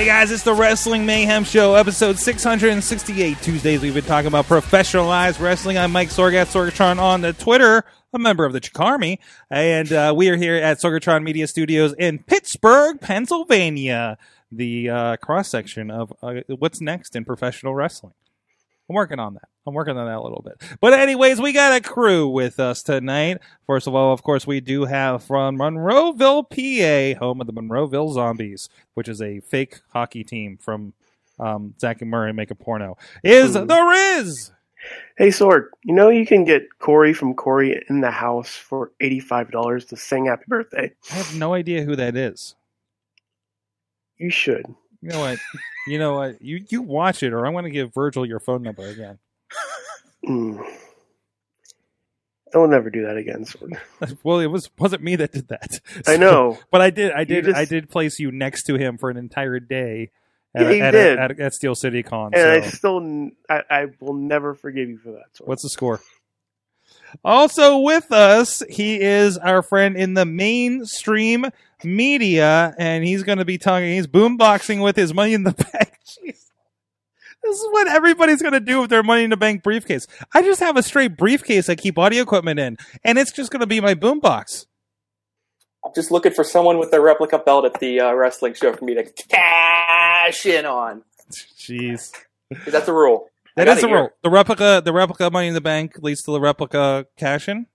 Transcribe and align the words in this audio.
Hey 0.00 0.06
guys, 0.06 0.30
it's 0.30 0.44
the 0.44 0.54
Wrestling 0.54 1.04
Mayhem 1.04 1.44
Show, 1.44 1.74
episode 1.74 2.18
668. 2.18 3.36
Tuesdays, 3.42 3.82
we've 3.82 3.92
been 3.92 4.02
talking 4.02 4.28
about 4.28 4.46
professionalized 4.46 5.38
wrestling. 5.42 5.76
I'm 5.76 5.92
Mike 5.92 6.08
Sorgat, 6.08 6.46
Sorgatron 6.46 6.98
on 6.98 7.20
the 7.20 7.34
Twitter, 7.34 7.84
a 8.14 8.18
member 8.18 8.46
of 8.46 8.54
the 8.54 8.62
Chikarmy, 8.62 9.18
and 9.50 9.92
uh, 9.92 10.14
we 10.16 10.30
are 10.30 10.36
here 10.36 10.54
at 10.54 10.78
Sorgatron 10.78 11.22
Media 11.22 11.46
Studios 11.46 11.94
in 11.98 12.18
Pittsburgh, 12.20 12.98
Pennsylvania, 12.98 14.16
the 14.50 14.88
uh, 14.88 15.16
cross 15.18 15.50
section 15.50 15.90
of 15.90 16.14
uh, 16.22 16.36
what's 16.48 16.80
next 16.80 17.14
in 17.14 17.26
professional 17.26 17.74
wrestling. 17.74 18.14
I'm 18.90 18.94
working 18.96 19.20
on 19.20 19.34
that. 19.34 19.48
I'm 19.68 19.72
working 19.74 19.96
on 19.96 20.06
that 20.06 20.16
a 20.16 20.20
little 20.20 20.42
bit. 20.44 20.60
But 20.80 20.94
anyways, 20.94 21.40
we 21.40 21.52
got 21.52 21.76
a 21.76 21.80
crew 21.80 22.28
with 22.28 22.58
us 22.58 22.82
tonight. 22.82 23.38
First 23.66 23.86
of 23.86 23.94
all, 23.94 24.12
of 24.12 24.24
course, 24.24 24.48
we 24.48 24.58
do 24.60 24.84
have 24.84 25.22
from 25.22 25.56
Monroeville, 25.58 26.42
PA, 26.50 27.18
home 27.20 27.40
of 27.40 27.46
the 27.46 27.52
Monroeville 27.52 28.12
Zombies, 28.12 28.68
which 28.94 29.08
is 29.08 29.22
a 29.22 29.38
fake 29.40 29.78
hockey 29.92 30.24
team 30.24 30.58
from 30.60 30.92
um, 31.38 31.74
Zach 31.80 32.02
and 32.02 32.10
Miri 32.10 32.32
Make 32.32 32.50
a 32.50 32.56
Porno. 32.56 32.98
Is 33.22 33.54
Hmm. 33.56 33.66
the 33.66 33.80
Riz? 33.80 34.50
Hey, 35.16 35.30
Sword, 35.30 35.70
you 35.84 35.94
know 35.94 36.08
you 36.08 36.26
can 36.26 36.42
get 36.44 36.62
Cory 36.80 37.12
from 37.14 37.34
Cory 37.34 37.80
in 37.88 38.00
the 38.00 38.10
House 38.10 38.56
for 38.56 38.90
$85 39.00 39.86
to 39.90 39.96
sing 39.96 40.26
happy 40.26 40.44
birthday? 40.48 40.90
I 41.12 41.14
have 41.14 41.36
no 41.36 41.54
idea 41.54 41.84
who 41.84 41.94
that 41.94 42.16
is. 42.16 42.56
You 44.16 44.30
should. 44.30 44.66
You 45.02 45.10
know 45.10 45.20
what? 45.20 45.38
you 45.86 45.98
know 45.98 46.14
what? 46.14 46.42
You 46.42 46.64
you 46.68 46.82
watch 46.82 47.22
it, 47.22 47.32
or 47.32 47.46
I'm 47.46 47.52
going 47.52 47.64
to 47.64 47.70
give 47.70 47.94
Virgil 47.94 48.26
your 48.26 48.40
phone 48.40 48.62
number 48.62 48.86
again. 48.86 49.18
Mm. 50.26 50.62
I 52.52 52.58
will 52.58 52.68
never 52.68 52.90
do 52.90 53.06
that 53.06 53.16
again, 53.16 53.44
Sword. 53.44 53.74
well, 54.24 54.40
it 54.40 54.46
was 54.46 54.68
wasn't 54.78 55.02
me 55.02 55.16
that 55.16 55.32
did 55.32 55.48
that. 55.48 55.80
I 56.06 56.16
know. 56.16 56.58
but 56.70 56.80
I 56.80 56.90
did. 56.90 57.12
I 57.12 57.24
did. 57.24 57.44
just- 57.44 57.56
I 57.56 57.64
did 57.64 57.88
place 57.88 58.18
you 58.18 58.30
next 58.32 58.64
to 58.64 58.74
him 58.76 58.98
for 58.98 59.08
an 59.10 59.16
entire 59.16 59.60
day. 59.60 60.10
At, 60.54 60.62
Yeah, 60.62 60.70
you 60.70 60.82
at, 60.82 60.90
did. 60.90 61.18
At, 61.18 61.40
at 61.40 61.54
Steel 61.54 61.76
City 61.76 62.02
Con. 62.02 62.32
And 62.34 62.42
I 62.42 62.60
so- 62.62 62.70
still, 62.76 63.30
I, 63.48 63.86
will 64.00 64.14
never 64.14 64.54
forgive 64.54 64.88
you 64.88 64.98
for 64.98 65.12
that, 65.12 65.36
Sword. 65.36 65.48
What's 65.48 65.62
the 65.62 65.68
score? 65.70 66.00
Also 67.24 67.78
with 67.78 68.12
us, 68.12 68.62
he 68.68 69.00
is 69.00 69.38
our 69.38 69.62
friend 69.62 69.96
in 69.96 70.14
the 70.14 70.24
mainstream 70.24 71.46
media, 71.84 72.74
and 72.78 73.04
he's 73.04 73.22
going 73.22 73.38
to 73.38 73.44
be 73.44 73.58
talking. 73.58 73.92
He's 73.92 74.06
boomboxing 74.06 74.82
with 74.82 74.96
his 74.96 75.14
money 75.14 75.34
in 75.34 75.44
the 75.44 75.52
bank. 75.72 75.92
Jeez. 76.06 76.46
This 77.42 77.58
is 77.58 77.68
what 77.70 77.88
everybody's 77.88 78.42
going 78.42 78.52
to 78.52 78.60
do 78.60 78.80
with 78.80 78.90
their 78.90 79.02
money 79.02 79.24
in 79.24 79.30
the 79.30 79.36
bank 79.36 79.62
briefcase. 79.62 80.06
I 80.34 80.42
just 80.42 80.60
have 80.60 80.76
a 80.76 80.82
straight 80.82 81.16
briefcase 81.16 81.68
I 81.68 81.74
keep 81.74 81.98
audio 81.98 82.22
equipment 82.22 82.60
in, 82.60 82.76
and 83.02 83.18
it's 83.18 83.32
just 83.32 83.50
going 83.50 83.60
to 83.60 83.66
be 83.66 83.80
my 83.80 83.94
boombox. 83.94 84.66
I'm 85.84 85.92
just 85.94 86.10
looking 86.10 86.32
for 86.32 86.44
someone 86.44 86.78
with 86.78 86.92
a 86.92 87.00
replica 87.00 87.38
belt 87.38 87.64
at 87.64 87.80
the 87.80 88.00
uh, 88.00 88.12
wrestling 88.12 88.52
show 88.52 88.74
for 88.74 88.84
me 88.84 88.94
to 88.94 89.04
cash 89.28 90.44
in 90.44 90.66
on. 90.66 91.02
Jeez. 91.32 92.12
That's 92.66 92.88
a 92.88 92.92
rule. 92.92 93.30
That 93.56 93.68
is 93.68 93.80
the 93.80 93.88
rule. 93.88 94.10
The 94.22 94.30
replica, 94.30 94.80
the 94.84 94.92
replica 94.92 95.30
money 95.30 95.48
in 95.48 95.54
the 95.54 95.60
bank 95.60 95.94
leads 96.02 96.22
to 96.22 96.30
the 96.32 96.40
replica 96.40 97.06
cash 97.16 97.48
in. 97.48 97.66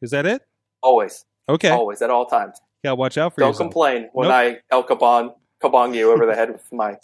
Is 0.00 0.10
that 0.12 0.26
it? 0.26 0.42
Always, 0.82 1.24
Okay. 1.48 1.70
always, 1.70 2.00
at 2.02 2.10
all 2.10 2.26
times. 2.26 2.58
Yeah, 2.84 2.92
watch 2.92 3.18
out 3.18 3.34
for 3.34 3.40
you. 3.40 3.44
Don't 3.44 3.50
yourself. 3.50 3.66
complain 3.72 4.08
when 4.12 4.28
Nope. 4.28 4.34
I 4.34 4.58
El 4.74 4.84
Cabon, 4.84 5.34
kabong 5.62 5.94
you 5.94 6.12
over 6.12 6.24
the 6.26 6.34
head 6.34 6.50
with 6.52 6.72
my 6.72 6.96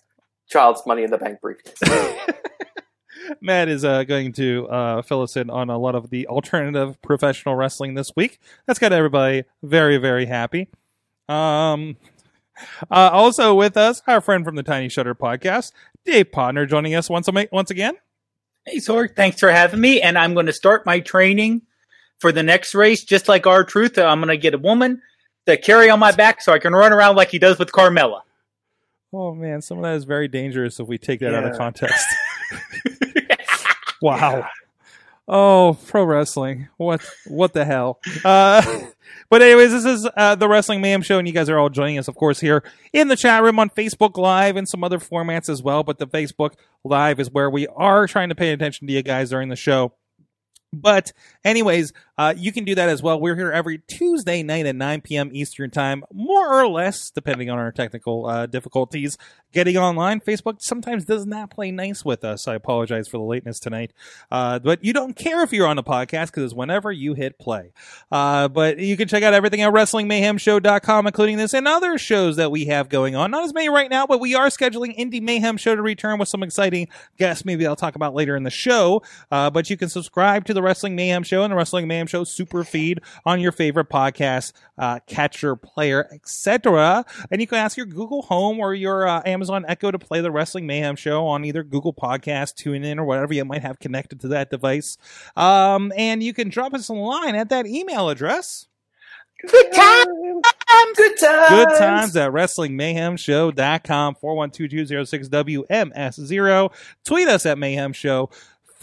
child's 0.49 0.83
money 0.87 1.03
in 1.03 1.11
the 1.11 1.19
bank 1.19 1.41
briefcase. 1.41 1.75
Matt 3.41 3.69
is 3.69 3.85
uh, 3.85 4.05
going 4.05 4.33
to 4.35 4.69
uh, 4.69 5.03
fill 5.03 5.23
us 5.23 5.37
in 5.37 5.49
on 5.49 5.71
a 5.71 5.79
lot 5.79 5.95
of 5.95 6.11
the 6.11 6.27
alternative 6.27 7.01
professional 7.01 7.55
wrestling 7.57 7.95
this 7.95 8.13
week. 8.15 8.39
That's 8.67 8.79
got 8.79 8.93
everybody 8.93 9.45
very, 9.63 9.97
very 9.97 10.27
happy. 10.27 10.69
Um, 11.29 11.97
uh, 12.91 13.11
also 13.13 13.55
with 13.55 13.77
us, 13.77 14.03
our 14.07 14.21
friend 14.21 14.45
from 14.45 14.57
the 14.57 14.63
Tiny 14.63 14.89
Shutter 14.91 15.15
podcast, 15.15 15.73
Dave 16.05 16.27
Podner, 16.33 16.69
joining 16.69 16.95
us 16.95 17.09
once, 17.09 17.27
a- 17.29 17.49
once 17.51 17.71
again. 17.71 17.95
Hey, 18.67 18.79
Sorg, 18.79 19.15
thanks 19.15 19.39
for 19.41 19.51
having 19.51 19.81
me. 19.81 20.01
And 20.01 20.17
I'm 20.17 20.35
going 20.35 20.47
to 20.47 20.53
start 20.53 20.87
my 20.87 21.01
training 21.01 21.63
for 22.19 22.33
the 22.33 22.43
next 22.43 22.75
race, 22.75 23.05
just 23.05 23.29
like 23.29 23.47
R-Truth. 23.47 23.99
I'm 23.99 24.21
going 24.21 24.29
to 24.29 24.37
get 24.37 24.55
a 24.55 24.59
woman 24.59 25.03
to 25.47 25.57
carry 25.57 25.91
on 25.91 25.99
my 25.99 26.13
back 26.13 26.41
so 26.41 26.53
I 26.53 26.59
can 26.59 26.73
run 26.73 26.93
around 26.93 27.17
like 27.17 27.31
he 27.31 27.39
does 27.39 27.59
with 27.59 27.73
Carmella. 27.73 28.23
Oh 29.13 29.33
man, 29.33 29.63
some 29.63 29.79
of 29.79 29.85
that 29.85 29.95
is 29.95 30.05
very 30.05 30.27
dangerous 30.27 30.81
if 30.81 30.89
we 30.89 30.99
take 30.99 31.21
that 31.21 31.35
out 31.35 31.45
of 31.45 31.57
context. 31.57 32.05
wow. 34.03 34.49
Oh, 35.29 35.79
pro 35.87 36.03
wrestling. 36.03 36.69
What 36.79 37.07
what 37.27 37.53
the 37.53 37.65
hell? 37.65 38.01
Uh 38.25 38.81
but 39.31 39.43
anyways, 39.43 39.71
this 39.71 39.85
is 39.85 40.09
uh, 40.17 40.35
the 40.35 40.49
Wrestling 40.49 40.81
Mayhem 40.81 41.03
show 41.03 41.19
and 41.19 41.27
you 41.27 41.35
guys 41.35 41.49
are 41.49 41.59
all 41.59 41.71
joining 41.71 41.99
us 41.99 42.09
of 42.09 42.15
course 42.15 42.41
here 42.41 42.63
in 42.93 43.09
the 43.09 43.17
chat 43.17 43.43
room 43.43 43.59
on 43.59 43.71
Facebook 43.71 44.17
Live 44.17 44.57
and 44.57 44.69
some 44.69 44.85
other 44.85 44.99
formats 44.99 45.49
as 45.49 45.63
well, 45.63 45.83
but 45.83 45.99
the 45.99 46.07
Facebook 46.07 46.55
Live 46.85 47.21
is 47.21 47.31
where 47.31 47.51
we 47.51 47.67
are 47.69 48.07
trying 48.07 48.29
to 48.29 48.35
pay 48.35 48.53
attention 48.53 48.87
to 48.87 48.93
you 48.93 49.03
guys 49.03 49.31
during 49.31 49.49
the 49.49 49.57
show. 49.57 49.93
But 50.73 51.13
anyways, 51.45 51.93
uh, 52.17 52.35
you 52.37 52.53
can 52.53 52.65
do 52.65 52.75
that 52.75 52.89
as 52.89 53.03
well. 53.03 53.21
We're 53.21 53.37
here 53.37 53.51
every 53.51 53.79
Tuesday 53.79 54.43
night 54.43 54.67
at 54.67 54.77
9 54.77 55.01
p.m. 55.01 55.31
Eastern 55.33 55.71
time, 55.71 56.05
more 56.13 56.53
or 56.53 56.69
less, 56.69 57.11
depending 57.11 57.51
on 57.51 57.59
our 57.59 57.73
technical 57.73 58.27
uh, 58.27 58.47
difficulties. 58.47 59.19
Getting 59.53 59.77
online, 59.77 60.21
Facebook 60.21 60.57
sometimes 60.61 61.05
does 61.05 61.27
not 61.27 61.51
play 61.51 61.71
nice 61.71 62.05
with 62.05 62.25
us. 62.25 62.49
I 62.49 62.55
apologize 62.55 63.07
for 63.09 63.19
the 63.19 63.25
lateness 63.25 63.61
tonight. 63.61 63.93
Uh, 64.31 64.59
but 64.59 64.85
you 64.85 64.93
don't 64.93 65.15
care 65.15 65.43
if 65.43 65.53
you're 65.53 65.67
on 65.67 65.77
the 65.77 65.83
podcast 65.83 66.27
because 66.27 66.45
it's 66.45 66.55
whenever 66.55 66.91
you 66.91 67.15
hit 67.15 67.39
play. 67.39 67.73
Uh, 68.11 68.49
but 68.49 68.79
you 68.79 68.97
can 68.97 69.07
check 69.07 69.23
out 69.23 69.35
everything 69.35 69.63
at 69.63 69.73
WrestlingMayhemShow.com, 69.73 71.07
including 71.07 71.37
this 71.37 71.55
and 71.55 71.69
other 71.69 71.99
shows 71.99 72.37
that 72.37 72.51
we 72.51 72.67
have 72.67 72.89
going 72.89 73.15
on. 73.15 73.31
Not 73.31 73.45
as 73.45 73.55
many 73.55 73.69
right 73.69 73.91
now, 73.91 74.07
but 74.07 74.21
we 74.21 74.35
are 74.35 74.49
scheduling 74.49 74.97
Indie 74.99 75.23
Mayhem 75.23 75.57
Show 75.57 75.77
to 75.77 75.83
return 75.83 76.19
with 76.19 76.29
some 76.29 76.43
exciting 76.43 76.89
guests. 77.19 77.45
Maybe 77.45 77.67
I'll 77.67 77.77
talk 77.77 77.95
about 77.95 78.15
later 78.15 78.37
in 78.37 78.43
the 78.43 78.51
show. 78.51 79.03
Uh, 79.31 79.51
but 79.51 79.71
you 79.71 79.77
can 79.77 79.89
subscribe 79.89 80.45
to 80.47 80.55
the 80.55 80.63
Wrestling 80.63 80.97
Mayhem 80.97 81.23
Show 81.23 81.43
and 81.43 81.53
the 81.53 81.57
Wrestling 81.57 81.87
Mayhem 81.87 82.04
Show 82.07 82.25
super 82.25 82.65
feed 82.65 83.01
on 83.25 83.41
your 83.41 83.53
favorite 83.53 83.89
podcast 83.89 84.53
uh, 84.79 85.01
catcher, 85.07 85.57
player, 85.57 86.09
etc. 86.13 87.05
And 87.31 87.41
you 87.41 87.47
can 87.47 87.59
ask 87.59 87.77
your 87.77 87.87
Google 87.87 88.23
Home 88.23 88.59
or 88.59 88.75
your 88.75 89.07
uh, 89.07 89.23
Amazon 89.25 89.65
Echo 89.69 89.91
to 89.91 89.99
play 89.99 90.21
the 90.21 90.31
Wrestling 90.31 90.67
Mayhem 90.67 90.97
Show 90.97 91.27
on 91.27 91.45
either 91.45 91.63
Google 91.63 91.93
Podcast, 91.93 92.55
TuneIn, 92.55 92.99
or 92.99 93.05
whatever 93.05 93.35
you 93.35 93.45
might 93.45 93.63
have 93.63 93.79
connected 93.79 94.21
to 94.21 94.29
that 94.29 94.51
device. 94.51 94.97
Um, 95.37 95.93
and 95.97 96.23
you 96.23 96.35
can 96.35 96.49
drop 96.49 96.75
us 96.75 96.89
a 96.89 96.95
line 96.95 97.35
at 97.35 97.49
that 97.51 97.67
email 97.67 98.09
address. 98.09 98.67
Good 99.47 99.73
time. 99.73 100.07
Good 100.97 101.19
times. 101.19 101.51
Good 101.51 101.79
times 101.79 102.17
at 102.17 102.33
WrestlingMayhemShow.com, 102.33 104.17
412-206-WMS0. 104.23 106.73
Tweet 107.05 107.29
us 107.29 107.47
at 107.47 107.59
Mayhem 107.59 107.93
Show. 107.93 108.31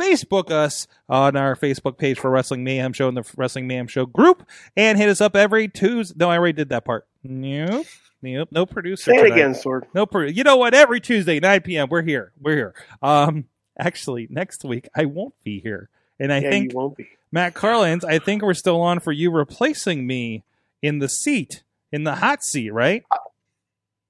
Facebook 0.01 0.51
us 0.51 0.87
on 1.07 1.35
our 1.35 1.55
Facebook 1.55 1.97
page 1.97 2.19
for 2.19 2.29
Wrestling 2.29 2.63
Mayhem 2.63 2.93
Show 2.93 3.07
and 3.07 3.17
the 3.17 3.23
Wrestling 3.37 3.67
Mayhem 3.67 3.87
Show 3.87 4.05
group. 4.05 4.45
And 4.75 4.97
hit 4.97 5.09
us 5.09 5.21
up 5.21 5.35
every 5.35 5.67
Tuesday. 5.67 6.15
No, 6.17 6.29
I 6.29 6.37
already 6.37 6.53
did 6.53 6.69
that 6.69 6.85
part. 6.85 7.07
Nope. 7.23 7.85
Nope. 8.21 8.49
No 8.51 8.65
producer. 8.65 9.11
Say 9.11 9.17
it 9.17 9.31
again, 9.31 9.53
Sword. 9.55 9.85
No, 9.93 10.05
pro- 10.05 10.27
you 10.27 10.43
know 10.43 10.57
what? 10.57 10.73
Every 10.73 10.99
Tuesday, 10.99 11.39
9 11.39 11.61
p.m., 11.61 11.89
we're 11.89 12.01
here. 12.01 12.31
We're 12.39 12.55
here. 12.55 12.73
Um, 13.01 13.45
actually, 13.77 14.27
next 14.29 14.63
week, 14.63 14.87
I 14.95 15.05
won't 15.05 15.35
be 15.43 15.59
here. 15.59 15.89
And 16.19 16.31
I 16.31 16.39
yeah, 16.39 16.49
think 16.49 16.71
you 16.71 16.77
won't 16.77 16.97
be. 16.97 17.07
Matt 17.31 17.53
Carlins, 17.53 18.03
I 18.03 18.19
think 18.19 18.41
we're 18.41 18.53
still 18.53 18.81
on 18.81 18.99
for 18.99 19.11
you 19.11 19.31
replacing 19.31 20.05
me 20.05 20.43
in 20.81 20.99
the 20.99 21.09
seat, 21.09 21.63
in 21.91 22.03
the 22.03 22.15
hot 22.15 22.43
seat, 22.43 22.71
right? 22.71 23.03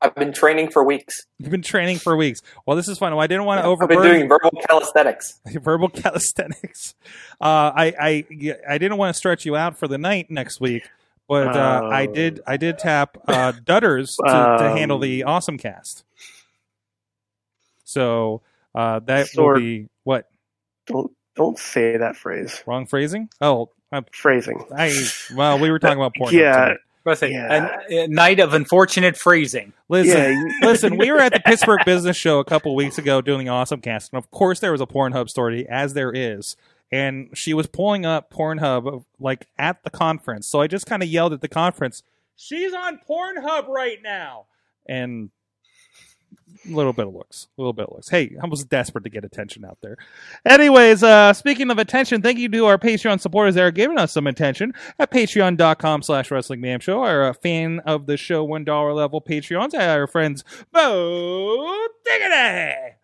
I've 0.02 0.16
been 0.16 0.34
training 0.34 0.72
for 0.72 0.84
weeks. 0.84 1.28
You've 1.38 1.52
been 1.52 1.62
training 1.62 1.98
for 2.00 2.16
weeks. 2.18 2.42
Well, 2.66 2.76
this 2.76 2.88
is 2.88 2.98
fun. 2.98 3.12
Well, 3.14 3.22
I 3.24 3.28
didn't 3.28 3.46
want 3.46 3.64
to 3.64 3.84
I've 3.84 3.88
been 3.90 4.02
doing 4.02 4.28
verbal 4.28 4.52
calisthenics. 4.68 5.40
verbal 5.46 5.90
calisthenics. 5.90 6.96
Uh, 7.40 7.72
I, 7.76 7.94
I 8.00 8.26
I 8.68 8.78
didn't 8.80 8.98
want 8.98 9.14
to 9.14 9.18
stretch 9.18 9.46
you 9.46 9.56
out 9.56 9.78
for 9.78 9.88
the 9.88 9.98
night 10.00 10.32
next 10.32 10.60
week, 10.60 10.90
but 11.28 11.56
uh, 11.56 11.82
I 11.92 12.08
Oh. 12.08 12.14
did 12.14 12.42
I 12.48 12.58
did 12.58 12.80
tap 12.80 13.18
uh, 13.28 13.52
Dutters 13.64 14.16
to, 14.18 14.24
to 14.32 14.70
Um, 14.72 14.78
handle 14.78 14.98
the 14.98 15.24
awesome 15.24 15.58
cast. 15.58 16.04
So 17.84 18.42
uh, 18.74 19.00
that 19.06 19.30
will 19.36 19.56
be 19.60 19.88
what 20.04 20.30
Don't 20.88 21.12
Don't 21.36 21.60
say 21.60 21.98
that 21.98 22.16
phrase. 22.16 22.64
Wrong 22.66 22.86
phrasing. 22.86 23.30
Oh, 23.40 23.70
I'm, 23.92 24.06
Phrasing. 24.14 24.64
I 24.76 24.94
well, 25.36 25.60
we 25.60 25.70
were 25.70 25.80
talking 25.80 25.98
about 25.98 26.16
porn. 26.18 26.34
Yeah. 26.34 26.76
Let's 27.06 27.20
say 27.20 27.32
Yeah. 27.32 27.80
a, 27.90 28.04
a 28.04 28.08
night 28.08 28.40
of 28.40 28.54
unfortunate 28.54 29.18
phrasing. 29.18 29.74
Listen, 29.90 30.18
Yeah, 30.18 30.52
listen. 30.68 30.98
We 30.98 31.12
were 31.12 31.20
at 31.20 31.34
the 31.34 31.40
Pittsburgh 31.40 31.80
Business 31.86 32.16
Show 32.18 32.40
a 32.40 32.46
couple 32.46 32.76
weeks 32.76 32.98
ago 32.98 33.22
doing 33.22 33.46
the 33.46 33.52
Awesome 33.52 33.82
Cast, 33.82 34.14
and 34.14 34.18
of 34.24 34.30
course 34.32 34.60
there 34.60 34.72
was 34.72 34.82
a 34.82 34.86
Pornhub 34.86 35.30
story, 35.30 35.68
as 35.68 35.94
there 35.94 36.12
is. 36.12 36.56
And 36.92 37.30
she 37.34 37.54
was 37.54 37.68
pulling 37.68 38.06
up 38.06 38.32
Pornhub 38.32 39.06
like 39.20 39.48
at 39.58 39.84
the 39.84 39.90
conference, 39.90 40.48
so 40.48 40.62
I 40.62 40.68
just 40.68 40.86
kind 40.86 41.02
of 41.02 41.10
yelled 41.10 41.34
at 41.34 41.42
the 41.42 41.48
conference, 41.48 42.04
"She's 42.36 42.74
on 42.74 43.00
Pornhub 43.10 43.68
right 43.68 43.98
now!" 44.04 44.46
And 44.88 45.30
a 45.30 45.41
little 46.66 46.94
bit 46.94 47.08
of 47.08 47.14
looks, 47.14 47.48
a 47.58 47.62
little 47.62 47.74
bit 47.74 47.88
of 47.88 47.94
looks. 47.94 48.10
Hey, 48.10 48.38
I 48.42 48.48
was 48.48 48.64
desperate 48.64 49.04
to 49.04 49.10
get 49.10 49.26
attention 49.26 49.66
out 49.66 49.78
there. 49.82 49.98
Anyways, 50.46 51.04
uh, 51.04 51.34
speaking 51.34 51.72
of 51.72 51.80
attention, 51.80 52.22
thank 52.22 52.38
you 52.38 52.50
to 52.50 52.66
our 52.66 52.78
Patreon 52.78 53.20
supporters 53.20 53.56
that 53.56 53.64
are 53.64 53.72
giving 53.72 53.98
us 53.98 54.12
some 54.12 54.28
attention 54.28 54.74
at 55.00 55.12
patreon.com 55.12 56.04
slash 56.04 56.32
wrestling 56.32 56.62
mayhem 56.62 56.80
show. 56.80 57.02
Our 57.02 57.30
uh, 57.30 57.34
fan 57.34 57.80
of 57.86 58.06
the 58.06 58.18
show 58.18 58.48
$1 58.48 58.96
level 58.96 59.22
Patreons, 59.22 59.74
our 59.74 60.08
friends 60.08 60.44
Bo 60.72 61.88
Diggity. 62.06 62.96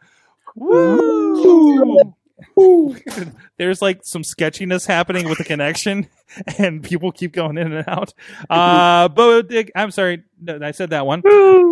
Woo! 0.55 2.13
There's 3.57 3.81
like 3.81 4.01
some 4.03 4.23
sketchiness 4.23 4.85
happening 4.85 5.27
with 5.27 5.37
the 5.39 5.43
connection, 5.43 6.07
and 6.57 6.83
people 6.83 7.11
keep 7.11 7.33
going 7.33 7.57
in 7.57 7.73
and 7.73 7.87
out. 7.87 8.13
Uh, 8.49 9.07
Bo 9.09 9.41
Dig, 9.41 9.71
I'm 9.75 9.91
sorry, 9.91 10.23
no, 10.39 10.59
I 10.61 10.71
said 10.71 10.91
that 10.91 11.05
one. 11.05 11.23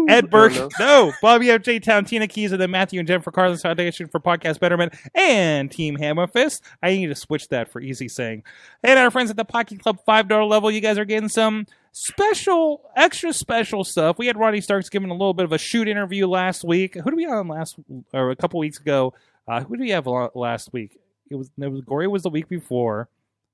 Ed 0.10 0.30
Burke, 0.30 0.54
No, 0.54 0.70
no, 0.80 1.14
Bobby 1.22 1.52
F. 1.52 1.62
J. 1.62 1.80
Town, 1.80 2.06
Tina 2.06 2.28
Keys, 2.28 2.52
and 2.52 2.62
then 2.62 2.72
Matthew 2.72 3.00
and 3.00 3.08
Jennifer 3.08 3.32
Carlin's 3.32 3.62
Foundation 3.62 4.08
for 4.08 4.20
Podcast 4.20 4.60
Betterment, 4.60 4.94
and 5.14 5.72
Team 5.72 5.96
Hammer 5.98 6.28
Fist. 6.28 6.64
I 6.82 6.92
need 6.92 7.08
to 7.08 7.16
switch 7.16 7.48
that 7.50 7.72
for 7.72 7.80
easy 7.80 8.08
saying. 8.08 8.44
And 8.84 8.98
our 8.98 9.12
friends 9.12 9.30
at 9.30 9.38
the 9.38 9.46
Pocket 9.46 9.82
Club 9.82 10.00
$5 10.08 10.50
level, 10.50 10.72
you 10.72 10.82
guys 10.82 10.98
are 10.98 11.06
getting 11.06 11.30
some 11.30 11.68
special, 11.92 12.82
extra 12.96 13.34
special 13.34 13.84
stuff. 13.84 14.18
We 14.18 14.28
had 14.28 14.38
Ronnie 14.38 14.62
Starks 14.62 14.90
giving 14.90 15.10
a 15.10 15.14
little 15.14 15.34
bit 15.34 15.46
of 15.46 15.52
a 15.52 15.58
shoot 15.58 15.88
interview 15.88 16.28
last 16.28 16.64
week. 16.64 16.96
Who 16.96 17.04
did 17.04 17.16
we 17.16 17.26
on 17.26 17.48
last, 17.48 17.78
or 18.14 18.32
a 18.32 18.36
couple 18.36 18.60
weeks 18.60 18.80
ago? 18.80 19.14
Uh, 19.48 19.64
who 19.64 19.76
did 19.76 19.84
we 19.84 19.90
have 19.92 20.08
last 20.36 20.74
week? 20.74 20.98
It 21.30 21.36
was, 21.36 21.52
it 21.58 21.68
was 21.72 21.82
Gory 21.82 22.08
was 22.08 22.24
the 22.24 22.30
week 22.30 22.48
before. 22.48 23.10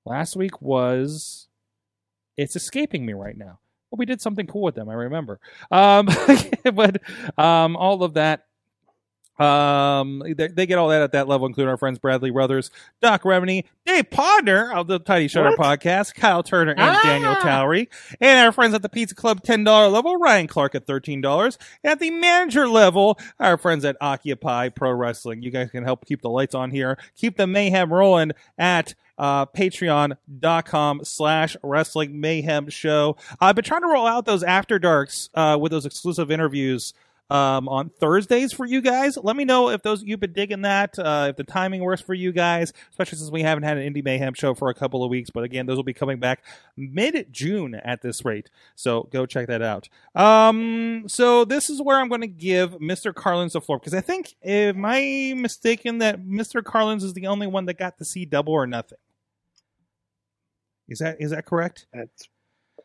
Last 0.06 0.36
week 0.36 0.62
was, 0.62 1.48
it's 2.38 2.56
escaping 2.56 3.06
me 3.06 3.14
right 3.14 3.38
now. 3.38 3.60
Well, 3.90 3.98
we 3.98 4.06
did 4.06 4.22
something 4.22 4.48
cool 4.48 4.62
with 4.64 4.76
them. 4.76 4.90
I 4.90 4.94
remember. 4.94 5.40
Um, 5.70 6.08
but 6.74 7.02
um, 7.38 7.76
all 7.76 8.04
of 8.04 8.14
that. 8.14 8.46
Um, 9.42 10.22
they, 10.36 10.48
they 10.48 10.66
get 10.66 10.78
all 10.78 10.90
that 10.90 11.02
at 11.02 11.14
that 11.14 11.28
level, 11.28 11.48
including 11.48 11.70
our 11.70 11.78
friends 11.78 11.98
Bradley 12.00 12.30
Brothers, 12.30 12.70
Doc 13.02 13.24
Remini, 13.24 13.64
Dave 13.86 14.10
Podner 14.10 14.74
of 14.74 14.88
the 14.88 15.00
Tiny 15.00 15.28
Shutter 15.28 15.56
podcast, 15.58 16.14
Kyle 16.16 16.44
Turner, 16.44 16.72
and 16.72 16.80
Ah! 16.82 17.02
Daniel 17.04 17.36
Towery, 17.36 17.90
and 18.20 18.40
our 18.46 18.52
friends 18.52 18.74
at 18.74 18.82
the 18.82 18.90
Pizza 18.90 19.16
Club 19.16 19.42
ten 19.44 19.64
dollar 19.64 19.88
level, 19.88 20.18
Ryan 20.18 20.48
Clark 20.48 20.76
at 20.76 20.86
thirteen 20.86 21.22
dollars. 21.22 21.58
At 21.84 22.00
the 22.00 22.12
manager 22.12 22.68
level, 22.68 23.18
our 23.40 23.58
friends 23.58 23.84
at 23.86 23.98
Occupy 24.00 24.70
Pro 24.70 24.92
Wrestling. 24.92 25.42
You 25.42 25.52
guys 25.52 25.72
can 25.72 25.84
help 25.84 26.06
keep 26.06 26.22
the 26.22 26.30
lights 26.30 26.54
on 26.54 26.72
here, 26.72 26.98
keep 27.16 27.38
the 27.38 27.48
mayhem 27.48 27.92
rolling 27.92 28.32
at 28.58 28.94
uh, 29.18 29.46
patreon.com 29.48 31.02
slash 31.04 31.56
wrestling 31.64 32.20
mayhem 32.20 32.70
show. 32.70 33.16
I've 33.40 33.56
been 33.56 33.66
trying 33.66 33.82
to 33.82 33.88
roll 33.88 34.08
out 34.08 34.26
those 34.26 34.44
after 34.44 34.80
darks 34.80 35.30
uh, 35.34 35.58
with 35.60 35.72
those 35.72 35.86
exclusive 35.86 36.32
interviews 36.32 36.94
um, 37.32 37.70
on 37.70 37.90
Thursdays 37.90 38.52
for 38.52 38.66
you 38.66 38.82
guys. 38.82 39.16
Let 39.16 39.38
me 39.38 39.46
know 39.46 39.70
if 39.70 39.82
those 39.84 40.04
you've 40.04 40.20
been 40.20 40.34
digging 40.34 40.64
that, 40.64 41.00
uh, 41.00 41.28
if 41.30 41.38
the 41.38 41.46
timing 41.46 41.82
works 41.82 42.02
for 42.02 42.14
you 42.14 42.34
guys, 42.34 42.74
especially 42.90 43.20
since 43.20 43.32
we 43.32 43.42
haven't 43.42 43.64
had 43.64 43.78
an 43.78 43.94
Indie 43.94 44.04
Mayhem 44.04 44.34
show 44.34 44.54
for 44.54 44.70
a 44.70 44.74
couple 44.74 45.02
of 45.02 45.10
weeks. 45.10 45.30
But 45.30 45.46
again, 45.46 45.66
those 45.66 45.78
will 45.78 45.84
be 45.84 45.94
coming 45.94 46.20
back 46.20 46.44
mid 46.76 47.32
June 47.32 47.74
at 47.76 48.02
this 48.02 48.26
rate. 48.26 48.50
So 48.76 49.08
go 49.14 49.26
check 49.26 49.48
that 49.48 49.62
out. 49.62 49.88
Um, 50.14 51.06
so 51.08 51.46
this 51.46 51.70
is 51.70 51.82
where 51.82 52.00
I'm 52.00 52.10
going 52.10 52.22
to 52.22 52.28
give 52.28 52.74
Mr. 52.74 53.16
Carlins 53.16 53.54
the 53.54 53.62
floor 53.62 53.80
because 53.80 53.94
I 53.94 54.02
think, 54.02 54.36
am 54.44 54.84
I 54.84 55.34
mistaken 55.38 56.00
that 56.00 56.22
Mr. 56.22 56.62
Carlins 56.62 57.04
is 57.06 57.14
the 57.14 57.28
only 57.28 57.48
one 57.48 57.66
that 57.66 57.78
got 57.78 57.98
to 58.00 58.06
see 58.06 58.26
Double 58.26 58.52
or 58.54 58.68
Nothing? 58.68 58.98
Is 60.90 61.00
that 61.00 61.16
is 61.22 61.32
that 61.32 61.46
correct? 61.46 61.86
That's 61.94 62.28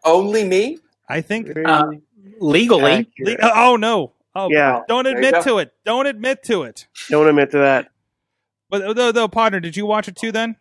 Only 0.05 0.45
me? 0.45 0.79
I 1.09 1.21
think. 1.21 1.49
very 1.49 1.65
Uh, 1.65 1.91
Legally, 2.39 2.93
accurate. 2.93 3.41
Le- 3.41 3.51
oh 3.55 3.77
no! 3.77 4.13
Oh 4.37 4.50
Yeah. 4.50 4.83
Don't 4.87 5.06
admit 5.06 5.43
to 5.44 5.59
it. 5.59 5.73
Don't 5.85 6.06
admit 6.06 6.43
to 6.44 6.65
it. 6.65 6.87
Don't 7.09 7.27
admit 7.27 7.50
to 7.53 7.59
that. 7.59 7.88
But 8.69 8.97
though, 8.97 9.12
though, 9.12 9.29
partner, 9.29 9.61
did 9.61 9.77
you 9.77 9.87
watch 9.87 10.09
it 10.09 10.17
too? 10.17 10.33
Then 10.33 10.56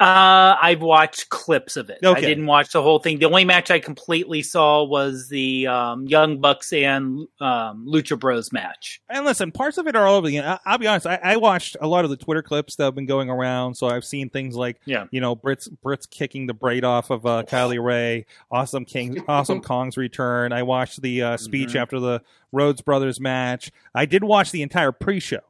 uh, 0.00 0.56
I've 0.60 0.82
watched 0.82 1.28
clips 1.28 1.76
of 1.76 1.88
it. 1.88 1.98
I 2.04 2.20
didn't 2.20 2.46
watch 2.46 2.72
the 2.72 2.82
whole 2.82 2.98
thing. 2.98 3.20
The 3.20 3.26
only 3.26 3.44
match 3.44 3.70
I 3.70 3.78
completely 3.78 4.42
saw 4.42 4.82
was 4.82 5.28
the 5.28 5.68
um, 5.68 6.06
Young 6.06 6.40
Bucks 6.40 6.72
and 6.72 7.28
um, 7.40 7.86
Lucha 7.86 8.18
Bros 8.18 8.52
match. 8.52 9.00
and 9.08 9.24
listen, 9.24 9.52
parts 9.52 9.78
of 9.78 9.86
it 9.86 9.94
are 9.94 10.04
all 10.06 10.16
over 10.16 10.26
the. 10.26 10.40
I, 10.40 10.58
I'll 10.66 10.78
be 10.78 10.88
honest. 10.88 11.06
I, 11.06 11.20
I 11.22 11.36
watched 11.36 11.76
a 11.80 11.86
lot 11.86 12.04
of 12.04 12.10
the 12.10 12.16
Twitter 12.16 12.42
clips 12.42 12.74
that 12.76 12.84
have 12.84 12.96
been 12.96 13.06
going 13.06 13.30
around, 13.30 13.76
so 13.76 13.86
I've 13.86 14.04
seen 14.04 14.30
things 14.30 14.56
like, 14.56 14.80
Yeah. 14.84 15.04
you 15.12 15.20
know, 15.20 15.36
Brits 15.36 15.68
Brits 15.84 16.10
kicking 16.10 16.48
the 16.48 16.54
braid 16.54 16.84
off 16.84 17.10
of 17.10 17.24
uh, 17.24 17.44
Kylie 17.46 17.82
Rae, 17.82 18.26
Awesome 18.50 18.84
King, 18.84 19.22
Awesome 19.28 19.60
Kong's 19.60 19.96
return. 19.96 20.52
I 20.52 20.64
watched 20.64 21.02
the 21.02 21.22
uh, 21.22 21.36
speech 21.36 21.70
Mhm. 21.70 21.80
after 21.82 22.00
the 22.00 22.20
Rhodes 22.50 22.82
Brothers 22.82 23.20
match. 23.20 23.70
I 23.94 24.06
did 24.06 24.24
watch 24.24 24.50
the 24.50 24.62
entire 24.62 24.90
pre-show. 24.90 25.40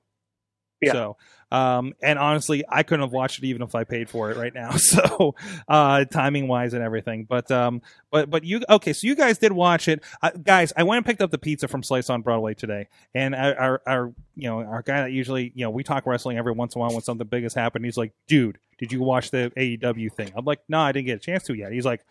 Yeah. 0.82 0.92
So, 0.92 1.16
um, 1.52 1.94
and 2.02 2.18
honestly, 2.18 2.64
I 2.68 2.82
couldn't 2.82 3.02
have 3.04 3.12
watched 3.12 3.38
it 3.38 3.46
even 3.46 3.62
if 3.62 3.74
I 3.74 3.84
paid 3.84 4.08
for 4.10 4.30
it 4.30 4.36
right 4.36 4.54
now. 4.54 4.72
So, 4.78 5.34
uh, 5.68 6.04
timing 6.04 6.48
wise 6.48 6.72
and 6.74 6.82
everything. 6.82 7.24
But, 7.28 7.50
um, 7.50 7.82
but, 8.10 8.30
but 8.30 8.44
you, 8.44 8.60
okay. 8.68 8.92
So 8.92 9.06
you 9.06 9.14
guys 9.16 9.38
did 9.38 9.52
watch 9.52 9.88
it, 9.88 10.02
uh, 10.22 10.30
guys. 10.42 10.72
I 10.76 10.82
went 10.82 10.98
and 10.98 11.06
picked 11.06 11.20
up 11.20 11.30
the 11.30 11.38
pizza 11.38 11.68
from 11.68 11.82
Slice 11.82 12.10
on 12.10 12.22
Broadway 12.22 12.54
today, 12.54 12.88
and 13.14 13.34
our, 13.34 13.54
our, 13.58 13.82
our, 13.86 14.12
you 14.36 14.48
know, 14.48 14.60
our 14.60 14.82
guy 14.82 15.02
that 15.02 15.12
usually, 15.12 15.52
you 15.54 15.64
know, 15.64 15.70
we 15.70 15.82
talk 15.84 16.06
wrestling 16.06 16.38
every 16.38 16.52
once 16.52 16.74
in 16.74 16.78
a 16.78 16.82
while 16.82 16.90
when 16.92 17.02
something 17.02 17.26
big 17.26 17.42
has 17.44 17.54
happened. 17.54 17.84
He's 17.84 17.96
like, 17.96 18.12
dude, 18.26 18.58
did 18.78 18.92
you 18.92 19.00
watch 19.00 19.30
the 19.30 19.52
AEW 19.56 20.12
thing? 20.12 20.32
I'm 20.36 20.44
like, 20.44 20.60
no, 20.68 20.80
I 20.80 20.92
didn't 20.92 21.06
get 21.06 21.16
a 21.16 21.20
chance 21.20 21.44
to 21.44 21.54
yet. 21.54 21.72
He's 21.72 21.84
like, 21.86 22.04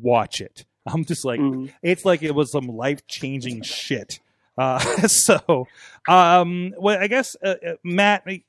watch 0.00 0.40
it. 0.40 0.64
I'm 0.86 1.04
just 1.04 1.24
like, 1.24 1.40
Mhm. 1.40 1.72
it's 1.82 2.04
like 2.04 2.22
it 2.22 2.34
was 2.34 2.50
some 2.52 2.66
life 2.68 3.06
changing 3.06 3.62
shit. 3.62 4.20
Uh, 4.58 4.78
so, 5.08 5.66
um, 6.08 6.72
well, 6.78 6.98
I 6.98 7.06
guess 7.08 7.36
uh, 7.44 7.54
uh, 7.66 7.72
Matt, 7.84 8.22
I- 8.26 8.42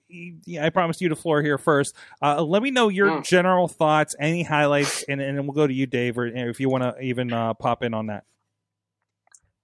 I 0.62 0.70
promised 0.70 1.02
you 1.02 1.10
the 1.10 1.16
floor 1.16 1.42
here 1.42 1.58
first. 1.58 1.96
Uh, 2.22 2.42
let 2.42 2.62
me 2.64 2.72
know 2.72 2.88
your 2.90 3.08
Mm. 3.12 3.26
general 3.26 3.68
thoughts, 3.68 4.16
any 4.20 4.44
highlights, 4.44 5.04
and, 5.10 5.20
and 5.22 5.38
we'll 5.46 5.54
go 5.56 5.68
to 5.68 5.74
you, 5.74 5.86
Dave, 5.86 6.18
or 6.18 6.28
if 6.28 6.60
you 6.60 6.70
want 6.70 6.84
to 6.84 7.00
even 7.02 7.34
uh, 7.34 7.54
pop 7.54 7.84
in 7.84 7.94
on 7.94 8.08
that. 8.08 8.24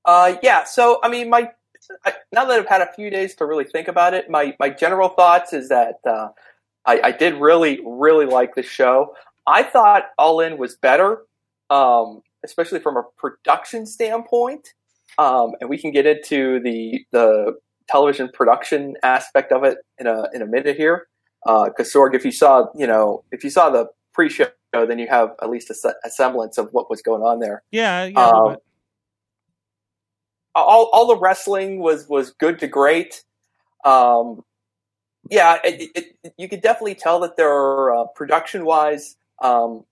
Uh, 0.06 0.36
yeah. 0.44 0.64
So, 0.66 1.00
I 1.04 1.10
mean, 1.10 1.30
my 1.30 1.52
I, 2.06 2.14
now 2.32 2.46
that 2.46 2.60
I've 2.60 2.68
had 2.68 2.82
a 2.82 2.92
few 2.94 3.10
days 3.10 3.36
to 3.36 3.46
really 3.46 3.66
think 3.66 3.88
about 3.88 4.14
it, 4.14 4.30
my 4.30 4.56
my 4.60 4.70
general 4.70 5.10
thoughts 5.10 5.54
is 5.54 5.70
that 5.70 5.96
uh, 6.06 6.30
I, 6.86 7.00
I 7.06 7.12
did 7.12 7.36
really 7.36 7.80
really 7.86 8.26
like 8.26 8.56
the 8.56 8.64
show. 8.64 9.16
I 9.48 9.64
thought 9.64 10.10
All 10.18 10.40
In 10.40 10.58
was 10.58 10.76
better, 10.76 11.24
um, 11.70 12.22
especially 12.44 12.80
from 12.80 12.98
a 12.98 13.04
production 13.18 13.86
standpoint. 13.86 14.74
Um, 15.18 15.52
and 15.62 15.70
we 15.70 15.78
can 15.78 15.92
get 15.92 16.06
into 16.06 16.60
the 16.60 17.06
the 17.12 17.54
television 17.90 18.30
production 18.34 18.96
aspect 19.04 19.52
of 19.52 19.64
it 19.64 19.78
in 20.00 20.08
a 20.08 20.28
in 20.34 20.42
a 20.42 20.46
minute 20.46 20.78
here. 20.78 21.08
Because 21.46 21.92
Sorg, 21.94 22.16
if 22.16 22.24
you 22.26 22.32
saw 22.32 22.68
you 22.76 22.88
know 22.88 23.24
if 23.32 23.44
you 23.44 23.50
saw 23.50 23.70
the 23.70 23.88
pre-show, 24.14 24.48
then 24.74 25.00
you 25.00 25.08
have 25.10 25.32
at 25.42 25.50
least 25.50 25.70
a, 25.70 25.94
a 26.06 26.10
semblance 26.10 26.58
of 26.58 26.70
what 26.72 26.90
was 26.90 27.02
going 27.02 27.22
on 27.22 27.40
there 27.40 27.64
Yeah, 27.72 28.06
yeah, 28.06 28.28
Um, 28.28 28.58
all, 30.56 30.90
all 30.94 31.08
the 31.08 31.18
wrestling 31.18 31.80
was 31.80 32.08
was 32.08 32.32
good 32.32 32.60
to 32.60 32.68
great. 32.68 33.24
Um, 33.86 34.44
yeah, 35.30 35.60
it, 35.64 35.90
it, 35.96 36.34
you 36.38 36.48
could 36.50 36.62
definitely 36.62 36.96
tell 36.96 37.20
that 37.22 37.38
there 37.38 37.52
are 37.52 37.96
uh, 37.96 38.06
production 38.16 38.66
wise, 38.66 39.16
um, 39.42 39.86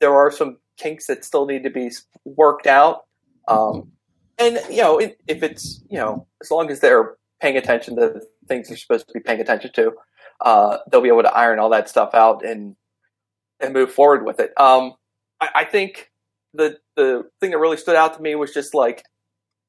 there 0.00 0.14
are 0.14 0.30
some 0.30 0.58
kinks 0.76 1.06
that 1.06 1.24
still 1.24 1.46
need 1.46 1.64
to 1.64 1.70
be 1.70 1.90
worked 2.24 2.66
out. 2.66 3.06
Um, 3.48 3.92
and 4.38 4.60
you 4.70 4.82
know, 4.82 4.98
it, 4.98 5.20
if 5.28 5.42
it's 5.42 5.82
you 5.90 5.98
know, 5.98 6.26
as 6.42 6.50
long 6.50 6.70
as 6.70 6.80
they're 6.80 7.16
paying 7.40 7.56
attention 7.56 7.96
to 7.96 8.00
the 8.02 8.26
things 8.48 8.68
they're 8.68 8.76
supposed 8.76 9.06
to 9.08 9.14
be 9.14 9.20
paying 9.20 9.40
attention 9.40 9.72
to, 9.74 9.92
uh, 10.40 10.78
they'll 10.90 11.00
be 11.00 11.08
able 11.08 11.22
to 11.22 11.34
iron 11.34 11.58
all 11.58 11.70
that 11.70 11.88
stuff 11.88 12.14
out 12.14 12.44
and 12.44 12.76
and 13.60 13.72
move 13.74 13.92
forward 13.92 14.24
with 14.24 14.40
it. 14.40 14.52
Um, 14.58 14.94
I, 15.40 15.48
I 15.56 15.64
think 15.64 16.10
the 16.54 16.78
the 16.96 17.24
thing 17.40 17.50
that 17.52 17.58
really 17.58 17.76
stood 17.76 17.96
out 17.96 18.14
to 18.16 18.22
me 18.22 18.34
was 18.34 18.52
just 18.54 18.74
like 18.74 19.04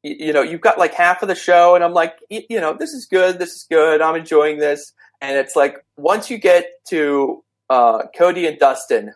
y- 0.03 0.15
you 0.19 0.33
know 0.33 0.41
you've 0.41 0.61
got 0.61 0.77
like 0.77 0.93
half 0.93 1.21
of 1.21 1.27
the 1.27 1.35
show 1.35 1.75
and 1.75 1.83
i'm 1.83 1.93
like 1.93 2.15
y- 2.31 2.45
you 2.49 2.59
know 2.59 2.73
this 2.77 2.91
is 2.91 3.05
good 3.05 3.39
this 3.39 3.51
is 3.51 3.65
good 3.69 4.01
i'm 4.01 4.15
enjoying 4.15 4.57
this 4.59 4.93
and 5.21 5.37
it's 5.37 5.55
like 5.55 5.77
once 5.97 6.29
you 6.29 6.37
get 6.37 6.65
to 6.87 7.43
uh, 7.69 8.03
cody 8.17 8.47
and 8.47 8.57
dustin 8.59 9.13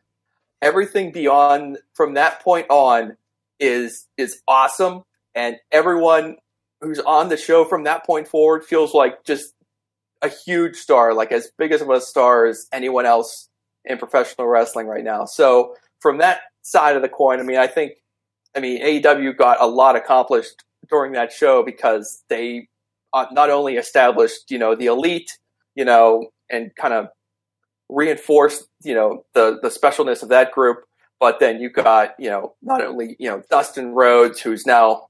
everything 0.61 1.11
beyond 1.11 1.79
from 1.93 2.13
that 2.15 2.41
point 2.41 2.67
on 2.69 3.17
is 3.59 4.07
is 4.17 4.41
awesome 4.47 5.03
and 5.35 5.57
everyone 5.71 6.37
who's 6.81 6.99
on 6.99 7.29
the 7.29 7.37
show 7.37 7.65
from 7.65 7.83
that 7.83 8.05
point 8.05 8.27
forward 8.27 8.63
feels 8.63 8.93
like 8.93 9.23
just 9.23 9.53
a 10.21 10.29
huge 10.29 10.75
star, 10.75 11.13
like 11.13 11.31
as 11.31 11.51
big 11.57 11.71
as 11.71 11.81
of 11.81 11.89
a 11.89 12.01
star 12.01 12.45
as 12.45 12.67
anyone 12.71 13.05
else 13.05 13.49
in 13.85 13.97
professional 13.97 14.47
wrestling 14.47 14.87
right 14.87 15.03
now. 15.03 15.25
So 15.25 15.75
from 15.99 16.17
that 16.19 16.41
side 16.61 16.95
of 16.95 17.01
the 17.01 17.09
coin, 17.09 17.39
I 17.39 17.43
mean, 17.43 17.57
I 17.57 17.67
think, 17.67 17.93
I 18.55 18.59
mean, 18.59 18.81
AEW 18.81 19.37
got 19.37 19.61
a 19.61 19.67
lot 19.67 19.95
accomplished 19.95 20.63
during 20.89 21.13
that 21.13 21.31
show 21.31 21.63
because 21.63 22.23
they 22.29 22.67
uh, 23.13 23.25
not 23.31 23.49
only 23.49 23.75
established, 23.75 24.49
you 24.49 24.57
know, 24.57 24.75
the 24.75 24.87
elite, 24.87 25.37
you 25.75 25.85
know, 25.85 26.29
and 26.49 26.75
kind 26.75 26.93
of 26.93 27.07
reinforced, 27.89 28.65
you 28.83 28.93
know, 28.93 29.25
the 29.33 29.59
the 29.61 29.69
specialness 29.69 30.23
of 30.23 30.29
that 30.29 30.51
group, 30.51 30.83
but 31.19 31.39
then 31.39 31.59
you 31.59 31.69
got, 31.69 32.11
you 32.19 32.29
know, 32.29 32.55
not 32.61 32.83
only, 32.83 33.15
you 33.19 33.29
know, 33.29 33.41
Dustin 33.49 33.93
Rhodes, 33.93 34.41
who's 34.41 34.65
now 34.65 35.07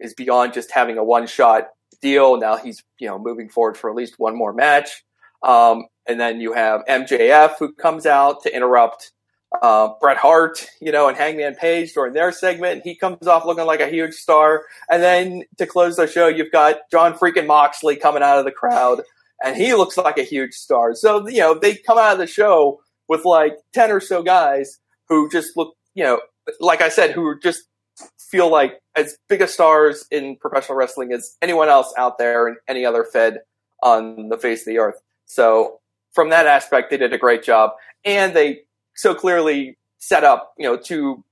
is 0.00 0.14
beyond 0.14 0.52
just 0.52 0.70
having 0.70 0.98
a 0.98 1.04
one 1.04 1.26
shot 1.26 1.68
deal. 2.00 2.38
Now 2.38 2.56
he's, 2.56 2.82
you 2.98 3.08
know, 3.08 3.18
moving 3.18 3.48
forward 3.48 3.76
for 3.76 3.90
at 3.90 3.96
least 3.96 4.18
one 4.18 4.36
more 4.36 4.52
match. 4.52 5.04
Um, 5.42 5.86
and 6.06 6.20
then 6.20 6.40
you 6.40 6.52
have 6.52 6.84
MJF 6.86 7.54
who 7.58 7.72
comes 7.72 8.06
out 8.06 8.42
to 8.42 8.54
interrupt 8.54 9.12
uh, 9.62 9.90
Bret 10.00 10.16
Hart, 10.16 10.66
you 10.80 10.92
know, 10.92 11.08
and 11.08 11.16
Hangman 11.16 11.54
Page 11.54 11.92
during 11.92 12.12
their 12.12 12.32
segment. 12.32 12.82
He 12.84 12.94
comes 12.94 13.26
off 13.26 13.44
looking 13.44 13.66
like 13.66 13.80
a 13.80 13.88
huge 13.88 14.14
star. 14.14 14.64
And 14.90 15.02
then 15.02 15.44
to 15.58 15.66
close 15.66 15.96
the 15.96 16.06
show, 16.06 16.28
you've 16.28 16.52
got 16.52 16.76
John 16.90 17.14
freaking 17.14 17.46
Moxley 17.46 17.96
coming 17.96 18.22
out 18.22 18.38
of 18.38 18.44
the 18.44 18.52
crowd, 18.52 19.02
and 19.42 19.56
he 19.56 19.74
looks 19.74 19.96
like 19.96 20.18
a 20.18 20.22
huge 20.22 20.52
star. 20.52 20.94
So, 20.94 21.28
you 21.28 21.40
know, 21.40 21.54
they 21.54 21.76
come 21.76 21.98
out 21.98 22.12
of 22.12 22.18
the 22.18 22.26
show 22.26 22.80
with 23.08 23.24
like 23.24 23.56
10 23.72 23.90
or 23.90 24.00
so 24.00 24.22
guys 24.22 24.78
who 25.08 25.30
just 25.30 25.56
look, 25.56 25.76
you 25.94 26.04
know, 26.04 26.20
like 26.60 26.82
I 26.82 26.88
said, 26.88 27.12
who 27.12 27.24
are 27.26 27.38
just 27.38 27.64
feel 28.30 28.50
like 28.50 28.80
as 28.96 29.16
big 29.28 29.40
a 29.40 29.48
stars 29.48 30.06
in 30.10 30.36
professional 30.36 30.76
wrestling 30.76 31.12
as 31.12 31.36
anyone 31.40 31.68
else 31.68 31.92
out 31.96 32.18
there 32.18 32.48
in 32.48 32.56
any 32.68 32.84
other 32.84 33.04
fed 33.04 33.40
on 33.82 34.28
the 34.28 34.38
face 34.38 34.62
of 34.62 34.66
the 34.66 34.78
earth. 34.78 35.00
So 35.26 35.80
from 36.12 36.30
that 36.30 36.46
aspect, 36.46 36.90
they 36.90 36.96
did 36.96 37.12
a 37.12 37.18
great 37.18 37.42
job, 37.42 37.72
and 38.04 38.34
they 38.34 38.62
so 38.94 39.14
clearly 39.14 39.76
set 39.98 40.24
up, 40.24 40.54
you 40.58 40.64
know, 40.64 40.76
two 40.76 41.22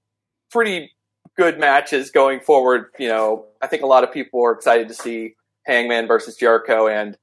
pretty 0.50 0.90
good 1.36 1.58
matches 1.58 2.10
going 2.10 2.40
forward. 2.40 2.86
You 2.98 3.08
know, 3.08 3.46
I 3.62 3.66
think 3.66 3.82
a 3.82 3.86
lot 3.86 4.04
of 4.04 4.12
people 4.12 4.44
are 4.44 4.52
excited 4.52 4.88
to 4.88 4.94
see 4.94 5.34
Hangman 5.64 6.06
versus 6.06 6.36
Jericho 6.36 6.86
and 6.86 7.16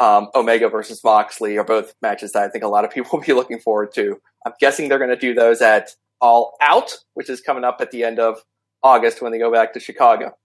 um, 0.00 0.28
Omega 0.34 0.68
versus 0.68 1.04
Moxley 1.04 1.58
are 1.58 1.64
both 1.64 1.94
matches 2.00 2.32
that 2.32 2.44
I 2.44 2.48
think 2.48 2.64
a 2.64 2.68
lot 2.68 2.84
of 2.84 2.90
people 2.94 3.18
will 3.18 3.24
be 3.24 3.32
looking 3.32 3.60
forward 3.60 3.92
to. 3.94 4.20
I'm 4.46 4.52
guessing 4.58 4.88
they're 4.88 4.98
going 4.98 5.10
to 5.10 5.16
do 5.16 5.34
those 5.34 5.60
at 5.60 5.90
All 6.20 6.56
Out, 6.60 6.92
which 7.14 7.28
is 7.28 7.40
coming 7.40 7.64
up 7.64 7.78
at 7.80 7.90
the 7.90 8.04
end 8.04 8.18
of 8.18 8.42
August 8.82 9.22
when 9.22 9.32
they 9.32 9.38
go 9.38 9.52
back 9.52 9.72
to 9.74 9.80
Chicago. 9.80 10.36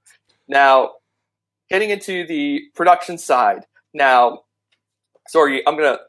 Now, 0.47 0.91
getting 1.69 1.89
into 1.89 2.25
the 2.25 2.61
production 2.75 3.17
side. 3.17 3.65
Now, 3.93 4.43
sorry, 5.27 5.65
I'm 5.67 5.75
going 5.77 5.97
to 5.97 6.01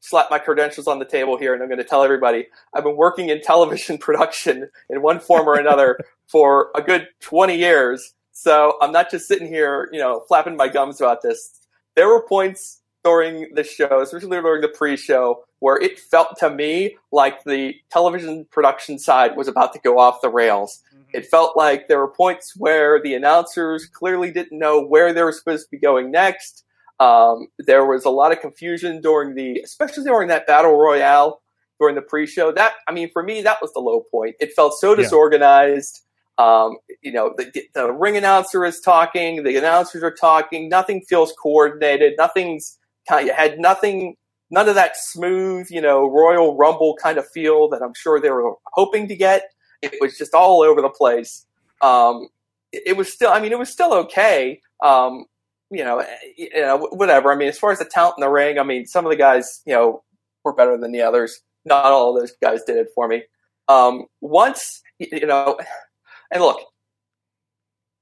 slap 0.00 0.30
my 0.30 0.38
credentials 0.38 0.86
on 0.86 0.98
the 0.98 1.04
table 1.04 1.38
here 1.38 1.54
and 1.54 1.62
I'm 1.62 1.68
going 1.68 1.78
to 1.78 1.84
tell 1.84 2.04
everybody 2.04 2.46
I've 2.74 2.84
been 2.84 2.96
working 2.96 3.30
in 3.30 3.40
television 3.40 3.98
production 4.06 4.68
in 4.90 5.02
one 5.02 5.20
form 5.20 5.48
or 5.48 5.58
another 5.58 5.98
for 6.28 6.70
a 6.74 6.82
good 6.82 7.08
20 7.20 7.56
years. 7.56 8.14
So 8.32 8.76
I'm 8.80 8.92
not 8.92 9.10
just 9.10 9.26
sitting 9.26 9.46
here, 9.46 9.88
you 9.92 9.98
know, 9.98 10.24
flapping 10.28 10.56
my 10.56 10.68
gums 10.68 11.00
about 11.00 11.22
this. 11.22 11.60
There 11.94 12.08
were 12.08 12.22
points 12.26 12.80
during 13.04 13.54
the 13.54 13.62
show, 13.62 14.00
especially 14.00 14.40
during 14.40 14.60
the 14.60 14.68
pre-show, 14.68 15.44
where 15.64 15.78
it 15.78 15.98
felt 15.98 16.36
to 16.38 16.50
me 16.50 16.94
like 17.10 17.42
the 17.44 17.74
television 17.90 18.46
production 18.50 18.98
side 18.98 19.34
was 19.34 19.48
about 19.48 19.72
to 19.72 19.78
go 19.78 19.98
off 19.98 20.20
the 20.20 20.28
rails. 20.28 20.82
It 21.14 21.24
felt 21.24 21.56
like 21.56 21.88
there 21.88 21.98
were 21.98 22.12
points 22.12 22.54
where 22.54 23.00
the 23.00 23.14
announcers 23.14 23.86
clearly 23.86 24.30
didn't 24.30 24.58
know 24.58 24.84
where 24.84 25.14
they 25.14 25.22
were 25.22 25.32
supposed 25.32 25.64
to 25.64 25.70
be 25.70 25.78
going 25.78 26.10
next. 26.10 26.64
Um, 27.00 27.48
there 27.58 27.86
was 27.86 28.04
a 28.04 28.10
lot 28.10 28.30
of 28.30 28.40
confusion 28.40 29.00
during 29.00 29.34
the, 29.34 29.60
especially 29.64 30.04
during 30.04 30.28
that 30.28 30.46
battle 30.46 30.76
royale 30.76 31.40
during 31.80 31.94
the 31.94 32.02
pre-show. 32.02 32.52
That, 32.52 32.72
I 32.86 32.92
mean, 32.92 33.08
for 33.10 33.22
me, 33.22 33.40
that 33.40 33.62
was 33.62 33.72
the 33.72 33.80
low 33.80 34.02
point. 34.10 34.36
It 34.40 34.52
felt 34.52 34.74
so 34.74 34.90
Yeah. 34.90 34.96
disorganized. 35.04 36.02
Um, 36.36 36.76
you 37.00 37.12
know, 37.12 37.32
the, 37.38 37.50
the 37.74 37.90
ring 37.90 38.18
announcer 38.18 38.66
is 38.66 38.80
talking, 38.80 39.44
the 39.44 39.56
announcers 39.56 40.02
are 40.02 40.14
talking. 40.14 40.68
Nothing 40.68 41.00
feels 41.08 41.32
coordinated. 41.40 42.14
Nothing's 42.18 42.78
kind 43.08 43.30
of 43.30 43.36
had 43.36 43.58
nothing, 43.58 44.16
none 44.54 44.68
of 44.68 44.76
that 44.76 44.96
smooth, 44.96 45.66
you 45.68 45.80
know, 45.80 46.08
Royal 46.08 46.56
Rumble 46.56 46.96
kind 47.02 47.18
of 47.18 47.28
feel 47.30 47.68
that 47.70 47.82
I'm 47.82 47.92
sure 47.92 48.20
they 48.20 48.30
were 48.30 48.54
hoping 48.72 49.08
to 49.08 49.16
get. 49.16 49.50
It 49.82 50.00
was 50.00 50.16
just 50.16 50.32
all 50.32 50.62
over 50.62 50.80
the 50.80 50.88
place. 50.88 51.44
Um, 51.82 52.28
it, 52.72 52.84
it 52.86 52.96
was 52.96 53.12
still, 53.12 53.30
I 53.30 53.40
mean, 53.40 53.50
it 53.50 53.58
was 53.58 53.68
still 53.68 53.92
okay. 53.92 54.60
Um, 54.80 55.26
you 55.70 55.84
know, 55.84 55.98
eh, 55.98 56.06
you 56.36 56.50
know, 56.54 56.88
whatever. 56.92 57.32
I 57.32 57.36
mean, 57.36 57.48
as 57.48 57.58
far 57.58 57.72
as 57.72 57.80
the 57.80 57.84
talent 57.84 58.14
in 58.18 58.22
the 58.22 58.30
ring, 58.30 58.58
I 58.60 58.62
mean, 58.62 58.86
some 58.86 59.04
of 59.04 59.10
the 59.10 59.16
guys, 59.16 59.60
you 59.66 59.74
know, 59.74 60.04
were 60.44 60.54
better 60.54 60.78
than 60.78 60.92
the 60.92 61.02
others. 61.02 61.40
Not 61.64 61.86
all 61.86 62.14
of 62.14 62.22
those 62.22 62.32
guys 62.40 62.62
did 62.62 62.76
it 62.76 62.88
for 62.94 63.08
me. 63.08 63.24
Um, 63.68 64.06
once, 64.20 64.82
you 65.00 65.26
know, 65.26 65.58
and 66.30 66.42
look, 66.42 66.60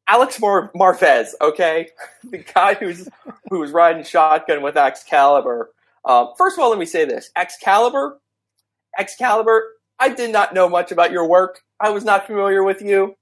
Alex 0.07 0.39
Mar- 0.39 0.71
Marvez, 0.77 1.29
okay, 1.41 1.89
the 2.31 2.39
guy 2.39 2.75
who's 2.75 3.09
who 3.49 3.61
was 3.61 3.71
riding 3.71 4.05
shotgun 4.05 4.61
with 4.61 4.77
Excalibur. 4.77 5.71
Um, 6.05 6.31
first 6.37 6.57
of 6.59 6.63
all, 6.63 6.71
let 6.71 6.79
me 6.79 6.87
say 6.87 7.05
this: 7.05 7.31
Excalibur, 7.37 8.21
Excalibur. 8.99 9.65
I 9.99 10.09
did 10.09 10.33
not 10.33 10.53
know 10.55 10.69
much 10.69 10.91
about 10.91 11.13
your 11.13 11.27
work. 11.29 11.61
I 11.81 11.91
was 11.91 12.05
not 12.05 12.27
familiar 12.27 12.65
with 12.65 12.83
you. 12.83 13.15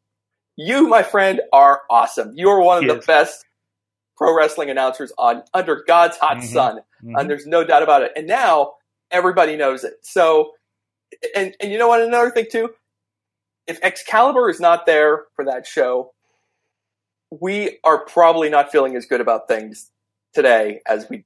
You, 0.56 0.88
my 0.88 1.02
friend, 1.02 1.40
are 1.52 1.82
awesome. 1.90 2.32
You 2.34 2.48
are 2.48 2.60
one 2.62 2.78
of 2.78 2.82
He 2.84 2.88
the 2.88 3.04
best 3.06 3.44
pro 4.16 4.34
wrestling 4.34 4.70
announcers 4.70 5.12
on 5.18 5.42
under 5.54 5.82
God's 5.86 6.16
hot 6.18 6.38
Mhm. 6.38 6.52
sun, 6.52 6.80
Mhm. 7.02 7.18
and 7.20 7.30
there's 7.30 7.46
no 7.46 7.64
doubt 7.64 7.82
about 7.82 8.02
it. 8.02 8.12
And 8.16 8.26
now 8.26 8.74
everybody 9.10 9.56
knows 9.56 9.84
it. 9.84 9.94
So, 10.02 10.52
and 11.34 11.54
and 11.60 11.70
you 11.72 11.78
know 11.78 11.88
what? 11.88 12.00
Another 12.02 12.30
thing 12.30 12.46
too, 12.50 12.74
if 13.66 13.78
Excalibur 13.82 14.48
is 14.50 14.60
not 14.60 14.86
there 14.86 15.26
for 15.36 15.44
that 15.46 15.66
show, 15.66 16.12
we 17.30 17.78
are 17.84 18.04
probably 18.04 18.48
not 18.48 18.72
feeling 18.72 18.96
as 18.96 19.06
good 19.06 19.20
about 19.20 19.48
things 19.48 19.90
today 20.34 20.80
as 20.86 21.08
we 21.08 21.24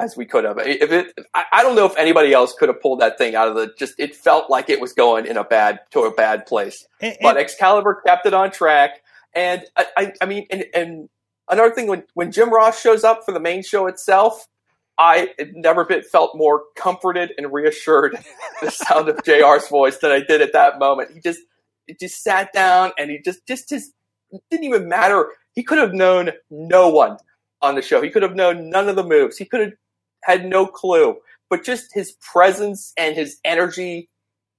as 0.00 0.16
we 0.16 0.24
could 0.24 0.44
have. 0.44 0.58
If 0.58 0.92
it, 0.92 1.12
I, 1.34 1.62
don't 1.62 1.74
know 1.76 1.86
if 1.86 1.96
anybody 1.96 2.32
else 2.32 2.54
could 2.54 2.68
have 2.68 2.80
pulled 2.80 3.00
that 3.00 3.18
thing 3.18 3.34
out 3.34 3.48
of 3.48 3.54
the. 3.54 3.72
Just 3.78 3.94
it 3.98 4.14
felt 4.14 4.48
like 4.50 4.70
it 4.70 4.80
was 4.80 4.92
going 4.92 5.26
in 5.26 5.36
a 5.36 5.44
bad 5.44 5.80
to 5.92 6.00
a 6.00 6.10
bad 6.14 6.46
place. 6.46 6.86
And- 7.00 7.16
But 7.20 7.36
Excalibur 7.36 8.02
kept 8.06 8.26
it 8.26 8.34
on 8.34 8.50
track, 8.50 9.02
and 9.34 9.64
I, 9.76 9.86
I, 9.96 10.12
I 10.22 10.26
mean, 10.26 10.46
and, 10.50 10.64
and 10.74 11.08
another 11.48 11.70
thing 11.74 11.86
when 11.86 12.04
when 12.14 12.32
Jim 12.32 12.50
Ross 12.52 12.80
shows 12.80 13.04
up 13.04 13.24
for 13.24 13.32
the 13.32 13.40
main 13.40 13.62
show 13.62 13.86
itself, 13.86 14.46
I 14.98 15.30
never 15.54 15.84
been 15.84 16.02
felt 16.02 16.36
more 16.36 16.62
comforted 16.76 17.32
and 17.36 17.52
reassured 17.52 18.18
the 18.62 18.70
sound 18.70 19.08
of 19.08 19.16
Jr's 19.24 19.68
voice 19.68 19.98
than 19.98 20.10
I 20.10 20.20
did 20.20 20.42
at 20.42 20.52
that 20.52 20.78
moment. 20.78 21.10
He 21.12 21.20
just 21.20 21.40
he 21.86 21.96
just 21.98 22.22
sat 22.22 22.52
down 22.52 22.92
and 22.98 23.10
he 23.10 23.20
just 23.24 23.46
just 23.46 23.68
just 23.68 23.92
it 24.30 24.42
didn't 24.50 24.64
even 24.64 24.88
matter. 24.88 25.30
He 25.54 25.62
could 25.64 25.78
have 25.78 25.92
known 25.94 26.30
no 26.50 26.88
one 26.88 27.16
on 27.60 27.74
the 27.74 27.82
show. 27.82 28.00
He 28.00 28.10
could 28.10 28.22
have 28.22 28.36
known 28.36 28.70
none 28.70 28.88
of 28.88 28.94
the 28.96 29.02
moves. 29.02 29.36
He 29.38 29.44
could 29.44 29.60
have 29.60 29.72
had 30.24 30.44
no 30.44 30.66
clue. 30.66 31.16
But 31.50 31.64
just 31.64 31.94
his 31.94 32.12
presence 32.20 32.92
and 32.98 33.14
his 33.16 33.38
energy 33.44 34.08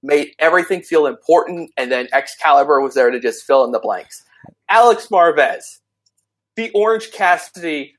made 0.01 0.31
everything 0.39 0.81
feel 0.81 1.05
important. 1.05 1.71
And 1.77 1.91
then 1.91 2.07
Excalibur 2.13 2.81
was 2.81 2.95
there 2.95 3.11
to 3.11 3.19
just 3.19 3.45
fill 3.45 3.63
in 3.65 3.71
the 3.71 3.79
blanks. 3.79 4.23
Alex 4.69 5.07
Marvez, 5.07 5.79
the 6.55 6.71
Orange 6.71 7.11
Cassidy 7.11 7.95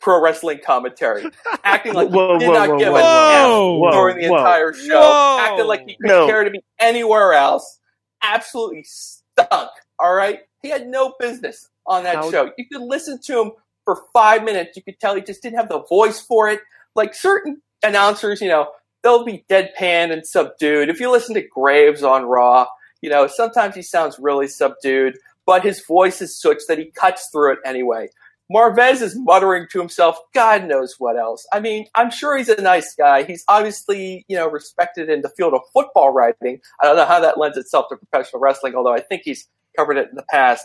pro 0.00 0.20
wrestling 0.20 0.58
commentary, 0.64 1.24
acting 1.64 1.94
like 1.94 2.08
Whoa, 2.08 2.34
he 2.34 2.40
did 2.40 2.48
whoa, 2.48 2.54
not 2.54 2.68
whoa, 2.70 2.78
give 2.78 2.92
whoa, 2.92 2.98
a 2.98 3.78
whoa, 3.78 3.88
F 3.88 3.94
during 3.94 4.18
the 4.18 4.28
whoa. 4.28 4.38
entire 4.38 4.72
show, 4.72 5.00
Whoa. 5.00 5.38
acting 5.40 5.66
like 5.66 5.80
he 5.86 5.96
could 5.96 6.08
No. 6.08 6.26
care 6.26 6.44
to 6.44 6.50
be 6.50 6.60
anywhere 6.80 7.32
else. 7.34 7.78
Absolutely 8.22 8.82
stunk. 8.84 9.70
All 9.98 10.14
right, 10.14 10.40
he 10.62 10.68
had 10.68 10.88
no 10.88 11.14
business 11.20 11.68
on 11.86 12.02
that 12.04 12.16
How- 12.16 12.30
show. 12.30 12.50
You 12.58 12.66
could 12.70 12.82
listen 12.82 13.20
to 13.22 13.40
him 13.42 13.52
for 13.84 14.02
five 14.12 14.44
minutes. 14.44 14.76
You 14.76 14.82
could 14.82 14.98
tell 15.00 15.14
he 15.14 15.22
just 15.22 15.42
didn't 15.42 15.58
have 15.58 15.68
the 15.68 15.82
voice 15.84 16.20
for 16.20 16.48
it. 16.48 16.60
Like 16.94 17.14
certain 17.14 17.62
announcers, 17.82 18.40
you 18.40 18.48
know, 18.48 18.68
they'll 19.02 19.24
be 19.24 19.44
deadpan 19.48 20.12
and 20.12 20.26
subdued. 20.26 20.88
If 20.88 21.00
you 21.00 21.10
listen 21.10 21.34
to 21.34 21.42
Graves 21.42 22.02
on 22.02 22.24
Raw, 22.24 22.66
you 23.00 23.10
know, 23.10 23.26
sometimes 23.26 23.74
he 23.74 23.82
sounds 23.82 24.18
really 24.18 24.48
subdued, 24.48 25.18
but 25.46 25.62
his 25.62 25.84
voice 25.84 26.22
is 26.22 26.40
such 26.40 26.58
that 26.68 26.78
he 26.78 26.92
cuts 26.92 27.28
through 27.32 27.54
it 27.54 27.58
anyway. 27.64 28.08
Marvez 28.52 29.00
is 29.00 29.18
muttering 29.18 29.66
to 29.70 29.78
himself, 29.78 30.18
God 30.34 30.66
knows 30.66 30.96
what 30.98 31.16
else. 31.16 31.46
I 31.52 31.60
mean, 31.60 31.86
I'm 31.94 32.10
sure 32.10 32.36
he's 32.36 32.50
a 32.50 32.60
nice 32.60 32.94
guy. 32.94 33.22
He's 33.22 33.44
obviously, 33.48 34.26
you 34.28 34.36
know, 34.36 34.48
respected 34.48 35.08
in 35.08 35.22
the 35.22 35.30
field 35.30 35.54
of 35.54 35.62
football 35.72 36.12
writing. 36.12 36.60
I 36.80 36.86
don't 36.86 36.96
know 36.96 37.06
how 37.06 37.20
that 37.20 37.38
lends 37.38 37.56
itself 37.56 37.86
to 37.88 37.96
professional 37.96 38.40
wrestling, 38.40 38.74
although 38.74 38.92
I 38.92 39.00
think 39.00 39.22
he's 39.24 39.48
covered 39.76 39.96
it 39.96 40.10
in 40.10 40.16
the 40.16 40.24
past. 40.30 40.64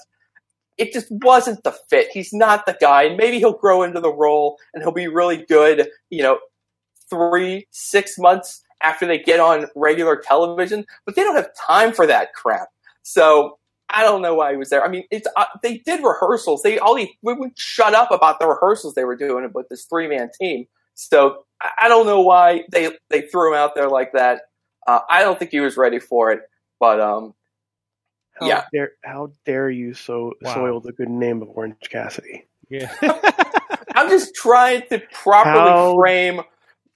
It 0.77 0.93
just 0.93 1.07
wasn't 1.09 1.63
the 1.63 1.71
fit. 1.89 2.09
He's 2.11 2.33
not 2.33 2.65
the 2.65 2.77
guy. 2.79 3.03
And 3.03 3.17
maybe 3.17 3.39
he'll 3.39 3.57
grow 3.57 3.83
into 3.83 3.99
the 3.99 4.13
role 4.13 4.57
and 4.73 4.83
he'll 4.83 4.91
be 4.91 5.07
really 5.07 5.45
good, 5.47 5.89
you 6.09 6.21
know, 6.21 6.39
three, 7.09 7.67
six 7.71 8.17
months 8.17 8.61
after 8.83 9.05
they 9.07 9.17
get 9.17 9.39
on 9.39 9.67
regular 9.75 10.15
television, 10.15 10.85
but 11.05 11.15
they 11.15 11.23
don't 11.23 11.35
have 11.35 11.49
time 11.55 11.93
for 11.93 12.05
that 12.05 12.33
crap. 12.33 12.67
So 13.03 13.57
I 13.89 14.03
don't 14.03 14.21
know 14.21 14.35
why 14.35 14.51
he 14.51 14.57
was 14.57 14.69
there. 14.69 14.83
I 14.83 14.89
mean, 14.89 15.03
it's 15.11 15.27
uh, 15.35 15.45
they 15.63 15.77
did 15.79 16.03
rehearsals. 16.03 16.61
They 16.61 16.77
all 16.77 16.95
they 16.95 17.09
would 17.23 17.57
shut 17.57 17.93
up 17.93 18.11
about 18.11 18.39
the 18.39 18.47
rehearsals 18.47 18.93
they 18.93 19.05
were 19.05 19.15
doing 19.15 19.49
with 19.53 19.69
this 19.69 19.85
three 19.85 20.07
man 20.07 20.29
team. 20.39 20.65
So 20.93 21.43
I 21.61 21.69
I 21.83 21.87
don't 21.87 22.05
know 22.05 22.21
why 22.21 22.65
they 22.71 22.91
they 23.09 23.21
threw 23.21 23.53
him 23.53 23.57
out 23.57 23.75
there 23.75 23.89
like 23.89 24.11
that. 24.13 24.41
Uh, 24.85 24.99
I 25.09 25.21
don't 25.21 25.39
think 25.39 25.51
he 25.51 25.59
was 25.59 25.77
ready 25.77 25.99
for 25.99 26.31
it. 26.31 26.41
But 26.79 26.99
um, 26.99 27.33
How 28.39 28.47
Yeah. 28.47 28.63
Dare, 28.73 28.91
how 29.03 29.31
dare 29.45 29.69
you 29.69 29.93
so 29.93 30.33
Wow. 30.41 30.53
soil 30.53 30.79
the 30.79 30.91
good 30.93 31.09
name 31.09 31.41
of 31.41 31.49
Orange 31.49 31.75
Cassidy? 31.89 32.45
Yeah. 32.69 32.91
I'm 33.95 34.09
just 34.09 34.35
trying 34.35 34.83
to 34.89 34.99
properly 35.11 35.57
How 35.59 35.95
frame 35.95 36.41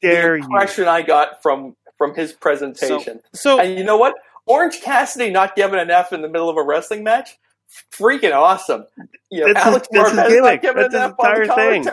Dare 0.01 0.39
the 0.39 0.48
you? 0.77 0.88
I 0.88 1.01
got 1.01 1.41
from 1.41 1.75
from 1.98 2.13
his 2.15 2.33
presentation. 2.33 3.21
so 3.33 3.60
and 3.60 3.77
you 3.77 3.83
know 3.83 3.98
what? 3.98 4.15
Orange 4.48 4.81
Cassidy 4.81 5.29
not 5.29 5.55
giving 5.55 5.79
an 5.79 5.89
F 5.91 6.13
in 6.13 6.21
the 6.21 6.27
middle 6.29 6.50
of 6.50 6.57
a 6.57 6.63
wrestling 6.63 7.03
match, 7.03 7.38
freaking 7.93 8.36
awesome. 8.36 8.86
You 9.29 9.41
know, 9.41 9.53
That's 9.53 9.60
his- 9.65 9.67
Alex 9.74 9.88
that's 9.91 10.10
his 10.12 10.19
Marvez 10.19 10.41
not 10.43 10.62
giving 10.62 10.81
That's 10.81 10.93
an 10.95 11.01
his 11.01 11.12
F 11.12 11.15
on 11.19 11.36
the 11.36 11.41
entire 11.43 11.71
thing. 11.74 11.83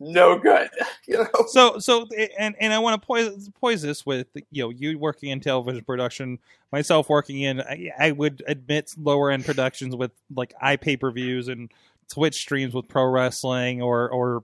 No 0.00 0.38
good. 0.38 0.68
You 1.08 1.18
know, 1.18 1.46
so 1.46 1.78
so 1.78 2.08
and 2.36 2.56
and 2.58 2.72
I 2.72 2.80
want 2.80 3.00
to 3.00 3.06
poise 3.06 3.48
poise 3.60 3.80
this 3.80 4.04
with 4.04 4.26
you 4.50 4.64
know 4.64 4.70
you 4.70 4.98
working 4.98 5.30
in 5.30 5.38
television 5.38 5.84
production, 5.84 6.40
myself 6.72 7.08
working 7.08 7.42
in 7.42 7.60
I, 7.60 7.92
I 7.96 8.10
would 8.10 8.42
admit 8.48 8.92
lower 9.00 9.30
end 9.30 9.44
productions 9.44 9.94
with 9.94 10.10
like 10.34 10.52
i 10.60 10.74
pay 10.74 10.96
per 10.96 11.12
views 11.12 11.46
and 11.46 11.70
Twitch 12.08 12.34
streams 12.34 12.74
with 12.74 12.88
pro 12.88 13.04
wrestling 13.04 13.82
or 13.82 14.10
or 14.10 14.42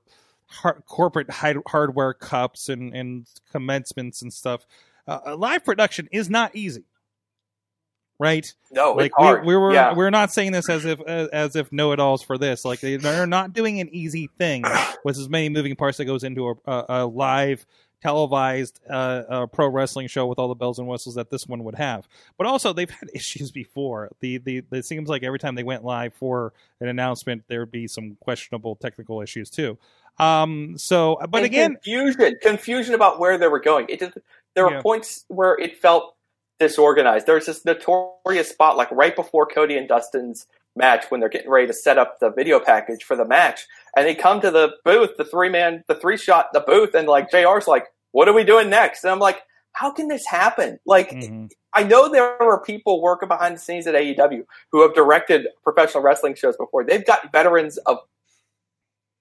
corporate 0.87 1.30
hi- 1.30 1.54
hardware 1.66 2.14
cups 2.14 2.68
and 2.68 2.94
and 2.94 3.26
commencements 3.50 4.23
and 4.23 4.32
stuff. 4.32 4.64
Uh, 5.09 5.35
live 5.37 5.64
production 5.64 6.09
is 6.12 6.30
not 6.30 6.54
easy, 6.54 6.85
right? 8.23 8.55
no, 8.71 8.93
like 8.93 9.19
we, 9.19 9.41
we 9.49 9.57
were 9.57 9.75
yeah. 9.75 9.93
we're 9.95 10.11
not 10.11 10.33
saying 10.33 10.52
this 10.52 10.69
as 10.69 10.85
if 10.85 11.00
as, 11.02 11.57
if 11.57 11.71
know 11.73 11.91
it 11.93 11.99
alls 11.99 12.23
for 12.23 12.38
this 12.38 12.64
like 12.64 12.81
they, 12.81 12.97
they're 12.97 13.26
not 13.26 13.52
doing 13.52 13.81
an 13.81 13.88
easy 13.93 14.29
thing 14.38 14.62
with 15.05 15.19
as 15.19 15.29
many 15.29 15.49
moving 15.49 15.75
parts 15.75 15.99
that 15.99 16.05
goes 16.05 16.23
into 16.23 16.49
a, 16.50 16.55
a, 16.71 16.85
a 16.88 17.07
live 17.07 17.67
televised 18.00 18.81
uh, 18.88 18.93
uh, 19.29 19.47
pro 19.47 19.69
wrestling 19.69 20.07
show 20.09 20.26
with 20.26 20.38
all 20.38 20.49
the 20.49 20.55
bells 20.55 20.79
and 20.79 20.88
whistles 20.88 21.14
that 21.17 21.31
this 21.31 21.47
one 21.47 21.64
would 21.64 21.75
have 21.75 22.09
but 22.38 22.47
also 22.47 22.73
they've 22.73 22.91
had 22.91 23.11
issues 23.14 23.50
before 23.50 24.09
the 24.21 24.38
the 24.38 24.62
it 24.73 24.85
seems 24.85 25.09
like 25.09 25.23
every 25.23 25.38
time 25.38 25.55
they 25.55 25.62
went 25.64 25.85
live 25.85 26.14
for 26.14 26.52
an 26.81 26.88
announcement 26.88 27.43
there 27.49 27.61
would 27.61 27.71
be 27.71 27.87
some 27.88 28.17
questionable 28.21 28.76
technical 28.76 29.21
issues 29.21 29.50
too 29.50 29.76
um 30.19 30.75
so 30.76 31.19
but 31.31 31.38
And 31.38 31.47
again 31.47 31.73
confusion, 31.75 32.37
confusion 32.43 32.95
about 32.95 33.19
where 33.19 33.38
they 33.38 33.49
were 33.49 33.61
going. 33.61 33.87
It 33.88 34.00
just, 34.00 34.19
there 34.55 34.64
were 34.67 34.73
Yeah. 34.73 34.83
points 34.83 35.25
where 35.29 35.59
it 35.59 35.81
felt 35.81 36.14
disorganized. 36.62 37.26
There's 37.26 37.47
this 37.47 37.64
notorious 37.64 38.49
spot, 38.49 38.76
like 38.76 38.90
right 38.90 39.14
before 39.14 39.47
Cody 39.47 39.76
and 39.76 39.88
Dustin's 39.88 40.47
match, 40.75 41.04
when 41.11 41.21
they're 41.21 41.28
getting 41.28 41.50
ready 41.50 41.66
to 41.66 41.73
set 41.75 41.99
up 41.99 42.19
the 42.21 42.31
video 42.31 42.59
package 42.59 43.04
for 43.04 43.16
the 43.16 43.26
match, 43.26 43.66
and 43.97 44.07
they 44.07 44.14
come 44.14 44.40
to 44.40 44.50
the 44.50 44.71
booth, 44.85 45.11
the 45.19 45.25
three 45.25 45.50
man, 45.50 45.85
the 45.88 45.95
three 45.95 46.16
shot, 46.16 46.47
the 46.54 46.61
booth, 46.61 46.95
and 46.95 47.07
like 47.09 47.31
Jr's 47.31 47.69
like, 47.69 47.87
"What 48.12 48.28
are 48.28 48.33
we 48.33 48.45
doing 48.45 48.71
next?" 48.71 49.04
And 49.04 49.11
I'm 49.11 49.19
like, 49.19 49.42
"How 49.73 49.90
can 49.92 50.09
this 50.09 50.25
happen?" 50.26 50.78
Like, 50.87 51.11
mhm. 51.11 51.50
I 51.75 51.83
know 51.85 52.09
there 52.09 52.40
are 52.42 52.62
people 52.62 53.02
working 53.02 53.28
behind 53.28 53.57
the 53.57 53.61
scenes 53.61 53.87
at 53.87 53.95
AEW 53.95 54.45
who 54.71 54.83
have 54.83 54.95
directed 54.95 55.49
professional 55.62 56.02
wrestling 56.02 56.35
shows 56.35 56.57
before. 56.57 56.85
They've 56.85 57.04
got 57.04 57.33
veterans 57.33 57.76
of 57.78 57.99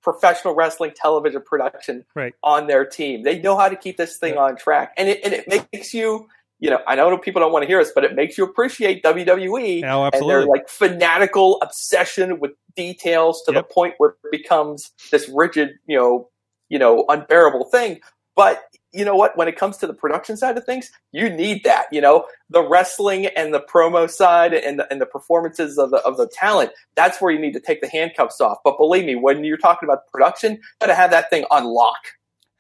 professional 0.04 0.56
wrestling 0.56 0.92
television 0.96 1.42
production 1.44 2.06
Right. 2.16 2.34
on 2.44 2.68
their 2.68 2.86
team. 2.86 3.24
They 3.24 3.40
know 3.40 3.56
how 3.56 3.70
to 3.70 3.76
keep 3.76 3.98
this 3.98 4.18
thing 4.18 4.34
Yeah. 4.34 4.42
on 4.42 4.56
track. 4.56 4.94
And 4.98 5.08
it, 5.10 5.20
and 5.24 5.34
it 5.34 5.48
makes 5.72 5.94
you, 5.94 6.28
you 6.62 6.70
know, 6.70 6.80
I 6.88 6.96
know 6.96 7.18
people 7.18 7.42
don't 7.42 7.52
want 7.52 7.64
to 7.64 7.68
hear 7.68 7.80
this, 7.84 7.92
but 7.94 8.04
it 8.04 8.16
makes 8.16 8.38
you 8.38 8.46
appreciate 8.46 9.04
WWE 9.04 9.84
oh 9.84 10.10
and 10.14 10.30
their 10.30 10.46
like 10.46 10.70
fanatical 10.70 11.60
obsession 11.62 12.40
with 12.40 12.52
details 12.76 13.42
to 13.48 13.52
Yep. 13.52 13.68
the 13.68 13.74
point 13.74 13.96
where 13.98 14.12
it 14.12 14.32
becomes 14.32 14.92
this 15.12 15.28
rigid, 15.28 15.72
you 15.88 15.98
know, 15.98 16.30
you 16.70 16.78
know, 16.78 17.04
unbearable 17.10 17.66
thing. 17.66 18.00
But 18.36 18.62
you 18.94 19.04
know 19.04 19.16
what? 19.16 19.36
When 19.38 19.48
it 19.48 19.58
comes 19.58 19.78
to 19.78 19.88
the 19.88 19.94
production 19.94 20.38
side 20.38 20.56
of 20.56 20.64
things, 20.64 20.92
you 21.12 21.30
need 21.30 21.64
that. 21.64 21.88
You 21.92 22.00
know, 22.00 22.26
the 22.50 22.62
wrestling 22.62 23.26
and 23.26 23.54
the 23.54 23.62
promo 23.62 24.10
side 24.10 24.54
and 24.54 24.80
the, 24.80 24.92
and 24.92 25.02
the 25.02 25.06
performances 25.08 25.80
of 25.80 25.90
the 25.90 25.98
of 25.98 26.18
the 26.18 26.28
talent. 26.28 26.72
That's 26.96 27.20
where 27.20 27.32
you 27.32 27.40
need 27.40 27.54
to 27.54 27.60
take 27.60 27.82
the 27.82 27.90
handcuffs 27.90 28.40
off. 28.40 28.60
But 28.64 28.78
believe 28.78 29.06
me, 29.06 29.16
when 29.16 29.44
you're 29.44 29.58
talking 29.58 29.90
about 29.90 30.08
production, 30.12 30.54
you 30.54 30.60
got 30.80 30.88
to 30.88 30.96
have 30.96 31.10
that 31.12 31.30
thing 31.32 31.46
on 31.50 31.66
lock. 31.66 31.98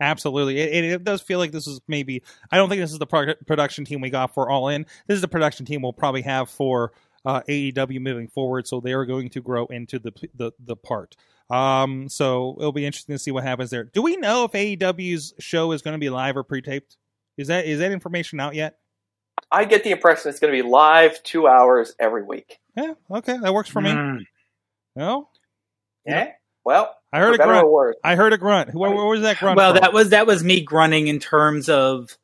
Absolutely, 0.01 0.57
it, 0.57 0.73
it, 0.73 0.91
it 0.93 1.03
does 1.03 1.21
feel 1.21 1.37
like 1.37 1.51
this 1.51 1.67
is 1.67 1.79
maybe. 1.87 2.23
I 2.51 2.57
don't 2.57 2.69
think 2.69 2.81
this 2.81 2.91
is 2.91 2.97
the 2.97 3.05
pro- 3.05 3.35
production 3.45 3.85
team 3.85 4.01
we 4.01 4.09
got 4.09 4.33
for 4.33 4.49
All 4.49 4.67
In. 4.67 4.85
This 5.05 5.15
is 5.15 5.21
the 5.21 5.27
production 5.27 5.65
team 5.65 5.83
we'll 5.83 5.93
probably 5.93 6.23
have 6.23 6.49
for 6.49 6.91
uh, 7.23 7.41
AEW 7.47 8.01
moving 8.01 8.27
forward. 8.27 8.67
So 8.67 8.79
they 8.79 8.93
are 8.93 9.05
going 9.05 9.29
to 9.29 9.41
grow 9.41 9.67
into 9.67 9.99
the 9.99 10.11
the 10.35 10.51
the 10.59 10.75
part. 10.75 11.15
Um, 11.51 12.09
so 12.09 12.55
it'll 12.57 12.71
be 12.71 12.85
interesting 12.85 13.13
to 13.13 13.19
see 13.19 13.31
what 13.31 13.43
happens 13.43 13.69
there. 13.69 13.83
Do 13.83 14.01
we 14.01 14.17
know 14.17 14.45
if 14.45 14.53
AEW's 14.53 15.33
show 15.39 15.71
is 15.71 15.81
going 15.81 15.93
to 15.93 15.99
be 15.99 16.09
live 16.09 16.37
or 16.37 16.43
pre-taped? 16.43 16.97
Is 17.37 17.47
that 17.47 17.65
is 17.65 17.79
that 17.79 17.91
information 17.91 18.39
out 18.39 18.55
yet? 18.55 18.77
I 19.51 19.65
get 19.65 19.83
the 19.83 19.91
impression 19.91 20.29
it's 20.29 20.39
going 20.39 20.53
to 20.53 20.63
be 20.63 20.67
live 20.67 21.21
two 21.23 21.47
hours 21.47 21.93
every 21.99 22.23
week. 22.23 22.59
Yeah, 22.75 22.93
okay, 23.11 23.37
that 23.37 23.53
works 23.53 23.69
for 23.69 23.81
me. 23.81 23.91
Mm. 23.91 24.19
No, 24.95 25.29
Yeah. 26.05 26.31
Well, 26.63 26.95
I 27.13 27.19
heard 27.19 27.35
a 27.35 27.37
grunt. 27.37 27.95
I 28.03 28.15
heard 28.15 28.33
a 28.33 28.37
grunt. 28.37 28.69
Who, 28.69 28.79
where, 28.79 28.91
where 28.91 29.05
was 29.05 29.21
that 29.21 29.37
grunt? 29.37 29.57
Well, 29.57 29.73
from? 29.73 29.81
that 29.81 29.93
was 29.93 30.09
that 30.09 30.27
was 30.27 30.43
me 30.43 30.61
grunting 30.61 31.07
in 31.07 31.19
terms 31.19 31.69
of 31.69 32.17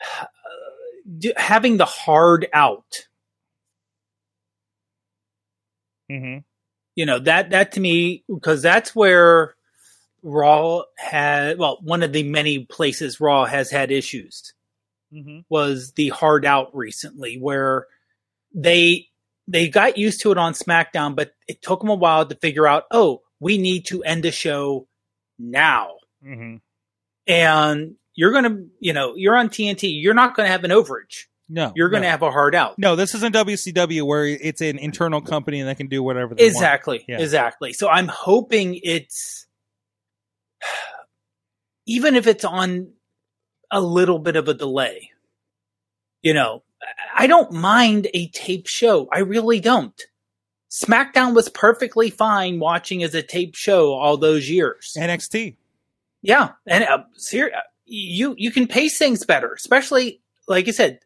uh, 0.20 0.26
do, 1.18 1.32
having 1.36 1.76
the 1.76 1.84
hard 1.84 2.46
out. 2.52 3.06
hmm 6.10 6.38
You 6.96 7.06
know 7.06 7.18
that 7.20 7.50
that 7.50 7.72
to 7.72 7.80
me 7.80 8.24
because 8.28 8.62
that's 8.62 8.94
where 8.94 9.54
Raw 10.22 10.82
had 10.96 11.58
well 11.58 11.78
one 11.82 12.02
of 12.02 12.12
the 12.12 12.22
many 12.24 12.60
places 12.64 13.20
Raw 13.20 13.44
has 13.44 13.70
had 13.70 13.90
issues 13.90 14.54
hmm 15.12 15.40
was 15.48 15.92
the 15.92 16.08
hard 16.08 16.44
out 16.44 16.74
recently 16.74 17.38
where 17.38 17.86
they 18.54 19.08
they 19.46 19.68
got 19.68 19.98
used 19.98 20.20
to 20.22 20.32
it 20.32 20.38
on 20.38 20.54
SmackDown, 20.54 21.14
but 21.14 21.32
it 21.46 21.60
took 21.62 21.80
them 21.80 21.90
a 21.90 21.94
while 21.94 22.24
to 22.24 22.34
figure 22.36 22.66
out, 22.66 22.84
oh, 22.90 23.20
we 23.40 23.58
need 23.58 23.86
to 23.86 24.02
end 24.02 24.22
the 24.24 24.30
show 24.32 24.86
now. 25.38 25.94
hmm 26.22 26.56
And 27.26 27.96
you're 28.14 28.32
gonna, 28.32 28.58
you 28.80 28.92
know, 28.92 29.14
you're 29.16 29.36
on 29.36 29.48
TNT. 29.48 30.00
You're 30.02 30.14
not 30.14 30.36
gonna 30.36 30.48
have 30.48 30.64
an 30.64 30.70
overage. 30.70 31.24
No, 31.48 31.72
You're 31.76 31.90
gonna 31.90 32.04
no. 32.04 32.10
have 32.10 32.22
a 32.22 32.30
hard 32.30 32.54
out. 32.54 32.78
No, 32.78 32.96
this 32.96 33.14
isn't 33.14 33.34
WCW 33.34 34.06
where 34.06 34.24
it's 34.24 34.62
an 34.62 34.78
internal 34.78 35.20
company 35.20 35.60
and 35.60 35.68
they 35.68 35.74
can 35.74 35.88
do 35.88 36.02
whatever 36.02 36.34
they 36.34 36.44
want. 36.44 36.54
Exactly. 36.54 37.04
Yeah. 37.06 37.20
Exactly. 37.20 37.72
So 37.74 37.88
I'm 37.88 38.08
hoping 38.08 38.80
it's 38.82 39.46
even 41.86 42.14
if 42.14 42.26
it's 42.26 42.44
on 42.44 42.92
a 43.70 43.80
little 43.80 44.18
bit 44.18 44.36
of 44.36 44.48
a 44.48 44.54
delay. 44.54 45.10
You 46.22 46.32
know, 46.32 46.62
I 47.14 47.26
don't 47.26 47.52
mind 47.52 48.08
a 48.14 48.28
tape 48.28 48.66
show. 48.66 49.08
I 49.12 49.18
really 49.20 49.60
don't. 49.60 50.00
SmackDown 50.74 51.34
was 51.34 51.48
perfectly 51.48 52.10
fine 52.10 52.58
watching 52.58 53.04
as 53.04 53.14
a 53.14 53.22
taped 53.22 53.56
show 53.56 53.92
all 53.92 54.16
those 54.16 54.50
years. 54.50 54.92
NXT. 54.98 55.56
Yeah, 56.20 56.52
and 56.66 56.82
uh, 56.82 57.04
ser- 57.14 57.52
you 57.84 58.34
you 58.36 58.50
can 58.50 58.66
pace 58.66 58.98
things 58.98 59.24
better, 59.24 59.52
especially 59.52 60.20
like 60.48 60.66
I 60.66 60.72
said. 60.72 60.98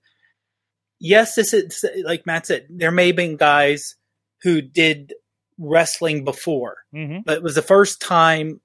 Yes, 1.00 1.35
this 1.35 1.52
is 1.52 1.85
like 2.04 2.24
Matt 2.24 2.46
said. 2.46 2.66
There 2.70 2.90
may 2.90 3.09
have 3.09 3.16
been 3.16 3.37
guys 3.37 3.94
who 4.42 4.62
did 4.62 5.12
wrestling 5.59 6.24
before, 6.24 6.78
hmm 6.92 7.18
but 7.26 7.37
it 7.37 7.42
was 7.42 7.57
the 7.57 7.62
first 7.62 8.00
time, 8.00 8.61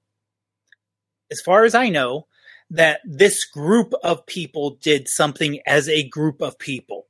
as 1.30 1.40
far 1.42 1.64
as 1.64 1.74
I 1.74 1.90
know, 1.90 2.28
that 2.70 3.00
this 3.04 3.44
group 3.44 3.92
of 4.02 4.24
people 4.26 4.78
did 4.80 5.08
something 5.08 5.60
as 5.66 5.88
a 5.88 6.08
group 6.08 6.40
of 6.40 6.58
people. 6.58 7.08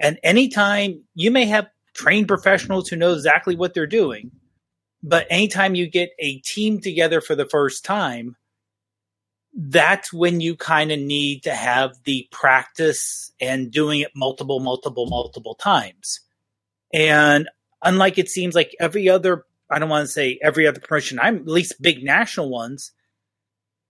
And 0.00 0.18
anytime 0.22 1.04
you 1.14 1.30
may 1.30 1.46
have 1.46 1.68
trained 1.96 2.28
professionals 2.28 2.88
who 2.88 2.96
know 2.96 3.12
exactly 3.12 3.56
what 3.56 3.74
they're 3.74 3.86
doing, 3.86 4.30
but 5.02 5.26
anytime 5.30 5.74
you 5.74 5.88
get 5.88 6.10
a 6.18 6.38
team 6.38 6.80
together 6.80 7.20
for 7.20 7.34
the 7.34 7.46
first 7.46 7.84
time, 7.84 8.36
that's 9.54 10.12
when 10.12 10.40
you 10.40 10.54
kind 10.54 10.92
of 10.92 10.98
need 10.98 11.44
to 11.44 11.54
have 11.54 11.92
the 12.04 12.28
practice 12.30 13.32
and 13.40 13.70
doing 13.70 14.00
it 14.00 14.10
multiple, 14.14 14.60
multiple, 14.60 15.06
multiple 15.06 15.54
times. 15.54 16.20
And 16.92 17.48
unlike 17.82 18.18
it 18.18 18.28
seems 18.28 18.54
like 18.54 18.76
every 18.78 19.08
other, 19.08 19.44
I 19.70 19.78
don't 19.78 19.88
want 19.88 20.06
to 20.06 20.12
say 20.12 20.38
every 20.42 20.66
other 20.66 20.80
promotion, 20.80 21.18
I'm 21.18 21.36
at 21.36 21.48
least 21.48 21.80
big 21.80 22.04
national 22.04 22.50
ones, 22.50 22.92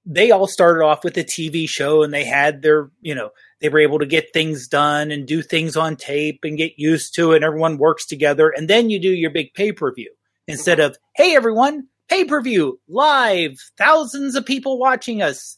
they 0.04 0.30
all 0.30 0.46
started 0.46 0.84
off 0.84 1.02
with 1.02 1.16
a 1.18 1.24
TV 1.24 1.68
show 1.68 2.04
and 2.04 2.14
they 2.14 2.24
had 2.24 2.62
their, 2.62 2.90
you 3.00 3.14
know, 3.14 3.30
they 3.60 3.68
were 3.68 3.78
able 3.78 3.98
to 3.98 4.06
get 4.06 4.32
things 4.32 4.68
done 4.68 5.10
and 5.10 5.26
do 5.26 5.42
things 5.42 5.76
on 5.76 5.96
tape 5.96 6.40
and 6.42 6.58
get 6.58 6.78
used 6.78 7.14
to 7.14 7.32
it. 7.32 7.36
And 7.36 7.44
everyone 7.44 7.78
works 7.78 8.06
together. 8.06 8.50
And 8.50 8.68
then 8.68 8.90
you 8.90 8.98
do 8.98 9.10
your 9.10 9.30
big 9.30 9.54
pay 9.54 9.72
per 9.72 9.92
view 9.92 10.12
instead 10.46 10.80
of, 10.80 10.96
hey, 11.14 11.34
everyone, 11.34 11.88
pay 12.08 12.24
per 12.24 12.40
view 12.40 12.78
live, 12.88 13.58
thousands 13.78 14.34
of 14.34 14.44
people 14.44 14.78
watching 14.78 15.22
us. 15.22 15.56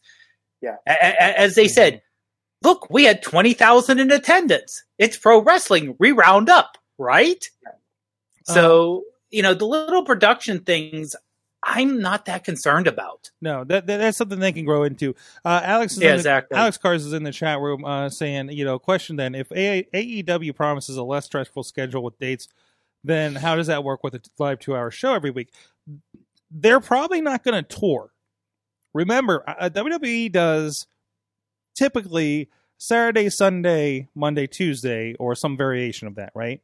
Yeah. 0.61 0.77
A- 0.87 0.93
a- 0.93 1.41
as 1.41 1.55
they 1.55 1.69
said, 1.69 1.95
mm-hmm. 1.95 2.69
look, 2.69 2.89
we 2.91 3.05
had 3.05 3.23
20,000 3.23 3.99
in 3.99 4.11
attendance. 4.13 4.83
It's 4.99 5.17
pro 5.17 5.43
wrestling. 5.43 5.97
We 5.99 6.13
round 6.13 6.49
up, 6.49 6.79
right? 6.99 7.45
So, 8.45 9.05
you 9.31 9.43
know, 9.43 9.53
the 9.53 9.67
little 9.67 10.05
production 10.05 10.61
things, 10.61 11.15
I'm 11.63 12.01
not 12.01 12.27
that 12.27 12.45
concerned 12.45 12.87
about. 12.87 13.31
No, 13.41 13.65
that, 13.65 13.87
that 13.87 13.99
that's 13.99 14.17
something 14.17 14.39
they 14.39 14.53
can 14.53 14.65
grow 14.65 14.85
into. 14.85 15.15
Uh, 15.45 15.61
Alex, 15.63 15.95
is 15.95 16.03
Yeah, 16.03 16.11
in 16.11 16.13
the, 16.13 16.21
exactly. 16.21 16.57
Alex 16.57 16.79
Cars 16.79 17.05
is 17.05 17.13
in 17.13 17.25
the 17.25 17.33
chat 17.33 17.61
room 17.61 17.85
uh, 17.85 18.09
saying, 18.09 18.51
you 18.51 18.65
know, 18.65 18.79
question 18.79 19.17
then: 19.17 19.35
if 19.35 19.51
A- 19.53 19.87
AEW 19.93 20.55
promises 20.55 20.97
a 20.97 21.03
less 21.03 21.25
stressful 21.27 21.65
schedule 21.65 22.03
with 22.03 22.19
dates, 22.19 22.49
then 23.05 23.35
how 23.35 23.57
does 23.57 23.67
that 23.67 23.85
work 23.85 24.05
with 24.05 24.15
a 24.15 24.21
live 24.39 24.61
two-hour 24.61 24.91
show 24.91 25.15
every 25.15 25.31
week? 25.31 25.53
They're 26.51 26.81
probably 26.81 27.21
not 27.21 27.45
going 27.45 27.63
to 27.63 27.77
tour. 27.77 28.13
Remember, 28.95 29.45
uh, 29.47 29.69
WWE 29.69 30.33
does 30.33 30.87
typically 31.75 32.49
Saturday, 32.79 33.29
Sunday, 33.29 34.09
Monday, 34.15 34.47
Tuesday, 34.47 35.15
or 35.19 35.35
some 35.35 35.57
variation 35.57 36.09
of 36.09 36.15
that, 36.15 36.33
right? 36.35 36.61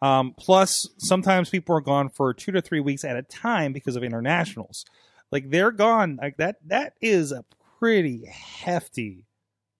Um, 0.00 0.34
plus, 0.36 0.88
sometimes 0.98 1.50
people 1.50 1.76
are 1.76 1.80
gone 1.80 2.08
for 2.08 2.32
two 2.32 2.52
to 2.52 2.60
three 2.60 2.80
weeks 2.80 3.04
at 3.04 3.16
a 3.16 3.22
time 3.22 3.72
because 3.72 3.96
of 3.96 4.04
internationals. 4.04 4.84
Like 5.30 5.50
they're 5.50 5.72
gone. 5.72 6.18
Like 6.20 6.36
that. 6.36 6.56
That 6.66 6.94
is 7.00 7.32
a 7.32 7.44
pretty 7.78 8.24
hefty 8.26 9.26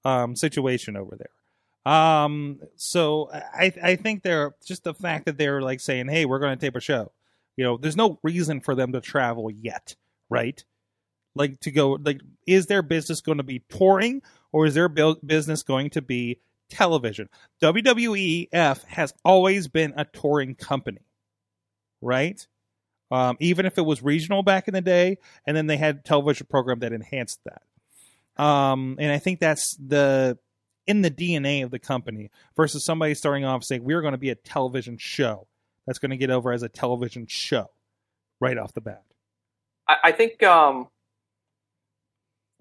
um, 0.04 0.37
situation 0.37 0.96
over 0.96 1.16
there. 1.16 1.92
Um, 1.92 2.61
so 2.76 3.31
I 3.33 3.72
I 3.83 3.96
think 3.96 4.22
they're 4.22 4.54
just 4.66 4.85
the 4.85 4.94
fact 4.94 5.26
that 5.26 5.38
they're 5.38 5.62
like 5.62 5.81
saying, 5.81 6.09
"Hey, 6.09 6.26
we're 6.26 6.38
going 6.38 6.59
to 6.59 6.61
tape 6.61 6.76
a 6.76 6.81
show." 6.81 7.12
You 7.57 7.64
know, 7.64 7.76
there's 7.76 7.96
no 7.96 8.18
reason 8.22 8.61
for 8.61 8.74
them 8.74 8.92
to 8.92 9.00
travel 9.00 9.50
yet, 9.50 9.96
right? 10.28 10.62
Like 11.35 11.61
to 11.61 11.70
go. 11.70 11.92
Like, 11.92 12.20
is 12.46 12.66
their 12.66 12.83
business 12.83 13.20
going 13.20 13.38
to 13.38 13.44
be 13.44 13.62
touring, 13.70 14.22
or 14.52 14.66
is 14.66 14.74
their 14.74 14.88
bu- 14.88 15.20
business 15.24 15.62
going 15.62 15.90
to 15.90 16.02
be 16.02 16.40
television? 16.68 17.28
WWEF 17.62 18.85
has 18.85 19.14
always 19.24 19.68
been 19.68 19.94
a 19.96 20.04
touring 20.04 20.54
company, 20.54 21.02
right? 22.00 22.46
Um, 23.11 23.37
even 23.40 23.66
if 23.66 23.78
it 23.78 23.83
was 23.83 24.02
regional 24.02 24.42
back 24.42 24.68
in 24.68 24.74
the 24.74 24.81
day, 24.81 25.18
and 25.46 25.57
then 25.57 25.66
they 25.66 25.76
had 25.76 26.04
television 26.04 26.46
program 26.48 26.81
that 26.81 26.92
enhanced 26.92 27.40
that. 27.44 28.42
Um, 28.42 28.96
and 28.98 29.11
I 29.11 29.18
think 29.18 29.40
that's 29.40 29.76
the 29.76 30.38
in 30.87 31.02
the 31.02 31.11
DNA 31.11 31.64
of 31.64 31.70
the 31.70 31.78
company 31.78 32.31
versus 32.57 32.85
somebody 32.85 33.14
starting 33.14 33.44
off 33.44 33.62
saying 33.62 33.85
we're 33.85 34.00
going 34.00 34.12
to 34.12 34.18
be 34.18 34.31
a 34.31 34.35
television 34.35 34.96
show 34.96 35.46
that's 35.87 35.98
going 35.98 36.11
to 36.11 36.16
get 36.16 36.31
over 36.31 36.50
as 36.50 36.62
a 36.62 36.68
television 36.68 37.26
show 37.28 37.70
right 38.40 38.57
off 38.57 38.72
the 38.72 38.81
bat. 38.81 39.02
I, 39.87 39.96
I 40.04 40.12
think 40.12 40.42
um, 40.42 40.88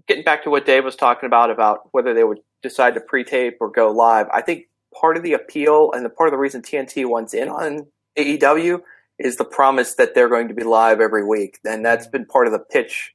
getting 0.08 0.24
back 0.24 0.44
to 0.44 0.50
what 0.50 0.66
Dave 0.66 0.84
was 0.84 0.96
talking 0.96 1.28
about 1.28 1.50
about 1.50 1.90
whether 1.92 2.14
they 2.14 2.24
would 2.24 2.40
decide 2.62 2.94
to 2.94 3.02
pre-tape 3.02 3.58
or 3.60 3.70
go 3.70 3.92
live. 3.92 4.28
I 4.34 4.42
think 4.42 4.66
part 5.00 5.18
of 5.18 5.24
the 5.24 5.34
appeal 5.34 5.92
and 5.94 6.06
the 6.06 6.10
part 6.10 6.28
of 6.28 6.32
the 6.32 6.38
reason 6.38 6.62
TNT 6.62 7.08
wants 7.08 7.34
in 7.34 7.50
on 7.50 7.88
AEW 8.18 8.82
is 9.20 9.38
the 9.38 9.46
promise 9.46 9.96
that 9.96 10.16
they're 10.16 10.30
going 10.30 10.48
to 10.48 10.54
be 10.54 10.64
live 10.64 11.00
every 11.00 11.26
week, 11.26 11.60
and 11.66 11.86
that's 11.86 12.08
been 12.08 12.26
part 12.26 12.48
of 12.48 12.54
the 12.54 12.60
pitch 12.60 13.14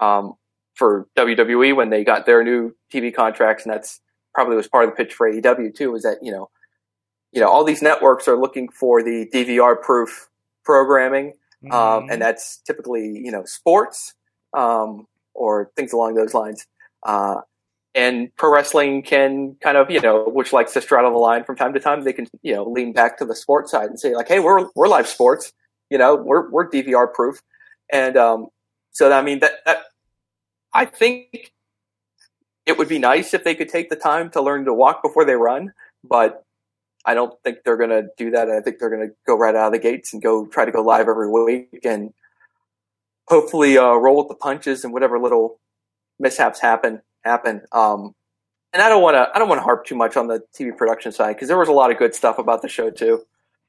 um, 0.00 0.34
for 0.74 1.08
WWE 1.16 1.74
when 1.76 1.90
they 1.90 2.04
got 2.04 2.26
their 2.26 2.42
new 2.44 2.74
TV 2.92 3.14
contracts, 3.14 3.64
and 3.64 3.72
that's 3.72 4.00
probably 4.34 4.56
was 4.56 4.68
part 4.68 4.84
of 4.84 4.90
the 4.90 4.96
pitch 4.96 5.14
for 5.14 5.30
AEW 5.30 5.74
too. 5.74 5.90
Was 5.90 6.02
that 6.02 6.18
you 6.22 6.32
know, 6.32 6.50
you 7.32 7.40
know, 7.40 7.48
all 7.48 7.64
these 7.64 7.82
networks 7.82 8.28
are 8.28 8.36
looking 8.36 8.68
for 8.68 9.02
the 9.02 9.28
DVR-proof 9.32 10.28
programming 10.64 11.34
Mm-hmm. 11.64 11.72
um, 11.72 12.10
and 12.10 12.20
that's 12.20 12.58
typically 12.58 13.06
you 13.24 13.30
know 13.30 13.44
sports 13.44 14.14
um, 14.52 15.06
or 15.34 15.70
things 15.76 15.92
along 15.92 16.14
those 16.14 16.34
lines. 16.34 16.66
Uh, 17.04 17.36
and 17.94 18.34
pro 18.36 18.52
wrestling 18.52 19.02
can 19.02 19.56
kind 19.62 19.76
of 19.76 19.90
you 19.90 20.00
know, 20.00 20.24
which 20.24 20.52
likes 20.52 20.72
to 20.72 20.80
straddle 20.80 21.12
the 21.12 21.18
line 21.18 21.44
from 21.44 21.56
time 21.56 21.72
to 21.74 21.80
time. 21.80 22.02
They 22.02 22.12
can 22.12 22.26
you 22.42 22.54
know 22.54 22.64
lean 22.64 22.92
back 22.92 23.18
to 23.18 23.24
the 23.24 23.36
sports 23.36 23.70
side 23.70 23.88
and 23.88 23.98
say 23.98 24.14
like, 24.14 24.28
hey, 24.28 24.40
we're 24.40 24.68
we're 24.74 24.88
live 24.88 25.06
sports, 25.06 25.52
you 25.90 25.98
know, 25.98 26.16
we're 26.16 26.50
we're 26.50 26.68
DVR 26.68 27.12
proof, 27.12 27.40
and 27.92 28.16
um, 28.16 28.48
so 28.90 29.12
I 29.12 29.22
mean 29.22 29.40
that, 29.40 29.64
that 29.64 29.84
I 30.72 30.86
think 30.86 31.52
it 32.66 32.78
would 32.78 32.88
be 32.88 32.98
nice 32.98 33.34
if 33.34 33.44
they 33.44 33.54
could 33.54 33.68
take 33.68 33.90
the 33.90 33.96
time 33.96 34.30
to 34.30 34.42
learn 34.42 34.64
to 34.64 34.74
walk 34.74 35.02
before 35.02 35.24
they 35.24 35.34
run, 35.34 35.72
but 36.02 36.42
I 37.04 37.14
don't 37.14 37.34
think 37.44 37.58
they're 37.64 37.76
going 37.76 37.90
to 37.90 38.08
do 38.16 38.30
that. 38.30 38.48
I 38.48 38.60
think 38.60 38.78
they're 38.78 38.90
going 38.90 39.08
to 39.08 39.14
go 39.26 39.36
right 39.36 39.54
out 39.54 39.66
of 39.66 39.72
the 39.72 39.78
gates 39.78 40.12
and 40.12 40.22
go 40.22 40.46
try 40.46 40.64
to 40.64 40.72
go 40.72 40.82
live 40.82 41.08
every 41.08 41.30
week 41.30 41.80
and 41.84 42.12
hopefully 43.26 43.78
uh, 43.78 43.92
roll 43.94 44.16
with 44.18 44.28
the 44.28 44.34
punches 44.34 44.84
and 44.84 44.92
whatever 44.92 45.18
little 45.18 45.60
mishaps 46.18 46.60
happen 46.60 47.02
happen. 47.24 47.62
Um, 47.72 48.14
and 48.72 48.82
I 48.82 48.88
don't 48.88 49.02
want 49.02 49.14
to 49.14 49.30
I 49.34 49.38
don't 49.38 49.48
want 49.48 49.60
to 49.60 49.64
harp 49.64 49.86
too 49.86 49.94
much 49.94 50.16
on 50.16 50.26
the 50.26 50.42
TV 50.58 50.76
production 50.76 51.12
side 51.12 51.34
because 51.34 51.48
there 51.48 51.58
was 51.58 51.68
a 51.68 51.72
lot 51.72 51.90
of 51.90 51.98
good 51.98 52.14
stuff 52.14 52.38
about 52.38 52.62
the 52.62 52.68
show 52.68 52.90
too. 52.90 53.24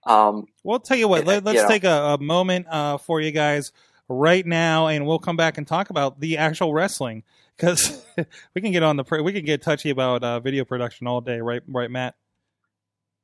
Um, 0.05 0.47
Well, 0.63 0.79
tell 0.79 0.97
you 0.97 1.07
what, 1.07 1.25
let, 1.25 1.47
us 1.47 1.67
take 1.67 1.83
a, 1.83 2.17
a 2.19 2.21
moment 2.21 2.67
uh, 2.69 2.97
for 2.97 3.19
you 3.21 3.31
guys 3.31 3.71
right 4.07 4.45
now, 4.45 4.87
and 4.87 5.07
we'll 5.07 5.19
come 5.19 5.35
back 5.35 5.57
and 5.57 5.67
talk 5.67 5.89
about 5.89 6.19
the 6.19 6.37
actual 6.37 6.73
wrestling 6.73 7.23
because 7.57 8.05
we 8.55 8.61
can 8.61 8.71
get 8.71 8.83
on 8.83 8.97
the 8.97 9.21
we 9.23 9.33
can 9.33 9.45
get 9.45 9.61
touchy 9.61 9.89
about 9.89 10.23
uh, 10.23 10.39
video 10.39 10.65
production 10.65 11.07
all 11.07 11.21
day, 11.21 11.39
right? 11.39 11.61
Right, 11.67 11.89
Matt. 11.89 12.15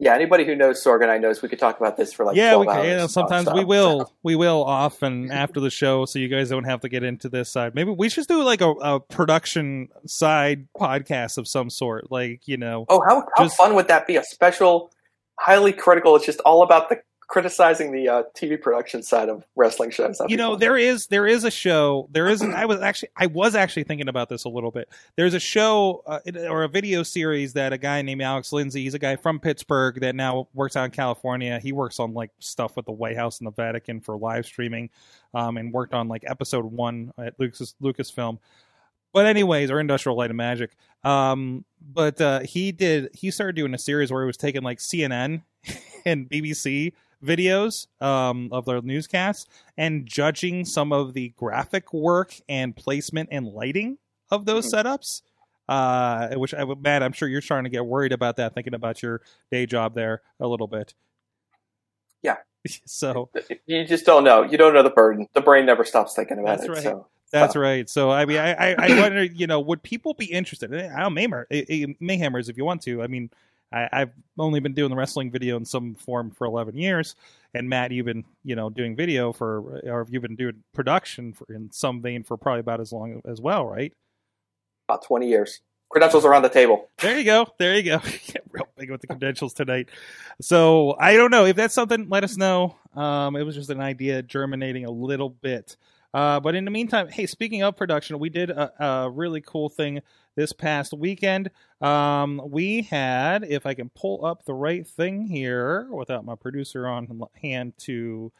Yeah, 0.01 0.15
anybody 0.15 0.45
who 0.45 0.55
knows 0.55 0.83
Sorg 0.83 1.03
and 1.03 1.11
I 1.11 1.19
knows 1.19 1.43
we 1.43 1.47
could 1.47 1.59
talk 1.59 1.79
about 1.79 1.95
this 1.95 2.11
for 2.11 2.25
like 2.25 2.35
yeah, 2.35 2.57
we 2.57 2.65
can. 2.65 2.83
You 2.85 2.97
know, 2.97 3.07
sometimes 3.07 3.47
nonstop. 3.47 3.55
we 3.55 3.63
will, 3.65 4.11
we 4.23 4.35
will 4.35 4.63
off 4.63 5.03
and 5.03 5.31
after 5.31 5.59
the 5.59 5.69
show, 5.69 6.05
so 6.05 6.17
you 6.17 6.27
guys 6.27 6.49
don't 6.49 6.63
have 6.63 6.81
to 6.81 6.89
get 6.89 7.03
into 7.03 7.29
this 7.29 7.51
side. 7.51 7.75
Maybe 7.75 7.91
we 7.91 8.09
should 8.09 8.25
do 8.25 8.41
like 8.43 8.61
a, 8.61 8.71
a 8.71 8.99
production 8.99 9.89
side 10.07 10.67
podcast 10.75 11.37
of 11.37 11.47
some 11.47 11.69
sort, 11.69 12.11
like 12.11 12.47
you 12.47 12.57
know. 12.57 12.85
Oh, 12.89 13.03
how, 13.07 13.27
how 13.35 13.43
Just- 13.43 13.57
fun 13.57 13.75
would 13.75 13.89
that 13.89 14.07
be? 14.07 14.15
A 14.15 14.23
special, 14.23 14.91
highly 15.39 15.71
critical. 15.71 16.15
It's 16.15 16.25
just 16.25 16.39
all 16.39 16.63
about 16.63 16.89
the 16.89 16.97
criticizing 17.31 17.93
the 17.93 18.09
uh, 18.09 18.23
TV 18.35 18.61
production 18.61 19.01
side 19.01 19.29
of 19.29 19.47
wrestling 19.55 19.89
shows. 19.89 20.17
That'd 20.17 20.29
you 20.29 20.35
know 20.35 20.51
fun. 20.51 20.59
there 20.59 20.75
is 20.75 21.07
there 21.07 21.25
is 21.25 21.45
a 21.45 21.49
show 21.49 22.09
there 22.11 22.27
is 22.27 22.41
i 22.41 22.65
was 22.65 22.81
actually 22.81 23.07
i 23.15 23.25
was 23.27 23.55
actually 23.55 23.85
thinking 23.85 24.09
about 24.09 24.27
this 24.27 24.43
a 24.43 24.49
little 24.49 24.69
bit 24.69 24.89
there's 25.15 25.33
a 25.33 25.39
show 25.39 26.03
uh, 26.05 26.19
or 26.49 26.63
a 26.63 26.67
video 26.67 27.03
series 27.03 27.53
that 27.53 27.71
a 27.71 27.77
guy 27.77 28.01
named 28.01 28.21
alex 28.21 28.51
lindsay 28.51 28.83
he's 28.83 28.93
a 28.93 28.99
guy 28.99 29.15
from 29.15 29.39
pittsburgh 29.39 30.01
that 30.01 30.13
now 30.13 30.49
works 30.53 30.75
out 30.75 30.83
in 30.83 30.91
california 30.91 31.57
he 31.59 31.71
works 31.71 31.99
on 32.01 32.13
like 32.13 32.31
stuff 32.39 32.75
with 32.75 32.85
the 32.85 32.91
white 32.91 33.15
house 33.15 33.39
and 33.39 33.47
the 33.47 33.51
vatican 33.51 34.01
for 34.01 34.17
live 34.17 34.45
streaming 34.45 34.89
um, 35.33 35.55
and 35.55 35.71
worked 35.71 35.93
on 35.93 36.09
like 36.09 36.23
episode 36.27 36.65
one 36.65 37.13
at 37.17 37.39
lucas 37.39 37.75
lucasfilm 37.81 38.39
but 39.13 39.25
anyways 39.25 39.71
or 39.71 39.79
industrial 39.79 40.17
light 40.17 40.29
and 40.29 40.37
magic 40.37 40.75
um, 41.03 41.63
but 41.81 42.19
uh, 42.19 42.41
he 42.41 42.73
did 42.73 43.09
he 43.13 43.31
started 43.31 43.55
doing 43.55 43.73
a 43.73 43.77
series 43.77 44.11
where 44.11 44.21
he 44.21 44.27
was 44.27 44.37
taking 44.37 44.63
like 44.63 44.79
cnn 44.79 45.43
and 46.05 46.29
bbc 46.29 46.91
videos 47.23 47.87
um, 48.01 48.49
of 48.51 48.65
their 48.65 48.81
newscasts 48.81 49.45
and 49.77 50.05
judging 50.05 50.65
some 50.65 50.91
of 50.91 51.13
the 51.13 51.29
graphic 51.37 51.93
work 51.93 52.35
and 52.49 52.75
placement 52.75 53.29
and 53.31 53.47
lighting 53.47 53.97
of 54.29 54.45
those 54.45 54.71
setups. 54.71 55.21
Uh, 55.69 56.33
which 56.35 56.53
I 56.53 56.65
would, 56.65 56.81
Matt, 56.81 57.01
I'm 57.01 57.13
sure 57.13 57.29
you're 57.29 57.39
starting 57.39 57.63
to 57.63 57.69
get 57.69 57.85
worried 57.85 58.11
about 58.11 58.35
that, 58.37 58.53
thinking 58.53 58.73
about 58.73 59.01
your 59.01 59.21
day 59.51 59.65
job 59.65 59.95
there 59.95 60.21
a 60.39 60.47
little 60.47 60.67
bit. 60.67 60.93
Yeah. 62.21 62.37
so 62.85 63.29
you 63.65 63.85
just 63.85 64.05
don't 64.05 64.25
know. 64.25 64.43
You 64.43 64.57
don't 64.57 64.73
know 64.73 64.83
the 64.83 64.89
burden. 64.89 65.27
The 65.33 65.41
brain 65.41 65.65
never 65.65 65.85
stops 65.85 66.13
thinking 66.13 66.39
about 66.39 66.57
That's 66.57 66.65
it. 66.65 66.71
right. 66.71 66.83
So 66.83 67.07
that's 67.31 67.55
right. 67.55 67.89
So 67.89 68.11
I 68.11 68.25
mean, 68.25 68.37
I, 68.37 68.73
I, 68.73 68.75
I 68.77 68.99
wonder, 68.99 69.23
you 69.23 69.47
know, 69.47 69.59
would 69.61 69.81
people 69.81 70.13
be 70.13 70.25
interested? 70.25 70.73
I 70.73 70.99
don't 70.99 71.17
eh, 71.17 71.85
Mayhemers, 72.01 72.49
if 72.49 72.57
you 72.57 72.65
want 72.65 72.81
to. 72.83 73.01
I 73.01 73.07
mean, 73.07 73.29
I, 73.71 73.89
I've 73.91 74.11
only 74.37 74.59
been 74.59 74.73
doing 74.73 74.89
the 74.89 74.95
wrestling 74.95 75.31
video 75.31 75.57
in 75.57 75.65
some 75.65 75.95
form 75.95 76.31
for 76.31 76.45
11 76.45 76.75
years, 76.75 77.15
and 77.53 77.69
Matt, 77.69 77.91
you've 77.91 78.05
been, 78.05 78.25
you 78.43 78.55
know, 78.55 78.69
doing 78.69 78.95
video 78.95 79.31
for, 79.33 79.79
or 79.85 80.07
you've 80.09 80.21
been 80.21 80.35
doing 80.35 80.63
production 80.73 81.33
for 81.33 81.51
in 81.53 81.71
some 81.71 82.01
vein 82.01 82.23
for 82.23 82.37
probably 82.37 82.59
about 82.59 82.81
as 82.81 82.91
long 82.91 83.21
as 83.25 83.39
well, 83.41 83.65
right? 83.65 83.93
about 84.91 85.03
twenty 85.03 85.27
years. 85.27 85.61
Credentials 85.89 86.23
are 86.23 86.33
on 86.33 86.41
the 86.41 86.49
table. 86.49 86.89
There 86.99 87.17
you 87.17 87.25
go. 87.25 87.47
There 87.57 87.75
you 87.75 87.83
go. 87.83 87.99
Get 88.27 88.43
real 88.51 88.67
big 88.77 88.89
with 88.89 89.01
the 89.01 89.07
credentials 89.07 89.53
tonight. 89.53 89.89
So 90.39 90.95
I 90.97 91.15
don't 91.15 91.31
know 91.31 91.45
if 91.45 91.57
that's 91.57 91.73
something. 91.73 92.07
Let 92.07 92.23
us 92.23 92.37
know. 92.37 92.77
Um, 92.95 93.35
it 93.35 93.43
was 93.43 93.55
just 93.55 93.69
an 93.69 93.81
idea 93.81 94.21
germinating 94.21 94.85
a 94.85 94.91
little 94.91 95.29
bit. 95.29 95.75
Uh, 96.13 96.39
but 96.39 96.55
in 96.55 96.63
the 96.63 96.71
meantime, 96.71 97.09
hey, 97.09 97.25
speaking 97.25 97.63
of 97.63 97.75
production, 97.75 98.19
we 98.19 98.29
did 98.29 98.49
a, 98.51 98.85
a 98.85 99.09
really 99.09 99.41
cool 99.41 99.67
thing 99.67 100.01
this 100.35 100.53
past 100.53 100.93
weekend. 100.93 101.51
Um, 101.81 102.41
we 102.45 102.83
had, 102.83 103.43
if 103.43 103.65
I 103.65 103.73
can 103.73 103.89
pull 103.89 104.25
up 104.25 104.45
the 104.45 104.53
right 104.53 104.87
thing 104.87 105.25
here 105.25 105.87
without 105.91 106.25
my 106.25 106.35
producer 106.35 106.87
on 106.87 107.21
hand 107.41 107.73
to 107.79 108.31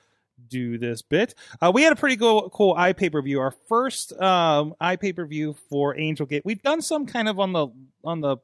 do 0.50 0.78
this 0.78 1.02
bit. 1.02 1.36
Uh, 1.62 1.72
we 1.74 1.84
had 1.84 1.94
a 1.94 1.96
pretty 1.96 2.18
cool, 2.18 2.50
cool 2.50 2.74
eye 2.78 2.94
pay 2.94 3.10
per 3.10 3.22
view. 3.22 3.40
Our 3.40 3.52
first 3.52 4.14
um, 4.22 4.76
eye 4.80 4.96
pay 4.96 5.14
per 5.14 5.26
view 5.26 5.56
for 5.70 5.98
Angel 5.98 6.26
Gate. 6.26 6.44
We've 6.46 6.62
done 6.62 6.82
some 6.82 7.06
kind 7.06 7.28
of 7.28 7.40
on 7.40 7.54
the 7.54 7.68
on 8.04 8.22
the 8.22 8.38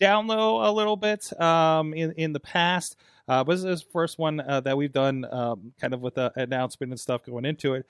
down 0.00 0.26
low 0.26 0.68
a 0.68 0.72
little 0.72 0.96
bit 0.96 1.38
um, 1.40 1.94
in 1.94 2.12
in 2.12 2.32
the 2.32 2.40
past. 2.40 2.96
Uh, 3.28 3.42
but 3.42 3.56
this 3.56 3.64
is 3.64 3.82
the 3.82 3.90
first 3.90 4.18
one 4.18 4.40
uh, 4.40 4.60
that 4.60 4.76
we've 4.76 4.92
done, 4.92 5.26
um, 5.32 5.72
kind 5.80 5.92
of 5.92 6.00
with 6.00 6.14
the 6.14 6.32
announcement 6.36 6.92
and 6.92 7.00
stuff 7.00 7.24
going 7.24 7.44
into 7.44 7.74
it. 7.74 7.86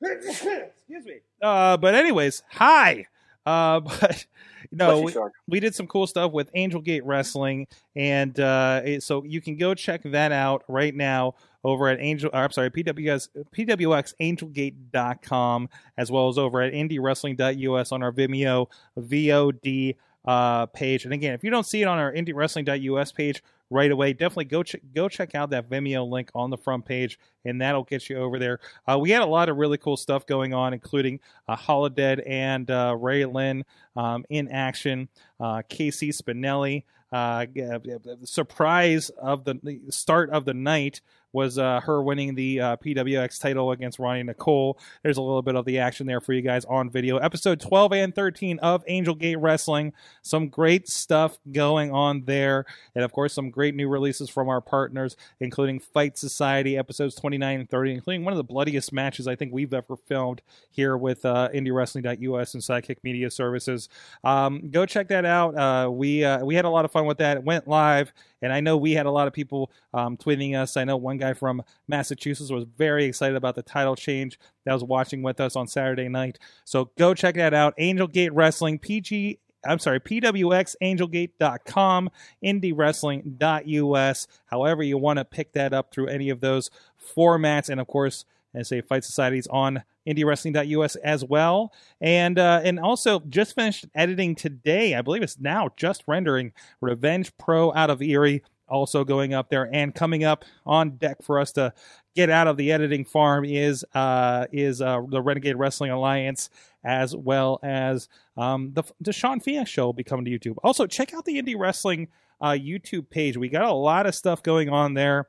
Excuse 0.02 1.04
me. 1.04 1.18
Uh, 1.42 1.76
but 1.76 1.94
anyways, 1.94 2.44
hi. 2.50 3.06
Uh, 3.46 3.80
but 4.00 4.26
no, 4.70 5.00
we, 5.00 5.14
we 5.48 5.58
did 5.60 5.74
some 5.74 5.86
cool 5.86 6.06
stuff 6.06 6.32
with 6.32 6.50
Angel 6.54 6.82
Gate 6.82 7.06
Wrestling, 7.06 7.66
and 7.94 8.38
uh, 8.38 9.00
so 9.00 9.24
you 9.24 9.40
can 9.40 9.56
go 9.56 9.72
check 9.74 10.02
that 10.04 10.32
out 10.32 10.64
right 10.68 10.94
now 10.94 11.36
over 11.64 11.88
at 11.88 11.98
Angel. 12.00 12.28
Or, 12.32 12.40
I'm 12.40 12.50
sorry, 12.50 12.70
PWS 12.70 13.28
PWXAngelGate.com 13.54 15.68
as 15.96 16.10
well 16.10 16.28
as 16.28 16.36
over 16.38 16.60
at 16.62 16.72
IndieWrestling.us 16.72 17.92
on 17.92 18.02
our 18.02 18.10
Vimeo 18.12 18.66
VOD 18.98 19.96
uh, 20.26 20.66
page. 20.66 21.04
And 21.04 21.14
again, 21.14 21.34
if 21.34 21.44
you 21.44 21.50
don't 21.50 21.66
see 21.66 21.82
it 21.82 21.86
on 21.86 21.98
our 21.98 22.12
IndieWrestling.us 22.12 23.12
page 23.12 23.42
right 23.70 23.90
away, 23.90 24.12
definitely 24.12 24.44
go 24.46 24.62
ch- 24.62 24.76
go 24.94 25.08
check 25.08 25.34
out 25.34 25.50
that 25.50 25.68
Vimeo 25.68 26.08
link 26.08 26.30
on 26.34 26.50
the 26.50 26.56
front 26.56 26.84
page, 26.84 27.18
and 27.44 27.60
that'll 27.60 27.84
get 27.84 28.08
you 28.08 28.18
over 28.18 28.38
there. 28.38 28.60
Uh, 28.86 28.98
we 28.98 29.10
had 29.10 29.22
a 29.22 29.26
lot 29.26 29.48
of 29.48 29.56
really 29.56 29.78
cool 29.78 29.96
stuff 29.96 30.26
going 30.26 30.54
on, 30.54 30.72
including 30.72 31.20
uh, 31.48 31.56
Holidead 31.56 32.22
and 32.26 32.70
uh, 32.70 32.96
Ray 32.98 33.24
Lyn 33.24 33.64
um, 33.96 34.24
in 34.28 34.48
action, 34.48 35.08
uh, 35.40 35.62
Casey 35.68 36.10
Spinelli. 36.10 36.84
Uh, 37.12 37.46
uh, 37.62 37.78
surprise 38.24 39.10
of 39.10 39.44
the 39.44 39.80
start 39.90 40.28
of 40.30 40.44
the 40.44 40.52
night 40.52 41.00
was 41.36 41.58
uh, 41.58 41.80
her 41.80 42.02
winning 42.02 42.34
the 42.34 42.60
uh, 42.62 42.76
PWX 42.78 43.38
title 43.38 43.70
against 43.70 43.98
Ronnie 43.98 44.22
Nicole. 44.22 44.78
There's 45.02 45.18
a 45.18 45.22
little 45.22 45.42
bit 45.42 45.54
of 45.54 45.66
the 45.66 45.78
action 45.78 46.06
there 46.06 46.18
for 46.18 46.32
you 46.32 46.40
guys 46.40 46.64
on 46.64 46.88
video. 46.88 47.18
Episode 47.18 47.60
12 47.60 47.92
and 47.92 48.14
13 48.14 48.58
of 48.60 48.82
Angel 48.86 49.14
Gate 49.14 49.36
Wrestling. 49.36 49.92
Some 50.22 50.48
great 50.48 50.88
stuff 50.88 51.38
going 51.52 51.92
on 51.92 52.24
there. 52.24 52.64
And 52.94 53.04
of 53.04 53.12
course, 53.12 53.34
some 53.34 53.50
great 53.50 53.74
new 53.74 53.86
releases 53.86 54.30
from 54.30 54.48
our 54.48 54.62
partners, 54.62 55.14
including 55.38 55.78
Fight 55.78 56.16
Society 56.16 56.78
episodes 56.78 57.14
29 57.14 57.60
and 57.60 57.68
30, 57.68 57.92
including 57.92 58.24
one 58.24 58.32
of 58.32 58.38
the 58.38 58.44
bloodiest 58.44 58.90
matches 58.90 59.28
I 59.28 59.36
think 59.36 59.52
we've 59.52 59.74
ever 59.74 59.94
filmed 59.94 60.40
here 60.70 60.96
with 60.96 61.26
uh, 61.26 61.50
IndieWrestling.us 61.52 62.54
and 62.54 62.62
Sidekick 62.62 62.96
Media 63.02 63.30
Services. 63.30 63.90
Um, 64.24 64.70
go 64.70 64.86
check 64.86 65.08
that 65.08 65.26
out. 65.26 65.54
Uh, 65.54 65.90
we 65.90 66.24
uh, 66.24 66.42
we 66.42 66.54
had 66.54 66.64
a 66.64 66.70
lot 66.70 66.86
of 66.86 66.92
fun 66.92 67.04
with 67.04 67.18
that. 67.18 67.36
It 67.36 67.44
went 67.44 67.68
live, 67.68 68.10
and 68.40 68.54
I 68.54 68.60
know 68.60 68.78
we 68.78 68.92
had 68.92 69.04
a 69.04 69.10
lot 69.10 69.26
of 69.26 69.34
people 69.34 69.70
um, 69.92 70.16
tweeting 70.16 70.56
us. 70.56 70.78
I 70.78 70.84
know 70.84 70.96
one 70.96 71.18
guy 71.18 71.25
from 71.34 71.62
Massachusetts 71.88 72.50
was 72.50 72.64
very 72.76 73.04
excited 73.04 73.36
about 73.36 73.54
the 73.54 73.62
title 73.62 73.96
change 73.96 74.38
that 74.64 74.72
was 74.72 74.84
watching 74.84 75.22
with 75.22 75.40
us 75.40 75.56
on 75.56 75.66
Saturday 75.66 76.08
night. 76.08 76.38
So 76.64 76.90
go 76.98 77.14
check 77.14 77.34
that 77.36 77.54
out. 77.54 77.74
Angel 77.78 78.06
Gate 78.06 78.32
Wrestling, 78.32 78.78
PG. 78.78 79.38
I'm 79.64 79.78
sorry, 79.78 80.00
PWXAngelGate.com, 80.00 82.10
IndieWrestling.us. 82.44 84.26
However, 84.46 84.82
you 84.82 84.98
want 84.98 85.18
to 85.18 85.24
pick 85.24 85.52
that 85.52 85.72
up 85.72 85.92
through 85.92 86.08
any 86.08 86.30
of 86.30 86.40
those 86.40 86.68
formats, 87.16 87.68
and 87.68 87.80
of 87.80 87.86
course, 87.86 88.24
as 88.54 88.66
say 88.68 88.80
Fight 88.80 89.04
Societies 89.04 89.46
on 89.48 89.84
IndieWrestling.us 90.06 90.96
as 90.96 91.24
well, 91.24 91.72
and 92.00 92.38
uh, 92.38 92.62
and 92.64 92.80
also 92.80 93.20
just 93.20 93.54
finished 93.54 93.84
editing 93.94 94.34
today. 94.34 94.94
I 94.94 95.02
believe 95.02 95.22
it's 95.22 95.38
now 95.38 95.68
just 95.76 96.04
rendering 96.06 96.54
Revenge 96.80 97.36
Pro 97.36 97.74
out 97.74 97.90
of 97.90 98.00
Erie, 98.00 98.42
also 98.68 99.04
going 99.04 99.34
up 99.34 99.48
there, 99.50 99.68
and 99.72 99.94
coming 99.94 100.24
up 100.24 100.44
on 100.64 100.96
deck 100.96 101.22
for 101.22 101.38
us 101.38 101.52
to 101.52 101.72
get 102.14 102.30
out 102.30 102.46
of 102.46 102.56
the 102.56 102.72
editing 102.72 103.04
farm 103.04 103.44
is 103.44 103.84
uh, 103.94 104.46
is 104.52 104.80
uh, 104.80 105.00
the 105.08 105.20
Renegade 105.20 105.56
Wrestling 105.56 105.90
Alliance, 105.90 106.50
as 106.84 107.14
well 107.14 107.60
as 107.62 108.08
um, 108.36 108.72
the 108.74 108.82
the 109.00 109.12
Sean 109.12 109.40
Fias 109.40 109.66
show 109.66 109.86
will 109.86 109.92
be 109.92 110.04
coming 110.04 110.24
to 110.24 110.30
YouTube. 110.30 110.56
Also, 110.64 110.86
check 110.86 111.14
out 111.14 111.24
the 111.24 111.40
Indie 111.40 111.58
Wrestling 111.58 112.08
uh, 112.40 112.50
YouTube 112.50 113.10
page. 113.10 113.36
We 113.36 113.48
got 113.48 113.64
a 113.64 113.72
lot 113.72 114.06
of 114.06 114.14
stuff 114.14 114.42
going 114.42 114.68
on 114.68 114.94
there. 114.94 115.28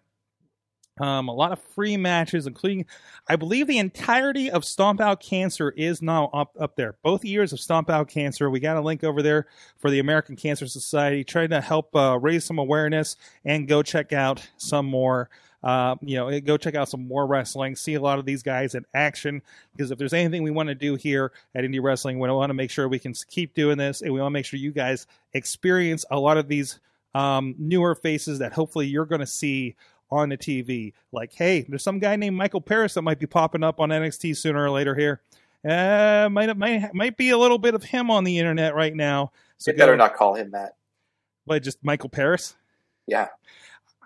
Um, 1.00 1.28
a 1.28 1.34
lot 1.34 1.52
of 1.52 1.60
free 1.60 1.98
matches, 1.98 2.48
including, 2.48 2.86
I 3.28 3.36
believe, 3.36 3.68
the 3.68 3.78
entirety 3.78 4.50
of 4.50 4.66
Stomp 4.66 5.00
Out 5.00 5.20
Cancer 5.20 5.70
is 5.72 6.02
now 6.02 6.30
up 6.34 6.56
up 6.60 6.76
there. 6.76 6.96
Both 7.04 7.24
years 7.24 7.54
of 7.54 7.60
Stomp 7.60 7.90
Out 7.90 8.08
Cancer. 8.08 8.50
We 8.50 8.60
got 8.60 8.78
a 8.78 8.82
link 8.82 9.04
over 9.04 9.22
there 9.22 9.48
for 9.78 9.92
the 9.92 10.00
American 10.00 10.36
Cancer 10.36 10.68
Society, 10.68 11.24
trying 11.24 11.50
to 11.50 11.62
help 11.62 11.96
uh, 11.96 12.18
raise 12.20 12.46
some 12.46 12.58
awareness 12.58 13.16
and 13.46 13.68
go 13.68 13.84
check 13.84 14.14
out 14.14 14.48
some 14.58 14.86
more. 14.86 15.30
Uh, 15.64 15.96
you 16.02 16.16
know, 16.16 16.40
go 16.40 16.56
check 16.56 16.76
out 16.76 16.88
some 16.88 17.08
more 17.08 17.26
wrestling. 17.26 17.76
See 17.76 17.96
a 17.96 18.00
lot 18.00 18.20
of 18.20 18.26
these 18.26 18.44
guys 18.44 18.76
in 18.76 18.86
action 18.94 19.42
because 19.76 19.92
if 19.92 19.98
there's 19.98 20.14
anything 20.14 20.44
we 20.44 20.52
want 20.52 20.70
to 20.70 20.76
do 20.76 20.96
here 20.96 21.32
at 21.56 21.64
Indie 21.64 21.82
Wrestling, 21.82 22.20
we 22.20 22.30
want 22.30 22.52
to 22.52 22.54
make 22.54 22.70
sure 22.70 22.88
we 22.88 23.00
can 23.00 23.14
keep 23.28 23.54
doing 23.54 23.78
this, 23.78 24.02
and 24.02 24.14
we 24.14 24.20
want 24.20 24.32
to 24.32 24.34
make 24.34 24.46
sure 24.46 24.60
you 24.60 24.72
guys 24.72 25.08
experience 25.34 26.06
a 26.12 26.20
lot 26.20 26.38
of 26.38 26.48
these 26.48 26.80
um, 27.16 27.56
newer 27.58 27.96
faces 27.96 28.40
that 28.40 28.54
hopefully 28.54 28.86
you're 28.86 29.06
going 29.06 29.22
to 29.22 29.28
see 29.28 29.76
on 30.10 30.30
the 30.30 30.38
TV. 30.38 30.94
Like, 31.12 31.34
hey, 31.34 31.66
there's 31.68 31.84
some 31.84 32.00
guy 32.00 32.16
named 32.16 32.36
Michael 32.36 32.62
Paris 32.62 32.94
that 32.96 33.02
might 33.02 33.20
be 33.20 33.26
popping 33.28 33.64
up 33.64 33.80
on 33.80 33.90
NXT 33.90 34.38
sooner 34.38 34.64
or 34.64 34.70
later 34.72 34.96
here. 34.96 35.22
Uh, 35.68 36.30
might 36.32 36.56
might 36.58 36.94
might 36.94 37.18
be 37.18 37.32
a 37.32 37.38
little 37.38 37.58
bit 37.58 37.74
of 37.76 37.84
him 37.84 38.10
on 38.12 38.24
the 38.24 38.38
internet 38.40 38.76
right 38.76 38.96
now. 38.96 39.32
So 39.58 39.72
You 39.72 39.78
better 39.78 39.94
go- 39.94 39.98
not 39.98 40.16
call 40.16 40.36
him 40.36 40.52
that. 40.52 40.76
But 41.46 41.64
just 41.64 41.84
Michael 41.84 42.10
Paris. 42.10 42.56
Yeah. 43.08 43.28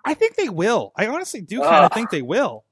I 0.06 0.14
think 0.14 0.36
they 0.36 0.50
will. 0.50 0.94
I 0.96 1.08
honestly 1.08 1.42
do 1.42 1.60
kind 1.62 1.86
of 1.86 1.92
think 1.94 2.10
they 2.10 2.22
will. 2.22 2.64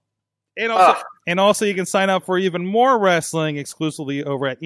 And 0.57 0.71
also, 0.71 0.91
Ugh. 0.99 1.05
and 1.27 1.39
also, 1.39 1.65
you 1.65 1.75
can 1.75 1.85
sign 1.85 2.09
up 2.09 2.25
for 2.25 2.37
even 2.37 2.65
more 2.65 2.97
wrestling 2.99 3.57
exclusively 3.57 4.23
over 4.23 4.47
at 4.47 4.59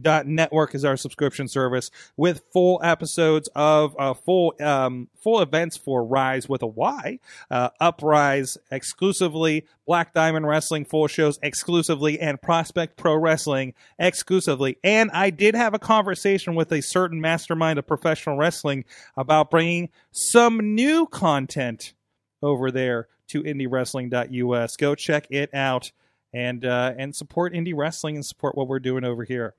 IndieWrestling.network 0.00 0.74
is 0.74 0.84
our 0.84 0.96
subscription 0.96 1.48
service 1.48 1.90
with 2.16 2.42
full 2.52 2.80
episodes 2.82 3.48
of 3.54 3.94
uh, 3.98 4.14
full 4.14 4.54
um, 4.60 5.08
full 5.16 5.40
events 5.40 5.76
for 5.76 6.04
Rise 6.04 6.48
with 6.48 6.62
a 6.62 6.66
Y, 6.66 7.18
uh, 7.50 7.70
Uprise 7.80 8.56
exclusively, 8.70 9.66
Black 9.86 10.14
Diamond 10.14 10.46
Wrestling 10.46 10.84
full 10.84 11.06
shows 11.06 11.38
exclusively, 11.42 12.20
and 12.20 12.40
Prospect 12.40 12.96
Pro 12.96 13.16
Wrestling 13.16 13.74
exclusively. 13.98 14.78
And 14.82 15.10
I 15.12 15.30
did 15.30 15.54
have 15.54 15.74
a 15.74 15.78
conversation 15.78 16.54
with 16.54 16.72
a 16.72 16.82
certain 16.82 17.20
mastermind 17.20 17.78
of 17.78 17.86
professional 17.86 18.36
wrestling 18.36 18.84
about 19.16 19.50
bringing 19.50 19.90
some 20.10 20.74
new 20.74 21.06
content 21.06 21.94
over 22.42 22.70
there 22.70 23.08
to 23.28 23.42
indiewrestling.us. 23.42 24.76
Go 24.76 24.94
check 24.94 25.26
it 25.30 25.54
out 25.54 25.92
and 26.32 26.64
uh, 26.64 26.94
and 26.96 27.14
support 27.14 27.54
indie 27.54 27.74
wrestling 27.76 28.16
and 28.16 28.24
support 28.24 28.56
what 28.56 28.68
we're 28.68 28.80
doing 28.80 29.04
over 29.04 29.24
here. 29.24 29.54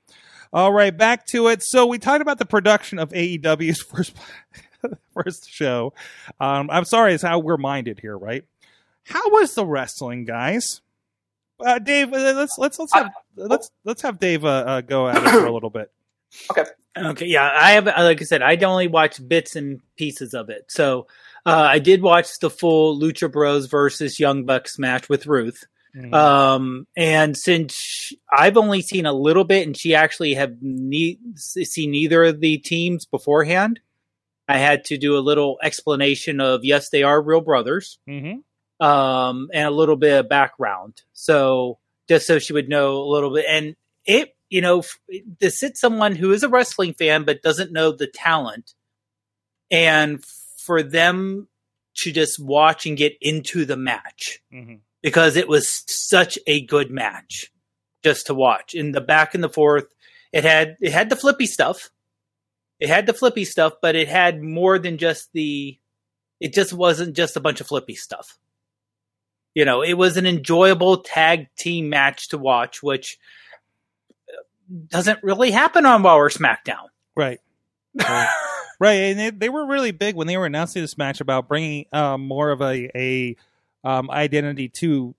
All 0.54 0.74
right, 0.74 0.96
back 0.96 1.26
to 1.28 1.48
it. 1.48 1.64
So 1.64 1.86
we 1.86 1.98
talked 1.98 2.22
about 2.22 2.40
the 2.40 2.46
production 2.46 3.00
of 3.00 3.10
AEW's 3.12 3.82
first 3.82 4.16
first 5.14 5.50
show. 5.50 5.94
Um, 6.40 6.70
I'm 6.70 6.86
sorry, 6.86 7.14
it's 7.14 7.24
how 7.24 7.40
we're 7.40 7.58
minded 7.58 8.00
here, 8.00 8.18
right? 8.18 8.46
How 9.06 9.30
was 9.30 9.54
the 9.54 9.66
wrestling, 9.66 10.26
guys? 10.26 10.82
Uh, 11.60 11.80
Dave, 11.80 12.14
uh, 12.14 12.34
let's 12.36 12.58
let's 12.58 12.80
let's 12.80 12.94
have 12.94 13.12
let's 13.36 13.70
let's 13.84 14.02
have 14.02 14.20
Dave 14.20 14.46
uh, 14.46 14.48
uh, 14.48 14.82
go 14.82 15.08
at 15.08 15.18
it 15.18 15.30
for 15.30 15.46
a 15.46 15.54
little 15.54 15.70
bit. 15.70 15.92
Okay. 16.50 16.64
Okay, 16.98 17.26
yeah, 17.26 17.50
I 17.54 17.72
have. 17.72 17.86
Like 17.86 18.22
I 18.22 18.26
said, 18.26 18.42
I 18.42 18.56
only 18.58 18.88
watched 18.88 19.28
bits 19.28 19.56
and 19.56 19.82
pieces 19.98 20.34
of 20.34 20.50
it. 20.50 20.66
So 20.70 21.08
uh, 21.46 21.68
I 21.70 21.80
did 21.80 22.02
watch 22.02 22.40
the 22.40 22.50
full 22.50 23.00
Lucha 23.00 23.32
Bros 23.32 23.68
versus 23.68 24.20
Young 24.20 24.46
Bucks 24.46 24.78
match 24.78 25.10
with 25.10 25.26
Ruth. 25.26 25.66
Mhm. 25.96 26.14
Um, 26.14 26.88
and 26.96 27.36
since 27.36 28.14
I've 28.32 28.56
only 28.58 28.82
seen 28.82 29.06
a 29.06 29.14
little 29.14 29.44
bit, 29.44 29.66
and 29.68 29.76
she 29.76 29.94
actually 29.94 30.34
have 30.36 30.56
ne- 30.62 31.20
seen 31.36 31.92
neither 31.92 32.24
of 32.24 32.40
the 32.40 32.58
teams 32.60 33.06
beforehand, 33.06 33.80
I 34.48 34.58
had 34.58 34.86
to 34.86 34.98
do 34.98 35.18
a 35.18 35.20
little 35.20 35.58
explanation 35.62 36.40
of 36.40 36.64
yes, 36.64 36.90
they 36.90 37.04
are 37.04 37.22
real 37.22 37.42
brothers, 37.42 38.00
Mhm. 38.08 38.44
um, 38.80 39.50
and 39.54 39.68
a 39.68 39.72
little 39.72 39.96
bit 39.98 40.18
of 40.20 40.30
background. 40.30 41.02
So 41.14 41.80
just 42.08 42.26
so 42.28 42.40
she 42.40 42.54
would 42.54 42.70
know 42.70 42.98
a 43.02 43.10
little 43.12 43.34
bit, 43.34 43.46
and 43.50 43.76
it, 44.06 44.36
you 44.50 44.62
know, 44.62 44.84
to 45.40 45.52
sit 45.52 45.78
someone 45.78 46.16
who 46.16 46.32
is 46.32 46.44
a 46.44 46.50
wrestling 46.50 46.94
fan 46.94 47.24
but 47.24 47.42
doesn't 47.42 47.72
know 47.72 47.92
the 47.92 48.08
talent, 48.08 48.74
and 49.70 50.24
for 50.58 50.84
them 50.84 51.48
to 51.98 52.12
just 52.12 52.40
watch 52.40 52.86
and 52.86 52.98
get 52.98 53.18
into 53.22 53.66
the 53.66 53.76
match 53.78 54.40
Mhm. 54.54 54.80
Because 55.02 55.36
it 55.36 55.48
was 55.48 55.84
such 55.88 56.38
a 56.48 56.66
good 56.66 56.92
match 56.92 57.52
just 58.04 58.28
to 58.28 58.34
watch. 58.34 58.74
In 58.74 58.92
the 58.92 59.02
back 59.02 59.34
and 59.34 59.44
the 59.44 59.50
forth, 59.50 59.86
it 60.32 60.44
had 60.44 60.78
it 60.82 60.92
had 60.92 61.10
the 61.10 61.16
flippy 61.16 61.46
stuff. 61.46 61.90
It 62.80 62.90
had 62.90 63.06
the 63.06 63.14
flippy 63.14 63.46
stuff, 63.46 63.74
but 63.82 63.96
it 63.96 64.08
had 64.08 64.42
more 64.42 64.80
than 64.80 64.98
just 64.98 65.30
the 65.34 65.78
it 66.40 66.54
just 66.54 66.74
wasn't 66.74 67.16
just 67.16 67.38
a 67.38 67.42
bunch 67.42 67.62
of 67.62 67.68
flippy 67.68 67.96
stuff. 67.96 68.38
You 69.54 69.66
know, 69.66 69.84
it 69.84 69.94
was 69.94 70.18
an 70.18 70.26
enjoyable 70.26 70.98
tag 70.98 71.48
team 71.58 71.90
match 71.90 72.30
to 72.30 72.38
watch, 72.38 72.82
which 72.82 73.20
uh, 74.30 74.42
doesn't 74.88 75.24
really 75.24 75.52
happen 75.52 75.86
on 75.86 76.04
Raw 76.04 76.16
or 76.16 76.30
SmackDown. 76.30 76.88
Right. 77.16 77.40
Right. 77.96 78.30
Right, 78.82 78.94
and 78.94 79.20
they, 79.20 79.30
they 79.30 79.50
were 79.50 79.68
really 79.68 79.92
big 79.92 80.16
when 80.16 80.26
they 80.26 80.38
were 80.38 80.48
announcing 80.48 80.82
this 80.82 80.98
match 80.98 81.22
about 81.22 81.48
bringing 81.48 81.86
um, 81.94 82.22
more 82.22 82.50
of 82.50 82.64
a 82.64 82.90
a 82.98 83.36
um, 83.84 84.10
identity 84.12 84.70
to 84.70 85.16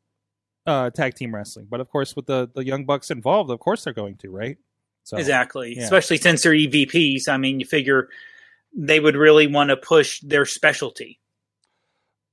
uh, 0.66 0.90
tag 0.90 1.14
team 1.14 1.34
wrestling. 1.34 1.66
But 1.70 1.80
of 1.80 1.88
course, 1.88 2.14
with 2.16 2.26
the 2.26 2.50
the 2.54 2.64
young 2.64 2.84
bucks 2.84 3.10
involved, 3.10 3.50
of 3.50 3.58
course 3.60 3.84
they're 3.84 3.92
going 3.92 4.16
to, 4.18 4.30
right? 4.30 4.58
So 5.04 5.16
Exactly. 5.16 5.74
yeah. 5.76 5.82
Especially 5.84 6.16
since 6.16 6.42
they're 6.42 6.52
EVPs. 6.52 7.28
I 7.28 7.36
mean, 7.36 7.58
you 7.58 7.66
figure 7.66 8.08
they 8.74 9.00
would 9.00 9.16
really 9.16 9.46
want 9.48 9.70
to 9.70 9.76
push 9.76 10.20
their 10.20 10.46
specialty. 10.46 11.18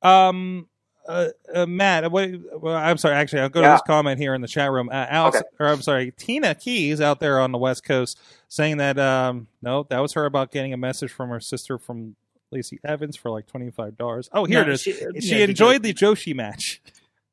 Um, 0.02 0.68
uh, 1.08 1.30
uh, 1.54 1.65
Matt, 1.65 2.12
what, 2.12 2.30
well, 2.62 2.76
I'm 2.76 2.98
sorry. 2.98 3.15
Actually, 3.15 3.42
I'll 3.42 3.50
go 3.50 3.62
to 3.62 3.68
this 3.68 3.82
comment 3.88 4.20
here 4.20 4.36
in 4.36 4.42
the 4.42 4.48
chat 4.48 4.72
room. 4.72 4.89
Uh, 4.89 5.08
Alex, 5.10 5.38
Okay. 5.38 5.46
or 5.60 5.68
I'm 5.68 5.82
sorry, 5.82 6.12
Tina 6.15 6.54
Keys 6.54 7.02
out 7.02 7.20
there 7.20 7.39
on 7.39 7.52
the 7.52 7.58
West 7.58 7.84
Coast 7.84 8.20
saying 8.48 8.78
that 8.78 9.00
um, 9.00 9.48
no, 9.62 9.84
that 9.89 10.00
was 10.00 10.13
her 10.13 10.26
about 10.26 10.52
getting 10.52 10.72
a 10.72 10.78
message 10.78 11.12
from 11.12 11.30
her 11.30 11.39
sister 11.39 11.78
from 11.80 12.15
Lacey 12.52 12.80
Evans 12.84 13.16
for 13.16 13.30
like 13.32 13.48
twenty 13.48 13.70
five 13.72 13.98
dollars. 13.98 14.30
Oh, 14.34 14.46
here 14.46 14.64
No, 14.64 14.70
it 14.72 14.74
is. 14.74 14.82
she- 14.82 14.94
She, 14.94 15.38
yeah, 15.38 15.44
enjoyed 15.46 15.84
the 15.84 15.94
Joshi 15.94 16.36
match. 16.36 16.82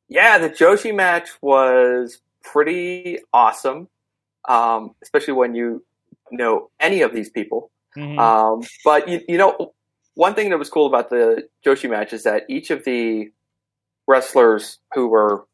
Yeah, 0.09 0.39
the 0.39 0.51
Joshi 0.51 0.95
match 0.95 1.31
was 1.41 2.21
pretty 2.45 3.19
awesome, 3.33 3.89
um, 4.49 4.95
especially 5.03 5.35
when 5.35 5.55
you 5.55 5.85
know 6.31 6.71
any 6.79 7.03
of 7.03 7.13
these 7.15 7.31
people. 7.31 7.71
Mhm. 7.97 8.19
Um, 8.19 8.63
but 8.85 9.09
you, 9.09 9.21
you 9.29 9.39
know, 9.39 9.73
one 10.15 10.35
thing 10.35 10.51
that 10.51 10.59
was 10.59 10.69
cool 10.71 10.87
about 10.87 11.11
the 11.11 11.49
Joshi 11.65 11.89
match 11.91 12.13
is 12.13 12.23
that 12.25 12.45
each 12.49 12.71
of 12.71 12.85
the 12.85 13.33
wrestlers 14.07 14.79
who 14.95 15.09
were 15.09 15.47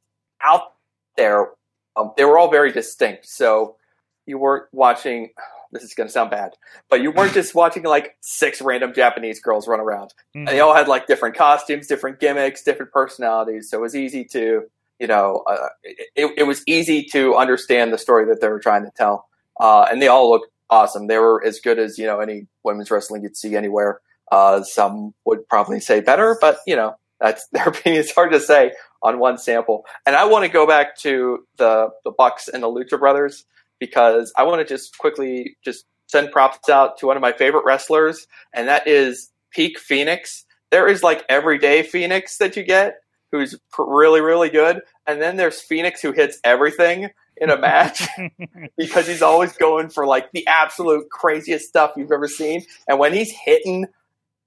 out 0.42 0.74
there, 1.16 1.50
um, 1.96 2.12
they 2.16 2.24
were 2.24 2.36
all 2.38 2.50
very 2.50 2.72
distinct. 2.72 3.26
So 3.26 3.76
you 4.26 4.38
weren't 4.38 4.66
watching. 4.72 5.30
This 5.72 5.82
is 5.84 5.94
going 5.94 6.06
to 6.06 6.12
sound 6.12 6.30
bad, 6.30 6.54
but 6.90 7.00
you 7.00 7.10
weren't 7.10 7.32
just 7.32 7.54
watching 7.54 7.82
like 7.82 8.16
six 8.20 8.60
random 8.60 8.92
Japanese 8.92 9.40
girls 9.40 9.66
run 9.66 9.80
around. 9.80 10.12
Mhm. 10.36 10.40
And 10.40 10.48
they 10.48 10.60
all 10.60 10.74
had 10.74 10.86
like 10.86 11.06
different 11.06 11.34
costumes, 11.36 11.86
different 11.86 12.20
gimmicks, 12.20 12.62
different 12.62 12.92
personalities. 12.92 13.70
So 13.70 13.78
it 13.78 13.80
was 13.80 13.96
easy 13.96 14.24
to, 14.26 14.64
you 14.98 15.06
know, 15.06 15.42
uh, 15.48 15.68
it, 15.82 16.30
it 16.36 16.42
was 16.46 16.62
easy 16.66 17.04
to 17.12 17.36
understand 17.36 17.92
the 17.92 17.98
story 17.98 18.26
that 18.26 18.40
they 18.42 18.48
were 18.48 18.60
trying 18.60 18.84
to 18.84 18.90
tell. 18.90 19.28
Uh, 19.58 19.86
and 19.90 20.02
they 20.02 20.08
all 20.08 20.30
looked 20.30 20.48
awesome. 20.68 21.06
They 21.06 21.18
were 21.18 21.42
as 21.44 21.58
good 21.58 21.78
as, 21.78 21.98
you 21.98 22.06
know, 22.06 22.20
any 22.20 22.46
women's 22.64 22.90
wrestling 22.90 23.22
you'd 23.22 23.36
see 23.36 23.56
anywhere. 23.56 24.00
Uh, 24.30 24.62
some 24.62 25.14
would 25.24 25.48
probably 25.48 25.80
say 25.80 26.00
better, 26.00 26.36
but, 26.40 26.58
you 26.66 26.76
know, 26.76 26.96
that's 27.20 27.46
their 27.52 27.68
opinion. 27.68 28.00
It's 28.02 28.14
hard 28.14 28.32
to 28.32 28.40
say 28.40 28.72
on 29.02 29.18
one 29.18 29.38
sample. 29.38 29.84
And 30.06 30.16
I 30.16 30.24
want 30.26 30.44
to 30.44 30.48
go 30.50 30.66
back 30.66 30.96
to 30.98 31.46
the, 31.56 31.88
the 32.04 32.10
Bucks 32.10 32.48
and 32.48 32.62
the 32.62 32.68
Lucha 32.68 32.98
Brothers 32.98 33.44
because 33.82 34.32
I 34.36 34.44
want 34.44 34.60
to 34.60 34.64
just 34.64 34.96
quickly 34.96 35.56
just 35.64 35.86
send 36.06 36.30
props 36.30 36.68
out 36.68 36.98
to 36.98 37.06
one 37.08 37.16
of 37.16 37.20
my 37.20 37.32
favorite 37.32 37.64
wrestlers, 37.64 38.28
and 38.54 38.68
that 38.68 38.86
is 38.86 39.32
Peak 39.50 39.80
Phoenix. 39.80 40.44
There 40.70 40.86
is 40.86 41.02
like 41.02 41.24
everyday 41.28 41.82
Phoenix 41.82 42.36
that 42.36 42.56
you 42.56 42.62
get, 42.62 43.00
who's 43.32 43.58
really, 43.76 44.20
really 44.20 44.50
good, 44.50 44.82
and 45.04 45.20
then 45.20 45.36
there's 45.36 45.60
Phoenix 45.60 46.00
who 46.00 46.12
hits 46.12 46.38
everything 46.44 47.08
in 47.36 47.50
a 47.50 47.58
match 47.58 48.06
because 48.78 49.08
he's 49.08 49.20
always 49.20 49.52
going 49.54 49.88
for 49.88 50.06
like 50.06 50.30
the 50.30 50.46
absolute 50.46 51.10
craziest 51.10 51.68
stuff 51.68 51.94
you've 51.96 52.12
ever 52.12 52.28
seen, 52.28 52.64
and 52.86 53.00
when 53.00 53.12
he's 53.12 53.32
hitting, 53.32 53.86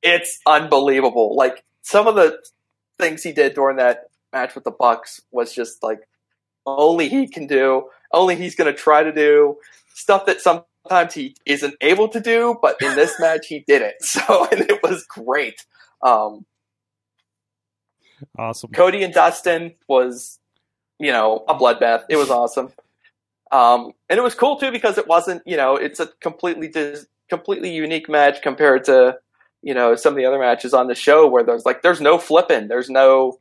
it's 0.01 0.39
unbelievable. 0.47 1.35
Like 1.35 1.65
some 1.81 2.07
of 2.07 2.15
the 2.15 2.39
things 2.97 3.21
he 3.21 3.33
did 3.33 3.53
during 3.53 3.75
that 3.75 4.05
match 4.31 4.55
with 4.55 4.63
the 4.63 4.71
Bucks 4.71 5.19
was 5.29 5.53
just 5.53 5.83
like 5.83 6.07
only 6.65 7.09
he 7.09 7.27
can 7.27 7.47
do, 7.47 7.89
only 8.11 8.35
he's 8.35 8.55
going 8.55 8.73
to 8.73 8.77
try 8.77 9.03
to 9.03 9.11
do 9.11 9.57
stuff 9.93 10.25
that 10.25 10.41
sometimes 10.41 11.13
he 11.13 11.35
isn't 11.45 11.75
able 11.81 12.07
to 12.09 12.19
do, 12.19 12.57
but 12.61 12.75
in 12.81 12.95
this 12.95 13.13
match 13.19 13.47
he 13.47 13.63
did 13.67 13.81
it. 13.81 13.95
So 14.01 14.47
and 14.51 14.61
it 14.61 14.81
was 14.83 15.05
great. 15.05 15.65
Um, 16.01 16.45
awesome. 18.37 18.71
Cody 18.71 19.03
and 19.03 19.13
Dustin 19.13 19.73
was, 19.87 20.39
you 20.99 21.11
know, 21.11 21.43
a 21.47 21.55
bloodbath. 21.55 22.03
It 22.09 22.17
was 22.17 22.29
awesome. 22.29 22.71
Um, 23.51 23.93
and 24.09 24.17
it 24.17 24.23
was 24.23 24.35
cool 24.35 24.57
too 24.57 24.71
because 24.71 24.97
it 24.97 25.07
wasn't, 25.07 25.41
you 25.45 25.57
know, 25.57 25.75
it's 25.75 25.99
a 25.99 26.07
completely 26.21 26.67
dis- 26.67 27.07
completely 27.29 27.73
unique 27.73 28.09
match 28.09 28.41
compared 28.41 28.83
to, 28.85 29.17
you 29.61 29.73
know, 29.73 29.95
some 29.95 30.13
of 30.13 30.17
the 30.17 30.25
other 30.25 30.39
matches 30.39 30.73
on 30.73 30.87
the 30.87 30.95
show 30.95 31.27
where 31.27 31.43
there's 31.43 31.65
like 31.65 31.81
there's 31.81 32.01
no 32.01 32.17
flipping, 32.17 32.67
there's 32.67 32.89
no, 32.89 33.39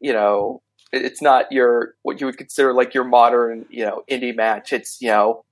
you 0.00 0.12
know, 0.12 0.62
it's 0.92 1.20
not 1.22 1.50
your 1.52 1.94
what 2.02 2.20
you 2.20 2.26
would 2.26 2.38
consider 2.38 2.72
like 2.72 2.94
your 2.94 3.04
modern, 3.04 3.66
you 3.70 3.84
know, 3.84 4.02
indie 4.10 4.34
match. 4.34 4.72
It's 4.72 5.00
you 5.00 5.08
know, 5.08 5.44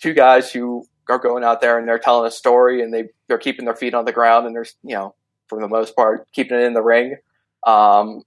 two 0.00 0.14
guys 0.14 0.50
who 0.52 0.86
are 1.08 1.18
going 1.18 1.44
out 1.44 1.60
there 1.60 1.78
and 1.78 1.86
they're 1.86 1.98
telling 1.98 2.26
a 2.26 2.30
story 2.30 2.82
and 2.82 2.92
they 2.92 3.08
they're 3.28 3.38
keeping 3.38 3.64
their 3.66 3.74
feet 3.76 3.94
on 3.94 4.04
the 4.04 4.12
ground 4.12 4.46
and 4.46 4.54
they're 4.56 4.66
you 4.82 4.94
know 4.94 5.14
for 5.48 5.60
the 5.60 5.68
most 5.68 5.94
part 5.94 6.26
keeping 6.32 6.58
it 6.58 6.64
in 6.64 6.72
the 6.74 6.82
ring. 6.82 7.16
Um, 7.66 8.22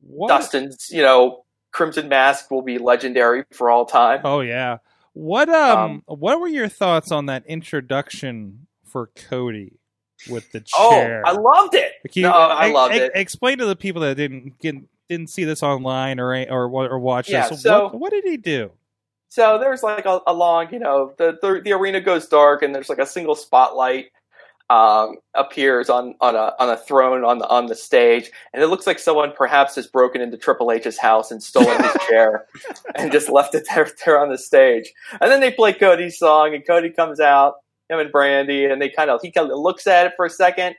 What? 0.00 0.28
Dustin's, 0.28 0.88
you 0.90 1.02
know, 1.02 1.44
Crimson 1.72 2.08
Mask 2.08 2.50
will 2.50 2.62
be 2.62 2.78
legendary 2.78 3.44
for 3.52 3.70
all 3.70 3.84
time. 3.86 4.20
Oh 4.24 4.40
yeah. 4.40 4.78
What 5.12 5.48
um, 5.48 5.78
Um, 5.78 6.18
what 6.18 6.40
were 6.40 6.48
your 6.48 6.68
thoughts 6.68 7.10
on 7.10 7.26
that 7.26 7.44
introduction 7.46 8.66
for 8.84 9.08
Cody 9.14 9.78
with 10.28 10.52
the 10.52 10.60
chair. 10.60 11.22
Oh. 11.24 11.30
I 11.30 11.32
loved 11.32 11.74
it. 11.74 11.92
Can 12.12 12.22
you- 12.22 12.28
no, 12.28 12.32
I 12.32 12.66
ex- 12.66 12.74
loved 12.74 12.94
ex- 12.94 13.04
it. 13.04 13.12
Explain 13.14 13.58
to 13.58 13.66
the 13.66 13.76
people 13.76 14.02
that 14.02 14.16
didn't 14.16 14.58
get, 14.58 14.74
didn't 15.10 15.28
see 15.28 15.44
this 15.44 15.62
online 15.62 16.18
or 16.18 16.34
or 16.50 16.64
or 16.70 16.98
watch 16.98 17.28
Yeah, 17.28 17.48
this. 17.48 17.62
so- 17.62 17.84
what, 17.84 17.94
what 18.00 18.10
did 18.12 18.24
he 18.24 18.36
do? 18.38 18.70
So 19.28 19.58
there's 19.60 19.82
like 19.84 20.06
a, 20.06 20.20
a 20.26 20.32
long, 20.34 20.72
you 20.72 20.78
know, 20.80 21.12
the, 21.18 21.38
the 21.40 21.60
the 21.62 21.72
arena 21.72 22.00
goes 22.00 22.26
dark 22.26 22.62
and 22.62 22.74
there's 22.74 22.88
like 22.88 22.98
a 22.98 23.06
single 23.06 23.36
spotlight 23.36 24.06
um, 24.70 25.16
appears 25.34 25.88
on 25.90 26.14
on 26.20 26.34
a 26.36 26.52
on 26.58 26.68
a 26.70 26.76
throne 26.76 27.24
on 27.24 27.38
the 27.38 27.46
on 27.48 27.66
the 27.66 27.74
stage, 27.76 28.30
and 28.52 28.62
it 28.62 28.66
looks 28.68 28.86
like 28.86 28.98
someone 29.00 29.32
perhaps 29.36 29.74
has 29.76 29.86
broken 29.86 30.20
into 30.20 30.36
Triple 30.36 30.70
H's 30.72 30.96
house 30.98 31.30
and 31.32 31.42
stolen 31.42 31.80
his 31.82 31.92
chair 32.08 32.46
and 32.96 33.10
just 33.12 33.28
left 33.28 33.54
it 33.54 33.66
there 33.74 33.88
there 34.04 34.20
on 34.20 34.30
the 34.30 34.38
stage. 34.38 34.92
And 35.20 35.30
then 35.30 35.40
they 35.40 35.50
play 35.52 35.72
Cody's 35.74 36.18
song, 36.18 36.54
and 36.54 36.64
Cody 36.66 36.90
comes 36.90 37.18
out, 37.20 37.54
him 37.88 37.98
and 38.00 38.12
Brandi, 38.12 38.70
and 38.72 38.80
they 38.82 38.88
kind 38.88 39.10
of 39.10 39.20
he 39.22 39.30
kind 39.32 39.50
of 39.50 39.58
looks 39.58 39.86
at 39.88 40.06
it 40.06 40.12
for 40.16 40.24
a 40.24 40.30
second, 40.30 40.74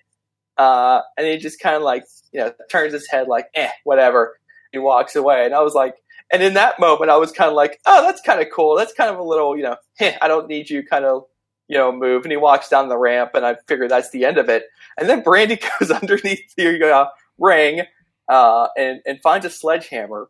uh, 0.58 1.02
and 1.18 1.28
he 1.28 1.38
just 1.38 1.60
kind 1.60 1.76
of 1.76 1.82
like 1.82 2.06
you 2.32 2.40
know 2.40 2.54
turns 2.72 2.94
his 2.94 3.08
head 3.10 3.28
like 3.28 3.48
eh 3.56 3.70
whatever. 3.84 4.38
He 4.72 4.80
walks 4.80 5.16
away, 5.16 5.46
and 5.46 5.54
I 5.54 5.62
was 5.62 5.74
like. 5.76 5.96
And 6.34 6.42
in 6.42 6.54
that 6.54 6.80
moment, 6.80 7.12
I 7.12 7.18
was 7.18 7.34
kind 7.34 7.50
of 7.50 7.56
like, 7.56 7.82
"Oh, 7.86 8.04
that's 8.04 8.22
kind 8.22 8.40
of 8.40 8.48
cool. 8.56 8.78
That's 8.78 8.94
kind 8.94 9.10
of 9.10 9.20
a 9.20 9.24
little, 9.24 9.58
you 9.58 9.64
know, 9.64 9.76
heh, 9.98 10.16
I 10.22 10.30
don't 10.30 10.48
need 10.48 10.70
you." 10.70 10.82
Kind 10.82 11.04
of, 11.04 11.26
you 11.68 11.78
know, 11.78 11.92
move. 11.92 12.24
And 12.24 12.32
he 12.32 12.38
walks 12.38 12.70
down 12.70 12.88
the 12.88 12.98
ramp, 12.98 13.32
and 13.34 13.46
I 13.46 13.58
figure 13.68 13.90
that's 13.90 14.12
the 14.12 14.24
end 14.24 14.38
of 14.38 14.48
it. 14.48 14.64
And 14.98 15.10
then 15.10 15.24
Brandi 15.24 15.62
goes 15.80 15.92
underneath 15.92 16.56
the 16.56 16.90
uh, 16.90 17.08
ring 17.38 17.82
uh, 18.30 18.68
and 18.78 19.02
and 19.06 19.22
finds 19.22 19.46
a 19.46 19.50
sledgehammer, 19.50 20.30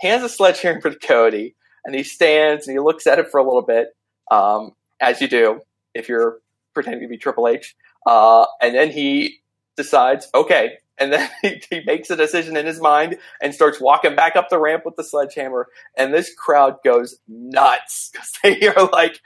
hands 0.00 0.24
a 0.24 0.28
sledgehammer 0.28 0.80
to 0.80 0.98
Cody, 0.98 1.54
and 1.84 1.94
he 1.94 2.02
stands 2.02 2.66
and 2.66 2.74
he 2.74 2.80
looks 2.80 3.06
at 3.06 3.20
it 3.20 3.28
for 3.30 3.38
a 3.38 3.44
little 3.44 3.62
bit, 3.62 3.88
um, 4.32 4.72
as 5.00 5.20
you 5.20 5.28
do 5.28 5.60
if 5.94 6.08
you're 6.08 6.38
pretending 6.74 7.02
to 7.02 7.08
be 7.08 7.16
Triple 7.16 7.48
H. 7.48 7.74
Uh, 8.04 8.46
and 8.60 8.74
then 8.74 8.90
he 8.90 9.40
decides, 9.76 10.28
okay. 10.34 10.78
And 10.98 11.12
then 11.12 11.28
he, 11.42 11.62
he 11.70 11.82
makes 11.84 12.10
a 12.10 12.16
decision 12.16 12.56
in 12.56 12.66
his 12.66 12.80
mind 12.80 13.18
and 13.40 13.54
starts 13.54 13.80
walking 13.80 14.16
back 14.16 14.36
up 14.36 14.48
the 14.48 14.58
ramp 14.58 14.84
with 14.84 14.96
the 14.96 15.04
sledgehammer. 15.04 15.68
And 15.96 16.12
this 16.12 16.34
crowd 16.34 16.76
goes 16.84 17.18
nuts 17.28 18.10
because 18.12 18.32
they 18.42 18.68
are 18.68 18.88
like, 18.90 19.20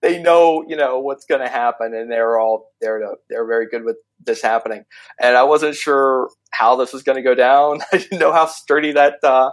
they 0.00 0.20
know, 0.20 0.64
you 0.68 0.76
know, 0.76 1.00
what's 1.00 1.24
going 1.24 1.40
to 1.40 1.48
happen, 1.48 1.92
and 1.92 2.10
they're 2.10 2.38
all 2.38 2.70
there 2.80 3.00
to, 3.00 3.14
they're 3.28 3.46
very 3.46 3.66
good 3.66 3.84
with 3.84 3.96
this 4.24 4.40
happening. 4.40 4.84
And 5.20 5.36
I 5.36 5.42
wasn't 5.42 5.74
sure 5.74 6.30
how 6.50 6.76
this 6.76 6.92
was 6.92 7.02
going 7.02 7.16
to 7.16 7.22
go 7.22 7.34
down. 7.34 7.80
I 7.92 7.98
didn't 7.98 8.20
know 8.20 8.32
how 8.32 8.46
sturdy 8.46 8.92
that 8.92 9.22
uh, 9.24 9.50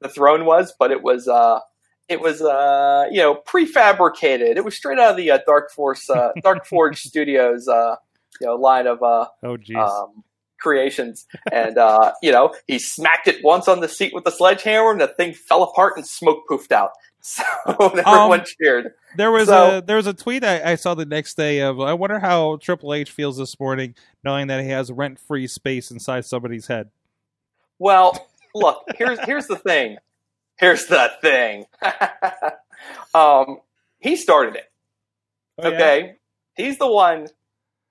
the 0.00 0.08
throne 0.08 0.44
was, 0.44 0.74
but 0.78 0.90
it 0.90 1.02
was, 1.02 1.28
uh, 1.28 1.60
it 2.08 2.20
was, 2.20 2.42
uh, 2.42 3.06
you 3.10 3.20
know, 3.22 3.40
prefabricated. 3.48 4.56
It 4.56 4.64
was 4.64 4.76
straight 4.76 4.98
out 4.98 5.12
of 5.12 5.16
the 5.16 5.30
uh, 5.30 5.38
Dark 5.46 5.72
Force, 5.72 6.08
uh, 6.10 6.32
Dark 6.42 6.66
Forge 6.66 7.00
Studios, 7.00 7.66
uh, 7.66 7.96
you 8.40 8.46
know, 8.46 8.56
line 8.56 8.86
of 8.86 9.02
uh, 9.02 9.26
Oh 9.42 9.56
jeez. 9.56 9.76
um, 9.76 10.24
creations. 10.58 11.26
And, 11.52 11.76
uh, 11.78 12.12
you 12.22 12.32
know, 12.32 12.54
he 12.66 12.78
smacked 12.78 13.28
it 13.28 13.44
once 13.44 13.68
on 13.68 13.80
the 13.80 13.88
seat 13.88 14.12
with 14.14 14.24
the 14.24 14.30
sledgehammer 14.30 14.90
and 14.90 15.00
the 15.00 15.08
thing 15.08 15.34
fell 15.34 15.62
apart 15.62 15.94
and 15.96 16.06
smoke 16.06 16.44
poofed 16.50 16.72
out. 16.72 16.90
So 17.28 17.42
everyone 17.80 18.44
cheered. 18.44 18.92
There 19.16 19.32
was 19.32 19.48
So- 19.48 19.78
a 19.78 19.82
there 19.82 19.96
was 19.96 20.06
a 20.06 20.14
tweet 20.14 20.44
I, 20.44 20.72
I 20.72 20.74
saw 20.76 20.94
the 20.94 21.04
next 21.04 21.36
day 21.36 21.58
of 21.60 21.80
I 21.80 21.92
wonder 21.92 22.20
how 22.20 22.56
Triple 22.58 22.94
H 22.94 23.10
feels 23.10 23.36
this 23.36 23.58
morning 23.58 23.96
knowing 24.22 24.46
that 24.46 24.62
he 24.62 24.70
has 24.70 24.92
rent 24.92 25.18
free 25.18 25.48
space 25.48 25.90
inside 25.90 26.24
somebody's 26.24 26.68
head. 26.68 26.90
Well, 27.80 28.28
look, 28.54 28.84
here's 28.96 29.18
here's 29.24 29.48
the 29.48 29.56
thing. 29.56 29.96
Here's 30.56 30.86
the 30.86 31.10
thing. 31.20 31.64
um, 33.14 33.58
he 33.98 34.14
started 34.14 34.54
it. 34.56 34.70
Oh, 35.58 35.68
yeah? 35.68 35.74
Okay, 35.74 36.16
he's 36.56 36.78
the 36.78 36.86
one 36.90 37.26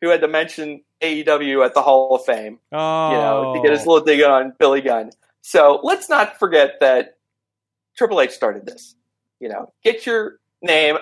who 0.05 0.11
had 0.11 0.21
to 0.21 0.27
mention 0.27 0.81
AEW 1.01 1.65
at 1.65 1.73
the 1.73 1.81
Hall 1.81 2.15
of 2.15 2.25
Fame. 2.25 2.59
Oh, 2.71 3.11
you 3.11 3.17
know, 3.17 3.53
to 3.55 3.61
get 3.61 3.71
his 3.71 3.85
little 3.85 4.05
dig 4.05 4.21
on 4.23 4.53
Billy 4.57 4.81
Gunn. 4.81 5.11
So 5.41 5.79
let's 5.83 6.09
not 6.09 6.39
forget 6.39 6.79
that 6.79 7.17
Triple 7.97 8.21
H 8.21 8.31
started 8.31 8.65
this. 8.65 8.95
You 9.39 9.49
know, 9.49 9.73
get 9.83 10.05
your 10.05 10.39
name, 10.61 10.97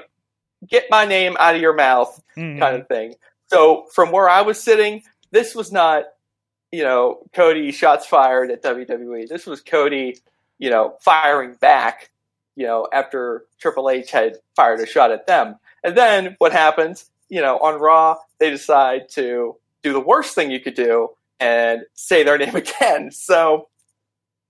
get 0.68 0.86
my 0.89 1.06
name 1.06 1.38
out 1.39 1.56
of 1.56 1.62
your 1.62 1.74
mouth, 1.74 2.22
Mhm. 2.36 2.60
kind 2.60 2.76
of 2.76 2.88
thing. 2.88 3.16
So 3.47 3.86
from 3.93 4.12
where 4.12 4.28
I 4.28 4.41
was 4.41 4.62
sitting, 4.62 5.04
this 5.32 5.54
was 5.56 5.72
not, 5.72 6.06
you 6.72 6.84
know, 6.84 7.20
Cody 7.34 7.72
shots 7.72 8.06
fired 8.06 8.51
at 8.51 8.62
WWE. 8.64 9.28
This 9.28 9.45
was 9.45 9.62
Cody, 9.62 10.18
you 10.58 10.70
know, 10.70 10.97
firing 11.01 11.54
back, 11.56 12.10
you 12.56 12.66
know, 12.66 12.88
after 12.91 13.45
Triple 13.60 13.89
H 13.89 14.12
had 14.12 14.38
fired 14.56 14.80
a 14.80 14.86
shot 14.86 15.12
at 15.12 15.28
them. 15.28 15.58
And 15.84 15.95
then 15.95 16.36
what 16.39 16.51
happens? 16.51 17.10
You 17.34 17.42
know, 17.42 17.58
on 17.58 17.80
Raw, 17.80 18.18
they 18.38 18.52
decide 18.52 19.10
to 19.14 19.56
do 19.82 19.92
the 19.92 20.00
worst 20.00 20.36
thing 20.36 20.52
you 20.52 20.60
could 20.60 20.76
do 20.76 21.10
and 21.40 21.82
say 21.96 22.24
their 22.24 22.38
name 22.44 22.56
again. 22.56 23.12
So, 23.12 23.70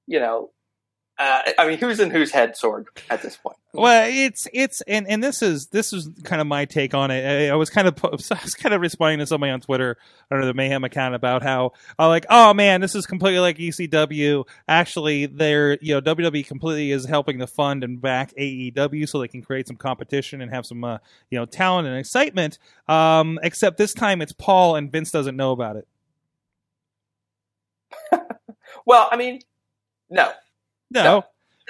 you 0.05 0.19
know, 0.19 0.51
uh, 1.17 1.41
I 1.57 1.67
mean, 1.67 1.77
who's 1.77 1.99
in 1.99 2.09
whose 2.09 2.31
head 2.31 2.57
sword 2.57 2.87
at 3.09 3.21
this 3.21 3.37
point? 3.37 3.57
Well, 3.73 4.09
it's 4.11 4.47
it's 4.53 4.81
and 4.81 5.07
and 5.07 5.23
this 5.23 5.41
is 5.41 5.67
this 5.67 5.93
is 5.93 6.09
kind 6.23 6.41
of 6.41 6.47
my 6.47 6.65
take 6.65 6.93
on 6.93 7.11
it. 7.11 7.49
I, 7.49 7.53
I 7.53 7.55
was 7.55 7.69
kind 7.69 7.87
of 7.87 7.97
I 8.05 8.09
was 8.09 8.55
kind 8.55 8.73
of 8.73 8.81
responding 8.81 9.19
to 9.19 9.27
somebody 9.27 9.51
on 9.51 9.61
Twitter 9.61 9.97
under 10.31 10.45
the 10.45 10.53
Mayhem 10.53 10.83
account 10.83 11.15
about 11.15 11.43
how 11.43 11.73
uh, 11.99 12.07
like 12.07 12.25
oh 12.29 12.53
man, 12.53 12.81
this 12.81 12.95
is 12.95 13.05
completely 13.05 13.39
like 13.39 13.57
ECW. 13.57 14.45
Actually, 14.67 15.27
they're 15.27 15.77
you 15.81 15.95
know 15.95 16.01
WWE 16.01 16.45
completely 16.45 16.91
is 16.91 17.05
helping 17.05 17.39
to 17.39 17.47
fund 17.47 17.83
and 17.83 18.01
back 18.01 18.33
AEW 18.35 19.07
so 19.07 19.19
they 19.19 19.27
can 19.27 19.41
create 19.41 19.67
some 19.67 19.77
competition 19.77 20.41
and 20.41 20.51
have 20.51 20.65
some 20.65 20.83
uh, 20.83 20.97
you 21.29 21.39
know 21.39 21.45
talent 21.45 21.87
and 21.87 21.97
excitement. 21.97 22.57
Um, 22.87 23.39
except 23.43 23.77
this 23.77 23.93
time 23.93 24.21
it's 24.21 24.33
Paul 24.33 24.75
and 24.75 24.91
Vince 24.91 25.11
doesn't 25.11 25.35
know 25.35 25.51
about 25.51 25.75
it. 25.77 25.87
Well, 28.85 29.07
I 29.11 29.17
mean, 29.17 29.41
no. 30.09 30.31
No. 30.93 31.03
No, 31.03 31.25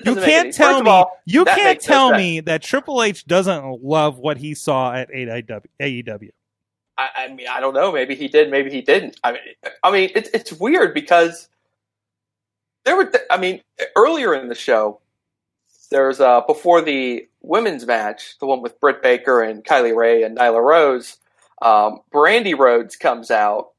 You 0.05 0.15
can't 0.15 0.53
tell 0.53 0.82
me. 0.82 0.89
all, 0.89 1.19
you 1.26 1.45
can't 1.45 1.80
no 1.82 1.86
tell 1.86 2.13
me 2.15 2.39
that 2.41 2.63
Triple 2.63 3.03
H 3.03 3.26
doesn't 3.26 3.84
love 3.84 4.17
what 4.17 4.38
he 4.38 4.55
saw 4.55 4.91
at 4.93 5.09
AEW. 5.11 6.30
I, 6.97 7.09
I 7.15 7.28
mean, 7.34 7.47
I 7.47 7.59
don't 7.59 7.74
know. 7.74 7.91
Maybe 7.91 8.15
he 8.15 8.28
did. 8.28 8.49
Maybe 8.49 8.71
he 8.71 8.82
didn't. 8.82 9.19
I 9.24 9.32
mean, 9.34 9.41
I 9.84 9.91
mean, 9.91 10.09
it's 10.15 10.30
it's 10.34 10.53
weird 10.53 10.93
because 10.93 11.47
there 12.86 12.95
were. 12.95 13.11
I 13.30 13.38
mean, 13.38 13.61
earlier 13.95 14.34
in 14.34 14.47
the 14.47 14.55
show, 14.55 14.99
there's 15.91 16.19
uh 16.19 16.41
before 16.41 16.82
the 16.82 17.28
women's 17.41 17.86
match, 17.86 18.38
the 18.39 18.45
one 18.47 18.61
with 18.61 18.80
Britt 18.80 19.01
Baker 19.03 19.41
and 19.41 19.63
Kylie 19.63 19.95
Rae 19.95 20.24
and 20.24 20.38
Nyla 20.38 20.63
Rose. 20.63 21.17
Um, 21.61 22.01
Brandi 22.11 22.57
Rhodes 22.57 22.95
comes 22.95 23.32
out, 23.32 23.69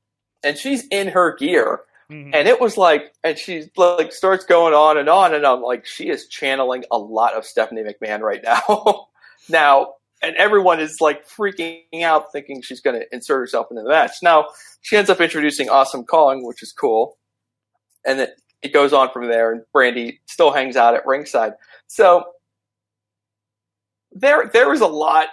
and 0.43 0.57
she's 0.57 0.87
in 0.89 1.09
her 1.09 1.37
gear, 1.37 1.81
Mhm. 2.15 2.35
and 2.35 2.49
it 2.49 2.61
was 2.61 2.77
like, 2.77 3.13
and 3.25 3.39
she 3.39 3.65
like 3.77 4.13
starts 4.13 4.45
going 4.45 4.75
on 4.75 4.97
and 4.99 5.09
on, 5.09 5.35
and 5.35 5.45
I'm 5.47 5.63
like, 5.63 5.85
she 5.87 6.09
is 6.09 6.29
channeling 6.29 6.85
a 6.91 6.99
lot 6.99 7.35
of 7.35 7.45
Stephanie 7.45 7.83
McMahon 7.83 8.21
right 8.21 8.43
now. 8.45 9.09
now, 9.49 9.95
and 10.23 10.37
everyone 10.37 10.81
is 10.81 11.01
like 11.01 11.27
freaking 11.29 11.83
out, 12.03 12.33
thinking 12.33 12.63
she's 12.63 12.81
going 12.81 12.99
to 13.01 13.07
insert 13.15 13.39
herself 13.39 13.67
into 13.71 13.83
the 13.83 13.89
match. 13.89 14.13
Now, 14.23 14.47
she 14.83 14.97
ends 14.97 15.11
up 15.11 15.21
introducing 15.21 15.69
Awesome 15.69 16.05
Kong, 16.05 16.45
which 16.47 16.63
is 16.63 16.73
cool, 16.73 17.19
and 18.07 18.21
it 18.21 18.41
it 18.63 18.73
goes 18.73 18.93
on 18.93 19.11
from 19.11 19.29
there. 19.29 19.53
And 19.53 19.63
Brandi 19.75 20.19
still 20.27 20.53
hangs 20.53 20.77
out 20.77 20.95
at 20.95 21.07
ringside, 21.07 21.55
so 21.89 22.25
there 24.13 24.51
there 24.53 24.69
was 24.71 24.81
a 24.81 24.87
lot. 24.87 25.29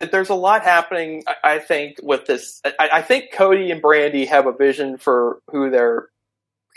Uh, 0.00 0.06
there's 0.10 0.28
a 0.30 0.34
lot 0.34 0.62
happening, 0.62 1.22
I- 1.44 1.58
think, 1.58 1.98
with 2.02 2.26
this. 2.26 2.60
I, 2.64 2.88
I 2.94 3.02
think 3.02 3.32
Cody 3.32 3.70
and 3.70 3.82
Brandi 3.82 4.26
have 4.28 4.46
a 4.46 4.52
vision 4.52 4.98
for 4.98 5.40
who 5.50 5.70
their 5.70 6.08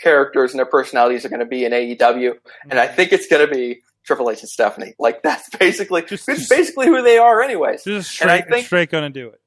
characters 0.00 0.52
and 0.52 0.58
their 0.58 0.66
personalities 0.66 1.24
are 1.24 1.28
going 1.28 1.40
to 1.40 1.46
be 1.46 1.64
in 1.64 1.72
AEW, 1.72 2.34
and 2.70 2.78
I 2.78 2.86
think 2.86 3.12
it's 3.12 3.26
going 3.26 3.46
to 3.48 3.52
be 3.52 3.80
Triple 4.04 4.30
H 4.30 4.40
and 4.40 4.48
Stephanie. 4.48 4.94
Like 4.98 5.22
that's 5.22 5.48
basically 5.58 6.02
Just- 6.02 6.28
it's 6.28 6.48
basically 6.48 6.86
who 6.86 7.02
they 7.02 7.18
are, 7.18 7.42
anyways. 7.42 7.84
Just 7.84 8.20
And 8.20 8.30
I 8.30 8.38
straight, 8.40 8.50
think- 8.52 8.66
straight 8.66 8.90
gonna 8.90 9.10
do 9.10 9.28
it. 9.28 9.40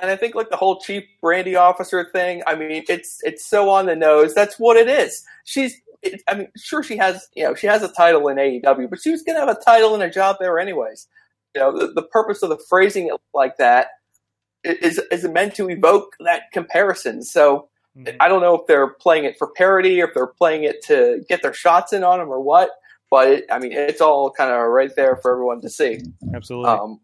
And 0.00 0.10
I 0.10 0.16
think 0.16 0.34
like 0.34 0.50
the 0.50 0.56
whole 0.56 0.80
chief 0.80 1.04
Brandi 1.22 1.56
officer 1.56 2.04
thing. 2.12 2.42
I 2.48 2.56
mean, 2.56 2.82
it's 2.88 3.20
it's 3.22 3.44
so 3.44 3.70
on 3.70 3.86
the 3.86 3.94
nose. 3.94 4.34
That's 4.34 4.58
what 4.58 4.76
it 4.76 4.88
is. 4.88 5.24
She's. 5.44 5.80
I 6.28 6.34
mean, 6.34 6.48
sure, 6.56 6.82
she 6.82 6.96
has 6.98 7.28
you 7.34 7.44
know 7.44 7.54
she 7.54 7.66
has 7.68 7.82
a 7.82 7.88
title 7.88 8.26
in 8.28 8.36
AEW, 8.36 8.90
but 8.90 9.00
she 9.00 9.10
was 9.10 9.22
going 9.22 9.36
to 9.36 9.46
have 9.46 9.56
a 9.56 9.60
title 9.60 9.94
and 9.94 10.02
a 10.02 10.10
job 10.10 10.36
there 10.40 10.58
anyways. 10.58 11.06
You 11.54 11.60
know, 11.60 11.78
the, 11.78 11.92
the 11.92 12.02
purpose 12.02 12.42
of 12.42 12.48
the 12.50 12.58
phrasing 12.68 13.06
it 13.06 13.20
like 13.32 13.56
that 13.58 13.88
is 14.64 14.98
is 15.10 15.24
meant 15.24 15.54
to 15.56 15.68
evoke 15.68 16.16
that 16.20 16.50
comparison. 16.52 17.22
So 17.22 17.68
Mhm. 17.96 18.16
I 18.18 18.28
don't 18.28 18.40
know 18.40 18.56
if 18.56 18.66
they're 18.66 18.88
playing 18.88 19.24
it 19.24 19.38
for 19.38 19.46
parody 19.46 20.02
or 20.02 20.06
if 20.08 20.14
they're 20.14 20.26
playing 20.26 20.64
it 20.64 20.82
to 20.86 21.24
get 21.28 21.42
their 21.42 21.52
shots 21.52 21.92
in 21.92 22.02
on 22.02 22.18
them 22.18 22.28
or 22.28 22.40
what. 22.40 22.70
But 23.08 23.28
it, 23.28 23.44
I 23.52 23.60
mean, 23.60 23.70
it's 23.72 24.00
all 24.00 24.32
kind 24.32 24.50
of 24.50 24.58
right 24.68 24.90
there 24.96 25.16
for 25.16 25.30
everyone 25.32 25.60
to 25.60 25.70
see. 25.70 26.00
Absolutely. 26.34 26.70
Um, 26.70 27.00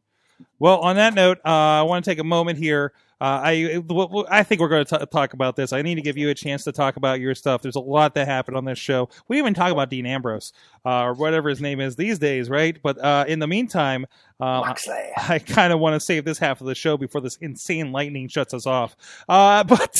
Well, 0.59 0.79
on 0.79 0.97
that 0.97 1.15
note, 1.15 1.39
uh, 1.45 1.49
I 1.49 1.83
want 1.83 2.05
to 2.05 2.11
take 2.11 2.19
a 2.19 2.25
moment 2.25 2.59
here. 2.59 2.93
Uh, 3.21 3.41
I 3.45 3.83
I 4.31 4.43
think 4.43 4.61
we're 4.61 4.69
going 4.69 4.85
to 4.87 5.07
talk 5.07 5.35
about 5.35 5.57
this. 5.57 5.73
I 5.73 5.83
need 5.83 5.97
to 5.97 6.03
give 6.03 6.17
you 6.17 6.31
a 6.31 6.35
chance 6.35 6.65
to 6.65 6.73
talk 6.73 6.97
about 6.97 7.21
your 7.21 7.35
stuff. 7.35 7.63
There's 7.63 7.77
a 7.77 7.81
lot 7.81 8.15
that 8.15 8.27
happened 8.27 8.57
on 8.57 8.65
this 8.65 8.79
show. 8.79 9.09
We 9.29 9.39
even 9.39 9.55
talk 9.55 9.71
about 9.71 9.91
Dean 9.91 10.07
Ambrose 10.07 10.53
uh, 10.85 11.03
or 11.03 11.15
whatever 11.15 11.49
his 11.49 11.61
name 11.61 11.81
is 11.81 11.97
these 11.97 12.19
days, 12.19 12.49
right? 12.49 12.81
But 12.83 12.99
uh, 12.99 13.25
in 13.29 13.39
the 13.39 13.47
meantime, 13.47 14.07
Moxley. 14.41 15.11
I 15.17 15.39
kind 15.39 15.73
of 15.73 15.81
want 15.81 15.95
to 15.95 16.01
save 16.01 16.25
this 16.25 16.39
half 16.39 16.61
of 16.61 16.67
the 16.67 16.75
show 16.75 16.97
before 16.97 17.21
this 17.21 17.37
insane 17.37 17.93
lightning 17.93 18.29
shuts 18.29 18.55
us 18.55 18.67
off. 18.67 18.97
Uh, 19.29 19.65
but 19.65 19.95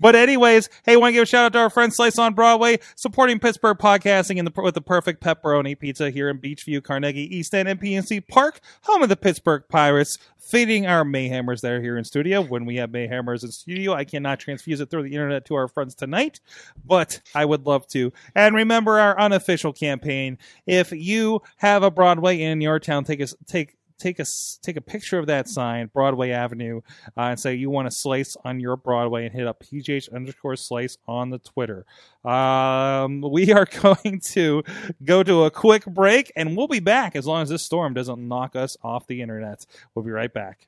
but 0.00 0.14
anyways, 0.14 0.68
hey, 0.84 0.96
want 0.96 1.10
to 1.10 1.14
give 1.14 1.22
a 1.22 1.26
shout 1.26 1.46
out 1.46 1.52
to 1.54 1.58
our 1.58 1.70
friend 1.70 1.92
Slice 1.92 2.18
on 2.18 2.34
Broadway, 2.34 2.78
supporting 2.94 3.40
Pittsburgh 3.40 3.78
podcasting 3.78 4.36
in 4.36 4.44
the 4.44 4.52
with 4.54 4.74
the 4.74 4.80
perfect 4.80 5.22
pepperoni 5.22 5.78
pizza 5.78 6.10
here 6.10 6.28
in 6.28 6.38
Beechview, 6.38 6.82
Carnegie, 6.84 7.36
East 7.36 7.54
End, 7.54 7.68
and 7.68 7.80
PNC 7.80 8.28
Park, 8.28 8.60
home 8.82 9.02
of 9.02 9.08
the 9.08 9.16
Pittsburgh 9.16 9.64
Pirates. 9.68 10.18
Feeding 10.42 10.86
our 10.86 11.04
Mayhammers 11.04 11.60
that 11.60 11.72
are 11.72 11.80
here 11.80 11.96
in 11.96 12.04
studio. 12.04 12.42
When 12.42 12.66
we 12.66 12.76
have 12.76 12.90
Mayhammers 12.90 13.44
in 13.44 13.52
studio, 13.52 13.94
I 13.94 14.04
cannot 14.04 14.40
transfuse 14.40 14.80
it 14.80 14.90
through 14.90 15.04
the 15.04 15.12
internet 15.14 15.44
to 15.46 15.54
our 15.54 15.68
friends 15.68 15.94
tonight, 15.94 16.40
but 16.84 17.20
I 17.34 17.44
would 17.44 17.64
love 17.64 17.86
to. 17.88 18.12
And 18.34 18.54
remember 18.54 18.98
our 18.98 19.18
unofficial 19.18 19.72
campaign. 19.72 20.38
If 20.66 20.90
you 20.92 21.42
have 21.58 21.84
a 21.84 21.90
Broadway 21.90 22.40
in 22.40 22.60
your 22.60 22.80
town, 22.80 23.04
take 23.04 23.20
us 23.20 23.34
take 23.46 23.76
take 24.02 24.18
a 24.18 24.24
take 24.62 24.76
a 24.76 24.80
picture 24.80 25.18
of 25.18 25.26
that 25.26 25.48
sign, 25.48 25.86
Broadway 25.86 26.30
Avenue, 26.30 26.80
uh, 27.16 27.20
and 27.20 27.40
say 27.40 27.54
you 27.54 27.70
want 27.70 27.88
a 27.88 27.90
slice 27.90 28.36
on 28.44 28.60
your 28.60 28.76
Broadway, 28.76 29.24
and 29.24 29.34
hit 29.34 29.46
up 29.46 29.62
PGH 29.62 30.12
underscore 30.12 30.56
slice 30.56 30.98
on 31.06 31.30
the 31.30 31.38
Twitter. 31.38 31.86
Um, 32.24 33.20
we 33.30 33.52
are 33.52 33.66
going 33.82 34.20
to 34.20 34.62
go 35.04 35.22
to 35.22 35.44
a 35.44 35.50
quick 35.50 35.86
break, 35.86 36.32
and 36.36 36.56
we'll 36.56 36.68
be 36.68 36.80
back 36.80 37.14
as 37.16 37.26
long 37.26 37.42
as 37.42 37.48
this 37.48 37.62
storm 37.62 37.94
doesn't 37.94 38.26
knock 38.26 38.56
us 38.56 38.76
off 38.82 39.06
the 39.06 39.22
internet. 39.22 39.64
We'll 39.94 40.04
be 40.04 40.10
right 40.10 40.32
back. 40.32 40.66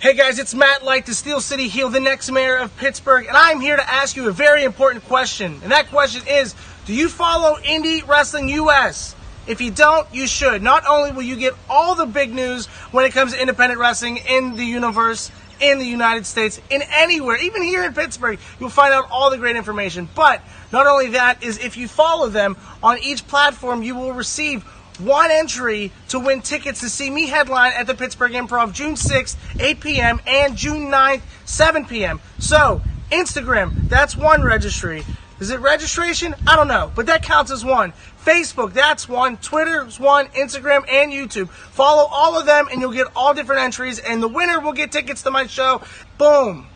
Hey 0.00 0.14
guys, 0.14 0.38
it's 0.38 0.54
Matt 0.54 0.84
Light, 0.84 1.06
the 1.06 1.14
Steel 1.14 1.40
City 1.40 1.66
Heel, 1.66 1.88
the 1.88 1.98
next 1.98 2.30
mayor 2.30 2.56
of 2.58 2.76
Pittsburgh, 2.76 3.26
and 3.26 3.36
I'm 3.36 3.60
here 3.60 3.76
to 3.76 3.92
ask 3.92 4.14
you 4.14 4.28
a 4.28 4.32
very 4.32 4.62
important 4.62 5.04
question. 5.06 5.58
And 5.62 5.72
that 5.72 5.88
question 5.88 6.22
is 6.28 6.54
Do 6.86 6.94
you 6.94 7.08
follow 7.08 7.56
Indie 7.56 8.06
Wrestling 8.06 8.48
US? 8.48 9.16
If 9.48 9.62
you 9.62 9.70
don't, 9.70 10.06
you 10.12 10.26
should. 10.26 10.62
Not 10.62 10.84
only 10.86 11.10
will 11.10 11.22
you 11.22 11.36
get 11.36 11.54
all 11.70 11.94
the 11.94 12.04
big 12.06 12.34
news 12.34 12.66
when 12.92 13.06
it 13.06 13.12
comes 13.12 13.32
to 13.32 13.40
independent 13.40 13.80
wrestling 13.80 14.18
in 14.18 14.56
the 14.56 14.64
universe, 14.64 15.30
in 15.60 15.78
the 15.78 15.86
United 15.86 16.26
States, 16.26 16.60
in 16.70 16.82
anywhere, 16.82 17.36
even 17.36 17.62
here 17.62 17.82
in 17.82 17.94
Pittsburgh, 17.94 18.38
you'll 18.60 18.68
find 18.68 18.92
out 18.92 19.08
all 19.10 19.30
the 19.30 19.38
great 19.38 19.56
information. 19.56 20.08
But 20.14 20.42
not 20.70 20.86
only 20.86 21.08
that 21.08 21.42
is 21.42 21.58
if 21.58 21.76
you 21.76 21.88
follow 21.88 22.28
them 22.28 22.56
on 22.82 22.98
each 22.98 23.26
platform, 23.26 23.82
you 23.82 23.94
will 23.94 24.12
receive 24.12 24.62
one 25.00 25.30
entry 25.30 25.92
to 26.08 26.18
win 26.18 26.42
tickets 26.42 26.80
to 26.80 26.90
see 26.90 27.08
me 27.08 27.26
headline 27.26 27.72
at 27.74 27.86
the 27.86 27.94
Pittsburgh 27.94 28.32
Improv 28.32 28.72
June 28.72 28.94
6th, 28.94 29.36
8 29.58 29.80
p.m. 29.80 30.20
and 30.26 30.56
June 30.56 30.90
9th, 30.90 31.22
7 31.44 31.86
p.m. 31.86 32.20
So, 32.38 32.82
Instagram, 33.10 33.88
that's 33.88 34.16
one 34.16 34.42
registry. 34.42 35.04
Is 35.40 35.50
it 35.50 35.60
registration? 35.60 36.34
I 36.46 36.56
don't 36.56 36.66
know, 36.66 36.90
but 36.94 37.06
that 37.06 37.22
counts 37.22 37.52
as 37.52 37.64
one. 37.64 37.92
Facebook, 38.28 38.74
that's 38.74 39.08
one. 39.08 39.38
Twitter's 39.38 39.98
one. 39.98 40.26
Instagram 40.28 40.84
and 40.86 41.10
YouTube. 41.10 41.48
Follow 41.48 42.06
all 42.10 42.38
of 42.38 42.44
them 42.44 42.68
and 42.70 42.78
you'll 42.82 42.92
get 42.92 43.06
all 43.16 43.32
different 43.32 43.62
entries 43.62 43.98
and 43.98 44.22
the 44.22 44.28
winner 44.28 44.60
will 44.60 44.74
get 44.74 44.92
tickets 44.92 45.22
to 45.22 45.30
my 45.30 45.46
show. 45.46 45.80
Boom. 46.18 46.66